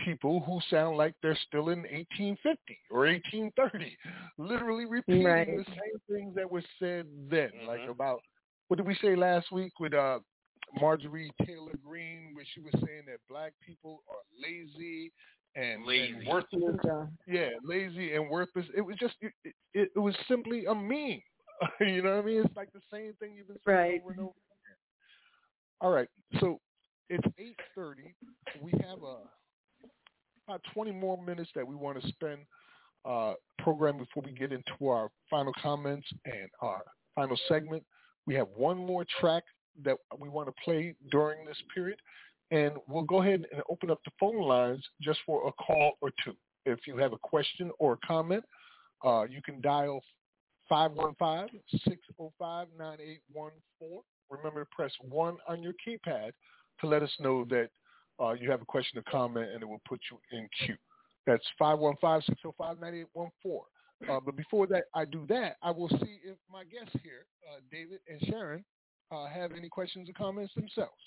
people 0.05 0.39
who 0.41 0.59
sound 0.69 0.97
like 0.97 1.13
they're 1.21 1.37
still 1.47 1.69
in 1.69 1.79
1850 1.83 2.79
or 2.89 3.05
1830, 3.07 3.97
literally 4.37 4.85
repeating 4.85 5.25
Right. 5.25 5.47
the 5.47 5.63
same 5.65 5.99
things 6.09 6.35
that 6.35 6.49
were 6.49 6.63
said 6.79 7.07
then, 7.29 7.51
like 7.65 7.81
Mhm. 7.81 7.89
about 7.89 8.21
what 8.67 8.77
did 8.77 8.87
we 8.87 8.95
say 8.95 9.15
last 9.15 9.51
week 9.51 9.79
with 9.79 9.93
uh, 9.93 10.19
Marjorie 10.79 11.31
Taylor 11.45 11.75
Greene, 11.83 12.33
where 12.33 12.45
she 12.45 12.61
was 12.61 12.73
saying 12.85 13.05
that 13.07 13.19
black 13.27 13.53
people 13.59 14.03
are 14.09 14.21
lazy 14.41 15.11
and, 15.55 15.83
Lazy. 15.85 16.13
and 16.13 16.27
worthless. 16.27 16.79
Yeah. 16.85 17.07
Yeah, 17.27 17.49
lazy 17.63 18.15
and 18.15 18.29
worthless. 18.29 18.65
It 18.75 18.81
was 18.81 18.95
just 18.97 19.15
it, 19.21 19.33
it, 19.73 19.91
it 19.95 19.99
was 19.99 20.15
simply 20.27 20.65
a 20.65 20.73
meme. 20.73 21.21
you 21.81 22.01
know 22.01 22.15
what 22.15 22.23
I 22.23 22.25
mean? 22.25 22.45
It's 22.45 22.55
like 22.55 22.71
the 22.73 22.81
same 22.91 23.13
thing 23.15 23.35
you've 23.35 23.47
been 23.47 23.59
saying 23.65 23.77
Right. 23.77 24.01
over 24.01 24.11
and 24.11 24.19
over. 24.21 24.33
All 25.81 25.91
right, 25.91 26.07
so 26.39 26.59
it's 27.09 27.27
eight 27.39 27.59
thirty. 27.75 28.13
We 28.61 28.71
have 28.83 29.01
a 29.03 29.17
about 30.51 30.61
twenty 30.73 30.91
more 30.91 31.21
minutes 31.23 31.49
that 31.55 31.65
we 31.65 31.75
want 31.75 32.01
to 32.01 32.07
spend 32.09 32.39
uh, 33.05 33.33
program 33.59 33.97
before 33.97 34.21
we 34.25 34.33
get 34.33 34.51
into 34.51 34.87
our 34.87 35.09
final 35.29 35.53
comments 35.61 36.07
and 36.25 36.49
our 36.61 36.81
final 37.15 37.37
segment. 37.47 37.83
We 38.27 38.35
have 38.35 38.47
one 38.55 38.77
more 38.77 39.05
track 39.19 39.43
that 39.85 39.95
we 40.19 40.27
want 40.27 40.49
to 40.49 40.53
play 40.63 40.93
during 41.09 41.45
this 41.45 41.57
period, 41.73 41.97
and 42.51 42.73
we'll 42.87 43.03
go 43.03 43.21
ahead 43.21 43.45
and 43.53 43.61
open 43.69 43.89
up 43.89 43.99
the 44.03 44.11
phone 44.19 44.41
lines 44.41 44.85
just 45.01 45.19
for 45.25 45.47
a 45.47 45.51
call 45.53 45.93
or 46.01 46.11
two. 46.23 46.35
If 46.65 46.85
you 46.85 46.97
have 46.97 47.13
a 47.13 47.17
question 47.17 47.71
or 47.79 47.93
a 47.93 47.97
comment, 48.05 48.43
uh, 49.05 49.23
you 49.23 49.41
can 49.41 49.61
dial 49.61 50.01
515-605-9814. 50.69 51.49
Remember 54.29 54.63
to 54.63 54.69
press 54.71 54.91
1 55.09 55.37
on 55.47 55.63
your 55.63 55.73
keypad 55.85 56.31
to 56.81 56.87
let 56.87 57.01
us 57.03 57.11
know 57.19 57.45
that 57.45 57.69
uh, 58.21 58.33
you 58.33 58.49
have 58.51 58.61
a 58.61 58.65
question 58.65 58.99
or 58.99 59.03
comment, 59.11 59.51
and 59.51 59.61
it 59.63 59.65
will 59.67 59.81
put 59.87 59.99
you 60.11 60.17
in 60.37 60.47
queue. 60.65 60.77
That's 61.25 61.45
515-605-9814. 61.61 63.05
Uh, 64.09 64.19
but 64.25 64.35
before 64.35 64.65
that, 64.67 64.85
I 64.95 65.05
do 65.05 65.25
that, 65.29 65.57
I 65.61 65.69
will 65.71 65.89
see 65.89 66.19
if 66.23 66.37
my 66.51 66.63
guests 66.63 66.95
here, 67.03 67.25
uh, 67.51 67.59
David 67.71 67.99
and 68.07 68.19
Sharon, 68.27 68.65
uh, 69.11 69.27
have 69.27 69.51
any 69.51 69.69
questions 69.69 70.09
or 70.09 70.13
comments 70.13 70.53
themselves. 70.55 70.97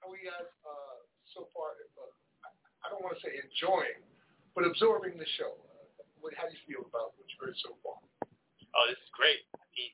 How 0.00 0.10
are 0.10 0.16
you 0.18 0.26
guys 0.28 0.48
uh, 0.64 0.96
so 1.34 1.48
far? 1.54 1.74
Uh, 1.96 2.10
I- 2.44 2.86
I 2.86 2.90
don't 2.90 3.02
want 3.02 3.16
to 3.16 3.22
say 3.22 3.40
enjoying, 3.40 4.02
but 4.54 4.64
absorbing 4.64 5.18
the 5.18 5.28
show. 5.36 5.52
Uh, 5.52 6.06
what, 6.22 6.32
how 6.38 6.46
do 6.46 6.54
you 6.54 6.62
feel 6.64 6.86
about 6.86 7.18
what 7.18 7.26
you've 7.28 7.42
heard 7.42 7.58
so 7.60 7.74
far? 7.82 7.98
oh, 8.74 8.86
this 8.90 8.98
is 8.98 9.10
great. 9.14 9.42
I 9.54 9.66
mean, 9.74 9.92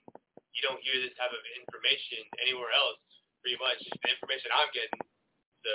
you 0.57 0.61
don't 0.65 0.81
hear 0.81 0.97
this 0.99 1.15
type 1.17 1.33
of 1.33 1.43
information 1.61 2.25
anywhere 2.41 2.73
else, 2.73 3.01
pretty 3.45 3.61
much. 3.61 3.81
The 3.85 4.11
information 4.17 4.49
I'm 4.53 4.73
getting. 4.73 5.01
So, 5.65 5.75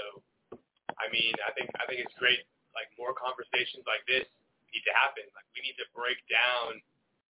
I 0.97 1.05
mean, 1.13 1.33
I 1.45 1.53
think 1.53 1.69
I 1.77 1.85
think 1.85 2.01
it's 2.01 2.17
great. 2.17 2.41
Like 2.73 2.89
more 2.99 3.15
conversations 3.15 3.85
like 3.85 4.03
this 4.09 4.25
need 4.73 4.83
to 4.89 4.93
happen. 4.93 5.23
Like 5.37 5.47
we 5.55 5.63
need 5.63 5.77
to 5.79 5.87
break 5.95 6.19
down 6.27 6.81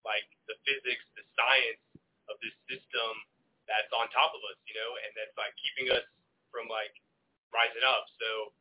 like 0.06 0.28
the 0.48 0.56
physics, 0.64 1.04
the 1.18 1.26
science 1.36 1.84
of 2.32 2.40
this 2.40 2.56
system 2.70 3.12
that's 3.68 3.92
on 3.96 4.08
top 4.12 4.36
of 4.36 4.42
us, 4.52 4.60
you 4.68 4.76
know, 4.76 4.92
and 5.04 5.12
that's 5.16 5.36
like 5.40 5.52
keeping 5.60 5.92
us 5.92 6.04
from 6.52 6.68
like 6.68 6.94
rising 7.52 7.84
up. 7.84 8.08
So, 8.20 8.52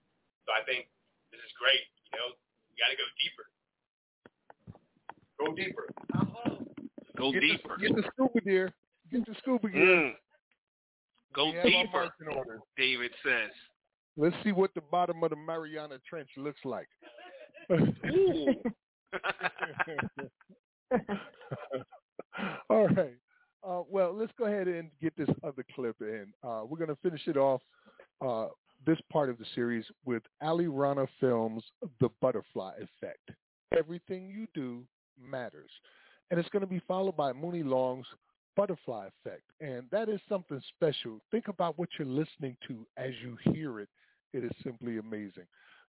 so 0.47 0.55
I 0.55 0.63
think 0.67 0.91
this 1.31 1.43
is 1.43 1.53
great. 1.59 1.87
You 2.11 2.17
know, 2.19 2.31
you 2.73 2.83
got 2.83 2.91
to 2.91 2.97
go 2.97 3.05
deeper. 3.21 3.47
Go 5.39 5.55
deeper. 5.55 5.87
Go 7.17 7.33
get 7.33 7.41
deeper. 7.41 7.77
The, 7.79 7.87
get 7.87 7.97
the 7.97 8.03
scuba 8.13 8.41
gear. 8.41 8.73
Get 9.11 9.27
the 9.27 9.35
scuba 9.39 9.69
gear. 9.69 9.85
Mm. 9.85 10.13
Go 11.35 11.47
We 11.47 11.53
deeper, 11.63 12.11
marching. 12.21 12.61
David 12.77 13.11
says. 13.25 13.51
Let's 14.17 14.37
see 14.45 14.53
what 14.53 14.75
the 14.75 14.83
bottom 14.91 15.23
of 15.23 15.31
the 15.31 15.37
Mariana 15.37 15.99
Trench 16.09 16.29
looks 16.37 16.61
like. 16.65 16.89
All 22.69 22.89
right. 22.89 23.17
Uh, 23.67 23.83
well, 23.89 24.13
let's 24.15 24.33
go 24.39 24.45
ahead 24.47 24.67
and 24.69 24.91
get 25.01 25.17
this 25.17 25.29
other 25.45 25.65
clip 25.75 25.97
in. 26.01 26.27
Uh, 26.43 26.63
we're 26.67 26.79
going 26.79 26.89
to 26.89 26.97
finish 27.03 27.27
it 27.27 27.37
off 27.37 27.63
uh, 28.21 28.49
this 28.87 28.99
part 29.11 29.31
of 29.31 29.39
the 29.39 29.45
series 29.55 29.85
with 30.05 30.23
Ali 30.41 30.67
Rana 30.67 31.07
Films' 31.21 31.65
The 32.01 32.09
Butterfly 32.21 32.73
Effect. 32.77 33.31
Everything 33.77 34.29
you 34.29 34.47
do 34.55 34.85
matters. 35.21 35.71
And 36.31 36.41
it's 36.41 36.49
going 36.51 36.63
to 36.63 36.67
be 36.67 36.83
followed 36.89 37.17
by 37.17 37.33
Muni 37.33 37.63
Long's 37.63 38.07
Butterfly 38.57 39.09
Effect. 39.09 39.43
And 39.61 39.85
that 39.91 40.09
is 40.09 40.21
something 40.29 40.61
special. 40.77 41.21
Think 41.31 41.49
about 41.49 41.79
what 41.79 41.89
you're 41.99 42.09
listening 42.09 42.57
to 42.69 42.87
as 42.97 43.11
you 43.23 43.37
hear 43.53 43.81
it. 43.81 43.89
It 44.33 44.45
is 44.45 44.53
simply 44.63 44.99
amazing. 44.99 45.45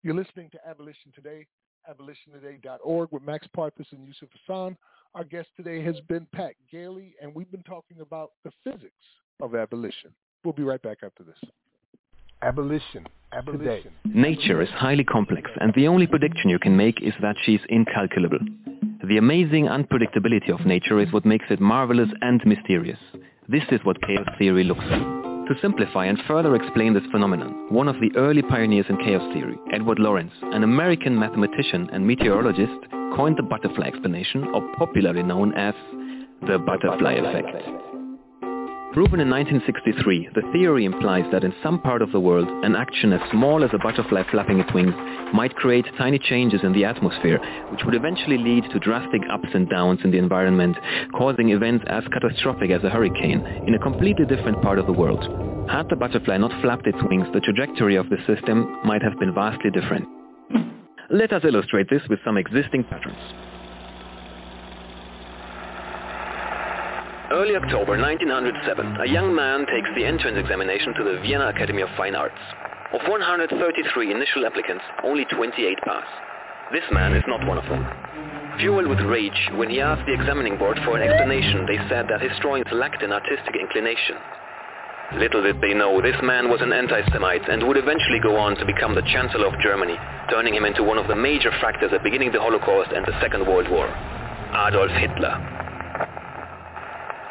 You're 0.04 0.16
listening 0.16 0.50
to 0.52 0.68
Abolition 0.68 1.12
Today, 1.14 1.46
abolitiontoday.org 1.90 3.10
with 3.12 3.24
Max 3.24 3.48
Parthas 3.56 3.92
and 3.92 4.06
Yusuf 4.06 4.30
Hassan. 4.46 4.76
Our 5.14 5.24
guest 5.24 5.50
today 5.56 5.84
has 5.84 6.00
been 6.08 6.28
Pat 6.34 6.54
Gailey, 6.72 7.14
and 7.22 7.34
we've 7.36 7.52
been 7.52 7.64
talking 7.64 8.02
about 8.02 8.32
the 8.44 8.52
physics 8.64 8.94
of 9.42 9.56
abolition. 9.56 10.12
We'll 10.44 10.54
be 10.54 10.64
right 10.64 10.82
back 10.82 11.00
after 11.04 11.24
this. 11.24 11.38
Abolition. 12.44 13.06
Abolition. 13.34 13.92
Nature 14.06 14.62
is 14.62 14.70
highly 14.70 15.04
complex, 15.04 15.50
and 15.60 15.74
the 15.76 15.88
only 15.88 16.08
prediction 16.08 16.50
you 16.50 16.60
can 16.60 16.76
make 16.76 17.02
is 17.02 17.14
that 17.22 17.36
she 17.44 17.56
is 17.56 17.62
incalculable. 17.70 18.40
The 19.08 19.18
amazing 19.18 19.66
unpredictability 19.66 20.50
of 20.54 20.66
nature 20.66 21.00
is 21.00 21.12
what 21.14 21.26
makes 21.26 21.46
it 21.50 21.62
marvelous 21.62 22.10
and 22.22 22.42
mysterious. 22.46 23.00
This 23.48 23.64
is 23.72 23.80
what 23.84 24.02
chaos 24.02 24.28
theory 24.38 24.64
looks 24.64 24.84
like. 24.90 25.02
To 25.02 25.56
simplify 25.62 26.06
and 26.06 26.18
further 26.28 26.56
explain 26.56 26.94
this 26.94 27.04
phenomenon, 27.12 27.68
one 27.70 27.88
of 27.88 27.96
the 28.00 28.12
early 28.16 28.42
pioneers 28.42 28.86
in 28.90 28.98
chaos 28.98 29.34
theory, 29.34 29.58
Edward 29.74 30.00
Lorenz, 30.00 30.34
an 30.42 30.64
American 30.64 31.18
mathematician 31.18 31.90
and 31.92 32.06
meteorologist, 32.06 32.80
coined 33.16 33.38
the 33.38 33.44
butterfly 33.44 33.88
explanation, 33.88 34.46
or 34.54 34.62
popularly 34.78 35.24
known 35.24 35.54
as 35.54 35.74
the 36.48 36.58
butterfly 36.58 37.14
effect. 37.14 37.91
Proven 38.94 39.22
in 39.22 39.30
1963, 39.30 40.32
the 40.36 40.52
theory 40.52 40.84
implies 40.84 41.24
that 41.32 41.46
in 41.46 41.54
some 41.64 41.80
part 41.80 42.02
of 42.02 42.12
the 42.12 42.20
world, 42.20 42.50
an 42.66 42.76
action 42.76 43.14
as 43.14 43.32
small 43.32 43.64
as 43.64 43.70
a 43.72 43.78
butterfly 43.78 44.22
flapping 44.30 44.60
its 44.60 44.74
wings 44.74 44.94
might 45.34 45.56
create 45.56 45.86
tiny 45.98 46.20
changes 46.20 46.60
in 46.62 46.74
the 46.74 46.84
atmosphere, 46.84 47.40
which 47.72 47.86
would 47.86 47.96
eventually 47.96 48.38
lead 48.38 48.66
to 48.70 48.80
drastic 48.80 49.22
ups 49.32 49.48
and 49.54 49.70
downs 49.70 50.02
in 50.04 50.12
the 50.12 50.18
environment, 50.18 50.76
causing 51.18 51.52
events 51.52 51.86
as 51.88 52.04
catastrophic 52.12 52.70
as 52.70 52.84
a 52.84 52.90
hurricane 52.90 53.42
in 53.66 53.76
a 53.76 53.80
completely 53.80 54.26
different 54.26 54.62
part 54.62 54.78
of 54.78 54.88
the 54.88 54.92
world. 54.92 55.24
Had 55.70 55.88
the 55.88 55.96
butterfly 55.96 56.36
not 56.36 56.62
flapped 56.62 56.86
its 56.86 57.02
wings, 57.10 57.28
the 57.32 57.40
trajectory 57.40 57.96
of 57.96 58.10
the 58.10 58.18
system 58.28 58.78
might 58.84 59.02
have 59.02 59.18
been 59.18 59.34
vastly 59.34 59.72
different. 59.72 60.06
Let 61.10 61.32
us 61.32 61.46
illustrate 61.46 61.90
this 61.90 62.04
with 62.10 62.20
some 62.26 62.36
existing 62.36 62.84
patterns. 62.84 63.51
Early 67.32 67.56
October 67.56 67.96
1907, 67.96 69.00
a 69.00 69.08
young 69.08 69.34
man 69.34 69.64
takes 69.64 69.88
the 69.96 70.04
entrance 70.04 70.36
examination 70.36 70.94
to 71.00 71.04
the 71.08 71.24
Vienna 71.24 71.48
Academy 71.48 71.82
of 71.82 71.88
Fine 71.96 72.14
Arts. 72.14 72.36
Of 72.92 73.08
133 73.08 74.12
initial 74.12 74.46
applicants, 74.46 74.84
only 75.02 75.24
28 75.24 75.80
pass. 75.88 76.04
This 76.74 76.84
man 76.92 77.16
is 77.16 77.24
not 77.32 77.48
one 77.48 77.58
of 77.58 77.64
them. 77.72 77.88
Fueled 78.60 78.92
with 78.92 79.00
rage, 79.08 79.48
when 79.56 79.70
he 79.70 79.80
asked 79.80 80.06
the 80.06 80.14
examining 80.14 80.58
board 80.58 80.78
for 80.84 81.00
an 81.00 81.08
explanation, 81.08 81.64
they 81.66 81.80
said 81.88 82.12
that 82.12 82.20
his 82.20 82.36
drawings 82.44 82.68
lacked 82.74 83.02
an 83.02 83.14
artistic 83.16 83.56
inclination. 83.56 84.20
Little 85.16 85.42
did 85.42 85.62
they 85.62 85.74
know, 85.74 86.02
this 86.02 86.20
man 86.22 86.52
was 86.52 86.60
an 86.60 86.74
anti-Semite 86.74 87.48
and 87.48 87.64
would 87.66 87.78
eventually 87.78 88.20
go 88.20 88.36
on 88.36 88.58
to 88.58 88.66
become 88.66 88.94
the 88.94 89.08
Chancellor 89.08 89.48
of 89.48 89.56
Germany, 89.64 89.96
turning 90.30 90.54
him 90.54 90.66
into 90.66 90.84
one 90.84 90.98
of 90.98 91.08
the 91.08 91.16
major 91.16 91.52
factors 91.64 91.96
at 91.96 92.04
beginning 92.04 92.34
the 92.34 92.44
Holocaust 92.44 92.92
and 92.92 93.06
the 93.06 93.16
Second 93.24 93.48
World 93.48 93.72
War. 93.72 93.88
Adolf 94.52 94.92
Hitler. 95.00 95.71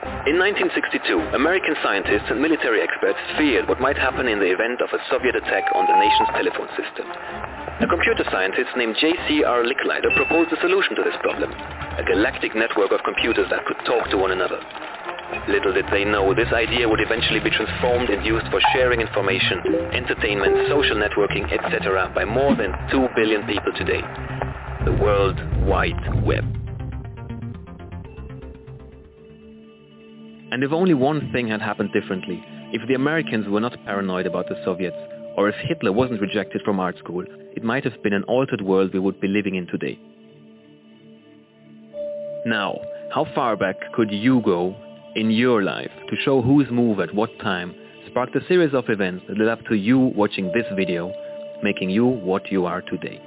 In 0.01 0.41
1962, 0.41 1.37
American 1.37 1.77
scientists 1.85 2.33
and 2.33 2.41
military 2.41 2.81
experts 2.81 3.21
feared 3.37 3.69
what 3.69 3.85
might 3.85 4.01
happen 4.01 4.29
in 4.29 4.41
the 4.41 4.49
event 4.49 4.81
of 4.81 4.89
a 4.97 5.01
Soviet 5.13 5.37
attack 5.37 5.69
on 5.77 5.85
the 5.85 5.97
nation's 6.01 6.33
telephone 6.33 6.73
system. 6.73 7.05
A 7.05 7.89
computer 7.89 8.25
scientist 8.33 8.73
named 8.81 8.97
J.C.R. 8.97 9.61
Licklider 9.61 10.09
proposed 10.17 10.57
a 10.57 10.61
solution 10.65 10.97
to 10.97 11.05
this 11.05 11.17
problem, 11.21 11.53
a 11.53 12.05
galactic 12.05 12.57
network 12.57 12.93
of 12.93 13.05
computers 13.05 13.49
that 13.53 13.67
could 13.69 13.77
talk 13.85 14.09
to 14.09 14.17
one 14.17 14.33
another. 14.33 14.57
Little 15.49 15.73
did 15.77 15.85
they 15.93 16.09
know 16.09 16.33
this 16.33 16.53
idea 16.53 16.89
would 16.89 17.01
eventually 17.01 17.41
be 17.41 17.51
transformed 17.53 18.09
and 18.09 18.25
used 18.25 18.49
for 18.49 18.61
sharing 18.73 19.01
information, 19.05 19.61
entertainment, 19.93 20.69
social 20.73 20.97
networking, 20.97 21.45
etc. 21.53 22.11
by 22.15 22.25
more 22.25 22.57
than 22.57 22.73
2 22.89 23.09
billion 23.17 23.45
people 23.47 23.73
today. 23.77 24.01
The 24.85 24.97
World 24.97 25.37
Wide 25.65 26.25
Web. 26.25 26.60
And 30.53 30.65
if 30.65 30.73
only 30.73 30.95
one 30.95 31.31
thing 31.33 31.49
had 31.49 31.63
happened 31.63 31.93
differently, 31.93 32.43
if 32.73 32.87
the 32.89 32.95
Americans 32.95 33.49
were 33.49 33.61
not 33.61 33.83
paranoid 33.85 34.27
about 34.27 34.49
the 34.49 34.61
Soviets, 34.65 34.97
or 35.37 35.49
if 35.49 35.55
Hitler 35.67 35.93
wasn't 35.93 36.21
rejected 36.21 36.63
from 36.65 36.81
art 36.81 36.99
school, 36.99 37.25
it 37.57 37.63
might 37.63 37.85
have 37.85 38.03
been 38.03 38.13
an 38.13 38.25
altered 38.25 38.61
world 38.61 38.93
we 38.93 38.99
would 38.99 39.21
be 39.21 39.29
living 39.29 39.55
in 39.55 39.67
today. 39.67 39.99
Now, 42.47 42.79
how 43.15 43.27
far 43.35 43.57
back 43.57 43.77
could 43.95 44.11
you 44.11 44.41
go 44.41 44.75
in 45.15 45.31
your 45.31 45.63
life 45.63 45.91
to 46.09 46.17
show 46.17 46.43
whose 46.43 46.71
move 46.71 47.01
at 47.01 47.15
what 47.15 47.31
time 47.41 47.75
sparked 48.07 48.35
a 48.35 48.47
series 48.47 48.75
of 48.75 48.89
events 48.89 49.25
that 49.29 49.39
led 49.39 49.49
up 49.49 49.65
to 49.67 49.75
you 49.75 49.99
watching 49.99 50.51
this 50.53 50.67
video, 50.75 51.13
making 51.63 51.91
you 51.91 52.07
what 52.07 52.51
you 52.51 52.67
are 52.67 52.83
today? 52.83 53.21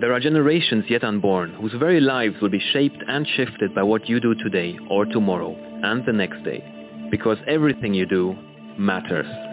There 0.00 0.12
are 0.12 0.20
generations 0.20 0.84
yet 0.88 1.04
unborn 1.04 1.54
whose 1.54 1.74
very 1.74 2.00
lives 2.00 2.36
will 2.40 2.48
be 2.48 2.62
shaped 2.72 3.04
and 3.06 3.26
shifted 3.36 3.74
by 3.74 3.82
what 3.82 4.08
you 4.08 4.20
do 4.20 4.34
today 4.34 4.78
or 4.90 5.04
tomorrow 5.04 5.54
and 5.82 6.04
the 6.04 6.12
next 6.12 6.42
day, 6.42 6.64
because 7.10 7.38
everything 7.46 7.94
you 7.94 8.06
do 8.06 8.36
matters. 8.78 9.51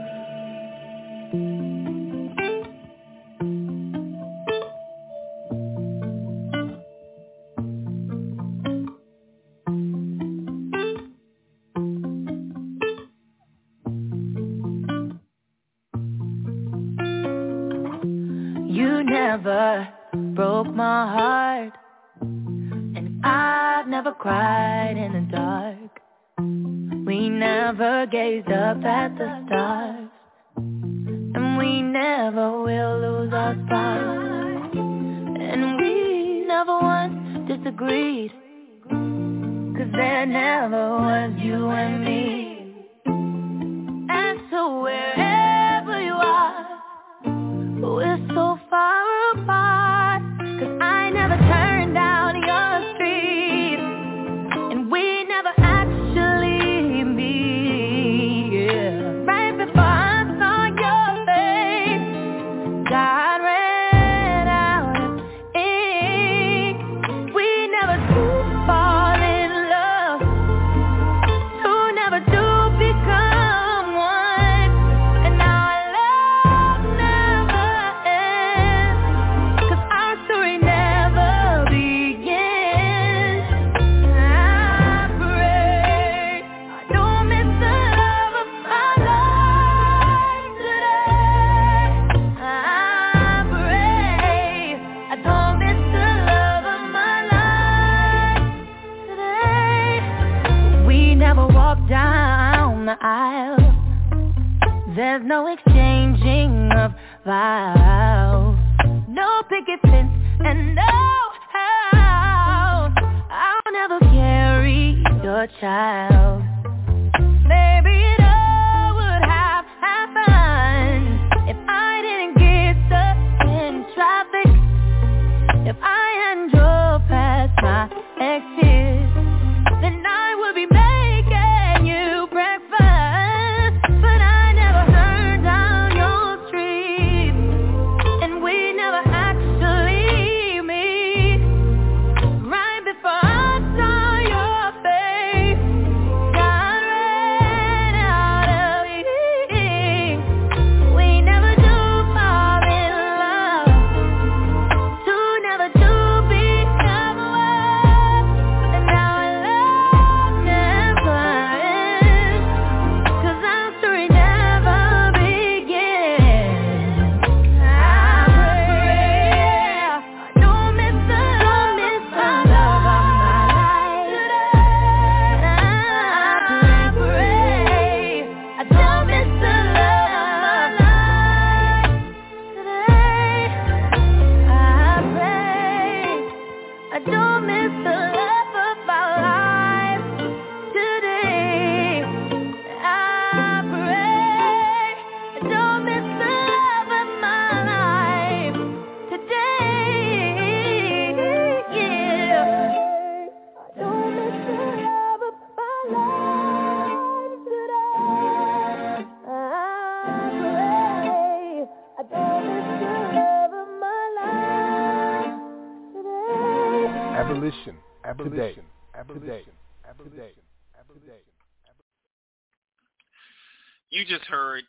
You 224.00 224.06
just 224.06 224.30
heard 224.32 224.64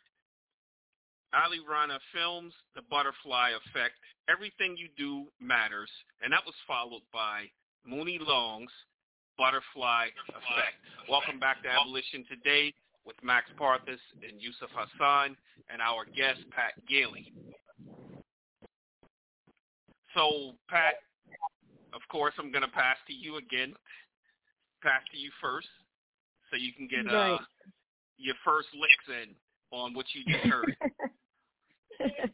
Ali 1.33 1.59
Rana 1.63 1.99
Films, 2.13 2.51
The 2.75 2.81
Butterfly 2.91 3.51
Effect, 3.63 3.95
Everything 4.27 4.75
You 4.75 4.89
Do 4.97 5.31
Matters, 5.39 5.89
and 6.21 6.33
that 6.33 6.43
was 6.45 6.53
followed 6.67 7.03
by 7.13 7.47
Muni 7.87 8.19
Long's 8.19 8.73
Butterfly 9.37 10.07
Effect. 10.27 10.75
Welcome 11.09 11.39
back 11.39 11.63
to 11.63 11.69
Abolition 11.69 12.25
Today 12.27 12.73
with 13.05 13.15
Max 13.23 13.45
Parthas 13.57 14.03
and 14.19 14.41
Yusuf 14.41 14.67
Hassan 14.75 15.37
and 15.71 15.81
our 15.81 16.03
guest, 16.03 16.41
Pat 16.51 16.73
Gailey. 16.89 17.31
So, 20.13 20.55
Pat, 20.67 20.95
of 21.93 22.01
course, 22.11 22.33
I'm 22.37 22.51
going 22.51 22.67
to 22.67 22.75
pass 22.75 22.97
to 23.07 23.13
you 23.13 23.37
again. 23.37 23.75
Pass 24.83 24.99
to 25.13 25.17
you 25.17 25.31
first 25.41 25.69
so 26.49 26.57
you 26.57 26.73
can 26.73 26.89
get 26.89 27.07
uh, 27.07 27.37
your 28.21 28.35
first 28.43 28.67
in 29.07 29.35
on 29.71 29.93
what 29.93 30.05
you 30.13 30.23
just 30.25 30.45
heard. 30.45 30.75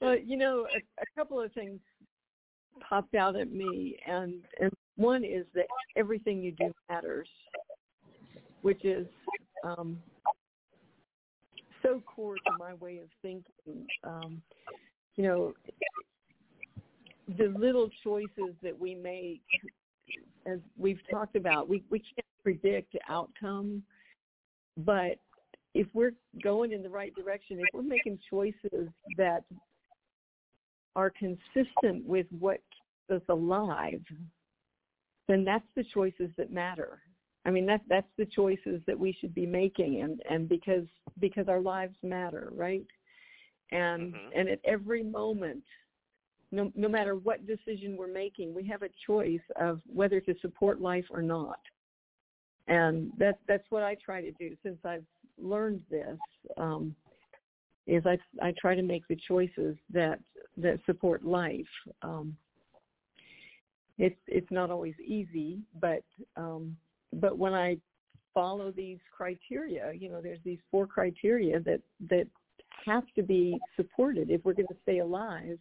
well, 0.00 0.16
you 0.18 0.36
know, 0.36 0.66
a, 0.74 0.78
a 0.78 1.06
couple 1.16 1.40
of 1.40 1.52
things 1.52 1.80
popped 2.88 3.14
out 3.14 3.36
at 3.36 3.52
me, 3.52 3.98
and 4.06 4.34
and 4.60 4.72
one 4.96 5.24
is 5.24 5.46
that 5.54 5.66
everything 5.96 6.42
you 6.42 6.52
do 6.52 6.72
matters, 6.88 7.28
which 8.62 8.84
is 8.84 9.06
um, 9.64 9.98
so 11.82 12.02
core 12.06 12.34
to 12.34 12.52
my 12.58 12.74
way 12.74 12.98
of 12.98 13.08
thinking. 13.22 13.86
Um, 14.04 14.42
you 15.16 15.24
know, 15.24 15.54
the 17.36 17.52
little 17.58 17.90
choices 18.04 18.54
that 18.62 18.78
we 18.78 18.94
make, 18.94 19.42
as 20.46 20.58
we've 20.76 21.00
talked 21.10 21.36
about, 21.36 21.68
we 21.68 21.82
we 21.90 21.98
can't 21.98 22.26
predict 22.42 22.96
outcome 23.08 23.82
but 24.78 25.18
if 25.74 25.86
we're 25.92 26.12
going 26.42 26.72
in 26.72 26.82
the 26.82 26.88
right 26.88 27.12
direction, 27.14 27.58
if 27.58 27.66
we're 27.74 27.82
making 27.82 28.18
choices 28.30 28.88
that 29.16 29.44
are 30.96 31.10
consistent 31.10 32.04
with 32.06 32.26
what 32.38 32.60
keeps 32.70 33.22
us 33.22 33.28
alive, 33.28 34.00
then 35.26 35.44
that's 35.44 35.66
the 35.76 35.84
choices 35.92 36.30
that 36.36 36.52
matter. 36.52 37.00
I 37.44 37.50
mean, 37.50 37.66
that's 37.66 37.84
that's 37.88 38.08
the 38.16 38.26
choices 38.26 38.80
that 38.86 38.98
we 38.98 39.16
should 39.20 39.34
be 39.34 39.46
making, 39.46 40.02
and 40.02 40.20
and 40.28 40.48
because 40.48 40.86
because 41.18 41.48
our 41.48 41.60
lives 41.60 41.94
matter, 42.02 42.50
right? 42.54 42.84
And 43.70 44.14
mm-hmm. 44.14 44.38
and 44.38 44.48
at 44.48 44.60
every 44.64 45.02
moment, 45.02 45.62
no 46.50 46.72
no 46.74 46.88
matter 46.88 47.14
what 47.16 47.46
decision 47.46 47.96
we're 47.96 48.12
making, 48.12 48.54
we 48.54 48.66
have 48.66 48.82
a 48.82 48.88
choice 49.06 49.40
of 49.56 49.80
whether 49.86 50.20
to 50.20 50.34
support 50.40 50.80
life 50.80 51.06
or 51.10 51.22
not 51.22 51.60
and 52.68 53.10
that 53.18 53.38
that's 53.48 53.64
what 53.70 53.82
I 53.82 53.96
try 54.04 54.20
to 54.20 54.30
do 54.32 54.54
since 54.62 54.78
I've 54.84 55.04
learned 55.40 55.82
this. 55.90 56.18
Um, 56.56 56.94
is 57.86 58.04
I 58.04 58.18
I 58.42 58.52
try 58.60 58.74
to 58.74 58.82
make 58.82 59.08
the 59.08 59.18
choices 59.26 59.76
that 59.92 60.20
that 60.58 60.78
support 60.86 61.24
life. 61.24 61.66
Um, 62.02 62.36
it's 63.96 64.20
it's 64.26 64.50
not 64.50 64.70
always 64.70 64.94
easy, 65.04 65.58
but 65.80 66.04
um, 66.36 66.76
but 67.14 67.38
when 67.38 67.54
I 67.54 67.78
follow 68.34 68.70
these 68.70 68.98
criteria, 69.16 69.92
you 69.92 70.10
know, 70.10 70.20
there's 70.20 70.38
these 70.44 70.58
four 70.70 70.86
criteria 70.86 71.60
that 71.60 71.80
that 72.10 72.26
have 72.84 73.04
to 73.16 73.22
be 73.22 73.58
supported 73.76 74.30
if 74.30 74.44
we're 74.44 74.52
going 74.52 74.68
to 74.68 74.76
stay 74.82 74.98
alive. 74.98 75.58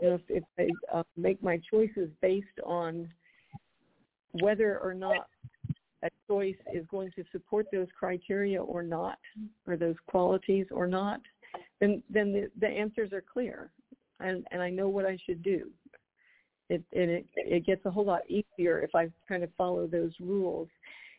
You 0.00 0.08
know, 0.08 0.14
if, 0.28 0.44
if 0.58 0.72
I 0.92 0.98
uh, 0.98 1.02
make 1.16 1.42
my 1.42 1.60
choices 1.70 2.10
based 2.20 2.46
on 2.64 3.08
whether 4.32 4.78
or 4.78 4.94
not 4.94 5.26
a 6.02 6.10
choice 6.26 6.56
is 6.72 6.86
going 6.90 7.10
to 7.16 7.24
support 7.32 7.66
those 7.72 7.88
criteria 7.98 8.62
or 8.62 8.82
not, 8.82 9.18
or 9.66 9.76
those 9.76 9.96
qualities 10.06 10.66
or 10.70 10.86
not, 10.86 11.20
then 11.80 12.02
then 12.10 12.32
the, 12.32 12.50
the 12.60 12.66
answers 12.66 13.12
are 13.12 13.22
clear, 13.32 13.70
and 14.20 14.46
and 14.50 14.62
I 14.62 14.70
know 14.70 14.88
what 14.88 15.06
I 15.06 15.18
should 15.26 15.42
do. 15.42 15.70
It 16.68 16.82
and 16.92 17.10
it 17.10 17.26
it 17.36 17.66
gets 17.66 17.84
a 17.86 17.90
whole 17.90 18.04
lot 18.04 18.22
easier 18.28 18.80
if 18.80 18.94
I 18.94 19.08
kind 19.28 19.42
of 19.42 19.50
follow 19.56 19.86
those 19.86 20.12
rules. 20.20 20.68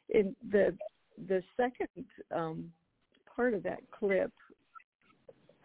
In 0.09 0.35
the 0.51 0.75
the 1.27 1.43
second 1.57 2.05
um, 2.33 2.71
part 3.35 3.53
of 3.53 3.63
that 3.63 3.79
clip, 3.91 4.31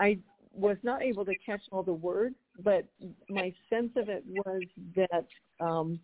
I 0.01 0.19
was 0.53 0.77
not 0.82 1.03
able 1.03 1.24
to 1.24 1.35
catch 1.45 1.62
all 1.70 1.82
the 1.82 1.93
words, 1.93 2.36
but 2.62 2.85
my 3.28 3.53
sense 3.69 3.91
of 3.97 4.09
it 4.09 4.24
was 4.27 4.62
that 4.95 5.27
um, 5.65 5.99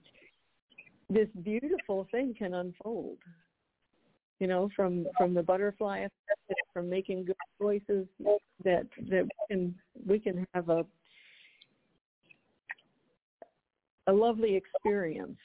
this 1.10 1.28
beautiful 1.42 2.06
thing 2.10 2.34
can 2.38 2.54
unfold 2.54 3.18
you 4.38 4.46
know 4.46 4.70
from 4.74 5.06
from 5.18 5.34
the 5.34 5.42
butterfly 5.42 5.98
effect 5.98 6.60
from 6.72 6.88
making 6.88 7.24
good 7.24 7.36
choices 7.60 8.06
that 8.64 8.86
that 9.08 9.24
we 9.24 9.46
can 9.48 9.74
we 10.06 10.18
can 10.18 10.46
have 10.54 10.68
a 10.68 10.84
a 14.06 14.12
lovely 14.12 14.56
experience 14.56 15.38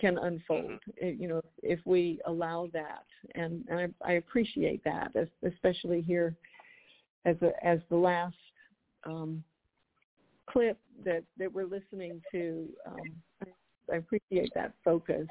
can 0.00 0.18
unfold 0.18 0.80
eh, 1.00 1.12
you 1.18 1.28
know 1.28 1.40
if 1.62 1.80
we 1.84 2.20
allow 2.26 2.68
that. 2.72 3.04
And, 3.34 3.64
and 3.68 3.94
I, 4.04 4.10
I 4.10 4.12
appreciate 4.14 4.82
that 4.84 5.12
especially 5.46 6.00
here 6.00 6.36
as 7.24 7.36
a, 7.42 7.52
as 7.66 7.78
the 7.90 7.96
last 7.96 8.36
um, 9.04 9.42
clip 10.48 10.78
that 11.04 11.24
that 11.38 11.52
we're 11.52 11.66
listening 11.66 12.20
to 12.32 12.68
um, 12.86 12.96
I 13.92 13.96
appreciate 13.96 14.52
that 14.54 14.72
focus 14.84 15.26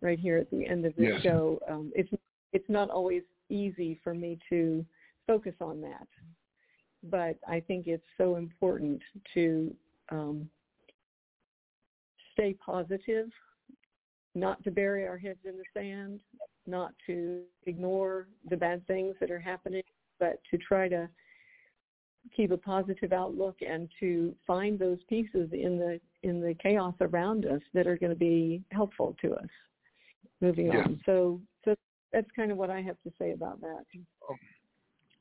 right 0.00 0.18
here 0.18 0.38
at 0.38 0.50
the 0.50 0.66
end 0.66 0.84
of 0.84 0.94
the 0.96 1.04
Yes. 1.04 1.22
show. 1.22 1.60
Um, 1.68 1.92
it's 1.94 2.10
it's 2.52 2.68
not 2.68 2.90
always 2.90 3.22
easy 3.48 4.00
for 4.04 4.14
me 4.14 4.38
to 4.48 4.84
focus 5.26 5.54
on 5.60 5.80
that, 5.80 6.06
but 7.02 7.36
I 7.48 7.60
think 7.60 7.86
it's 7.86 8.04
so 8.16 8.36
important 8.36 9.02
to 9.34 9.74
um, 10.10 10.48
stay 12.32 12.54
positive, 12.54 13.28
not 14.34 14.62
to 14.64 14.70
bury 14.70 15.06
our 15.06 15.18
heads 15.18 15.40
in 15.44 15.56
the 15.56 15.64
sand, 15.72 16.20
not 16.66 16.94
to 17.06 17.42
ignore 17.66 18.28
the 18.48 18.56
bad 18.56 18.86
things 18.86 19.14
that 19.20 19.30
are 19.30 19.40
happening, 19.40 19.82
but 20.18 20.40
to 20.50 20.58
try 20.58 20.88
to 20.88 21.08
keep 22.34 22.50
a 22.50 22.56
positive 22.56 23.12
outlook 23.12 23.56
and 23.66 23.88
to 24.00 24.34
find 24.46 24.78
those 24.78 24.98
pieces 25.08 25.48
in 25.52 25.78
the 25.78 26.00
in 26.24 26.40
the 26.40 26.54
chaos 26.54 26.94
around 27.00 27.46
us 27.46 27.60
that 27.74 27.86
are 27.86 27.96
going 27.98 28.10
to 28.12 28.18
be 28.18 28.62
helpful 28.70 29.14
to 29.22 29.34
us 29.34 29.48
moving 30.40 30.66
Yeah. 30.66 30.80
on. 30.82 31.00
So 31.06 31.40
so 31.64 31.74
that's 32.12 32.30
kind 32.36 32.50
of 32.50 32.56
what 32.58 32.70
I 32.70 32.80
have 32.80 33.00
to 33.02 33.12
say 33.18 33.32
about 33.32 33.60
that. 33.60 33.84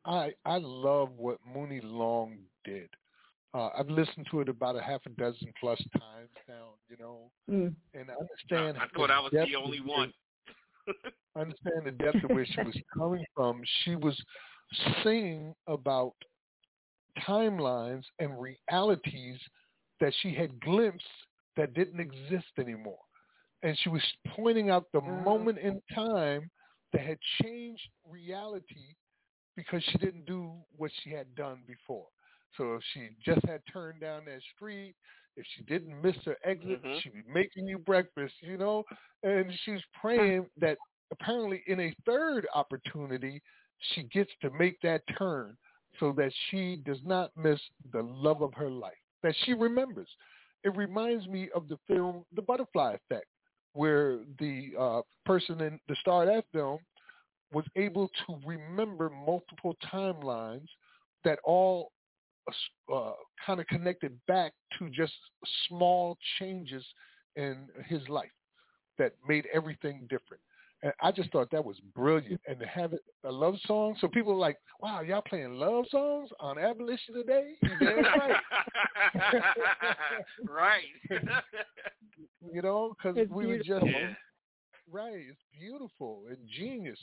I 0.05 0.33
I 0.45 0.57
love 0.57 1.11
what 1.17 1.39
Muni 1.45 1.81
Long 1.81 2.37
did. 2.63 2.89
Uh, 3.53 3.69
I've 3.77 3.89
listened 3.89 4.27
to 4.31 4.41
it 4.41 4.49
about 4.49 4.75
a 4.75 4.81
half 4.81 5.01
a 5.05 5.09
dozen 5.09 5.53
plus 5.59 5.77
times 5.99 6.29
now, 6.47 6.73
you 6.89 6.97
know, 6.97 7.29
Mm. 7.49 7.75
and 7.93 8.09
I 8.09 8.15
understand. 8.15 8.77
I 8.77 8.87
thought 8.95 9.11
I 9.11 9.19
was 9.19 9.31
the 9.31 9.55
only 9.55 9.79
one. 9.81 10.11
I 11.35 11.41
understand 11.41 11.85
the 11.85 11.91
depth 11.91 12.23
of 12.23 12.31
where 12.31 12.45
she 12.45 12.61
was 12.61 12.75
coming 12.97 13.25
from. 13.35 13.61
She 13.83 13.95
was 13.95 14.19
singing 15.03 15.53
about 15.67 16.15
timelines 17.19 18.03
and 18.19 18.39
realities 18.39 19.39
that 20.03 20.13
she 20.21 20.33
had 20.33 20.59
glimpsed 20.59 21.07
that 21.55 21.73
didn't 21.73 22.01
exist 22.01 22.51
anymore. 22.59 22.99
And 23.61 23.77
she 23.79 23.87
was 23.87 24.01
pointing 24.35 24.69
out 24.69 24.91
the 24.91 24.99
moment 24.99 25.59
in 25.59 25.81
time 25.95 26.51
that 26.91 27.05
had 27.05 27.17
changed 27.41 27.87
reality 28.05 28.95
because 29.55 29.81
she 29.85 29.97
didn't 29.99 30.25
do 30.25 30.51
what 30.75 30.91
she 31.01 31.09
had 31.11 31.33
done 31.35 31.59
before. 31.65 32.07
So 32.57 32.73
if 32.75 32.83
she 32.93 33.11
just 33.23 33.45
had 33.45 33.61
turned 33.71 34.01
down 34.01 34.25
that 34.25 34.41
street, 34.53 34.93
if 35.37 35.45
she 35.55 35.63
didn't 35.63 36.01
miss 36.01 36.17
her 36.25 36.37
exit, 36.43 36.83
Mhm. 36.83 37.01
she'd 37.01 37.13
be 37.13 37.23
making 37.23 37.65
you 37.67 37.79
breakfast, 37.79 38.35
you 38.41 38.57
know? 38.57 38.83
And 39.23 39.57
she's 39.59 39.81
praying 39.93 40.49
that 40.57 40.77
apparently 41.11 41.63
in 41.67 41.79
a 41.79 41.95
third 42.05 42.45
opportunity, 42.53 43.41
she 43.79 44.03
gets 44.03 44.35
to 44.41 44.49
make 44.49 44.81
that 44.81 45.07
turn 45.17 45.57
so 45.97 46.11
that 46.11 46.33
she 46.49 46.75
does 46.75 47.01
not 47.05 47.31
miss 47.37 47.61
the 47.91 48.01
love 48.03 48.41
of 48.41 48.53
her 48.55 48.69
life, 48.69 49.02
that 49.23 49.35
she 49.43 49.53
remembers. 49.53 50.07
It 50.63 50.75
reminds 50.75 51.27
me 51.27 51.49
of 51.55 51.67
the 51.67 51.77
film 51.87 52.25
The 52.35 52.41
Butterfly 52.41 52.95
Effect, 52.95 53.27
where 53.73 54.19
the 54.39 54.71
uh, 54.79 55.01
person 55.25 55.59
in 55.61 55.79
the 55.87 55.95
star 56.01 56.23
of 56.23 56.29
that 56.29 56.45
film 56.53 56.79
was 57.51 57.65
able 57.75 58.09
to 58.25 58.39
remember 58.45 59.09
multiple 59.09 59.75
timelines 59.93 60.67
that 61.23 61.39
all 61.43 61.91
uh, 62.93 63.11
kind 63.45 63.59
of 63.59 63.67
connected 63.67 64.17
back 64.27 64.53
to 64.77 64.89
just 64.89 65.13
small 65.67 66.17
changes 66.39 66.83
in 67.35 67.67
his 67.87 68.01
life 68.09 68.31
that 68.97 69.13
made 69.27 69.47
everything 69.53 70.01
different. 70.09 70.41
And 70.83 70.91
I 71.01 71.11
just 71.11 71.31
thought 71.31 71.49
that 71.51 71.63
was 71.63 71.77
brilliant. 71.95 72.41
And 72.45 72.59
to 72.59 72.67
have 72.67 72.91
it 72.91 72.99
a 73.23 73.31
love 73.31 73.55
song, 73.65 73.95
so 73.99 74.07
people 74.09 74.33
are 74.33 74.37
like, 74.37 74.57
"Wow, 74.81 75.01
y'all 75.01 75.21
playing 75.21 75.53
love 75.53 75.85
songs 75.89 76.29
on 76.39 76.59
Abolition 76.59 77.15
today?" 77.15 77.53
Right. 77.79 78.35
right. 80.47 80.83
you 82.53 82.61
know, 82.61 82.93
because 82.97 83.17
It's 83.17 83.31
we 83.31 83.47
were 83.47 83.57
just. 83.57 83.85
Yeah. 83.85 84.13
right. 84.91 85.23
It's 85.29 85.39
beautiful 85.57 86.25
and 86.29 86.37
genius, 86.49 86.99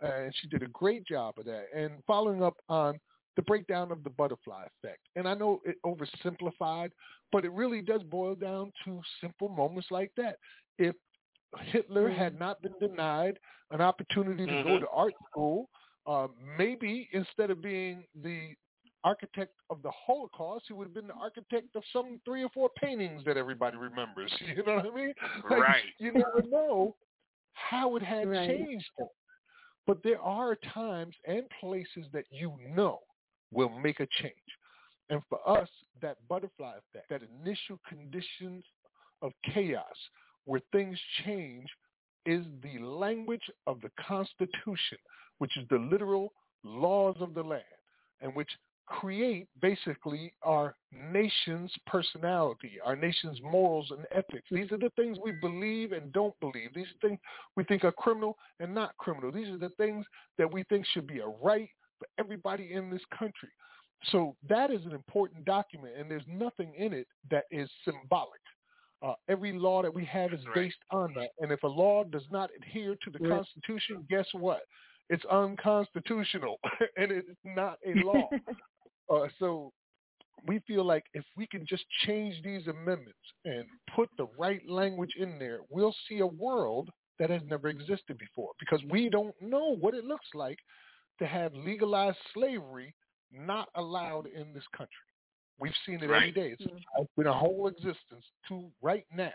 and 0.00 0.32
she 0.40 0.48
did 0.48 0.62
a 0.62 0.68
great 0.68 1.04
job 1.04 1.34
of 1.38 1.46
that. 1.46 1.66
And 1.74 1.94
following 2.06 2.42
up 2.42 2.56
on 2.68 2.98
the 3.34 3.42
breakdown 3.42 3.90
of 3.90 4.04
the 4.04 4.10
butterfly 4.10 4.66
effect, 4.66 5.00
and 5.16 5.26
I 5.28 5.34
know 5.34 5.60
it 5.64 5.76
oversimplified, 5.84 6.90
but 7.32 7.44
it 7.44 7.52
really 7.52 7.82
does 7.82 8.02
boil 8.04 8.36
down 8.36 8.72
to 8.84 9.00
simple 9.20 9.48
moments 9.48 9.88
like 9.90 10.12
that. 10.16 10.36
If 10.78 10.94
Hitler 11.70 12.08
had 12.10 12.38
not 12.38 12.60
been 12.62 12.74
denied 12.80 13.38
an 13.70 13.80
opportunity 13.80 14.46
to 14.46 14.54
go 14.62 14.76
Mhm. 14.76 14.80
to 14.80 14.88
art 14.90 15.14
school, 15.30 15.70
uh, 16.06 16.28
maybe 16.58 17.08
instead 17.12 17.50
of 17.50 17.60
being 17.60 18.06
the 18.14 18.54
architect 19.04 19.54
of 19.70 19.82
the 19.82 19.90
Holocaust, 19.90 20.66
he 20.66 20.72
would 20.74 20.84
have 20.86 20.94
been 20.94 21.06
the 21.06 21.14
architect 21.14 21.74
of 21.76 21.84
some 21.92 22.20
three 22.24 22.42
or 22.42 22.48
four 22.50 22.68
paintings 22.70 23.24
that 23.24 23.36
everybody 23.36 23.76
remembers. 23.76 24.32
You 24.56 24.62
know 24.64 24.76
what 24.76 24.86
I 24.86 24.90
mean? 24.90 25.14
Like, 25.48 25.60
Right. 25.60 25.84
You 25.98 26.12
never 26.12 26.42
know 26.42 26.96
how 27.52 27.96
it 27.96 28.02
had 28.02 28.28
Right. 28.28 28.48
changed 28.48 28.90
them. 28.98 29.08
But 29.86 30.02
there 30.02 30.20
are 30.20 30.56
times 30.56 31.14
and 31.26 31.48
places 31.60 32.06
that 32.12 32.24
you 32.30 32.56
know 32.68 33.00
will 33.52 33.68
make 33.68 34.00
a 34.00 34.06
change. 34.20 34.34
And 35.08 35.22
for 35.28 35.38
us, 35.48 35.68
that 36.02 36.16
butterfly 36.28 36.74
effect, 36.78 37.08
that 37.10 37.22
initial 37.22 37.78
conditions 37.88 38.64
of 39.22 39.32
chaos 39.54 39.96
where 40.46 40.60
things 40.72 40.98
change 41.24 41.68
is 42.24 42.44
the 42.62 42.78
language 42.82 43.48
of 43.66 43.80
the 43.82 43.90
Constitution, 44.00 44.98
which 45.38 45.56
is 45.56 45.66
the 45.68 45.78
literal 45.78 46.32
laws 46.64 47.16
of 47.20 47.34
the 47.34 47.42
land, 47.42 47.62
and 48.20 48.34
which 48.34 48.48
create 48.86 49.48
basically 49.60 50.32
our 50.42 50.74
nation's 51.12 51.72
personality, 51.86 52.72
our 52.84 52.96
nation's 52.96 53.40
morals 53.42 53.90
and 53.90 54.06
ethics. 54.12 54.46
These 54.50 54.70
are 54.72 54.78
the 54.78 54.92
things 54.96 55.18
we 55.22 55.32
believe 55.32 55.92
and 55.92 56.12
don't 56.12 56.38
believe. 56.40 56.70
These 56.74 56.86
are 56.86 57.08
things 57.08 57.18
we 57.56 57.64
think 57.64 57.84
are 57.84 57.92
criminal 57.92 58.36
and 58.60 58.74
not 58.74 58.96
criminal. 58.98 59.32
These 59.32 59.48
are 59.48 59.58
the 59.58 59.70
things 59.70 60.06
that 60.38 60.50
we 60.50 60.62
think 60.64 60.86
should 60.86 61.06
be 61.06 61.18
a 61.18 61.26
right 61.42 61.68
for 61.98 62.06
everybody 62.18 62.72
in 62.72 62.90
this 62.90 63.02
country. 63.16 63.48
So 64.12 64.36
that 64.48 64.70
is 64.70 64.84
an 64.84 64.92
important 64.92 65.44
document, 65.44 65.94
and 65.98 66.10
there's 66.10 66.22
nothing 66.28 66.72
in 66.78 66.92
it 66.92 67.08
that 67.30 67.44
is 67.50 67.68
symbolic. 67.84 68.40
Uh, 69.02 69.12
every 69.28 69.52
law 69.52 69.82
that 69.82 69.92
we 69.92 70.04
have 70.04 70.32
is 70.32 70.40
based 70.54 70.78
on 70.90 71.12
that. 71.14 71.28
And 71.40 71.52
if 71.52 71.62
a 71.62 71.68
law 71.68 72.04
does 72.04 72.26
not 72.30 72.50
adhere 72.60 72.96
to 73.04 73.10
the 73.10 73.18
Right. 73.18 73.36
Constitution, 73.36 74.06
guess 74.08 74.26
what? 74.32 74.62
It's 75.08 75.24
unconstitutional, 75.26 76.58
and 76.96 77.12
it's 77.12 77.28
not 77.44 77.78
a 77.86 77.94
law. 78.02 78.28
uh, 79.10 79.28
so 79.38 79.72
we 80.46 80.60
feel 80.66 80.84
like 80.84 81.04
if 81.14 81.24
we 81.36 81.46
can 81.46 81.64
just 81.66 81.84
change 82.04 82.42
these 82.42 82.66
amendments 82.66 83.18
and 83.44 83.64
put 83.94 84.08
the 84.16 84.26
right 84.38 84.60
language 84.68 85.14
in 85.18 85.38
there, 85.38 85.60
we'll 85.70 85.94
see 86.08 86.20
a 86.20 86.26
world 86.26 86.90
that 87.18 87.30
has 87.30 87.42
never 87.46 87.68
existed 87.68 88.18
before 88.18 88.50
because 88.58 88.82
we 88.90 89.08
don't 89.08 89.34
know 89.40 89.76
what 89.76 89.94
it 89.94 90.04
looks 90.04 90.28
like 90.34 90.58
to 91.18 91.26
have 91.26 91.54
legalized 91.54 92.18
slavery 92.34 92.94
not 93.32 93.68
allowed 93.74 94.26
in 94.26 94.52
this 94.52 94.66
country. 94.76 95.05
We've 95.58 95.74
seen 95.86 95.96
it 95.96 96.02
every 96.04 96.14
Right. 96.14 96.34
day. 96.34 96.50
It's 96.50 96.62
Mm. 96.62 97.06
been 97.16 97.26
a 97.26 97.32
whole 97.32 97.68
existence 97.68 98.24
to 98.48 98.70
right 98.82 99.06
now, 99.10 99.32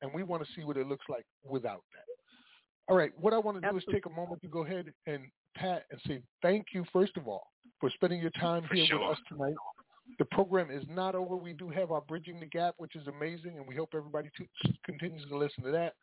and 0.00 0.12
we 0.12 0.22
want 0.22 0.44
to 0.44 0.52
see 0.52 0.64
what 0.64 0.76
it 0.76 0.86
looks 0.86 1.08
like 1.08 1.26
without 1.44 1.84
that. 1.94 2.06
All 2.88 2.96
right, 2.96 3.16
what 3.18 3.32
I 3.32 3.38
want 3.38 3.62
to 3.62 3.70
do 3.70 3.76
is 3.76 3.84
take 3.90 4.06
a 4.06 4.10
moment 4.10 4.42
to 4.42 4.48
go 4.48 4.64
ahead 4.64 4.92
and 5.06 5.30
pat 5.54 5.86
and 5.90 6.00
say 6.02 6.22
thank 6.42 6.74
you, 6.74 6.84
first 6.92 7.16
of 7.16 7.28
all, 7.28 7.52
for 7.78 7.90
spending 7.90 8.20
your 8.20 8.30
time 8.30 8.66
For 8.66 8.74
here 8.74 8.86
sure. 8.86 8.98
with 9.08 9.18
us 9.18 9.24
tonight. 9.28 9.54
The 10.18 10.24
program 10.26 10.70
is 10.70 10.86
not 10.88 11.14
over. 11.14 11.36
We 11.36 11.52
do 11.52 11.68
have 11.70 11.90
our 11.92 12.00
Bridging 12.00 12.40
the 12.40 12.46
Gap, 12.46 12.74
which 12.78 12.96
is 12.96 13.06
amazing, 13.06 13.56
and 13.56 13.66
we 13.66 13.76
hope 13.76 13.94
everybody 13.94 14.30
to, 14.36 14.72
continues 14.84 15.26
to 15.28 15.36
listen 15.36 15.62
to 15.64 15.70
that. 15.70 15.94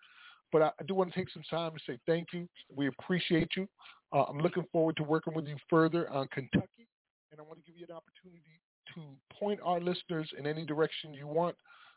But 0.51 0.61
I, 0.61 0.71
I 0.79 0.83
do 0.85 0.95
want 0.95 1.13
to 1.13 1.19
take 1.19 1.29
some 1.29 1.43
time 1.49 1.73
to 1.73 1.79
say 1.85 1.99
thank 2.07 2.33
you. 2.33 2.47
We 2.73 2.87
appreciate 2.87 3.55
you. 3.55 3.67
Uh, 4.11 4.23
I'm 4.23 4.39
looking 4.39 4.65
forward 4.71 4.95
to 4.97 5.03
working 5.03 5.33
with 5.33 5.47
you 5.47 5.57
further 5.69 6.09
on 6.09 6.27
Kentucky, 6.29 6.87
and 7.31 7.39
I 7.39 7.43
want 7.43 7.59
to 7.63 7.71
give 7.71 7.77
you 7.77 7.85
an 7.87 7.95
opportunity 7.95 8.59
to 8.95 9.01
point 9.37 9.59
our 9.63 9.79
listeners 9.79 10.29
in 10.37 10.45
any 10.45 10.65
direction 10.65 11.13
you 11.13 11.27
want 11.27 11.55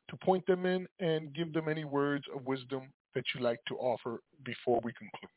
to 0.09 0.17
point 0.17 0.47
them 0.47 0.67
in 0.67 0.87
and 1.01 1.35
give 1.35 1.53
them 1.53 1.69
any 1.69 1.85
words 1.85 2.25
of 2.35 2.45
wisdom 2.47 2.83
that 3.15 3.25
you 3.35 3.41
like 3.41 3.59
to 3.69 3.75
offer 3.77 4.21
before 4.45 4.81
we 4.83 4.93
conclude. 4.93 5.31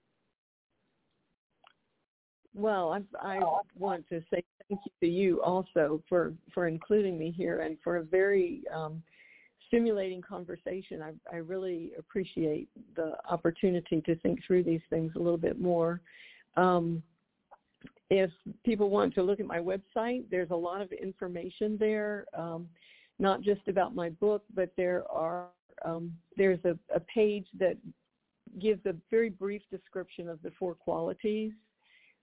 Well, 2.53 2.97
I, 3.21 3.37
I 3.37 3.41
want 3.77 4.07
to 4.09 4.21
say 4.33 4.41
thank 4.69 4.79
you 4.85 4.91
to 5.01 5.07
you 5.07 5.41
also 5.43 6.01
for, 6.07 6.33
for 6.53 6.67
including 6.67 7.17
me 7.17 7.31
here 7.35 7.59
and 7.59 7.77
for 7.83 7.97
a 7.97 8.03
very 8.03 8.63
um, 8.73 9.03
stimulating 9.67 10.21
conversation. 10.21 11.01
I, 11.01 11.11
I 11.31 11.39
really 11.39 11.91
appreciate 11.99 12.69
the 12.95 13.13
opportunity 13.29 14.01
to 14.01 14.15
think 14.17 14.39
through 14.45 14.63
these 14.63 14.81
things 14.89 15.11
a 15.15 15.19
little 15.19 15.37
bit 15.37 15.59
more. 15.59 15.99
Um, 16.55 17.03
if 18.09 18.29
people 18.63 18.89
want 18.89 19.13
to 19.15 19.23
look 19.23 19.39
at 19.39 19.45
my 19.45 19.59
website, 19.59 20.25
there's 20.29 20.51
a 20.51 20.55
lot 20.55 20.81
of 20.81 20.91
information 20.91 21.77
there, 21.79 22.25
um, 22.37 22.67
not 23.19 23.41
just 23.41 23.67
about 23.67 23.95
my 23.95 24.09
book, 24.09 24.43
but 24.53 24.71
there 24.77 25.03
are 25.09 25.47
um, 25.83 26.13
there's 26.37 26.63
a, 26.63 26.77
a 26.93 26.99
page 27.01 27.45
that 27.59 27.77
gives 28.61 28.85
a 28.85 28.95
very 29.11 29.29
brief 29.29 29.61
description 29.69 30.29
of 30.29 30.41
the 30.41 30.51
four 30.57 30.73
qualities 30.73 31.51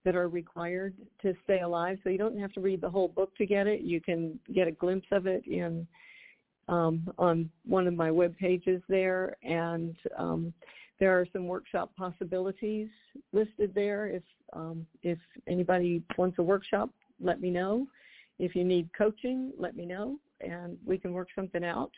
that 0.05 0.17
are 0.17 0.29
required 0.29 0.95
to 1.21 1.35
stay 1.45 1.61
alive. 1.61 1.99
So 2.03 2.11
you 2.11 2.19
don't 2.19 2.39
have 2.39 2.53
to 2.55 2.61
read 2.61 2.81
the 2.81 2.91
whole 2.91 3.09
book 3.09 3.37
to 3.37 3.47
get 3.47 3.67
it. 3.67 3.83
You 3.83 4.01
can 4.01 4.39
get 4.53 4.67
a 4.67 4.73
glimpse 4.73 5.07
of 5.13 5.27
it 5.27 5.47
in 5.47 5.87
um, 6.69 7.09
on 7.19 7.51
one 7.67 7.87
of 7.87 7.95
my 7.95 8.11
web 8.11 8.37
pages 8.39 8.83
there. 8.89 9.37
And 9.43 9.97
um, 10.17 10.53
there 11.03 11.19
are 11.19 11.27
some 11.33 11.49
workshop 11.49 11.91
possibilities 11.97 12.89
listed 13.33 13.73
there. 13.74 14.07
If 14.07 14.23
um, 14.53 14.87
if 15.03 15.19
anybody 15.49 16.01
wants 16.16 16.39
a 16.39 16.45
workshop, 16.45 16.91
let 17.20 17.41
me 17.41 17.51
know. 17.51 17.89
If 18.39 18.55
you 18.55 18.62
need 18.62 18.89
coaching, 18.97 19.51
let 19.59 19.74
me 19.74 19.85
know, 19.85 20.20
and 20.41 20.79
we 20.87 20.99
can 20.99 21.12
work 21.12 21.27
something 21.35 21.65
out. 21.65 21.91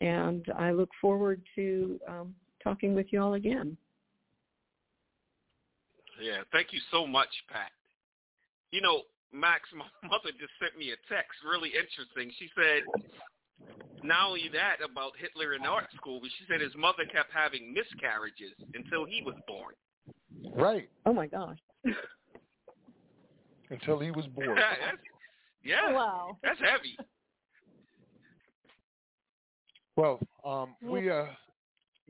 And 0.00 0.44
I 0.58 0.72
look 0.72 0.88
forward 1.00 1.42
to 1.54 2.00
um, 2.08 2.34
talking 2.60 2.92
with 2.92 3.06
you 3.12 3.22
all 3.22 3.34
again. 3.34 3.76
Yeah, 6.20 6.42
thank 6.50 6.72
you 6.72 6.80
so 6.90 7.06
much, 7.06 7.30
Pat. 7.48 7.70
You 8.72 8.80
know, 8.80 9.02
Max, 9.32 9.68
my 9.76 10.08
mother 10.08 10.30
just 10.32 10.54
sent 10.60 10.76
me 10.76 10.90
a 10.90 10.98
text, 11.08 11.38
really 11.48 11.70
interesting. 11.70 12.34
She 12.40 12.48
said, 12.56 12.82
not 14.02 14.28
only 14.28 14.50
that 14.52 14.76
about 14.84 15.12
Hitler 15.18 15.54
in 15.54 15.62
art 15.62 15.86
school, 15.96 16.20
but 16.20 16.30
she 16.38 16.44
said 16.48 16.60
his 16.60 16.74
mother 16.76 17.04
kept 17.10 17.32
having 17.32 17.72
miscarriages 17.72 18.52
until 18.74 19.04
he 19.04 19.22
was 19.22 19.34
born. 19.48 19.74
Right. 20.54 20.88
Oh 21.06 21.12
my 21.12 21.26
gosh. 21.26 21.58
until 23.70 23.98
he 23.98 24.10
was 24.10 24.26
born. 24.26 24.56
yeah. 25.64 25.76
Oh, 25.88 25.94
wow. 25.94 26.38
That's 26.42 26.60
heavy. 26.60 26.96
Well, 29.96 30.18
um, 30.44 30.74
we 30.82 31.10
uh, 31.10 31.26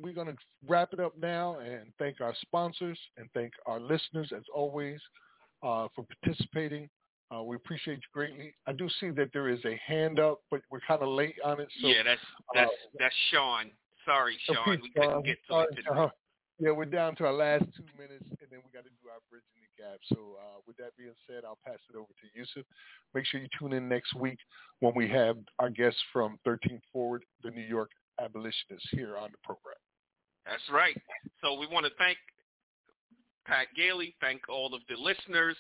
we're 0.01 0.15
going 0.15 0.27
to 0.29 0.37
wrap 0.67 0.93
it 0.93 1.01
up 1.01 1.13
now 1.21 1.59
and 1.59 1.93
thank 1.99 2.21
our 2.21 2.35
sponsors 2.41 2.99
and 3.19 3.29
thank 3.35 3.53
our 3.67 3.79
listeners 3.79 4.33
as 4.37 4.43
always 4.55 4.99
uh, 5.63 5.89
for 5.95 6.05
participating. 6.23 6.89
Uh, 7.31 7.43
we 7.43 7.57
appreciate 7.57 7.97
you 7.97 8.03
greatly. 8.13 8.55
I 8.67 8.73
do 8.73 8.89
see 9.01 9.11
that 9.11 9.31
there 9.33 9.49
is 9.49 9.61
a 9.65 9.81
hand 9.87 10.21
up, 10.21 10.41
but 10.51 10.61
we're 10.71 10.81
kind 10.87 11.03
of 11.03 11.09
late 11.09 11.37
on 11.45 11.61
it. 11.61 11.69
So, 11.81 11.89
yeah, 11.89 12.03
that's 12.05 12.21
that's 12.55 12.71
uh, 12.71 12.89
that's 12.99 13.15
Sean. 13.31 13.71
Sorry, 14.05 14.37
Sean, 14.47 14.81
we 14.83 14.91
couldn't 14.91 15.25
get 15.25 15.39
to 15.49 15.53
Sorry, 15.53 15.67
it 15.71 15.77
today. 15.77 16.11
Yeah, 16.61 16.71
we're 16.71 16.85
down 16.85 17.17
to 17.17 17.27
our 17.27 17.33
last 17.33 17.65
two 17.77 17.85
minutes, 17.99 18.25
and 18.29 18.49
then 18.51 18.61
we 18.63 18.71
got 18.73 18.85
to 18.85 18.95
do 19.03 19.11
our 19.11 19.19
bridging 19.29 19.59
the 19.59 19.83
gap. 19.83 19.99
So, 20.13 20.39
uh, 20.39 20.61
with 20.67 20.77
that 20.77 20.97
being 20.97 21.15
said, 21.27 21.45
I'll 21.45 21.59
pass 21.67 21.81
it 21.91 21.97
over 21.97 22.07
to 22.07 22.39
Yusuf. 22.39 22.65
Make 23.13 23.27
sure 23.27 23.41
you 23.41 23.49
tune 23.59 23.73
in 23.73 23.89
next 23.89 24.15
week 24.15 24.39
when 24.79 24.93
we 24.95 25.09
have 25.09 25.37
our 25.59 25.71
guests 25.71 25.99
from 26.13 26.39
13 26.45 26.81
Forward, 26.93 27.25
the 27.43 27.51
New 27.51 27.67
York 27.67 27.91
abolitionists, 28.21 28.87
here 28.93 29.17
on 29.17 29.31
the 29.33 29.39
program. 29.43 29.75
That's 30.47 30.63
right. 30.71 30.97
So 31.43 31.59
we 31.59 31.67
want 31.67 31.87
to 31.87 31.93
thank 31.99 32.19
Pat 33.47 33.67
Gailey, 33.77 34.15
thank 34.21 34.49
all 34.49 34.75
of 34.75 34.83
the 34.89 34.97
listeners. 34.97 35.57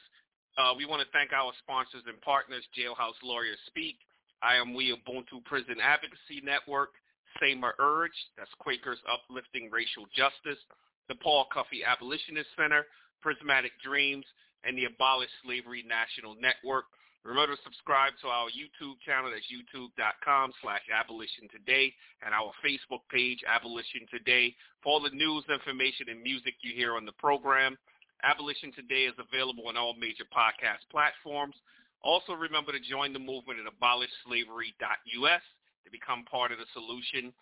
Uh, 0.56 0.70
we 0.78 0.86
want 0.86 1.02
to 1.02 1.08
thank 1.10 1.32
our 1.34 1.50
sponsors 1.58 2.06
and 2.06 2.20
partners, 2.22 2.62
Jailhouse 2.78 3.18
Lawyers 3.26 3.58
Speak, 3.66 3.98
I 4.38 4.54
Am 4.54 4.72
We 4.72 4.94
Ubuntu 4.94 5.42
Prison 5.44 5.82
Advocacy 5.82 6.46
Network, 6.46 6.94
Samer 7.42 7.74
Urge, 7.80 8.14
that's 8.38 8.50
Quakers 8.62 9.02
Uplifting 9.10 9.66
Racial 9.74 10.06
Justice, 10.14 10.62
the 11.08 11.18
Paul 11.18 11.46
Cuffe 11.50 11.82
Abolitionist 11.82 12.46
Center, 12.54 12.86
Prismatic 13.20 13.72
Dreams, 13.82 14.24
and 14.62 14.78
the 14.78 14.86
Abolish 14.86 15.30
Slavery 15.42 15.82
National 15.82 16.38
Network. 16.38 16.86
Remember 17.24 17.56
to 17.56 17.62
subscribe 17.64 18.12
to 18.22 18.28
our 18.28 18.46
YouTube 18.54 19.00
channel. 19.02 19.32
That's 19.32 19.48
youtube.com 19.50 20.52
slash 20.62 20.86
abolition 20.92 21.48
today 21.50 21.90
and 22.22 22.30
our 22.30 22.52
Facebook 22.62 23.02
page, 23.10 23.40
Abolition 23.48 24.06
Today, 24.12 24.54
for 24.84 24.92
all 24.92 25.02
the 25.02 25.10
news, 25.10 25.42
information, 25.50 26.12
and 26.12 26.22
music 26.22 26.54
you 26.62 26.76
hear 26.76 26.94
on 26.94 27.06
the 27.08 27.16
program. 27.16 27.76
Abolition 28.24 28.72
Today 28.72 29.04
is 29.04 29.14
available 29.20 29.68
on 29.68 29.76
all 29.76 29.92
major 29.92 30.24
podcast 30.32 30.80
platforms. 30.90 31.54
Also 32.00 32.32
remember 32.32 32.72
to 32.72 32.80
join 32.80 33.12
the 33.12 33.20
movement 33.20 33.60
at 33.60 33.68
abolishslavery.us 33.68 35.44
to 35.84 35.90
become 35.92 36.24
part 36.24 36.52
of 36.52 36.58
the 36.58 36.68
solution. 36.72 37.32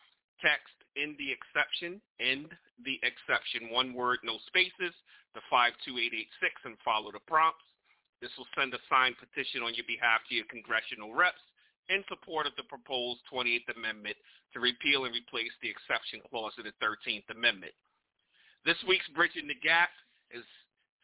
Text 0.42 0.74
in 0.98 1.14
the 1.22 1.30
exception, 1.30 2.02
end 2.18 2.50
the 2.82 2.98
exception, 3.06 3.70
one 3.70 3.94
word, 3.94 4.18
no 4.26 4.42
spaces, 4.50 4.92
to 5.32 5.40
52886 5.48 6.26
and 6.66 6.76
follow 6.84 7.14
the 7.14 7.22
prompts. 7.30 7.64
This 8.20 8.34
will 8.36 8.50
send 8.58 8.74
a 8.74 8.82
signed 8.90 9.16
petition 9.22 9.62
on 9.62 9.74
your 9.78 9.86
behalf 9.86 10.26
to 10.28 10.34
your 10.34 10.46
congressional 10.50 11.14
reps 11.14 11.42
in 11.88 12.04
support 12.10 12.46
of 12.46 12.54
the 12.58 12.66
proposed 12.66 13.22
28th 13.30 13.70
Amendment 13.74 14.18
to 14.52 14.60
repeal 14.60 15.06
and 15.06 15.14
replace 15.14 15.54
the 15.62 15.70
exception 15.70 16.20
clause 16.28 16.54
of 16.58 16.66
the 16.66 16.76
13th 16.78 17.26
Amendment. 17.30 17.72
This 18.66 18.78
week's 18.86 19.08
Bridging 19.14 19.48
the 19.48 19.58
Gap 19.58 19.90
is 20.30 20.46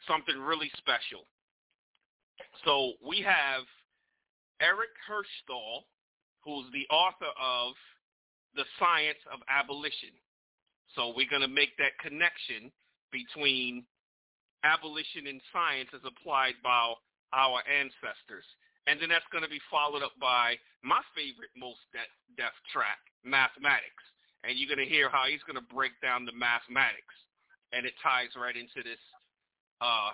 something 0.06 0.38
really 0.38 0.70
special. 0.78 1.26
So 2.64 2.94
we 3.06 3.20
have 3.22 3.64
Eric 4.60 4.90
Herschthal, 5.06 5.86
who's 6.44 6.66
the 6.72 6.86
author 6.94 7.30
of 7.40 7.74
The 8.54 8.64
Science 8.78 9.18
of 9.32 9.40
Abolition. 9.48 10.14
So 10.94 11.12
we're 11.14 11.30
going 11.30 11.42
to 11.42 11.50
make 11.50 11.76
that 11.78 11.98
connection 12.00 12.72
between 13.12 13.84
abolition 14.64 15.26
and 15.26 15.40
science 15.52 15.90
as 15.94 16.02
applied 16.02 16.58
by 16.62 16.94
our 17.32 17.60
ancestors. 17.68 18.46
And 18.88 18.96
then 18.98 19.12
that's 19.12 19.28
going 19.30 19.44
to 19.44 19.52
be 19.52 19.60
followed 19.70 20.02
up 20.02 20.16
by 20.18 20.56
my 20.82 21.04
favorite 21.12 21.52
Mos 21.54 21.78
Def, 21.92 22.08
deaf 22.40 22.56
track, 22.72 22.98
mathematics. 23.22 24.02
And 24.42 24.56
you're 24.56 24.70
going 24.70 24.82
to 24.82 24.88
hear 24.88 25.12
how 25.12 25.28
he's 25.28 25.44
going 25.44 25.60
to 25.60 25.74
break 25.74 25.92
down 26.00 26.24
the 26.24 26.32
mathematics. 26.32 27.14
And 27.70 27.84
it 27.84 27.92
ties 28.00 28.32
right 28.32 28.56
into 28.56 28.80
this 28.80 29.02
uh, 29.80 30.10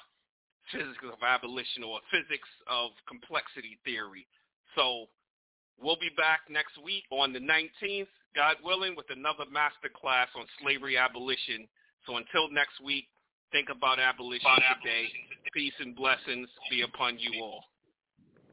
physics 0.73 1.05
of 1.05 1.19
abolition 1.23 1.82
or 1.85 2.01
physics 2.11 2.49
of 2.69 2.91
complexity 3.09 3.78
theory. 3.85 4.27
So 4.77 5.07
we'll 5.81 6.01
be 6.01 6.11
back 6.16 6.41
next 6.49 6.81
week 6.82 7.05
on 7.11 7.32
the 7.32 7.41
19th, 7.41 8.11
God 8.35 8.57
willing, 8.65 8.97
with 8.97 9.07
another 9.11 9.45
master 9.51 9.91
class 9.95 10.28
on 10.36 10.47
slavery 10.61 10.97
abolition. 10.97 11.69
So 12.07 12.16
until 12.16 12.51
next 12.51 12.81
week, 12.82 13.07
think 13.53 13.69
about 13.70 13.99
abolition 13.99 14.51
today. 14.82 15.07
Peace 15.53 15.74
and 15.78 15.95
blessings 15.95 16.49
be 16.70 16.82
upon 16.82 17.19
you 17.19 17.41
all. 17.43 17.65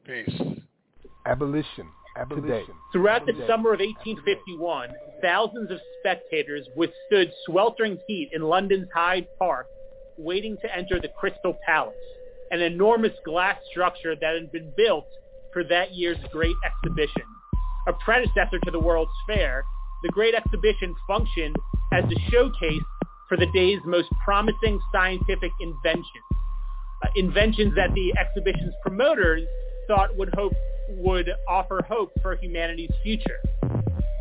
Peace. 0.06 0.30
Abolition. 1.26 1.88
Today. 2.28 2.64
Throughout 2.92 3.24
the 3.24 3.32
summer 3.48 3.72
of 3.72 3.80
1851, 3.80 4.94
thousands 5.22 5.70
of 5.70 5.78
spectators 5.98 6.68
withstood 6.76 7.32
sweltering 7.46 7.98
heat 8.06 8.30
in 8.34 8.42
London's 8.42 8.88
Hyde 8.92 9.26
Park, 9.38 9.66
waiting 10.18 10.56
to 10.62 10.76
enter 10.76 11.00
the 11.00 11.08
Crystal 11.08 11.56
Palace, 11.66 11.94
an 12.50 12.60
enormous 12.60 13.12
glass 13.24 13.56
structure 13.70 14.14
that 14.14 14.34
had 14.34 14.52
been 14.52 14.72
built 14.76 15.06
for 15.52 15.64
that 15.64 15.92
year's 15.92 16.18
Great 16.30 16.56
Exhibition. 16.64 17.22
A 17.88 17.92
predecessor 17.92 18.58
to 18.64 18.70
the 18.70 18.78
World's 18.78 19.10
Fair, 19.26 19.64
the 20.02 20.08
Great 20.10 20.34
Exhibition 20.34 20.94
functioned 21.06 21.56
as 21.92 22.04
a 22.04 22.30
showcase 22.30 22.82
for 23.28 23.36
the 23.36 23.46
day's 23.54 23.80
most 23.84 24.08
promising 24.24 24.80
scientific 24.92 25.50
inventions. 25.60 26.06
Uh, 27.02 27.08
inventions 27.16 27.74
that 27.74 27.92
the 27.94 28.12
exhibition's 28.18 28.74
promoters 28.82 29.42
thought 29.88 30.16
would 30.16 30.32
hope 30.34 30.52
would 30.90 31.30
offer 31.48 31.82
hope 31.88 32.12
for 32.20 32.36
humanity's 32.36 32.90
future. 33.02 33.40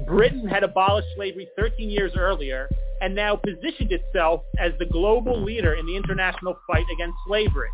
Britain 0.05 0.47
had 0.47 0.63
abolished 0.63 1.07
slavery 1.15 1.47
13 1.57 1.89
years 1.89 2.13
earlier 2.17 2.69
and 3.01 3.15
now 3.15 3.35
positioned 3.35 3.91
itself 3.91 4.41
as 4.59 4.71
the 4.79 4.85
global 4.85 5.43
leader 5.43 5.73
in 5.73 5.85
the 5.85 5.95
international 5.95 6.55
fight 6.67 6.85
against 6.93 7.17
slavery. 7.27 7.69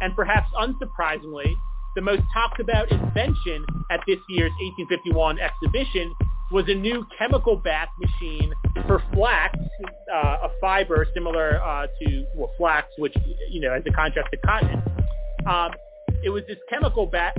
And 0.00 0.16
perhaps 0.16 0.48
unsurprisingly, 0.58 1.54
the 1.94 2.02
most 2.02 2.22
talked 2.32 2.60
about 2.60 2.90
invention 2.90 3.64
at 3.90 4.00
this 4.06 4.18
year's 4.28 4.52
1851 4.60 5.38
exhibition 5.38 6.14
was 6.50 6.64
a 6.68 6.74
new 6.74 7.06
chemical 7.18 7.56
bath 7.56 7.88
machine 8.00 8.52
for 8.86 9.02
flax, 9.12 9.56
uh, 10.12 10.38
a 10.42 10.48
fiber 10.60 11.06
similar 11.14 11.62
uh, 11.62 11.86
to 12.02 12.26
well, 12.34 12.50
flax, 12.56 12.88
which, 12.98 13.14
you 13.50 13.60
know, 13.60 13.72
as 13.72 13.82
a 13.86 13.92
contrast 13.92 14.28
to 14.32 14.36
cotton. 14.38 14.82
Um, 15.46 15.72
it 16.24 16.30
was 16.30 16.42
this 16.48 16.58
chemical 16.68 17.06
bath, 17.06 17.34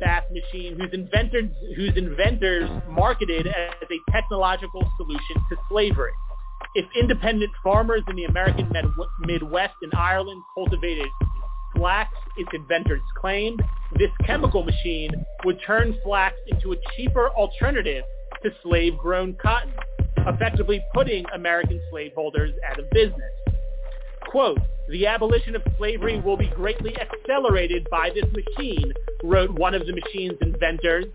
bath 0.00 0.24
machine 0.30 0.78
whose 0.78 0.90
inventors, 0.92 1.50
whose 1.76 1.96
inventors 1.96 2.70
marketed 2.88 3.46
as 3.46 3.74
a 3.82 4.12
technological 4.12 4.82
solution 4.96 5.36
to 5.50 5.56
slavery. 5.68 6.12
If 6.74 6.86
independent 6.98 7.52
farmers 7.62 8.02
in 8.08 8.16
the 8.16 8.24
American 8.24 8.68
Midwest 9.20 9.74
and 9.82 9.92
Ireland 9.94 10.42
cultivated 10.54 11.06
flax, 11.76 12.10
its 12.36 12.50
inventors 12.52 13.00
claimed, 13.20 13.62
this 13.96 14.10
chemical 14.26 14.64
machine 14.64 15.10
would 15.44 15.60
turn 15.64 15.96
flax 16.02 16.34
into 16.48 16.72
a 16.72 16.76
cheaper 16.96 17.30
alternative 17.30 18.02
to 18.42 18.50
slave-grown 18.64 19.36
cotton, 19.40 19.72
effectively 20.26 20.82
putting 20.92 21.24
American 21.32 21.80
slaveholders 21.90 22.52
out 22.68 22.80
of 22.80 22.90
business. 22.90 23.32
Quote, 24.26 24.58
the 24.88 25.06
abolition 25.06 25.54
of 25.54 25.62
slavery 25.78 26.20
will 26.20 26.36
be 26.36 26.48
greatly 26.48 26.94
accelerated 27.00 27.86
by 27.88 28.10
this 28.12 28.26
machine, 28.32 28.92
wrote 29.22 29.50
one 29.50 29.74
of 29.74 29.86
the 29.86 29.92
machine's 29.92 30.38
inventors, 30.40 31.06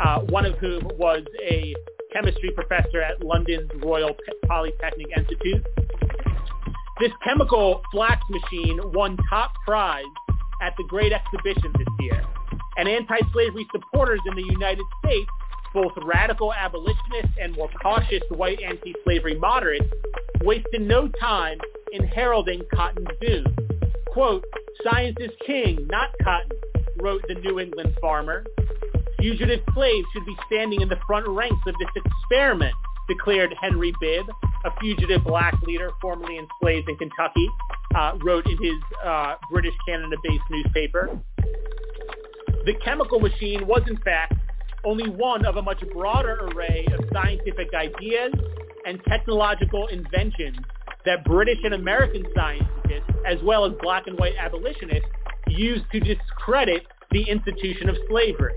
uh, 0.00 0.18
one 0.22 0.44
of 0.44 0.58
whom 0.58 0.82
was 0.98 1.22
a 1.48 1.74
chemistry 2.12 2.50
professor 2.54 3.00
at 3.02 3.24
London's 3.24 3.70
Royal 3.82 4.14
Polytechnic 4.46 5.06
Institute. 5.16 5.64
This 7.00 7.12
chemical 7.24 7.82
flax 7.92 8.22
machine 8.28 8.80
won 8.92 9.16
top 9.28 9.52
prize 9.66 10.04
at 10.62 10.74
the 10.76 10.84
Great 10.88 11.12
Exhibition 11.12 11.72
this 11.78 11.88
year, 12.00 12.22
and 12.76 12.88
anti-slavery 12.88 13.66
supporters 13.72 14.20
in 14.28 14.34
the 14.36 14.42
United 14.42 14.84
States 15.04 15.30
both 15.72 15.92
radical 16.04 16.52
abolitionists 16.52 17.36
and 17.40 17.54
more 17.54 17.70
cautious 17.80 18.22
white 18.30 18.60
anti-slavery 18.60 19.36
moderates 19.36 19.86
wasted 20.42 20.82
no 20.82 21.08
time 21.20 21.58
in 21.92 22.04
heralding 22.04 22.62
cotton's 22.74 23.08
doom. 23.20 23.44
Quote, 24.08 24.44
science 24.82 25.16
is 25.20 25.30
king, 25.46 25.86
not 25.88 26.10
cotton, 26.22 26.50
wrote 27.00 27.22
the 27.28 27.34
New 27.34 27.60
England 27.60 27.96
farmer. 28.00 28.44
Fugitive 29.20 29.60
slaves 29.74 30.06
should 30.12 30.24
be 30.24 30.36
standing 30.46 30.80
in 30.80 30.88
the 30.88 30.98
front 31.06 31.28
ranks 31.28 31.60
of 31.66 31.74
this 31.78 31.88
experiment, 31.94 32.74
declared 33.08 33.54
Henry 33.60 33.92
Bibb, 34.00 34.26
a 34.64 34.70
fugitive 34.80 35.22
black 35.24 35.54
leader 35.62 35.90
formerly 36.00 36.38
enslaved 36.38 36.88
in 36.88 36.96
Kentucky, 36.96 37.46
uh, 37.94 38.12
wrote 38.24 38.46
in 38.46 38.56
his 38.62 38.76
uh, 39.04 39.34
British 39.50 39.74
Canada-based 39.86 40.44
newspaper. 40.50 41.18
The 42.64 42.74
chemical 42.84 43.20
machine 43.20 43.66
was 43.66 43.82
in 43.88 43.98
fact 43.98 44.34
only 44.84 45.08
one 45.10 45.44
of 45.44 45.56
a 45.56 45.62
much 45.62 45.82
broader 45.92 46.38
array 46.52 46.86
of 46.98 47.04
scientific 47.12 47.68
ideas 47.74 48.32
and 48.86 49.02
technological 49.04 49.86
inventions 49.88 50.56
that 51.04 51.24
British 51.24 51.58
and 51.64 51.74
American 51.74 52.24
scientists, 52.34 53.10
as 53.26 53.38
well 53.42 53.66
as 53.66 53.72
black 53.82 54.06
and 54.06 54.18
white 54.18 54.34
abolitionists, 54.38 55.08
used 55.48 55.84
to 55.92 56.00
discredit 56.00 56.86
the 57.10 57.22
institution 57.28 57.88
of 57.88 57.96
slavery. 58.08 58.54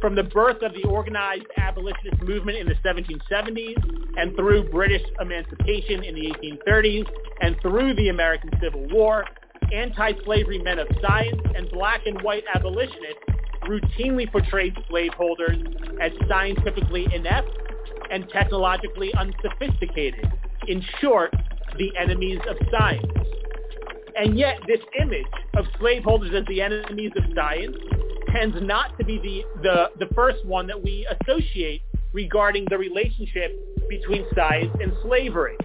From 0.00 0.14
the 0.14 0.22
birth 0.22 0.62
of 0.62 0.72
the 0.72 0.84
organized 0.84 1.46
abolitionist 1.58 2.22
movement 2.22 2.58
in 2.58 2.66
the 2.66 2.74
1770s 2.86 3.76
and 4.16 4.34
through 4.34 4.70
British 4.70 5.02
emancipation 5.20 6.02
in 6.04 6.14
the 6.14 6.34
1830s 6.68 7.06
and 7.42 7.56
through 7.60 7.94
the 7.94 8.08
American 8.08 8.50
Civil 8.62 8.88
War, 8.88 9.24
anti-slavery 9.74 10.58
men 10.58 10.78
of 10.78 10.88
science 11.02 11.40
and 11.54 11.70
black 11.70 12.00
and 12.06 12.20
white 12.22 12.44
abolitionists 12.54 13.20
routinely 13.68 14.30
portrayed 14.30 14.74
slaveholders 14.88 15.58
as 16.00 16.12
scientifically 16.28 17.06
inept 17.14 17.48
and 18.10 18.28
technologically 18.30 19.12
unsophisticated. 19.18 20.26
In 20.66 20.82
short, 21.00 21.34
the 21.78 21.92
enemies 21.96 22.40
of 22.48 22.56
science. 22.70 23.06
And 24.16 24.38
yet 24.38 24.56
this 24.66 24.80
image 25.00 25.26
of 25.56 25.66
slaveholders 25.78 26.32
as 26.34 26.46
the 26.46 26.60
enemies 26.60 27.12
of 27.16 27.22
science 27.34 27.76
tends 28.32 28.56
not 28.60 28.96
to 28.98 29.04
be 29.04 29.18
the, 29.18 29.62
the, 29.62 30.06
the 30.06 30.14
first 30.14 30.44
one 30.44 30.66
that 30.66 30.82
we 30.82 31.06
associate 31.20 31.82
regarding 32.12 32.66
the 32.70 32.78
relationship 32.78 33.52
between 33.88 34.24
science 34.34 34.74
and 34.80 34.92
slavery. 35.02 35.56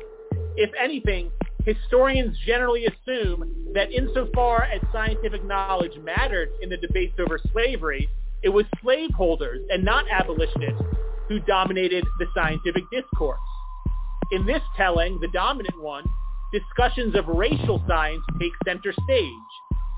If 0.56 0.72
anything, 0.82 1.32
historians 1.66 2.38
generally 2.46 2.86
assume 2.86 3.72
that 3.74 3.92
insofar 3.92 4.64
as 4.64 4.82
scientific 4.92 5.44
knowledge 5.46 5.98
mattered 6.04 6.50
in 6.62 6.70
the 6.70 6.78
debates 6.78 7.16
over 7.20 7.40
slavery, 7.52 8.08
it 8.44 8.50
was 8.50 8.66
slaveholders 8.82 9.62
and 9.70 9.84
not 9.84 10.06
abolitionists 10.12 10.84
who 11.28 11.40
dominated 11.40 12.06
the 12.20 12.26
scientific 12.36 12.84
discourse. 12.92 13.40
In 14.32 14.46
this 14.46 14.62
telling, 14.78 15.20
the 15.20 15.28
dominant 15.30 15.82
one, 15.82 16.04
discussions 16.54 17.16
of 17.16 17.28
racial 17.28 17.84
science 17.88 18.22
take 18.40 18.52
center 18.66 18.94
stage, 19.04 19.32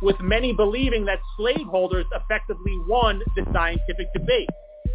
with 0.01 0.19
many 0.19 0.53
believing 0.53 1.05
that 1.05 1.19
slaveholders 1.35 2.05
effectively 2.13 2.77
won 2.87 3.21
the 3.35 3.45
scientific 3.53 4.07
debate, 4.13 4.49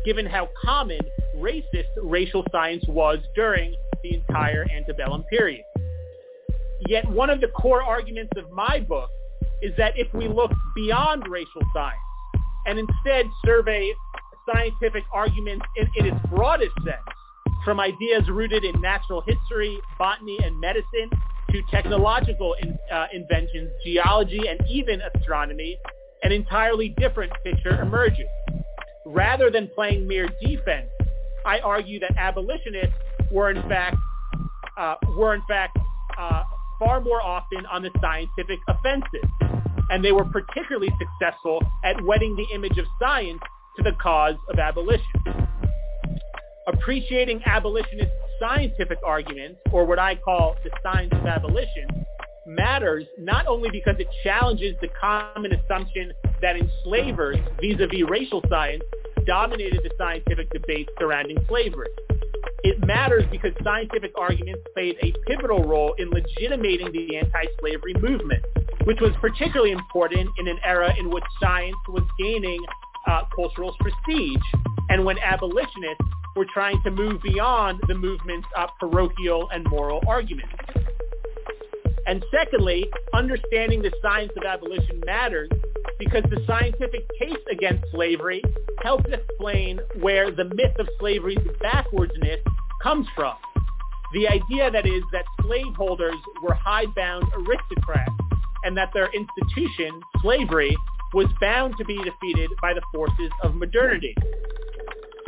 given 0.05 0.27
how 0.27 0.49
common 0.65 1.01
racist 1.37 1.89
racial 2.03 2.45
science 2.53 2.85
was 2.89 3.19
during 3.35 3.75
the 4.03 4.15
entire 4.15 4.67
antebellum 4.75 5.25
period. 5.25 5.63
Yet 6.87 7.09
one 7.09 7.31
of 7.31 7.41
the 7.41 7.49
core 7.49 7.83
arguments 7.83 8.33
of 8.37 8.51
my 8.51 8.81
book 8.81 9.11
is 9.61 9.73
that 9.77 9.93
if 9.97 10.13
we 10.15 10.29
look 10.29 10.53
beyond 10.75 11.25
racial 11.29 11.63
science 11.73 11.99
and 12.67 12.79
instead 12.79 13.27
survey 13.45 13.93
scientific 14.53 15.05
arguments 15.13 15.65
in, 15.77 15.89
in 15.97 16.07
its 16.13 16.27
broadest 16.29 16.73
sense, 16.85 16.97
from 17.65 17.79
ideas 17.79 18.29
rooted 18.29 18.65
in 18.65 18.81
natural 18.81 19.23
history, 19.25 19.81
botany, 19.99 20.37
and 20.43 20.59
medicine 20.59 21.11
to 21.53 21.63
technological 21.71 22.57
in, 22.63 22.79
uh, 22.91 23.07
inventions, 23.13 23.71
geology, 23.85 24.41
and 24.49 24.59
even 24.69 25.01
astronomy, 25.15 25.79
an 26.23 26.33
entirely 26.33 26.89
different 26.99 27.33
picture 27.45 27.81
emerges. 27.81 28.27
Rather 29.05 29.51
than 29.51 29.69
playing 29.75 30.09
mere 30.09 30.29
defense, 30.41 30.89
I 31.45 31.59
argue 31.61 32.01
that 32.01 32.15
abolitionists 32.17 32.95
were 33.31 33.51
in 33.51 33.63
fact 33.69 33.97
uh, 34.79 34.95
were 35.17 35.35
in 35.35 35.43
fact 35.49 35.77
uh, 36.19 36.43
far 36.79 37.01
more 37.01 37.23
often 37.23 37.67
on 37.67 37.83
the 37.83 37.91
scientific 38.01 38.59
offensive, 38.69 39.29
and 39.91 40.05
they 40.05 40.13
were 40.13 40.25
particularly 40.25 40.89
successful 40.99 41.63
at 41.85 42.03
wedding 42.05 42.35
the 42.37 42.55
image 42.55 42.79
of 42.79 42.87
science 43.01 43.41
to 43.77 43.83
the 43.83 43.93
cause 44.03 44.37
of 44.49 44.59
abolition. 44.59 45.05
Appreciating 46.69 47.43
abolitionist 47.45 48.13
scientific 48.41 48.99
arguments, 49.05 49.61
or 49.73 49.85
what 49.85 49.99
I 49.99 50.15
call 50.17 50.57
the 50.65 50.71
science 50.83 51.13
of 51.13 51.27
abolition, 51.27 52.05
matters 52.47 53.05
not 53.19 53.47
only 53.47 53.71
because 53.71 53.95
it 53.99 54.09
challenges 54.25 54.75
the 54.81 54.89
common 55.01 55.53
assumption 55.53 56.13
that 56.41 56.57
enslavers 56.57 57.37
vis-a-vis 57.61 58.09
racial 58.09 58.43
science 58.49 58.83
dominated 59.27 59.81
the 59.85 59.91
scientific 59.97 60.51
debate 60.51 60.89
surrounding 60.99 61.39
slavery. 61.49 61.89
It 62.65 62.85
matters 62.87 63.25
because 63.31 63.53
scientific 63.65 64.13
arguments 64.19 64.63
played 64.75 64.97
a 65.03 65.13
pivotal 65.27 65.65
role 65.65 65.95
in 65.99 66.11
legitimating 66.11 66.93
the 66.93 67.17
anti-slavery 67.17 67.95
movement, 68.01 68.45
which 68.85 69.01
was 69.01 69.13
particularly 69.21 69.73
important 69.73 70.31
in 70.39 70.49
an 70.49 70.59
era 70.65 70.93
in 70.99 71.11
which 71.11 71.25
science 71.41 71.77
was 71.89 72.05
gaining 72.19 72.61
uh, 73.07 73.23
cultural 73.35 73.75
prestige 73.81 74.43
and 74.89 75.05
when 75.05 75.19
abolitionists 75.19 76.05
were 76.37 76.47
trying 76.53 76.81
to 76.83 76.91
move 76.91 77.21
beyond 77.23 77.81
the 77.89 77.95
movement's 77.95 78.49
uh, 78.57 78.67
parochial 78.81 79.49
and 79.53 79.67
moral 79.69 80.01
arguments. 80.07 80.53
And 82.07 82.25
secondly, 82.33 82.91
understanding 83.15 83.81
the 83.81 83.93
science 84.03 84.33
of 84.37 84.43
abolition 84.45 85.01
matters 85.07 85.49
because 85.99 86.25
the 86.31 86.43
scientific 86.47 87.07
case 87.19 87.39
against 87.51 87.85
slavery 87.93 88.43
helps 88.83 89.05
explain 89.13 89.79
where 90.01 90.31
the 90.31 90.45
myth 90.45 90.77
of 90.79 90.89
slavery's 90.99 91.39
backwardness 91.61 92.41
comes 92.83 93.07
from. 93.15 93.37
The 94.13 94.29
idea 94.29 94.71
that 94.71 94.87
is 94.87 95.03
that 95.13 95.25
slaveholders 95.43 96.17
were 96.43 96.55
hidebound 96.55 97.25
aristocrats 97.35 98.11
and 98.65 98.77
that 98.77 98.91
their 98.93 99.09
institution, 99.13 100.01
slavery, 100.21 100.77
was 101.15 101.27
bound 101.41 101.77
to 101.79 101.85
be 101.85 101.97
defeated 102.03 102.51
by 102.61 102.75
the 102.75 102.83
forces 102.93 103.31
of 103.43 103.55
modernity. 103.55 104.15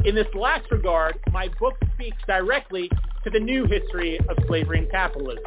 In 0.04 0.14
this 0.14 0.26
last 0.34 0.70
regard, 0.70 1.18
my 1.32 1.48
book 1.58 1.78
speaks 1.94 2.22
directly 2.26 2.90
to 3.24 3.30
the 3.30 3.40
new 3.40 3.64
history 3.64 4.18
of 4.28 4.36
slavery 4.46 4.78
and 4.78 4.90
capitalism. 4.90 5.44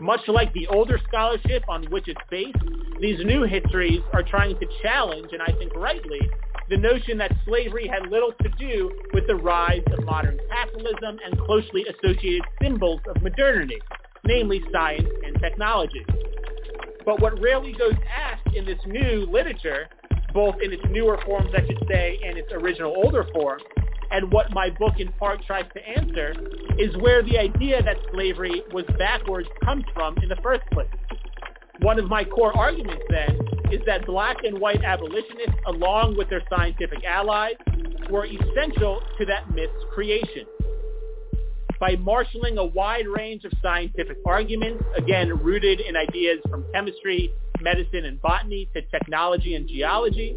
Much 0.00 0.20
like 0.28 0.52
the 0.52 0.66
older 0.68 1.00
scholarship 1.08 1.64
on 1.68 1.84
which 1.90 2.08
it's 2.08 2.20
based, 2.30 2.58
these 3.00 3.18
new 3.24 3.44
histories 3.44 4.00
are 4.12 4.22
trying 4.22 4.58
to 4.58 4.66
challenge, 4.82 5.30
and 5.32 5.42
I 5.42 5.52
think 5.58 5.72
rightly, 5.74 6.20
the 6.68 6.76
notion 6.76 7.18
that 7.18 7.32
slavery 7.44 7.88
had 7.88 8.08
little 8.10 8.32
to 8.32 8.48
do 8.58 9.10
with 9.12 9.26
the 9.26 9.34
rise 9.34 9.82
of 9.92 10.04
modern 10.04 10.38
capitalism 10.48 11.18
and 11.24 11.38
closely 11.40 11.84
associated 11.86 12.44
symbols 12.62 13.00
of 13.08 13.20
modernity, 13.22 13.82
namely 14.24 14.62
science 14.72 15.08
and 15.26 15.36
technology. 15.40 16.06
But 17.04 17.20
what 17.20 17.40
rarely 17.40 17.72
goes 17.72 17.94
asked 18.16 18.54
in 18.54 18.66
this 18.66 18.78
new 18.86 19.26
literature, 19.30 19.88
both 20.32 20.56
in 20.62 20.72
its 20.72 20.82
newer 20.90 21.18
forms, 21.24 21.50
I 21.54 21.66
should 21.66 21.82
say, 21.88 22.18
and 22.26 22.38
its 22.38 22.52
original 22.52 22.92
older 23.04 23.26
form, 23.32 23.60
and 24.10 24.30
what 24.30 24.52
my 24.52 24.70
book 24.70 24.94
in 24.98 25.12
part 25.12 25.42
tries 25.46 25.66
to 25.74 25.88
answer, 25.88 26.34
is 26.78 26.96
where 26.98 27.22
the 27.22 27.38
idea 27.38 27.82
that 27.82 27.96
slavery 28.12 28.62
was 28.72 28.84
backwards 28.98 29.48
comes 29.64 29.84
from 29.94 30.16
in 30.22 30.28
the 30.28 30.36
first 30.42 30.62
place. 30.72 30.88
One 31.80 31.98
of 31.98 32.08
my 32.08 32.24
core 32.24 32.56
arguments 32.56 33.02
then 33.10 33.38
is 33.72 33.80
that 33.86 34.06
black 34.06 34.36
and 34.44 34.60
white 34.60 34.82
abolitionists, 34.84 35.56
along 35.66 36.16
with 36.16 36.28
their 36.30 36.42
scientific 36.54 37.04
allies, 37.04 37.56
were 38.10 38.26
essential 38.26 39.00
to 39.18 39.26
that 39.26 39.50
myth's 39.50 39.72
creation 39.94 40.46
by 41.82 41.96
marshaling 41.96 42.58
a 42.58 42.64
wide 42.64 43.08
range 43.08 43.44
of 43.44 43.52
scientific 43.60 44.16
arguments, 44.24 44.84
again, 44.96 45.36
rooted 45.42 45.80
in 45.80 45.96
ideas 45.96 46.38
from 46.48 46.64
chemistry, 46.72 47.28
medicine, 47.60 48.04
and 48.04 48.22
botany 48.22 48.70
to 48.72 48.82
technology 48.82 49.56
and 49.56 49.68
geology. 49.68 50.36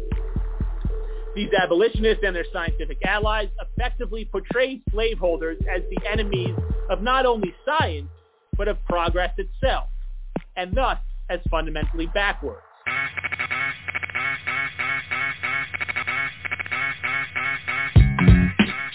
These 1.36 1.50
abolitionists 1.62 2.24
and 2.26 2.34
their 2.34 2.46
scientific 2.52 2.98
allies 3.06 3.48
effectively 3.60 4.24
portrayed 4.24 4.82
slaveholders 4.90 5.58
as 5.72 5.82
the 5.88 6.10
enemies 6.10 6.56
of 6.90 7.00
not 7.00 7.26
only 7.26 7.54
science, 7.64 8.08
but 8.58 8.66
of 8.66 8.84
progress 8.84 9.32
itself, 9.38 9.84
and 10.56 10.76
thus 10.76 10.98
as 11.30 11.38
fundamentally 11.48 12.06
backwards. 12.12 12.62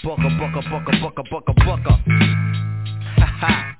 Bucka, 0.03 0.29
bucka, 0.39 0.61
bucka, 0.67 0.91
bucka, 0.99 1.23
bucka, 1.29 1.53
bucka. 1.63 1.93
Ha 3.17 3.25
ha. 3.39 3.75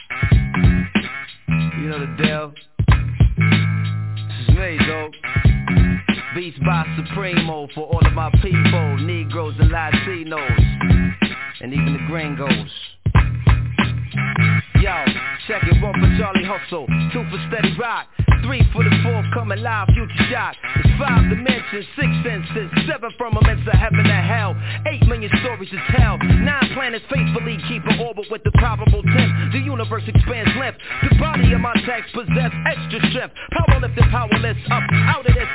You 1.79 1.89
know 1.89 1.99
the 1.99 2.05
deal. 2.21 2.53
This 4.27 4.47
is 4.47 4.55
me, 4.55 4.77
dog. 4.85 5.11
Beats 6.35 6.59
by 6.59 6.85
Supremo 6.95 7.67
for 7.73 7.87
all 7.87 8.05
of 8.05 8.13
my 8.13 8.29
people, 8.39 8.97
Negroes 8.99 9.55
and 9.59 9.71
Latinos. 9.71 10.59
And 11.59 11.73
even 11.73 11.93
the 11.93 12.05
gringos. 12.07 12.69
Yo, 14.79 15.05
check 15.47 15.63
it, 15.63 15.81
one 15.81 15.93
for 15.93 16.17
Charlie 16.19 16.45
Hustle, 16.45 16.85
two 17.11 17.23
for 17.31 17.47
Steady 17.49 17.75
Rock. 17.79 18.05
Three 18.43 18.65
for 18.73 18.83
the 18.83 18.93
fourth, 19.03 19.25
coming 19.33 19.61
live, 19.61 19.87
future 19.93 20.25
shot. 20.29 20.55
It's 20.81 20.93
five 20.97 21.29
dimensions, 21.29 21.85
six 21.95 22.09
senses, 22.25 22.67
seven 22.89 23.11
firmaments 23.17 23.67
of 23.67 23.77
heaven 23.77 24.01
and 24.01 24.25
hell. 24.25 24.55
Eight 24.87 25.05
million 25.07 25.29
stories 25.41 25.69
to 25.69 25.79
tell. 25.95 26.17
Nine 26.17 26.69
planets 26.73 27.05
faithfully 27.09 27.57
keep 27.67 27.85
an 27.85 27.99
orbit 27.99 28.25
with 28.31 28.43
the 28.43 28.51
probable 28.57 29.03
tenth. 29.03 29.53
The 29.53 29.59
universe 29.59 30.03
expands 30.07 30.51
length. 30.57 30.79
The 31.03 31.15
body 31.19 31.53
of 31.53 31.61
my 31.61 31.73
text 31.85 32.13
possess 32.13 32.51
extra 32.65 32.99
strength. 33.11 33.35
Powerlifting, 33.53 34.09
powerless, 34.09 34.57
up 34.71 34.83
out 35.09 35.25
of 35.25 35.35
this. 35.35 35.47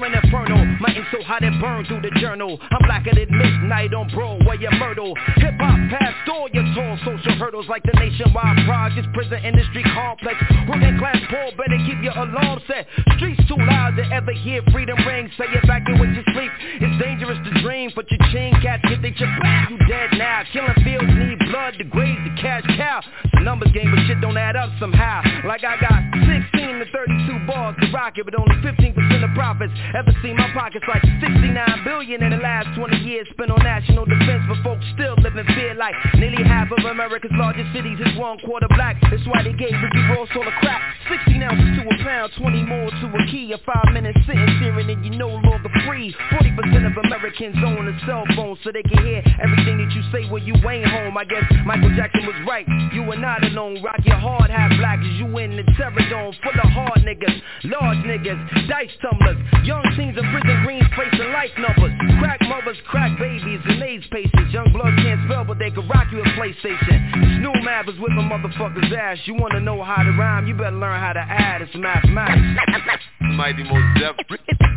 And 0.00 0.14
inferno. 0.14 0.56
My 0.80 0.88
ink 0.96 1.04
so 1.12 1.20
hot 1.22 1.42
it 1.42 1.52
burned 1.60 1.86
through 1.86 2.00
the 2.00 2.10
journal. 2.20 2.56
I'm 2.72 2.80
blacker 2.86 3.12
than 3.12 3.28
midnight 3.36 3.92
on 3.92 4.08
Broadway 4.08 4.56
and 4.64 4.78
Myrtle. 4.78 5.12
Hip 5.36 5.60
hop 5.60 5.76
past 5.92 6.28
all 6.32 6.48
your 6.48 6.64
tall 6.72 6.96
social 7.04 7.36
hurdles 7.36 7.66
like 7.68 7.82
the 7.82 7.92
nationwide 8.00 8.64
projects, 8.64 9.08
prison 9.12 9.44
industry 9.44 9.82
complex. 9.82 10.40
Working 10.70 10.96
class 10.96 11.20
poor 11.28 11.52
better 11.52 11.76
keep 11.84 12.00
your 12.00 12.16
alarm 12.30 12.60
set. 12.66 12.86
Streets 13.16 13.42
too 13.48 13.58
loud 13.58 13.96
to 13.96 14.04
ever 14.12 14.32
hear 14.32 14.62
freedom 14.72 14.96
ring. 15.06 15.30
Say 15.36 15.46
it 15.50 15.66
back 15.66 15.82
in 15.88 15.98
when 15.98 16.14
you 16.14 16.22
sleep. 16.32 16.50
It's 16.80 17.02
dangerous 17.02 17.38
to 17.44 17.62
dream, 17.62 17.90
but 17.94 18.10
your 18.10 18.20
chain 18.32 18.54
cats 18.62 18.82
get 18.88 19.02
they 19.02 19.10
chip. 19.10 19.28
You 19.70 19.78
dead 19.88 20.10
now. 20.16 20.42
Killing 20.52 20.74
fields 20.84 21.10
need 21.10 21.38
blood 21.50 21.74
to 21.78 21.84
graze 21.84 22.18
the 22.24 22.40
cash 22.40 22.64
cow. 22.76 23.00
The 23.34 23.40
numbers 23.40 23.72
game, 23.72 23.90
but 23.90 24.06
shit 24.06 24.20
don't 24.20 24.36
add 24.36 24.56
up 24.56 24.70
somehow. 24.78 25.22
Like 25.44 25.64
I 25.64 25.80
got 25.80 26.59
16 26.70 26.86
to 26.86 26.92
32 26.92 27.46
bars 27.46 27.74
to 27.80 27.90
rock 27.90 28.14
it, 28.18 28.24
but 28.24 28.34
only 28.38 28.54
15% 28.62 28.94
of 29.24 29.30
profits. 29.34 29.72
Ever 29.94 30.12
seen 30.22 30.36
my 30.36 30.50
pockets 30.54 30.84
like 30.86 31.02
69 31.02 31.82
billion 31.84 32.22
in 32.22 32.30
the 32.30 32.38
last 32.38 32.68
20 32.78 32.96
years 33.02 33.26
spent 33.30 33.50
on 33.50 33.58
national 33.58 34.04
defense, 34.06 34.44
but 34.46 34.62
folks 34.62 34.84
still 34.94 35.16
live 35.18 35.36
in 35.36 35.46
fear 35.58 35.74
like 35.74 35.94
nearly 36.14 36.42
half 36.44 36.70
of 36.70 36.84
America's 36.84 37.34
largest 37.34 37.72
cities 37.74 37.98
is 37.98 38.16
one 38.18 38.38
quarter 38.46 38.68
black. 38.70 38.96
That's 39.10 39.26
why 39.26 39.42
they 39.42 39.52
gave 39.52 39.74
Ricky 39.74 40.02
Ross 40.14 40.28
all 40.36 40.44
the 40.44 40.54
crap. 40.62 40.80
16 41.10 41.42
ounces 41.42 41.70
to 41.74 41.82
a 41.90 41.96
pound, 42.04 42.32
20 42.38 42.62
more 42.62 42.90
to 42.90 43.06
a 43.18 43.22
key. 43.30 43.50
A 43.50 43.58
five 43.66 43.90
minute 43.92 44.14
sitting 44.26 44.46
staring 44.62 44.90
and 44.90 45.02
you 45.04 45.10
no 45.18 45.28
longer 45.28 45.70
free. 45.86 46.14
40% 46.30 46.86
of 46.86 46.94
Americans 47.02 47.56
own 47.66 47.88
a 47.88 47.94
cell 48.06 48.24
phone 48.36 48.56
so 48.62 48.70
they 48.70 48.82
can 48.82 49.02
hear 49.02 49.22
everything 49.42 49.78
that 49.82 49.90
you 49.90 50.02
say 50.14 50.30
when 50.30 50.46
you 50.46 50.54
ain't 50.68 50.86
home. 50.86 51.18
I 51.18 51.24
guess 51.24 51.42
Michael 51.66 51.90
Jackson 51.96 52.26
was 52.26 52.38
right. 52.46 52.66
You 52.94 53.02
are 53.10 53.18
not 53.18 53.42
alone. 53.42 53.82
Rock 53.82 53.98
your 54.04 54.16
hard 54.16 54.50
hat 54.50 54.70
black 54.78 55.00
as 55.00 55.18
you 55.18 55.26
in 55.38 55.56
the 55.56 55.66
terror 55.74 55.98
dome 56.08 56.34
full 56.42 56.59
of 56.60 56.70
hard 56.70 57.00
niggas, 57.02 57.40
large 57.64 57.98
niggas, 58.04 58.38
dice 58.68 58.92
tumblers, 59.00 59.36
young 59.64 59.82
teens 59.96 60.16
in 60.16 60.24
prison 60.30 60.56
greens 60.64 60.86
facing 60.96 61.32
life 61.32 61.52
numbers, 61.56 61.92
crack 62.20 62.40
mothers, 62.44 62.76
crack 62.86 63.18
babies, 63.18 63.60
and 63.64 63.82
AIDS 63.82 64.06
patients. 64.10 64.52
Young 64.52 64.72
blood 64.72 64.92
can't 65.00 65.20
spell, 65.26 65.44
but 65.44 65.58
they 65.58 65.70
can 65.70 65.86
rock 65.88 66.06
you 66.12 66.20
a 66.20 66.28
PlayStation. 66.36 67.40
New 67.40 67.54
math 67.64 67.88
is 67.88 67.98
whipping 67.98 68.28
motherfuckers' 68.28 68.92
ass. 68.92 69.18
You 69.24 69.34
wanna 69.34 69.60
know 69.60 69.82
how 69.82 70.02
to 70.02 70.10
rhyme? 70.12 70.46
You 70.46 70.54
better 70.54 70.76
learn 70.76 71.00
how 71.00 71.12
to 71.12 71.20
add. 71.20 71.62
It's 71.62 71.74
mathematics. 71.74 73.04
Mighty 73.20 73.64
Mos 73.64 73.82
Def. 73.98 74.16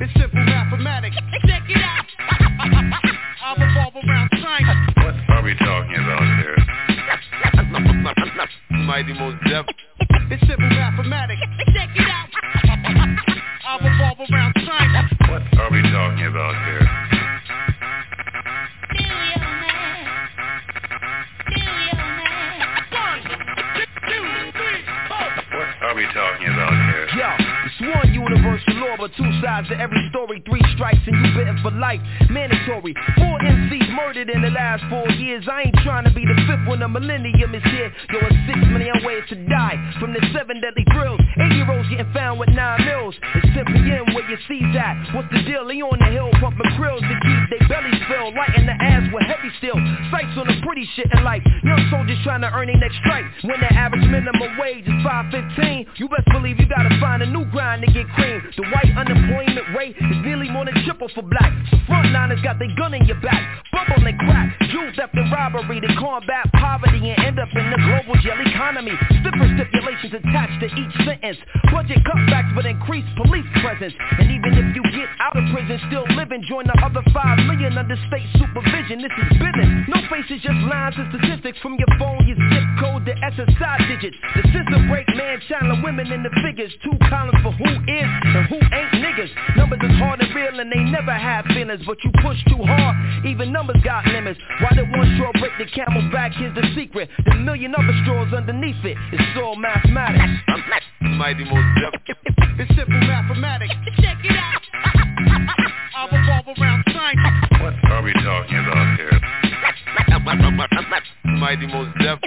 It's 0.01 0.13
simple 0.13 0.43
mathematics. 0.43 1.15
Check 1.47 1.63
it 1.69 1.81
out. 1.83 2.05
I'm 3.43 3.61
revolve 3.61 3.95
around 4.07 4.29
China. 4.41 4.73
What 5.03 5.15
are 5.29 5.43
we 5.43 5.55
talking 5.55 5.95
about 5.95 6.23
here? 6.41 6.92
Mighty 8.71 9.13
Mos 9.13 9.33
Def. 9.45 9.65
It's 10.29 10.41
simple 10.47 10.69
mathematics. 10.69 11.41
Check 11.73 11.89
it 11.95 12.07
out. 12.09 12.29
I 13.65 13.77
revolve 13.81 14.19
around. 14.31 14.53
What 15.29 15.41
are 15.59 15.71
we 15.71 15.81
talking 15.81 16.25
about 16.27 16.55
here? 16.65 16.85
What 25.53 25.69
are 25.81 25.95
we 25.95 26.05
talking 26.13 26.47
about 26.47 26.73
here? 26.91 27.07
Yo, 27.17 27.29
it's 27.73 27.95
one 27.95 28.13
universal 28.13 28.73
law, 28.75 28.95
but 28.97 29.11
two 29.17 29.29
sides 29.41 29.67
to 29.69 29.79
every 29.79 29.97
story. 30.09 30.41
Three 30.45 30.61
strikes 30.75 31.01
and 31.07 31.15
you 31.15 31.33
bitten 31.33 31.57
for 31.61 31.71
life. 31.71 32.01
Mandatory. 32.29 32.93
Four 33.17 33.39
MCs 33.39 33.89
murdered 33.95 34.29
in 34.29 34.41
the 34.41 34.49
last 34.49 34.83
four 34.89 35.07
years. 35.17 35.45
I 35.49 35.63
ain't 35.63 35.77
trying 35.83 36.05
to 36.05 36.13
be 36.13 36.25
the 36.25 36.35
fifth 36.45 36.67
when 36.67 36.79
the 36.79 36.87
millennium 36.87 37.55
is 37.55 37.63
here. 37.63 37.91
Yo, 38.11 38.19
it's 38.21 38.37
six 38.45 38.59
million 38.69 38.93
ways 39.03 39.23
to 39.29 39.35
die 39.49 39.77
from 39.99 40.13
the 40.13 40.21
seven 40.33 40.61
deadly 40.61 40.85
thrills. 40.93 41.21
Eight 41.39 41.53
year 41.57 41.69
olds 41.71 41.89
getting 41.89 42.11
found 42.13 42.39
with 42.39 42.49
nine 42.49 42.85
mils. 42.85 43.15
It's 43.41 43.49
10 43.53 43.65
p.m. 43.65 44.13
where 44.13 44.25
you 44.29 44.37
see 44.47 44.61
that. 44.77 44.93
What's 45.15 45.29
the 45.33 45.41
deal? 45.43 45.65
They 45.65 45.81
on 45.81 45.97
the 45.97 46.09
hill 46.13 46.29
pumping 46.39 46.69
krills 46.77 47.01
to 47.01 47.15
keep 47.25 47.41
their 47.49 47.65
bellies 47.69 48.01
filled. 48.05 48.35
Lighting 48.35 48.65
the 48.69 48.77
ass 48.77 49.09
with 49.13 49.25
heavy 49.25 49.49
steel. 49.57 49.77
Sights 50.13 50.35
on 50.37 50.45
the 50.45 50.57
pretty 50.61 50.85
shit 50.95 51.09
in 51.09 51.23
life. 51.23 51.41
Young 51.63 51.81
soldiers 51.89 52.19
trying 52.23 52.41
to 52.41 52.51
earn 52.53 52.67
their 52.67 52.77
next 52.77 52.97
strike. 53.01 53.25
When 53.41 53.59
the 53.59 53.71
average 53.73 54.05
minimum 54.05 54.57
wage 54.61 54.85
is 54.85 54.99
515, 55.01 55.97
you 55.97 56.09
best 56.09 56.27
believe 56.29 56.59
you 56.59 56.67
gotta 56.69 56.93
find 57.01 57.23
a 57.23 57.29
new 57.29 57.45
grind 57.63 57.81
to 57.81 57.91
get 57.91 58.07
cream. 58.15 58.41
The 58.57 58.63
white 58.75 58.91
unemployment 58.97 59.67
rate 59.75 59.95
is 59.95 60.17
nearly 60.23 60.49
more 60.49 60.65
than 60.65 60.75
triple 60.83 61.07
for 61.15 61.23
black. 61.23 61.51
Frontliners 61.87 62.43
got 62.43 62.59
their 62.59 62.73
gun 62.75 62.93
in 62.93 63.05
your 63.05 63.19
back. 63.21 63.63
Bubble 63.71 64.05
and 64.05 64.19
crack, 64.19 64.53
theft 64.95 65.15
and 65.15 65.31
robbery 65.31 65.79
to 65.81 65.89
combat 65.99 66.45
poverty 66.53 67.01
and 67.09 67.19
end 67.25 67.39
up 67.39 67.49
in 67.55 67.65
the 67.71 67.79
global 67.87 68.15
jail 68.21 68.37
economy. 68.39 68.93
Stiffer 69.21 69.47
stipulations 69.55 70.13
attached 70.13 70.59
to 70.61 70.67
each 70.67 70.95
sentence. 71.05 71.37
Budget 71.71 71.99
cutbacks 72.05 72.53
but 72.55 72.65
increased 72.65 73.09
police 73.17 73.47
presence. 73.61 73.93
And 74.19 74.29
even 74.31 74.53
if 74.53 74.75
you 74.75 74.83
get 74.91 75.09
out 75.19 75.35
of 75.35 75.43
prison, 75.51 75.79
still 75.87 76.05
living, 76.15 76.43
join 76.47 76.65
the 76.67 76.77
other 76.83 77.01
five 77.13 77.39
million 77.47 77.77
under 77.77 77.97
state 78.07 78.27
supervision. 78.37 79.01
This 79.01 79.13
is 79.13 79.29
business. 79.39 79.69
No 79.89 79.97
faces, 80.09 80.41
just 80.41 80.59
lines 80.69 80.95
and 80.97 81.09
statistics 81.09 81.57
from 81.59 81.75
your 81.79 81.89
phone, 81.97 82.21
your 82.27 82.37
zip 82.37 82.67
code, 82.79 83.05
the 83.05 83.15
SSI 83.17 83.77
digits. 83.89 84.17
The 84.35 84.43
system 84.51 84.87
break 84.89 85.07
man, 85.15 85.39
and 85.49 85.83
women 85.83 86.11
in 86.11 86.23
the 86.23 86.33
figures. 86.45 86.71
Two 86.83 86.95
columns 87.09 87.41
for 87.41 87.52
who 87.57 87.69
is 87.69 88.09
and 88.23 88.45
who 88.49 88.57
ain't 88.57 88.93
niggas. 89.03 89.31
Numbers 89.57 89.79
is 89.83 89.97
hard 89.97 90.21
and 90.21 90.33
real 90.35 90.59
and 90.59 90.71
they 90.71 90.83
never 90.91 91.13
have 91.13 91.45
feelings, 91.45 91.81
but 91.85 91.97
you 92.03 92.11
push 92.21 92.37
too 92.49 92.61
hard. 92.63 93.25
Even 93.25 93.51
numbers 93.51 93.81
got 93.83 94.05
limits. 94.07 94.39
Why 94.61 94.75
did 94.75 94.89
one 94.91 95.07
straw 95.15 95.31
break 95.39 95.53
the 95.57 95.65
camel's 95.65 96.11
back? 96.11 96.33
Here's 96.33 96.55
the 96.55 96.63
secret. 96.75 97.09
The 97.25 97.35
million 97.35 97.73
other 97.75 97.93
straws 98.03 98.33
underneath 98.33 98.83
it. 98.83 98.97
It's 99.11 99.39
all 99.41 99.55
mathematics. 99.55 100.41
Mighty 101.01 101.43
Mos 101.45 101.63
Def. 101.79 102.17
It's 102.59 102.75
simple 102.75 102.99
mathematics. 103.01 103.73
Check 104.01 104.17
it 104.23 104.37
out. 104.37 104.61
I 105.95 106.05
revolve 106.11 106.57
around 106.57 106.83
China. 106.87 107.63
What 107.63 107.73
are 107.91 108.01
we 108.01 108.13
talking 108.13 108.59
about 108.59 108.97
here? 108.97 109.13
Mighty 111.25 111.67
most 111.67 111.97
def. 111.99 112.19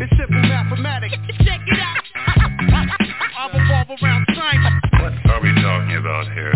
It's 0.00 0.10
simple 0.18 0.42
mathematics. 0.42 1.14
Check 1.44 1.60
it 1.66 1.78
out. 1.78 3.00
I 3.38 3.46
revolve 3.56 4.02
around 4.02 4.26
China. 4.34 4.80
What 5.00 5.12
are 5.30 5.40
we 5.40 5.54
talking 5.62 5.96
about 5.96 6.32
here? 6.32 6.52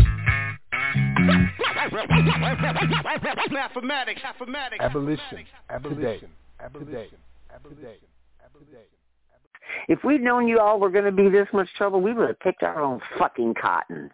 Mathematics. 3.52 4.20
Mathematics. 4.24 4.82
Abolition. 4.82 5.46
Abolition. 5.70 6.28
Abolition. 6.60 7.08
Abolition. 7.54 7.98
If 9.86 10.02
we'd 10.02 10.22
known 10.22 10.48
you 10.48 10.58
all 10.58 10.80
were 10.80 10.90
going 10.90 11.04
to 11.04 11.12
be 11.12 11.28
this 11.28 11.46
much 11.52 11.68
trouble, 11.76 12.00
we 12.00 12.12
would 12.12 12.26
have 12.26 12.40
picked 12.40 12.64
our 12.64 12.82
own 12.82 13.00
fucking 13.16 13.54
cotton. 13.60 14.10